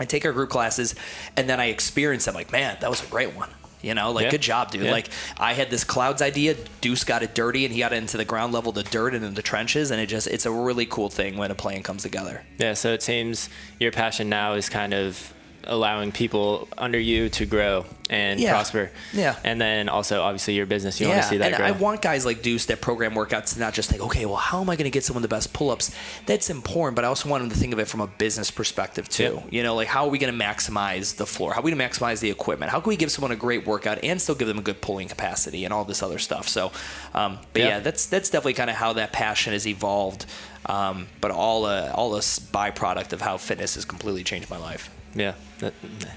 I 0.01 0.05
take 0.05 0.25
our 0.25 0.33
group 0.33 0.51
classes 0.51 0.95
and 1.37 1.49
then 1.49 1.61
I 1.61 1.67
experience 1.67 2.25
them. 2.25 2.35
Like, 2.35 2.51
man, 2.53 2.77
that 2.81 2.91
was 2.91 3.03
a 3.03 3.07
great 3.07 3.35
one. 3.35 3.49
You 3.81 3.95
know, 3.95 4.11
like 4.13 4.25
Yeah. 4.25 4.31
good 4.31 4.41
job, 4.43 4.71
dude. 4.71 4.83
Yeah. 4.83 4.91
Like 4.93 5.09
I 5.39 5.53
had 5.55 5.71
this 5.71 5.85
clouds 5.85 6.21
idea. 6.23 6.57
Deuce 6.81 7.05
got 7.05 7.23
it 7.23 7.35
dirty, 7.35 7.65
and 7.65 7.73
he 7.73 7.81
got 7.81 7.93
it 7.93 7.97
into 7.97 8.17
the 8.17 8.25
ground 8.25 8.53
level, 8.53 8.73
the 8.73 8.83
dirt, 8.83 9.15
and 9.15 9.25
in 9.25 9.35
the 9.35 9.43
trenches, 9.43 9.91
and 9.91 10.01
it 10.01 10.07
just—it's 10.07 10.47
a 10.47 10.51
really 10.51 10.87
cool 10.87 11.09
thing 11.11 11.37
when 11.37 11.51
a 11.51 11.55
plan 11.55 11.83
comes 11.83 12.03
together. 12.03 12.43
Yeah, 12.59 12.75
so 12.75 12.93
it 12.93 13.03
seems 13.03 13.49
your 13.79 13.93
passion 13.93 14.29
now 14.29 14.55
is 14.55 14.69
kind 14.69 14.93
of 14.95 15.33
allowing 15.69 16.13
people 16.13 16.69
under 16.77 16.99
you 16.99 17.29
to 17.31 17.47
grow 17.47 17.85
and 18.11 18.41
Yeah. 18.41 18.53
prosper. 18.53 18.91
Yeah. 19.13 19.37
And 19.45 19.61
then 19.61 19.89
also, 19.91 20.23
obviously, 20.23 20.55
your 20.55 20.65
business, 20.65 20.99
you 21.01 21.09
want 21.09 21.23
to 21.23 21.29
see 21.29 21.37
that 21.39 21.49
and 21.49 21.57
grow. 21.57 21.67
I 21.67 21.73
want 21.73 22.01
guys 22.01 22.25
like 22.25 22.41
Deuce 22.41 22.65
that 22.67 22.81
program 22.81 23.13
workouts 23.15 23.53
to 23.55 23.61
not 23.61 23.75
just 23.75 23.91
think, 23.91 24.03
okay, 24.03 24.25
well, 24.25 24.37
how 24.37 24.61
am 24.63 24.71
I 24.71 24.77
going 24.77 24.85
to 24.85 24.91
get 24.91 25.05
someone 25.05 25.21
the 25.23 25.29
best 25.29 25.53
pull-ups? 25.53 25.91
That's 26.25 26.49
important, 26.49 26.97
but 26.97 27.05
I 27.05 27.09
also 27.09 27.29
want 27.29 27.43
them 27.43 27.51
to 27.51 27.57
think 27.57 27.73
of 27.75 27.79
it 27.79 27.87
from 27.87 28.01
a 28.01 28.07
business 28.07 28.51
perspective 28.51 29.09
too. 29.11 29.43
Yep. 29.45 29.53
You 29.53 29.63
know, 29.63 29.75
like 29.75 29.89
how 29.89 30.07
are 30.07 30.11
we 30.11 30.19
going 30.19 30.37
to 30.37 30.45
maximize 30.45 31.17
the 31.17 31.27
floor? 31.27 31.53
How 31.53 31.61
are 31.61 31.63
we 31.63 31.71
going 31.71 31.87
to 31.87 31.95
maximize 31.99 32.21
the 32.21 32.31
equipment? 32.31 32.73
How 32.73 32.81
can 32.81 32.89
we 32.89 32.97
give 32.97 33.11
someone 33.11 33.31
a 33.33 33.37
great 33.37 33.67
workout 33.67 34.03
and 34.03 34.21
still 34.23 34.35
give 34.35 34.49
them 34.49 34.59
a 34.59 34.63
good 34.63 34.81
pulling 34.81 35.09
capacity 35.09 35.65
and 35.67 35.75
all 35.75 35.85
this 35.85 36.03
other 36.03 36.19
stuff? 36.19 36.49
So, 36.49 36.73
um, 37.15 37.39
but 37.53 37.61
Yeah. 37.63 37.69
yeah, 37.69 37.79
that's 37.81 38.07
that's 38.07 38.31
definitely 38.31 38.55
kind 38.55 38.71
of 38.71 38.77
how 38.77 38.95
that 38.95 39.13
passion 39.13 39.53
has 39.53 39.67
evolved. 39.67 40.25
Um, 40.67 41.09
but 41.21 41.31
all 41.31 41.67
uh, 41.67 41.93
all 41.95 42.11
this 42.11 42.39
byproduct 42.39 43.13
of 43.13 43.21
how 43.21 43.37
fitness 43.37 43.75
has 43.77 43.85
completely 43.85 44.25
changed 44.25 44.49
my 44.51 44.59
life. 44.59 44.91
Yeah, 45.19 45.35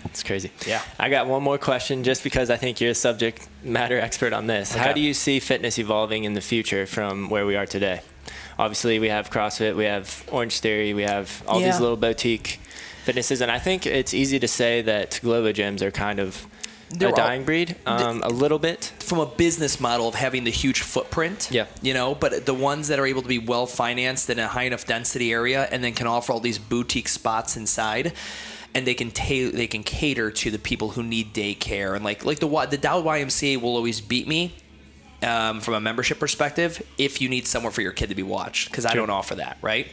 It's 0.06 0.22
crazy. 0.24 0.52
Yeah. 0.68 0.82
I 1.00 1.10
got 1.10 1.26
one 1.28 1.42
more 1.42 1.58
question 1.58 2.04
just 2.04 2.24
because 2.24 2.50
I 2.52 2.58
think 2.58 2.80
you're 2.80 2.92
a 2.92 2.96
subject 2.96 3.48
matter 3.64 4.00
expert 4.00 4.34
on 4.34 4.46
this. 4.48 4.74
How 4.76 4.94
do 4.94 5.02
you 5.02 5.14
see 5.14 5.40
fitness 5.40 5.80
evolving 5.80 6.24
in 6.26 6.34
the 6.34 6.42
future 6.42 6.86
from 6.86 7.30
where 7.30 7.46
we 7.46 7.56
are 7.56 7.66
today? 7.66 8.02
Obviously, 8.60 9.00
we 9.00 9.10
have 9.10 9.32
CrossFit, 9.32 9.76
we 9.76 9.86
have 9.86 10.24
Orange 10.32 10.60
Theory, 10.60 10.94
we 10.94 11.04
have 11.04 11.42
all 11.48 11.60
Yeah. 11.60 11.72
these 11.72 11.80
little 11.80 11.98
boutique 11.98 12.60
fitnesses, 13.06 13.42
and 13.42 13.50
I 13.50 13.58
think 13.58 13.88
it's 13.88 14.14
easy 14.14 14.38
to 14.40 14.48
say 14.48 14.82
that 14.84 15.20
Globo 15.24 15.52
gyms 15.52 15.82
are 15.82 15.90
kind 15.90 16.20
of 16.20 16.46
They're 16.92 17.08
a 17.08 17.12
all- 17.12 17.18
dying 17.18 17.44
breed, 17.44 17.78
um, 17.88 18.22
a 18.24 18.30
little 18.30 18.60
bit. 18.60 18.92
from 19.00 19.18
a 19.20 19.26
business 19.26 19.80
model 19.80 20.08
of 20.08 20.14
having 20.16 20.44
the 20.44 20.52
huge 20.52 20.82
footprint. 20.82 21.48
Yeah. 21.50 21.66
You 21.82 21.96
know, 21.96 22.14
but 22.14 22.46
the 22.46 22.54
ones 22.54 22.90
that 22.90 23.00
are 23.00 23.08
able 23.08 23.24
to 23.24 23.28
be 23.28 23.40
well 23.40 23.66
financed 23.66 24.30
in 24.30 24.38
a 24.38 24.48
high 24.48 24.64
enough 24.64 24.86
density 24.86 25.32
area 25.32 25.68
and 25.72 25.84
then 25.84 25.94
can 25.94 26.06
offer 26.06 26.32
all 26.34 26.40
these 26.42 26.60
boutique 26.60 27.08
spots 27.08 27.58
inside. 27.58 28.14
And 28.74 28.88
they 28.88 28.94
can 28.94 29.12
ta- 29.12 29.52
they 29.54 29.68
can 29.68 29.84
cater 29.84 30.32
to 30.32 30.50
the 30.52 30.60
people 30.60 30.90
who 30.92 31.04
need 31.04 31.34
daycare 31.34 31.94
and 31.96 32.06
like 32.06 32.24
like 32.24 32.40
the 32.40 32.48
the 32.70 32.78
Dowd 32.78 33.04
YMCA 33.04 33.60
will 33.62 33.76
always 33.76 34.00
beat 34.00 34.28
me 34.30 34.54
um, 35.22 35.60
from 35.60 35.74
a 35.74 35.82
membership 35.82 36.20
perspective 36.20 36.82
if 36.98 37.20
you 37.22 37.28
need 37.28 37.46
somewhere 37.48 37.72
for 37.72 37.82
your 37.82 37.92
kid 37.92 38.08
to 38.10 38.16
be 38.16 38.24
watched 38.24 38.70
because 38.70 38.86
I 38.86 38.92
Sure. 38.94 39.02
don't 39.02 39.10
offer 39.10 39.36
that 39.36 39.58
right. 39.62 39.88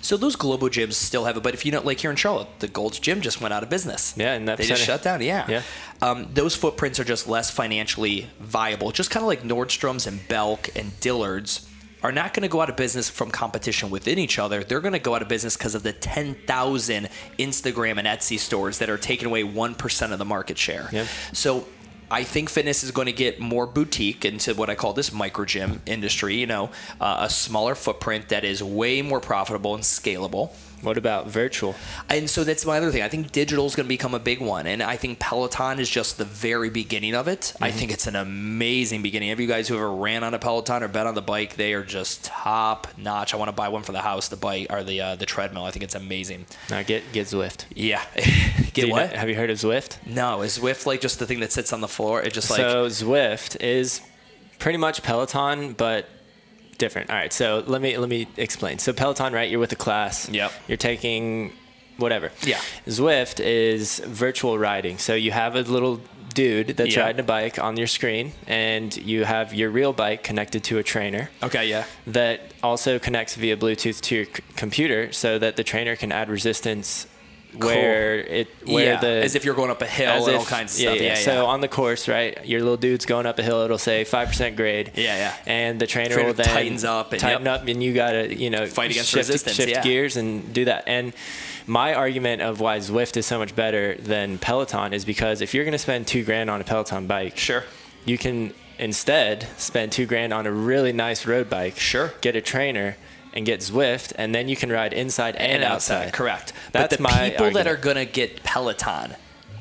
So 0.00 0.16
those 0.16 0.36
Globo 0.36 0.68
gyms 0.68 0.92
still 0.94 1.24
have 1.24 1.36
it, 1.36 1.42
but 1.42 1.54
if 1.54 1.64
you 1.66 1.72
know, 1.72 1.80
like 1.80 1.98
here 1.98 2.10
in 2.10 2.16
Charlotte, 2.16 2.48
the 2.60 2.68
Gold's 2.68 2.98
Gym 3.00 3.20
just 3.20 3.40
went 3.40 3.52
out 3.52 3.62
of 3.64 3.70
business. 3.70 4.14
Yeah, 4.16 4.34
in 4.34 4.44
that 4.44 4.58
they 4.58 4.64
just 4.66 4.82
shut 4.84 5.02
down. 5.02 5.20
Yeah, 5.22 5.46
Yeah. 5.48 5.62
Um, 6.02 6.28
those 6.34 6.54
footprints 6.54 7.00
are 7.00 7.04
just 7.04 7.26
less 7.28 7.50
financially 7.50 8.28
viable. 8.38 8.92
Just 8.92 9.10
kind 9.10 9.22
of 9.24 9.28
like 9.28 9.42
Nordstrom's 9.42 10.06
and 10.06 10.26
Belk 10.28 10.68
and 10.76 10.98
Dillard's 11.00 11.68
are 12.02 12.12
not 12.12 12.34
going 12.34 12.42
to 12.42 12.48
go 12.48 12.60
out 12.60 12.68
of 12.68 12.76
business 12.76 13.08
from 13.08 13.30
competition 13.30 13.90
within 13.90 14.18
each 14.18 14.38
other. 14.38 14.62
They're 14.62 14.80
going 14.80 14.92
to 14.92 14.98
go 14.98 15.14
out 15.14 15.22
of 15.22 15.28
business 15.28 15.56
because 15.56 15.74
of 15.74 15.82
the 15.82 15.92
10,000 15.92 17.08
Instagram 17.38 17.98
and 17.98 18.06
Etsy 18.06 18.38
stores 18.38 18.78
that 18.78 18.90
are 18.90 18.98
taking 18.98 19.26
away 19.26 19.42
1% 19.42 20.12
of 20.12 20.18
the 20.18 20.24
market 20.24 20.58
share. 20.58 20.88
Yep. 20.92 21.06
So 21.32 21.66
I 22.10 22.22
think 22.22 22.50
fitness 22.50 22.84
is 22.84 22.92
going 22.92 23.06
to 23.06 23.12
get 23.12 23.40
more 23.40 23.66
boutique 23.66 24.24
into 24.24 24.54
what 24.54 24.70
I 24.70 24.74
call 24.74 24.92
this 24.92 25.12
micro 25.12 25.44
gym 25.44 25.82
industry, 25.86 26.36
you 26.36 26.46
know, 26.46 26.70
uh, 27.00 27.18
a 27.20 27.30
smaller 27.30 27.74
footprint 27.74 28.28
that 28.28 28.44
is 28.44 28.62
way 28.62 29.02
more 29.02 29.20
profitable 29.20 29.74
and 29.74 29.82
scalable. 29.82 30.52
What 30.82 30.98
about 30.98 31.26
virtual? 31.28 31.74
And 32.08 32.28
so 32.28 32.44
that's 32.44 32.64
my 32.66 32.76
other 32.78 32.90
thing. 32.90 33.02
I 33.02 33.08
think 33.08 33.32
digital 33.32 33.66
is 33.66 33.74
going 33.74 33.86
to 33.86 33.88
become 33.88 34.14
a 34.14 34.18
big 34.18 34.40
one. 34.40 34.66
And 34.66 34.82
I 34.82 34.96
think 34.96 35.18
Peloton 35.18 35.80
is 35.80 35.88
just 35.88 36.18
the 36.18 36.24
very 36.24 36.70
beginning 36.70 37.14
of 37.14 37.28
it. 37.28 37.54
I 37.60 37.70
think 37.70 37.90
it's 37.90 38.06
an 38.06 38.14
amazing 38.16 39.02
beginning. 39.02 39.30
Have 39.30 39.40
you 39.40 39.46
guys 39.46 39.68
who 39.68 39.76
ever 39.76 39.90
ran 39.90 40.22
on 40.22 40.34
a 40.34 40.38
Peloton 40.38 40.82
or 40.82 40.88
been 40.88 41.06
on 41.06 41.14
the 41.14 41.22
bike? 41.22 41.56
They 41.56 41.72
are 41.72 41.82
just 41.82 42.24
top 42.24 42.86
notch. 42.98 43.32
I 43.34 43.36
want 43.36 43.48
to 43.48 43.52
buy 43.52 43.68
one 43.68 43.82
for 43.82 43.92
the 43.92 44.02
house, 44.02 44.28
the 44.28 44.36
bike 44.36 44.66
or 44.70 44.84
the 44.84 45.00
uh, 45.00 45.16
the 45.16 45.26
treadmill. 45.26 45.64
I 45.64 45.70
think 45.70 45.82
it's 45.82 45.94
amazing. 45.94 46.46
Now 46.70 46.82
get 46.82 47.10
get 47.12 47.26
Zwift. 47.26 47.64
Yeah. 47.74 48.02
Get 48.74 48.90
what? 48.90 49.10
know- 49.12 49.16
have 49.18 49.30
you 49.30 49.34
heard 49.36 49.48
of 49.48 49.56
Zwift? 49.56 49.96
no, 50.06 50.42
is 50.42 50.58
Zwift 50.58 50.84
like 50.84 51.00
just 51.00 51.18
the 51.18 51.26
thing 51.26 51.40
that 51.40 51.50
sits 51.50 51.72
on 51.72 51.80
the 51.80 51.88
floor? 51.88 52.20
It 52.20 52.34
just 52.34 52.50
like 52.50 52.60
so 52.60 52.86
Zwift 52.88 53.56
is 53.62 54.02
pretty 54.58 54.76
much 54.76 55.02
Peloton, 55.02 55.72
but 55.72 56.06
different. 56.76 57.10
All 57.10 57.16
right, 57.16 57.32
so 57.32 57.62
let 57.66 57.80
me 57.82 57.96
let 57.98 58.08
me 58.08 58.26
explain. 58.36 58.78
So 58.78 58.92
Peloton, 58.92 59.32
right? 59.32 59.48
You're 59.50 59.60
with 59.60 59.72
a 59.72 59.76
class. 59.76 60.28
Yep. 60.28 60.52
You're 60.68 60.76
taking 60.76 61.52
whatever. 61.98 62.30
Yeah. 62.42 62.60
Zwift 62.86 63.40
is 63.40 64.00
virtual 64.00 64.58
riding. 64.58 64.98
So 64.98 65.14
you 65.14 65.30
have 65.32 65.56
a 65.56 65.62
little 65.62 66.00
dude 66.34 66.76
that's 66.76 66.94
Yeah. 66.94 67.04
riding 67.06 67.20
a 67.20 67.22
bike 67.22 67.58
on 67.58 67.78
your 67.78 67.86
screen, 67.86 68.32
and 68.46 68.94
you 68.98 69.24
have 69.24 69.54
your 69.54 69.70
real 69.70 69.94
bike 69.94 70.22
connected 70.22 70.62
to 70.64 70.76
a 70.76 70.82
trainer 70.82 71.30
okay, 71.42 71.66
yeah. 71.66 71.84
that 72.06 72.40
also 72.62 72.98
connects 72.98 73.34
via 73.36 73.56
Bluetooth 73.56 74.02
to 74.02 74.16
your 74.16 74.24
c- 74.26 74.32
computer, 74.54 75.10
so 75.12 75.38
that 75.38 75.56
the 75.56 75.64
trainer 75.64 75.96
can 75.96 76.12
add 76.12 76.28
resistance 76.28 77.06
where 77.54 78.16
it 78.18 78.48
where 78.66 78.94
yeah, 78.94 79.00
the 79.00 79.06
as 79.08 79.34
if 79.34 79.44
you're 79.44 79.54
going 79.54 79.70
up 79.70 79.80
a 79.82 79.86
hill 79.86 80.26
and 80.26 80.34
if- 80.34 80.38
all 80.40 80.44
kinds 80.44 80.74
of 80.74 80.80
yeah, 80.80 80.90
stuff. 80.90 81.00
Yeah, 81.00 81.08
Yeah. 81.08 81.14
So 81.14 81.46
on 81.46 81.60
the 81.60 81.68
course, 81.68 82.08
right, 82.08 82.44
your 82.46 82.60
little 82.60 82.76
dude's 82.76 83.06
going 83.06 83.26
up 83.26 83.38
a 83.38 83.42
hill. 83.42 83.60
It'll 83.62 83.78
say 83.78 84.04
five 84.04 84.28
percent 84.28 84.56
grade. 84.56 84.92
Yeah, 84.94 85.16
yeah. 85.16 85.34
And 85.46 85.80
the 85.80 85.86
trainer, 85.86 86.14
Trainer 86.14 86.28
will 86.28 86.34
then 86.34 86.46
tightens 86.46 86.84
up 86.84 87.12
and- 87.12 87.20
tighten 87.20 87.44
yep. 87.46 87.62
up, 87.62 87.68
and 87.68 87.82
you 87.82 87.94
gotta 87.94 88.34
you 88.34 88.50
know 88.50 88.66
Fight 88.66 88.90
against 88.90 89.10
shift, 89.10 89.28
resistance, 89.28 89.56
shift 89.56 89.82
gears 89.82 90.16
and 90.16 90.52
do 90.52 90.64
that. 90.66 90.84
And 90.86 91.12
my 91.66 91.94
argument 91.94 92.42
of 92.42 92.60
why 92.60 92.78
Zwift 92.78 93.16
is 93.16 93.26
so 93.26 93.38
much 93.38 93.56
better 93.56 93.94
than 93.96 94.38
Peloton 94.38 94.92
is 94.92 95.04
because 95.04 95.40
if 95.40 95.54
you're 95.54 95.64
gonna 95.64 95.78
spend 95.78 96.06
two 96.06 96.24
grand 96.24 96.50
on 96.50 96.60
a 96.60 96.64
Peloton 96.64 97.06
bike, 97.06 97.36
Sure. 97.38 97.64
you 98.04 98.18
can 98.18 98.52
instead 98.78 99.48
spend 99.56 99.90
two 99.90 100.04
grand 100.06 100.32
on 100.34 100.46
a 100.46 100.52
really 100.52 100.92
nice 100.92 101.26
road 101.26 101.48
bike. 101.48 101.78
Sure. 101.78 102.12
Get 102.20 102.36
a 102.36 102.40
trainer 102.42 102.96
and 103.36 103.44
get 103.44 103.60
Zwift, 103.60 104.12
and 104.16 104.34
then 104.34 104.48
you 104.48 104.56
can 104.56 104.72
ride 104.72 104.94
inside 104.94 105.36
and, 105.36 105.62
and 105.62 105.64
outside. 105.64 105.96
outside. 105.96 106.12
Correct. 106.14 106.52
That's 106.72 106.96
but 106.96 106.96
the 106.96 107.02
my 107.02 107.30
people 107.30 107.50
that 107.52 107.68
are 107.68 107.76
gonna 107.76 108.06
get 108.06 108.42
Peloton 108.42 109.14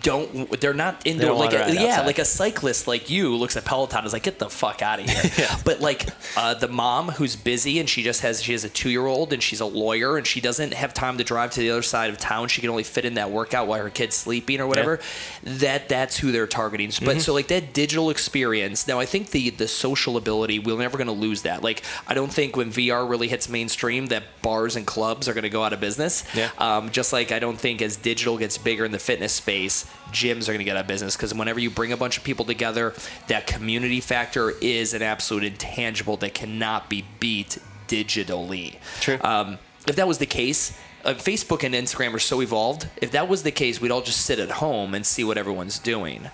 don't 0.05 0.61
they're 0.61 0.73
not 0.73 1.05
into 1.05 1.25
don't 1.25 1.39
like 1.39 1.53
a, 1.53 1.73
yeah 1.73 1.91
outside. 1.91 2.05
like 2.05 2.19
a 2.19 2.25
cyclist 2.25 2.87
like 2.87 3.09
you 3.09 3.35
looks 3.35 3.57
at 3.57 3.65
Peloton 3.65 4.05
is 4.05 4.13
like 4.13 4.23
get 4.23 4.39
the 4.39 4.49
fuck 4.49 4.81
out 4.81 4.99
of 4.99 5.09
here 5.09 5.47
but 5.65 5.81
like 5.81 6.07
uh, 6.37 6.53
the 6.53 6.67
mom 6.67 7.09
who's 7.09 7.35
busy 7.35 7.79
and 7.79 7.89
she 7.89 8.03
just 8.03 8.21
has 8.21 8.41
she 8.41 8.51
has 8.51 8.63
a 8.63 8.69
two 8.69 8.89
year 8.89 9.05
old 9.05 9.33
and 9.33 9.41
she's 9.41 9.59
a 9.59 9.65
lawyer 9.65 10.17
and 10.17 10.27
she 10.27 10.39
doesn't 10.39 10.73
have 10.73 10.93
time 10.93 11.17
to 11.17 11.23
drive 11.23 11.51
to 11.51 11.59
the 11.59 11.71
other 11.71 11.81
side 11.81 12.09
of 12.09 12.17
town. 12.17 12.47
She 12.47 12.61
can 12.61 12.69
only 12.69 12.83
fit 12.83 13.05
in 13.05 13.15
that 13.15 13.31
workout 13.31 13.67
while 13.67 13.81
her 13.81 13.89
kid's 13.89 14.15
sleeping 14.15 14.61
or 14.61 14.67
whatever. 14.67 14.99
That 15.43 15.89
that's 15.89 16.17
who 16.17 16.31
they're 16.31 16.47
targeting. 16.47 16.89
Mm-hmm. 16.89 17.05
but 17.05 17.21
so 17.21 17.33
like 17.33 17.47
that 17.47 17.73
digital 17.73 18.09
experience 18.09 18.87
now 18.87 18.99
I 18.99 19.05
think 19.05 19.31
the 19.31 19.49
the 19.49 19.67
social 19.67 20.17
ability 20.17 20.59
we're 20.59 20.77
never 20.77 20.97
going 20.97 21.07
to 21.07 21.13
lose 21.13 21.41
that. 21.43 21.63
Like 21.63 21.83
I 22.07 22.13
don't 22.13 22.31
think 22.31 22.55
when 22.55 22.71
VR 22.71 23.09
really 23.09 23.27
hits 23.27 23.49
mainstream 23.49 24.07
that 24.07 24.23
bars 24.41 24.75
and 24.75 24.85
clubs 24.85 25.27
are 25.27 25.33
going 25.33 25.43
to 25.43 25.49
go 25.49 25.63
out 25.63 25.73
of 25.73 25.79
business. 25.79 26.23
Yeah. 26.35 26.51
um, 26.57 26.91
just 26.91 27.11
like 27.13 27.31
I 27.31 27.39
don't 27.39 27.59
think 27.59 27.81
as 27.81 27.97
digital 27.97 28.37
gets 28.37 28.57
bigger 28.57 28.85
in 28.85 28.91
the 28.91 28.99
fitness 28.99 29.33
space, 29.33 29.85
gyms 30.11 30.43
are 30.43 30.53
going 30.53 30.59
to 30.59 30.63
get 30.65 30.77
out 30.77 30.81
of 30.81 30.87
business 30.87 31.15
because 31.15 31.33
whenever 31.33 31.59
you 31.59 31.69
bring 31.69 31.91
a 31.91 31.97
bunch 31.97 32.17
of 32.17 32.23
people 32.23 32.45
together, 32.45 32.93
that 33.27 33.47
community 33.47 33.99
factor 34.01 34.51
is 34.61 34.93
an 34.93 35.01
absolute 35.01 35.43
intangible 35.43 36.17
that 36.17 36.33
cannot 36.33 36.89
be 36.89 37.05
beat 37.19 37.57
digitally. 37.87 38.77
True. 38.99 39.17
Um, 39.21 39.57
if 39.87 39.95
that 39.95 40.07
was 40.07 40.17
the 40.17 40.25
case, 40.25 40.77
uh, 41.03 41.13
Facebook 41.13 41.63
and 41.63 41.75
Instagram 41.75 42.13
are 42.13 42.19
so 42.19 42.41
evolved. 42.41 42.87
If 42.97 43.11
that 43.11 43.27
was 43.27 43.43
the 43.43 43.51
case, 43.51 43.79
we'd 43.79 43.91
all 43.91 44.01
just 44.01 44.21
sit 44.25 44.39
at 44.39 44.49
home 44.51 44.93
and 44.95 45.05
see 45.05 45.23
what 45.23 45.37
everyone's 45.37 45.77
doing. 45.79 46.29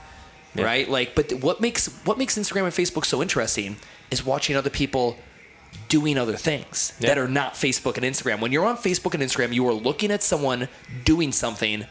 Yeah. 0.55 0.65
Right? 0.65 0.89
Like, 0.89 1.15
but 1.15 1.29
th- 1.29 1.41
what 1.41 1.61
makes 1.61 1.87
what 2.05 2.17
makes 2.17 2.37
Instagram 2.37 2.63
and 2.63 2.73
Facebook 2.73 3.05
so 3.05 3.21
interesting 3.21 3.77
is 4.09 4.25
watching 4.25 4.55
other 4.55 4.69
people 4.69 5.17
doing 5.87 6.17
other 6.17 6.35
things 6.35 6.93
Yeah. 6.99 7.09
that 7.09 7.17
are 7.17 7.27
not 7.27 7.53
Facebook 7.53 7.95
and 7.95 8.05
Instagram. 8.05 8.41
When 8.41 8.51
you're 8.51 8.65
on 8.65 8.75
Facebook 8.77 9.13
and 9.13 9.23
Instagram, 9.23 9.53
you 9.53 9.65
are 9.67 9.73
looking 9.73 10.11
at 10.11 10.21
someone 10.23 10.67
doing 11.05 11.31
something 11.31 11.85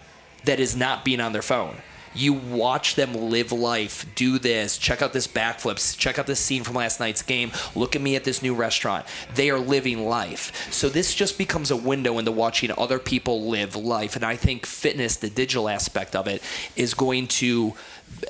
that 0.45 0.61
is 0.61 0.77
not 0.77 1.05
being 1.05 1.21
on 1.21 1.33
their 1.33 1.43
phone. 1.43 1.77
You 2.13 2.33
watch 2.33 2.97
them 2.97 3.15
live 3.15 3.53
life, 3.53 4.05
do 4.17 4.41
this, 4.41 4.79
check 4.79 5.01
out 5.01 5.13
this 5.13 5.29
backflips, 5.29 5.97
check 5.97 6.19
out 6.19 6.27
this 6.27 6.41
scene 6.41 6.65
from 6.65 6.75
last 6.75 6.99
night's 6.99 7.23
game, 7.23 7.53
look 7.77 7.95
at 7.95 8.03
me 8.03 8.17
at 8.17 8.25
this 8.25 8.43
new 8.43 8.53
restaurant. 8.53 9.07
They 9.37 9.49
are 9.49 9.59
living 9.61 10.05
life. 10.05 10.73
So 10.73 10.89
this 10.89 11.15
just 11.15 11.39
becomes 11.39 11.71
a 11.71 11.77
window 11.77 12.19
into 12.19 12.33
watching 12.33 12.73
other 12.77 12.99
people 12.99 13.49
live 13.49 13.77
life. 13.77 14.17
And 14.17 14.25
I 14.25 14.35
think 14.35 14.67
fitness, 14.67 15.17
the 15.17 15.31
digital 15.31 15.69
aspect 15.69 16.17
of 16.17 16.27
it, 16.27 16.43
is 16.75 16.95
going 16.95 17.29
to 17.29 17.75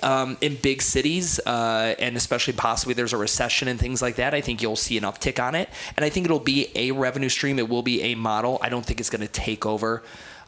um, 0.02 0.36
in 0.42 0.56
big 0.56 0.82
cities, 0.82 1.40
uh, 1.46 1.94
and 1.98 2.16
especially 2.16 2.52
possibly 2.52 2.92
there's 2.92 3.14
a 3.14 3.16
recession 3.16 3.66
and 3.66 3.80
things 3.80 4.02
like 4.02 4.16
that, 4.16 4.34
I 4.34 4.42
think 4.42 4.60
you'll 4.60 4.76
see 4.76 4.98
an 4.98 5.04
uptick 5.04 5.42
on 5.42 5.54
it. 5.54 5.70
And 5.96 6.04
I 6.04 6.10
think 6.10 6.26
it'll 6.26 6.38
be 6.38 6.70
a 6.74 6.90
revenue 6.90 7.30
stream. 7.30 7.58
It 7.58 7.68
will 7.68 7.82
be 7.82 8.02
a 8.02 8.14
model. 8.14 8.58
I 8.62 8.68
don't 8.68 8.84
think 8.84 9.00
it's 9.00 9.10
going 9.10 9.22
to 9.22 9.28
take 9.28 9.64
over. 9.64 10.02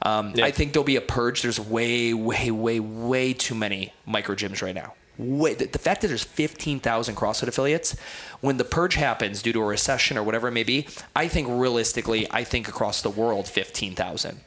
Um, 0.05 0.33
Yeah. 0.35 0.45
I 0.47 0.51
think 0.51 0.73
there'll 0.73 0.85
be 0.85 0.97
a 0.97 1.01
purge. 1.01 1.43
There's 1.43 1.61
way, 1.61 2.13
way, 2.13 2.51
way, 2.51 2.81
way 2.81 3.33
too 3.33 3.55
many 3.55 3.93
micro 4.07 4.35
gyms 4.35 4.63
right 4.63 4.75
now. 4.75 4.95
Way, 5.19 5.55
the, 5.55 5.67
the 5.67 5.79
fact 5.79 6.01
that 6.01 6.09
there's 6.09 6.25
15,000 6.25 7.15
CrossFit 7.15 7.47
affiliates, 7.47 7.95
when 8.41 8.57
the 8.57 8.65
purge 8.65 8.95
happens 8.95 9.43
due 9.43 9.53
to 9.53 9.61
a 9.61 9.65
recession 9.65 10.17
or 10.19 10.23
whatever 10.23 10.49
it 10.49 10.53
may 10.53 10.65
be, 10.65 10.89
I 11.15 11.29
think 11.29 11.49
realistically, 11.49 12.27
I 12.31 12.45
think 12.45 12.67
across 12.67 13.03
the 13.03 13.11
world, 13.11 13.47
15,000. 13.47 14.41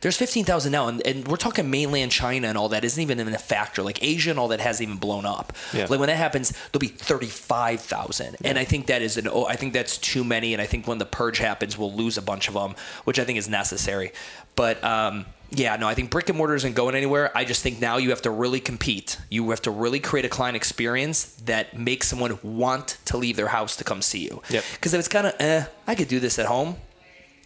There's 0.00 0.16
15,000 0.16 0.70
now, 0.72 0.88
and, 0.88 1.04
and 1.06 1.26
we're 1.26 1.36
talking 1.36 1.70
mainland 1.70 2.12
China 2.12 2.48
and 2.48 2.56
all 2.56 2.68
that 2.70 2.84
isn't 2.84 3.00
even 3.00 3.20
in 3.20 3.28
a 3.28 3.38
factor. 3.38 3.82
Like 3.82 4.02
Asia 4.02 4.30
and 4.30 4.38
all 4.38 4.48
that 4.48 4.60
hasn't 4.60 4.88
even 4.88 4.98
blown 4.98 5.26
up. 5.26 5.52
Yeah. 5.72 5.86
Like 5.88 6.00
when 6.00 6.08
that 6.08 6.16
happens, 6.16 6.52
there'll 6.72 6.80
be 6.80 6.88
35,000. 6.88 8.36
And 8.44 8.58
I 8.58 8.64
think 8.64 8.86
that 8.86 9.02
is 9.02 9.16
an, 9.16 9.28
oh, 9.28 9.46
I 9.46 9.56
think 9.56 9.72
that's 9.72 9.98
too 9.98 10.24
many. 10.24 10.52
And 10.52 10.62
I 10.62 10.66
think 10.66 10.86
when 10.86 10.98
the 10.98 11.06
purge 11.06 11.38
happens, 11.38 11.76
we'll 11.76 11.92
lose 11.92 12.16
a 12.18 12.22
bunch 12.22 12.48
of 12.48 12.54
them, 12.54 12.74
which 13.04 13.18
I 13.18 13.24
think 13.24 13.38
is 13.38 13.48
necessary. 13.48 14.12
But, 14.54 14.82
um, 14.82 15.26
yeah, 15.50 15.76
no, 15.76 15.88
I 15.88 15.94
think 15.94 16.10
brick 16.10 16.28
and 16.28 16.36
mortar 16.36 16.54
isn't 16.54 16.74
going 16.74 16.94
anywhere. 16.94 17.36
I 17.36 17.44
just 17.44 17.62
think 17.62 17.80
now 17.80 17.96
you 17.96 18.10
have 18.10 18.22
to 18.22 18.30
really 18.30 18.60
compete. 18.60 19.18
You 19.30 19.48
have 19.50 19.62
to 19.62 19.70
really 19.70 19.98
create 19.98 20.26
a 20.26 20.28
client 20.28 20.56
experience 20.56 21.24
that 21.46 21.78
makes 21.78 22.06
someone 22.08 22.38
want 22.42 22.98
to 23.06 23.16
leave 23.16 23.36
their 23.36 23.48
house 23.48 23.76
to 23.76 23.84
come 23.84 24.02
see 24.02 24.24
you. 24.24 24.42
Yep. 24.50 24.64
Because 24.74 24.92
if 24.92 24.98
it's 24.98 25.08
kind 25.08 25.26
of, 25.26 25.34
eh, 25.38 25.64
I 25.86 25.94
could 25.94 26.08
do 26.08 26.20
this 26.20 26.38
at 26.38 26.46
home, 26.46 26.76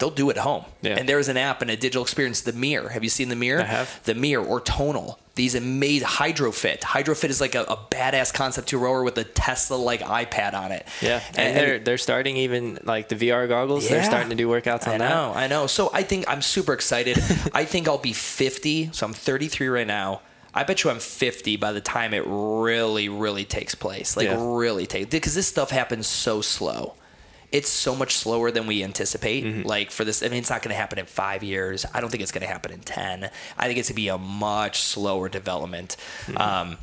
they'll 0.02 0.10
do 0.10 0.30
it 0.30 0.36
at 0.36 0.42
home. 0.42 0.64
Yeah. 0.80 0.96
And 0.98 1.08
there's 1.08 1.28
an 1.28 1.36
app 1.36 1.62
and 1.62 1.70
a 1.70 1.76
digital 1.76 2.02
experience, 2.02 2.40
the 2.40 2.52
Mirror. 2.52 2.88
Have 2.88 3.04
you 3.04 3.08
seen 3.08 3.28
the 3.28 3.36
Mirror? 3.36 3.60
I 3.60 3.66
have. 3.66 4.00
The 4.02 4.16
Mirror 4.16 4.44
or 4.44 4.60
Tonal. 4.60 5.20
These 5.36 5.54
amazing 5.54 6.08
Hydrofit. 6.08 6.80
Hydrofit 6.80 7.28
is 7.28 7.40
like 7.40 7.54
a, 7.54 7.62
a 7.62 7.76
badass 7.76 8.34
concept 8.34 8.66
two 8.68 8.78
rower 8.78 9.04
with 9.04 9.16
a 9.16 9.22
Tesla 9.22 9.76
like 9.76 10.00
iPad 10.00 10.54
on 10.54 10.72
it. 10.72 10.84
Yeah, 11.00 11.22
and, 11.36 11.56
they're 11.56 11.78
they're 11.78 11.98
starting 11.98 12.36
even 12.38 12.80
like 12.82 13.08
the 13.08 13.14
VR 13.14 13.48
goggles. 13.48 13.88
They're 13.88 14.02
starting 14.02 14.30
to 14.30 14.34
do 14.34 14.48
workouts 14.48 14.88
on 14.88 14.94
I 14.94 14.98
that. 14.98 15.08
know, 15.08 15.32
I 15.34 15.46
know. 15.46 15.68
So 15.68 15.88
I 15.92 16.02
think 16.02 16.24
I'm 16.28 16.42
super 16.42 16.72
excited. 16.72 17.16
I 17.54 17.64
think 17.64 17.86
I'll 17.86 17.96
be 17.96 18.12
50. 18.12 18.90
So 18.92 19.06
I'm 19.06 19.12
33 19.12 19.68
right 19.68 19.86
now. 19.86 20.20
I 20.52 20.64
bet 20.64 20.82
you 20.84 20.90
I'm 20.90 20.98
50 20.98 21.56
by 21.56 21.72
the 21.72 21.80
time 21.80 22.12
it 22.12 22.24
really, 22.26 23.08
really 23.08 23.44
takes 23.44 23.74
place. 23.76 24.16
Like 24.18 24.26
Yeah. 24.26 24.36
really 24.38 24.86
take 24.86 25.08
because 25.10 25.34
this 25.36 25.46
stuff 25.46 25.70
happens 25.70 26.06
so 26.08 26.40
slow. 26.42 26.94
It's 27.52 27.68
so 27.68 27.94
much 27.94 28.16
slower 28.16 28.50
than 28.50 28.66
we 28.66 28.82
anticipate. 28.82 29.44
Mm-hmm. 29.44 29.68
Like 29.68 29.90
for 29.90 30.04
this, 30.04 30.22
I 30.22 30.28
mean, 30.28 30.38
it's 30.38 30.50
not 30.50 30.62
going 30.62 30.70
to 30.74 30.80
happen 30.80 30.98
in 30.98 31.06
five 31.06 31.42
years. 31.42 31.84
I 31.92 32.00
don't 32.00 32.08
think 32.10 32.22
it's 32.22 32.32
going 32.32 32.40
to 32.42 32.48
happen 32.48 32.72
in 32.72 32.80
10. 32.80 33.30
I 33.58 33.66
think 33.66 33.78
it's 33.78 33.88
going 33.88 33.94
to 33.94 34.02
be 34.02 34.08
a 34.08 34.16
much 34.18 34.80
slower 34.80 35.28
development. 35.28 35.96
Um, 36.36 36.78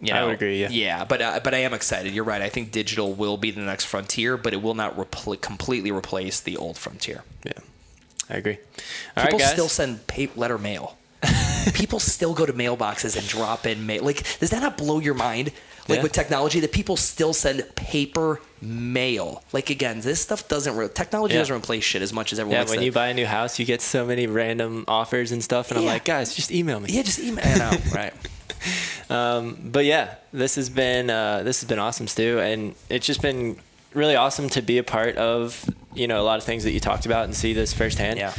you 0.00 0.08
Mm-hmm. 0.08 0.14
I 0.16 0.24
would 0.24 0.34
agree, 0.34 0.60
yeah. 0.60 0.68
Yeah, 0.70 1.04
but 1.04 1.22
uh, 1.22 1.40
but 1.44 1.54
I 1.54 1.58
am 1.58 1.72
excited. 1.72 2.12
You're 2.12 2.24
right. 2.24 2.42
I 2.42 2.48
think 2.50 2.72
digital 2.72 3.14
will 3.14 3.36
be 3.36 3.50
the 3.52 3.60
next 3.62 3.84
frontier, 3.84 4.36
but 4.36 4.52
it 4.52 4.60
will 4.60 4.74
not 4.74 4.96
repl- 4.96 5.40
completely 5.40 5.92
replace 5.92 6.40
the 6.40 6.56
old 6.58 6.76
frontier. 6.76 7.22
Yeah, 7.44 7.52
I 8.28 8.34
agree. 8.34 8.58
All 9.16 9.22
right, 9.22 9.26
People 9.26 9.38
guys. 9.38 9.52
still 9.52 9.68
send 9.68 10.06
pa- 10.06 10.26
letter 10.36 10.58
mail. 10.58 10.98
people 11.74 11.98
still 12.00 12.34
go 12.34 12.44
to 12.44 12.52
mailboxes 12.52 13.16
and 13.16 13.26
drop 13.26 13.66
in 13.66 13.86
mail. 13.86 14.02
Like, 14.04 14.38
does 14.40 14.50
that 14.50 14.60
not 14.60 14.76
blow 14.76 14.98
your 15.00 15.14
mind? 15.14 15.52
Like 15.88 15.98
Yeah. 15.98 16.02
with 16.04 16.12
technology, 16.12 16.60
that 16.60 16.72
people 16.72 16.96
still 16.96 17.32
send 17.34 17.62
paper 17.76 18.40
mail. 18.62 19.42
Like 19.52 19.68
again, 19.68 20.00
this 20.00 20.20
stuff 20.20 20.48
doesn't. 20.48 20.76
Re- 20.76 20.88
technology 20.88 21.34
Yeah. 21.34 21.40
doesn't 21.40 21.56
replace 21.56 21.84
shit 21.84 22.00
as 22.00 22.12
much 22.12 22.32
as 22.32 22.38
everyone. 22.40 22.66
yeah, 22.66 22.70
when 22.70 22.82
you 22.82 22.90
buy 22.92 23.08
a 23.08 23.14
new 23.14 23.26
house, 23.26 23.58
you 23.58 23.66
get 23.66 23.82
so 23.82 24.06
many 24.06 24.26
random 24.26 24.84
offers 24.88 25.30
and 25.32 25.44
stuff, 25.44 25.70
and 25.70 25.78
I'm 25.78 25.84
like, 25.84 26.04
guys, 26.04 26.34
just 26.34 26.50
email 26.50 26.80
me. 26.80 26.88
yeah, 26.90 27.02
just 27.02 27.18
email. 27.18 27.44
I 27.46 27.58
know, 27.58 27.78
right? 27.94 28.14
Um, 29.10 29.58
but 29.62 29.84
yeah, 29.84 30.14
this 30.32 30.54
has 30.56 30.70
been 30.70 31.10
uh, 31.10 31.42
this 31.42 31.60
has 31.60 31.68
been 31.68 31.78
awesome, 31.78 32.06
Stu, 32.08 32.38
and 32.40 32.74
it's 32.88 33.06
just 33.06 33.20
been 33.20 33.56
really 33.92 34.16
awesome 34.16 34.48
to 34.50 34.62
be 34.62 34.78
a 34.78 34.82
part 34.82 35.16
of 35.16 35.64
you 35.94 36.08
know 36.08 36.20
a 36.20 36.24
lot 36.24 36.38
of 36.38 36.44
things 36.44 36.64
that 36.64 36.70
you 36.72 36.80
talked 36.80 37.04
about 37.06 37.24
and 37.24 37.36
see 37.36 37.52
this 37.52 37.72
firsthand. 37.74 38.18
Yeah. 38.18 38.32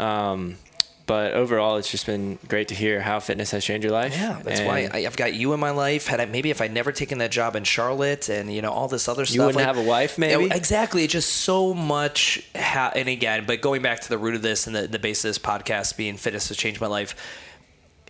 Um, 0.00 0.56
but 1.08 1.32
overall, 1.32 1.76
it's 1.78 1.90
just 1.90 2.06
been 2.06 2.38
great 2.46 2.68
to 2.68 2.76
hear 2.76 3.00
how 3.00 3.18
fitness 3.18 3.50
has 3.50 3.64
changed 3.64 3.82
your 3.82 3.92
life. 3.92 4.12
Yeah, 4.14 4.40
that's 4.44 4.60
And 4.60 4.68
why 4.68 4.88
I, 4.92 5.06
I've 5.06 5.16
got 5.16 5.34
you 5.34 5.52
in 5.54 5.58
my 5.58 5.70
life. 5.72 6.06
Had 6.06 6.20
I 6.20 6.26
maybe 6.26 6.50
if 6.50 6.60
I'd 6.60 6.72
never 6.72 6.92
taken 6.92 7.18
that 7.18 7.32
job 7.32 7.56
in 7.56 7.64
Charlotte 7.64 8.28
and 8.28 8.54
you 8.54 8.62
know 8.62 8.70
all 8.70 8.86
this 8.86 9.08
other 9.08 9.24
stuff, 9.26 9.34
You 9.34 9.40
wouldn't 9.40 9.56
like- 9.56 9.66
have 9.66 9.76
a 9.78 9.82
wife, 9.82 10.16
maybe? 10.18 10.44
Yeah, 10.44 10.54
exactly. 10.54 11.02
It's 11.02 11.12
just 11.12 11.30
so 11.30 11.74
much. 11.74 12.44
Ha- 12.54 12.92
and 12.94 13.08
again, 13.08 13.44
but 13.44 13.60
going 13.60 13.82
back 13.82 13.98
to 14.02 14.08
the 14.08 14.18
root 14.18 14.36
of 14.36 14.42
this 14.42 14.68
and 14.68 14.76
the, 14.76 14.86
the 14.86 15.00
base 15.00 15.24
of 15.24 15.30
this 15.30 15.38
podcast 15.38 15.96
being 15.96 16.16
fitness 16.16 16.46
has 16.48 16.56
changed 16.56 16.80
my 16.80 16.86
life. 16.86 17.16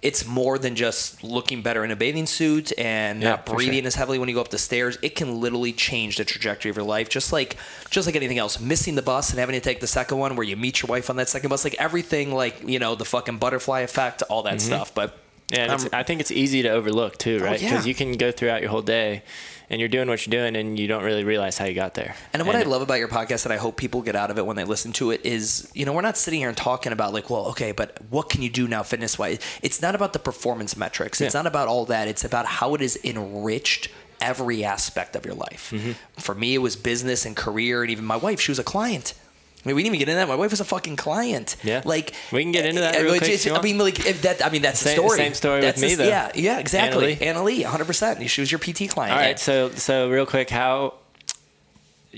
It's 0.03 0.25
more 0.27 0.59
than 0.59 0.75
just 0.77 1.25
looking 1.25 1.63
better 1.63 1.85
in 1.85 1.91
a 1.91 1.97
bathing 1.97 2.27
suit 2.27 2.73
and 2.79 3.23
Yeah, 3.23 3.31
not 3.31 3.47
breathing 3.47 3.81
sure. 3.81 3.87
as 3.89 3.95
heavily 3.97 4.19
when 4.19 4.29
you 4.29 4.35
go 4.35 4.41
up 4.41 4.49
the 4.51 4.59
stairs. 4.59 4.97
It 5.03 5.17
can 5.17 5.41
literally 5.41 5.73
change 5.73 6.17
the 6.17 6.25
trajectory 6.25 6.71
of 6.71 6.77
your 6.77 6.87
life, 6.87 7.09
just 7.09 7.33
like 7.33 7.57
just 7.91 8.07
like 8.07 8.17
anything 8.17 8.39
else. 8.39 8.61
Missing 8.61 8.95
the 8.95 9.03
bus 9.03 9.31
and 9.31 9.39
having 9.39 9.55
to 9.55 9.61
take 9.61 9.81
the 9.81 9.87
second 9.87 10.19
one, 10.19 10.37
where 10.37 10.47
you 10.47 10.57
meet 10.57 10.83
your 10.83 10.89
wife 10.89 11.11
on 11.11 11.17
that 11.17 11.29
second 11.29 11.51
bus, 11.51 11.65
like 11.65 11.75
everything, 11.79 12.33
like 12.33 12.63
you 12.67 12.79
know 12.79 12.95
the 12.95 13.05
fucking 13.05 13.39
butterfly 13.39 13.81
effect, 13.81 14.23
all 14.31 14.43
that 14.45 14.61
stuff. 14.61 14.95
But 14.95 15.11
Mm-hmm. 15.11 15.55
Yeah, 15.57 15.73
and 15.73 15.95
I 15.95 16.03
think 16.03 16.21
it's 16.21 16.31
easy 16.31 16.61
to 16.61 16.69
overlook 16.69 17.17
too, 17.17 17.39
right? 17.39 17.59
yeah. 17.59 17.71
Because 17.71 17.87
you 17.87 17.95
can 17.95 18.13
go 18.13 18.31
throughout 18.31 18.61
your 18.61 18.69
whole 18.71 18.83
day, 18.83 19.23
and 19.71 19.81
you're 19.81 19.89
doing 19.89 20.09
what 20.09 20.27
you're 20.27 20.31
doing, 20.31 20.57
and 20.57 20.79
you 20.79 20.87
don't 20.89 21.05
really 21.05 21.25
realize 21.25 21.59
how 21.59 21.65
you 21.67 21.75
got 21.75 21.95
there. 21.95 22.15
And 22.33 22.47
what 22.47 22.57
I 22.57 22.63
love 22.63 22.83
about 22.83 22.99
your 22.99 23.09
podcast 23.09 23.43
that 23.43 23.53
I 23.53 23.57
hope 23.57 23.77
people 23.77 24.03
get 24.03 24.17
out 24.17 24.31
of 24.31 24.39
it 24.39 24.47
when 24.47 24.57
they 24.57 24.65
listen 24.65 24.93
to 24.95 25.11
it 25.11 25.25
is, 25.25 25.71
you 25.75 25.85
know, 25.85 25.93
we're 25.93 26.01
not 26.03 26.17
sitting 26.17 26.41
here 26.41 26.49
and 26.49 26.57
talking 26.57 26.93
about 26.93 27.13
like, 27.13 27.29
well, 27.31 27.47
okay, 27.49 27.73
but 27.73 27.99
what 28.11 28.29
can 28.31 28.43
you 28.43 28.51
do 28.51 28.67
now 28.67 28.83
fitness 28.83 29.19
wise? 29.19 29.39
It's 29.63 29.83
not 29.83 29.95
about 29.95 30.13
the 30.13 30.19
performance 30.19 30.77
metrics. 30.77 31.21
It's 31.21 31.35
Yeah. 31.35 31.41
not 31.43 31.47
about 31.47 31.69
all 31.69 31.85
that. 31.87 32.09
It's 32.09 32.25
about 32.25 32.47
how 32.47 32.75
it 32.75 32.81
is 32.81 32.99
enriched 33.05 33.89
every 34.21 34.65
aspect 34.65 35.15
of 35.17 35.25
your 35.25 35.35
life. 35.35 35.71
Mm-hmm. 35.75 35.93
For 36.21 36.35
me, 36.35 36.55
it 36.55 36.59
was 36.59 36.75
business 36.75 37.25
and 37.25 37.37
career, 37.37 37.83
and 37.83 37.91
even 37.91 38.05
my 38.05 38.17
wife, 38.17 38.41
she 38.41 38.51
was 38.51 38.59
a 38.59 38.65
client. 38.65 39.15
I 39.65 39.69
mean, 39.69 39.77
we 39.77 39.83
didn't 39.83 39.97
even 39.97 39.99
get 40.07 40.09
into 40.11 40.21
that. 40.21 40.29
My 40.29 40.37
wife 40.37 40.51
was 40.51 40.61
a 40.61 40.65
fucking 40.65 40.97
client. 40.97 41.57
Yeah. 41.65 41.83
like 41.85 42.15
We 42.33 42.43
can 42.43 42.53
get 42.53 42.65
into 42.65 42.81
that 42.81 42.97
uh, 42.97 43.03
real 43.03 43.11
quick 43.19 43.23
is- 43.29 43.45
if 43.45 43.47
you 43.47 43.55
I 43.57 43.61
mean, 43.63 43.77
like 43.79 43.99
if 44.07 44.23
that. 44.23 44.45
I 44.45 44.51
mean, 44.51 44.63
that's 44.63 44.81
Same- 44.81 44.97
the 44.97 45.03
story. 45.03 45.17
same 45.19 45.35
story 45.35 45.55
with 45.57 45.65
That's 45.65 45.83
me, 45.83 45.95
the- 45.97 46.05
though. 46.05 46.09
Yeah, 46.09 46.31
yeah, 46.35 46.59
exactly. 46.59 47.19
Anna 47.21 47.43
Lee. 47.43 47.63
100. 47.65 47.85
percent 47.87 48.31
She 48.31 48.41
was 48.41 48.51
your 48.53 48.61
PT 48.61 48.89
client. 48.89 49.13
All 49.15 49.19
right, 49.19 49.39
so 49.39 49.71
so 49.71 50.09
real 50.11 50.27
quick, 50.27 50.49
how 50.49 50.95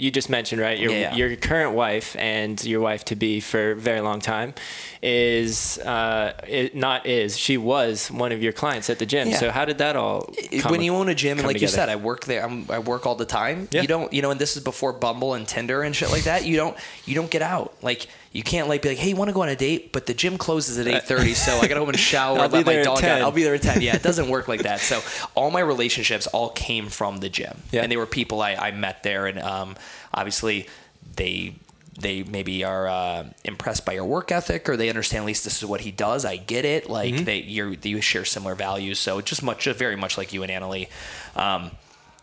you 0.01 0.11
just 0.11 0.30
mentioned 0.30 0.61
right 0.61 0.78
your 0.78 0.90
Yeah. 0.92 1.14
your 1.14 1.36
current 1.36 1.72
wife 1.72 2.16
and 2.18 2.62
your 2.64 2.80
wife 2.80 3.05
to 3.07 3.14
be 3.16 3.40
for 3.40 3.72
a 3.72 3.76
very 3.76 4.01
long 4.01 4.20
time 4.20 4.55
is 5.03 5.78
uh 5.78 6.32
it 6.46 6.74
not 6.74 7.07
is 7.07 7.36
she 7.36 7.57
was 7.57 8.11
one 8.11 8.32
of 8.32 8.42
your 8.42 8.53
clients 8.53 8.88
at 8.90 8.98
the 8.98 9.07
gym. 9.07 9.28
Yeah. 9.28 9.36
So 9.38 9.51
how 9.51 9.64
did 9.64 9.78
that 9.78 9.96
all 9.96 10.32
come 10.61 10.72
when 10.72 10.82
you 10.82 10.94
own 10.94 11.09
a 11.09 11.14
gym 11.14 11.38
and 11.38 11.46
like 11.46 11.61
you 11.61 11.68
said 11.68 11.88
i 11.88 11.96
work 11.96 12.24
there 12.24 12.42
I'm, 12.44 12.66
i 12.70 12.78
work 12.78 13.07
all 13.07 13.14
the 13.14 13.24
time 13.24 13.68
Yeah. 13.70 13.82
you 13.82 13.88
don't 13.88 14.12
you 14.12 14.22
know 14.22 14.30
and 14.30 14.40
this 14.40 14.57
is 14.57 14.62
before 14.62 14.92
bumble 14.92 15.34
and 15.34 15.46
tinder 15.46 15.82
and 15.82 15.94
shit 15.94 16.11
like 16.11 16.24
that 16.24 16.44
you 16.46 16.57
don't 16.57 16.76
you 17.07 17.14
don't 17.14 17.30
get 17.30 17.42
out 17.42 17.74
like 17.82 18.07
you 18.33 18.43
can't 18.43 18.68
like 18.68 18.83
be 18.83 18.91
like 18.91 18.99
hey 18.99 19.09
you 19.11 19.16
want 19.16 19.28
to 19.28 19.35
go 19.35 19.43
on 19.43 19.49
a 19.49 19.57
date 19.57 19.93
but 19.93 20.07
the 20.07 20.14
gym 20.14 20.39
closes 20.39 20.78
at 20.78 20.87
8.30 20.87 21.35
so 21.35 21.53
i 21.59 21.62
gotta 21.68 21.81
go 21.81 21.87
and 21.87 21.99
shower 22.12 22.39
I'll 22.39 22.49
let 22.49 22.64
my 22.64 22.76
dog 22.76 22.87
out 22.87 22.99
10. 22.99 23.22
i'll 23.22 23.33
be 23.33 23.43
there 23.43 23.55
at 23.55 23.62
10 23.62 23.83
yeah 23.83 23.97
it 23.97 24.03
doesn't 24.03 24.28
work 24.28 24.47
like 24.49 24.62
that 24.62 24.81
so 24.81 25.01
all 25.35 25.51
my 25.51 25.61
relationships 25.61 26.26
all 26.28 26.51
came 26.51 26.89
from 26.89 27.18
the 27.18 27.28
gym 27.28 27.57
Yeah. 27.72 27.83
and 27.83 27.91
they 27.91 27.97
were 27.97 28.07
people 28.07 28.41
i, 28.41 28.55
I 28.55 28.70
met 28.70 29.03
there 29.03 29.26
and 29.26 29.39
um, 29.41 29.76
obviously 30.14 30.68
they 31.16 31.55
they 31.99 32.22
maybe 32.22 32.64
are 32.64 32.89
uh, 32.89 33.24
impressed 33.45 33.85
by 33.85 33.93
your 33.93 34.07
work 34.07 34.33
ethic 34.33 34.68
or 34.70 34.76
they 34.78 34.89
understand 34.89 35.24
at 35.24 35.26
least 35.26 35.45
this 35.45 35.59
is 35.62 35.68
what 35.68 35.83
he 35.83 35.91
does. 35.91 36.24
I 36.24 36.37
get 36.39 36.64
it. 36.64 36.89
Like 36.89 37.12
Mm-hmm. 37.12 37.24
they 37.24 37.39
you 37.43 37.76
you 37.83 38.01
share 38.01 38.24
similar 38.24 38.55
values. 38.55 38.99
So 38.99 39.20
just 39.20 39.43
much 39.43 39.64
just 39.64 39.78
very 39.78 39.97
much 39.97 40.16
like 40.16 40.33
you 40.33 40.43
and 40.43 40.51
Annalie. 40.51 40.89
Um, 41.37 41.72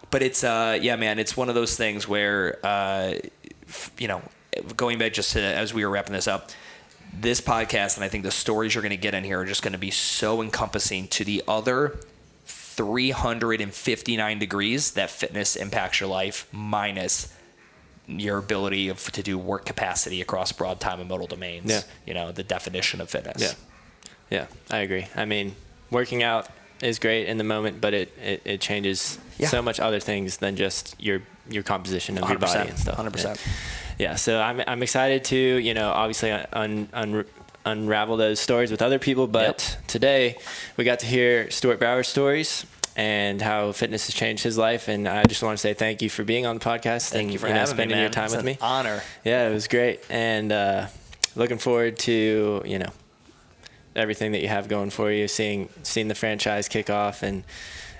but 0.10 0.24
it's 0.24 0.43
uh 0.43 0.80
yeah 0.82 0.95
man, 0.95 1.20
it's 1.20 1.38
one 1.38 1.47
of 1.47 1.53
those 1.53 1.76
things 1.78 2.08
where 2.08 2.58
uh, 2.66 3.16
you 3.99 4.08
know 4.08 4.24
going 4.76 4.97
back 4.97 5.14
just 5.14 5.34
to, 5.34 5.41
as 5.41 5.74
we 5.74 5.84
were 5.86 5.91
wrapping 5.91 6.14
this 6.14 6.28
up. 6.28 6.49
This 7.14 7.39
podcast 7.41 7.95
and 7.95 8.03
I 8.03 8.10
think 8.10 8.24
the 8.24 8.32
stories 8.32 8.76
you're 8.76 8.82
going 8.82 8.89
to 8.89 8.97
get 8.97 9.14
in 9.14 9.24
here 9.24 9.39
are 9.39 9.45
just 9.45 9.62
going 9.64 9.72
to 9.74 9.80
be 9.80 9.91
so 9.91 10.41
encompassing 10.41 11.08
to 11.10 11.24
the 11.24 11.41
other 11.47 11.97
359 12.45 14.39
degrees 14.39 14.91
that 14.91 15.10
fitness 15.10 15.55
impacts 15.55 15.99
your 15.99 16.10
life 16.10 16.47
minus 16.51 17.34
your 18.08 18.38
ability 18.38 18.89
of, 18.89 19.03
to 19.12 19.24
do 19.24 19.38
work 19.38 19.66
capacity 19.66 20.22
across 20.22 20.51
broad 20.51 20.80
time 20.80 20.99
and 20.99 21.10
modal 21.10 21.28
domains. 21.28 21.70
Yeah. 21.70 21.82
You 22.05 22.14
know, 22.14 22.32
the 22.32 22.43
definition 22.43 23.01
of 23.01 23.10
fitness. 23.10 23.41
Yeah. 23.41 23.51
Yeah, 24.30 24.47
I 24.70 24.80
agree. 24.80 25.08
I 25.16 25.24
mean, 25.26 25.55
working 25.89 26.22
out 26.22 26.49
is 26.82 26.99
great 26.99 27.28
in 27.28 27.38
the 27.38 27.43
moment, 27.45 27.80
but 27.80 27.93
it 27.93 28.18
it, 28.22 28.41
it 28.43 28.62
changes 28.62 29.18
Yeah. 29.38 29.47
so 29.47 29.62
much 29.62 29.80
other 29.80 30.01
things 30.01 30.38
than 30.38 30.58
just 30.58 30.95
your 30.99 31.22
your 31.49 31.64
composition 31.64 32.18
of 32.18 32.30
your 32.30 32.38
body 32.38 32.68
and 32.70 32.78
stuff. 32.78 32.97
100%. 32.97 33.24
Yeah, 33.24 33.36
so 34.16 34.39
I'm 34.41 34.62
I'm 34.68 34.84
excited 34.84 35.24
to 35.26 35.38
you 35.38 35.74
know 35.74 35.89
obviously 35.89 36.32
un, 36.32 36.88
un, 36.93 37.26
unravel 37.66 38.18
those 38.18 38.39
stories 38.39 38.72
with 38.72 38.82
other 38.82 39.00
people, 39.00 39.28
but 39.28 39.78
today 39.88 40.38
we 40.78 40.84
got 40.84 41.00
to 41.00 41.06
hear 41.06 41.50
Stuart 41.52 41.80
Brower's 41.80 42.08
stories 42.08 42.66
and 42.95 43.41
how 43.41 43.72
fitness 43.74 44.08
has 44.08 44.16
changed 44.16 44.43
his 44.43 44.58
life, 44.58 44.88
and 44.88 45.08
I 45.08 45.24
just 45.26 45.43
want 45.43 45.56
to 45.58 45.62
say 45.62 45.74
thank 45.74 46.02
you 46.02 46.10
for 46.10 46.24
being 46.24 46.45
on 46.45 46.58
the 46.58 46.66
podcast 46.66 47.10
Thank 47.12 47.24
and 47.26 47.32
you 47.34 47.38
for 47.39 47.48
know, 47.48 47.54
having 47.54 47.68
spending 47.76 47.89
me, 47.89 47.93
man. 47.95 48.02
your 48.04 48.10
time 48.12 48.26
It's 48.26 48.34
with 48.36 48.39
an 48.39 48.45
me. 48.45 48.58
honor. 48.62 49.02
Yeah, 49.24 49.48
it 49.50 49.54
was 49.54 49.68
great, 49.68 50.00
and 50.10 50.52
uh, 50.52 50.88
looking 51.36 51.58
forward 51.60 51.98
to 52.00 52.62
you 52.66 52.80
know 52.80 52.90
everything 53.95 54.32
that 54.32 54.41
you 54.41 54.48
have 54.48 54.68
going 54.68 54.90
for 54.90 55.11
you, 55.11 55.28
seeing 55.28 55.69
seeing 55.84 56.07
the 56.07 56.15
franchise 56.15 56.68
kick 56.68 56.90
off 56.90 57.24
and 57.24 57.44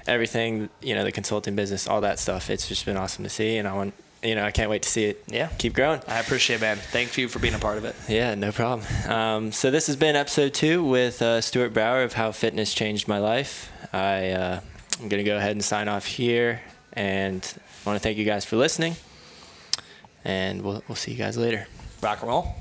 everything 0.08 0.70
you 0.82 0.96
know 0.96 1.04
the 1.04 1.12
consulting 1.12 1.56
business, 1.56 1.88
all 1.88 2.02
that 2.02 2.18
stuff. 2.20 2.50
It's 2.50 2.68
just 2.68 2.86
been 2.86 2.98
awesome 2.98 3.24
to 3.24 3.30
see, 3.30 3.58
and 3.58 3.68
I 3.68 3.74
want 3.74 3.94
you 4.24 4.36
know 4.36 4.44
I 4.44 4.52
can't 4.52 4.70
wait 4.70 4.82
to 4.84 4.90
see 4.90 5.06
it. 5.06 5.24
Yeah. 5.28 5.48
keep 5.58 5.74
growing. 5.74 6.02
I 6.08 6.20
appreciate 6.20 6.58
it, 6.58 6.62
man. 6.62 6.78
Thank 6.78 7.18
you 7.18 7.28
for 7.28 7.40
being 7.40 7.54
a 7.54 7.60
part 7.60 7.78
of 7.78 7.86
it. 7.86 7.96
Yeah, 8.08 8.36
no 8.36 8.52
problem. 8.52 8.88
Um, 9.08 9.52
so 9.52 9.72
this 9.72 9.88
has 9.88 9.96
been 9.96 10.16
episode 10.16 10.54
two 10.54 10.84
with 10.84 11.22
uh, 11.22 11.42
Stuart 11.42 11.74
Brower 11.74 12.04
of 12.04 12.14
How 12.14 12.32
Fitness 12.32 12.74
Changed 12.74 13.08
My 13.08 13.20
Life. 13.20 13.72
I 13.94 14.32
uh, 14.32 14.60
I'm 15.02 15.10
gonna 15.10 15.24
go 15.24 15.38
ahead 15.38 15.52
and 15.52 15.64
sign 15.64 15.88
off 15.88 16.06
here, 16.06 16.62
and 16.94 17.42
I 17.86 17.90
want 17.90 17.98
to 17.98 18.04
thank 18.04 18.18
you 18.18 18.26
guys 18.26 18.46
for 18.46 18.56
listening, 18.58 18.96
and 20.26 20.62
we'll 20.62 20.84
we'll 20.88 20.96
see 20.96 21.12
you 21.12 21.18
guys 21.18 21.38
later. 21.38 21.68
Rock 22.02 22.22
and 22.22 22.30
roll. 22.30 22.56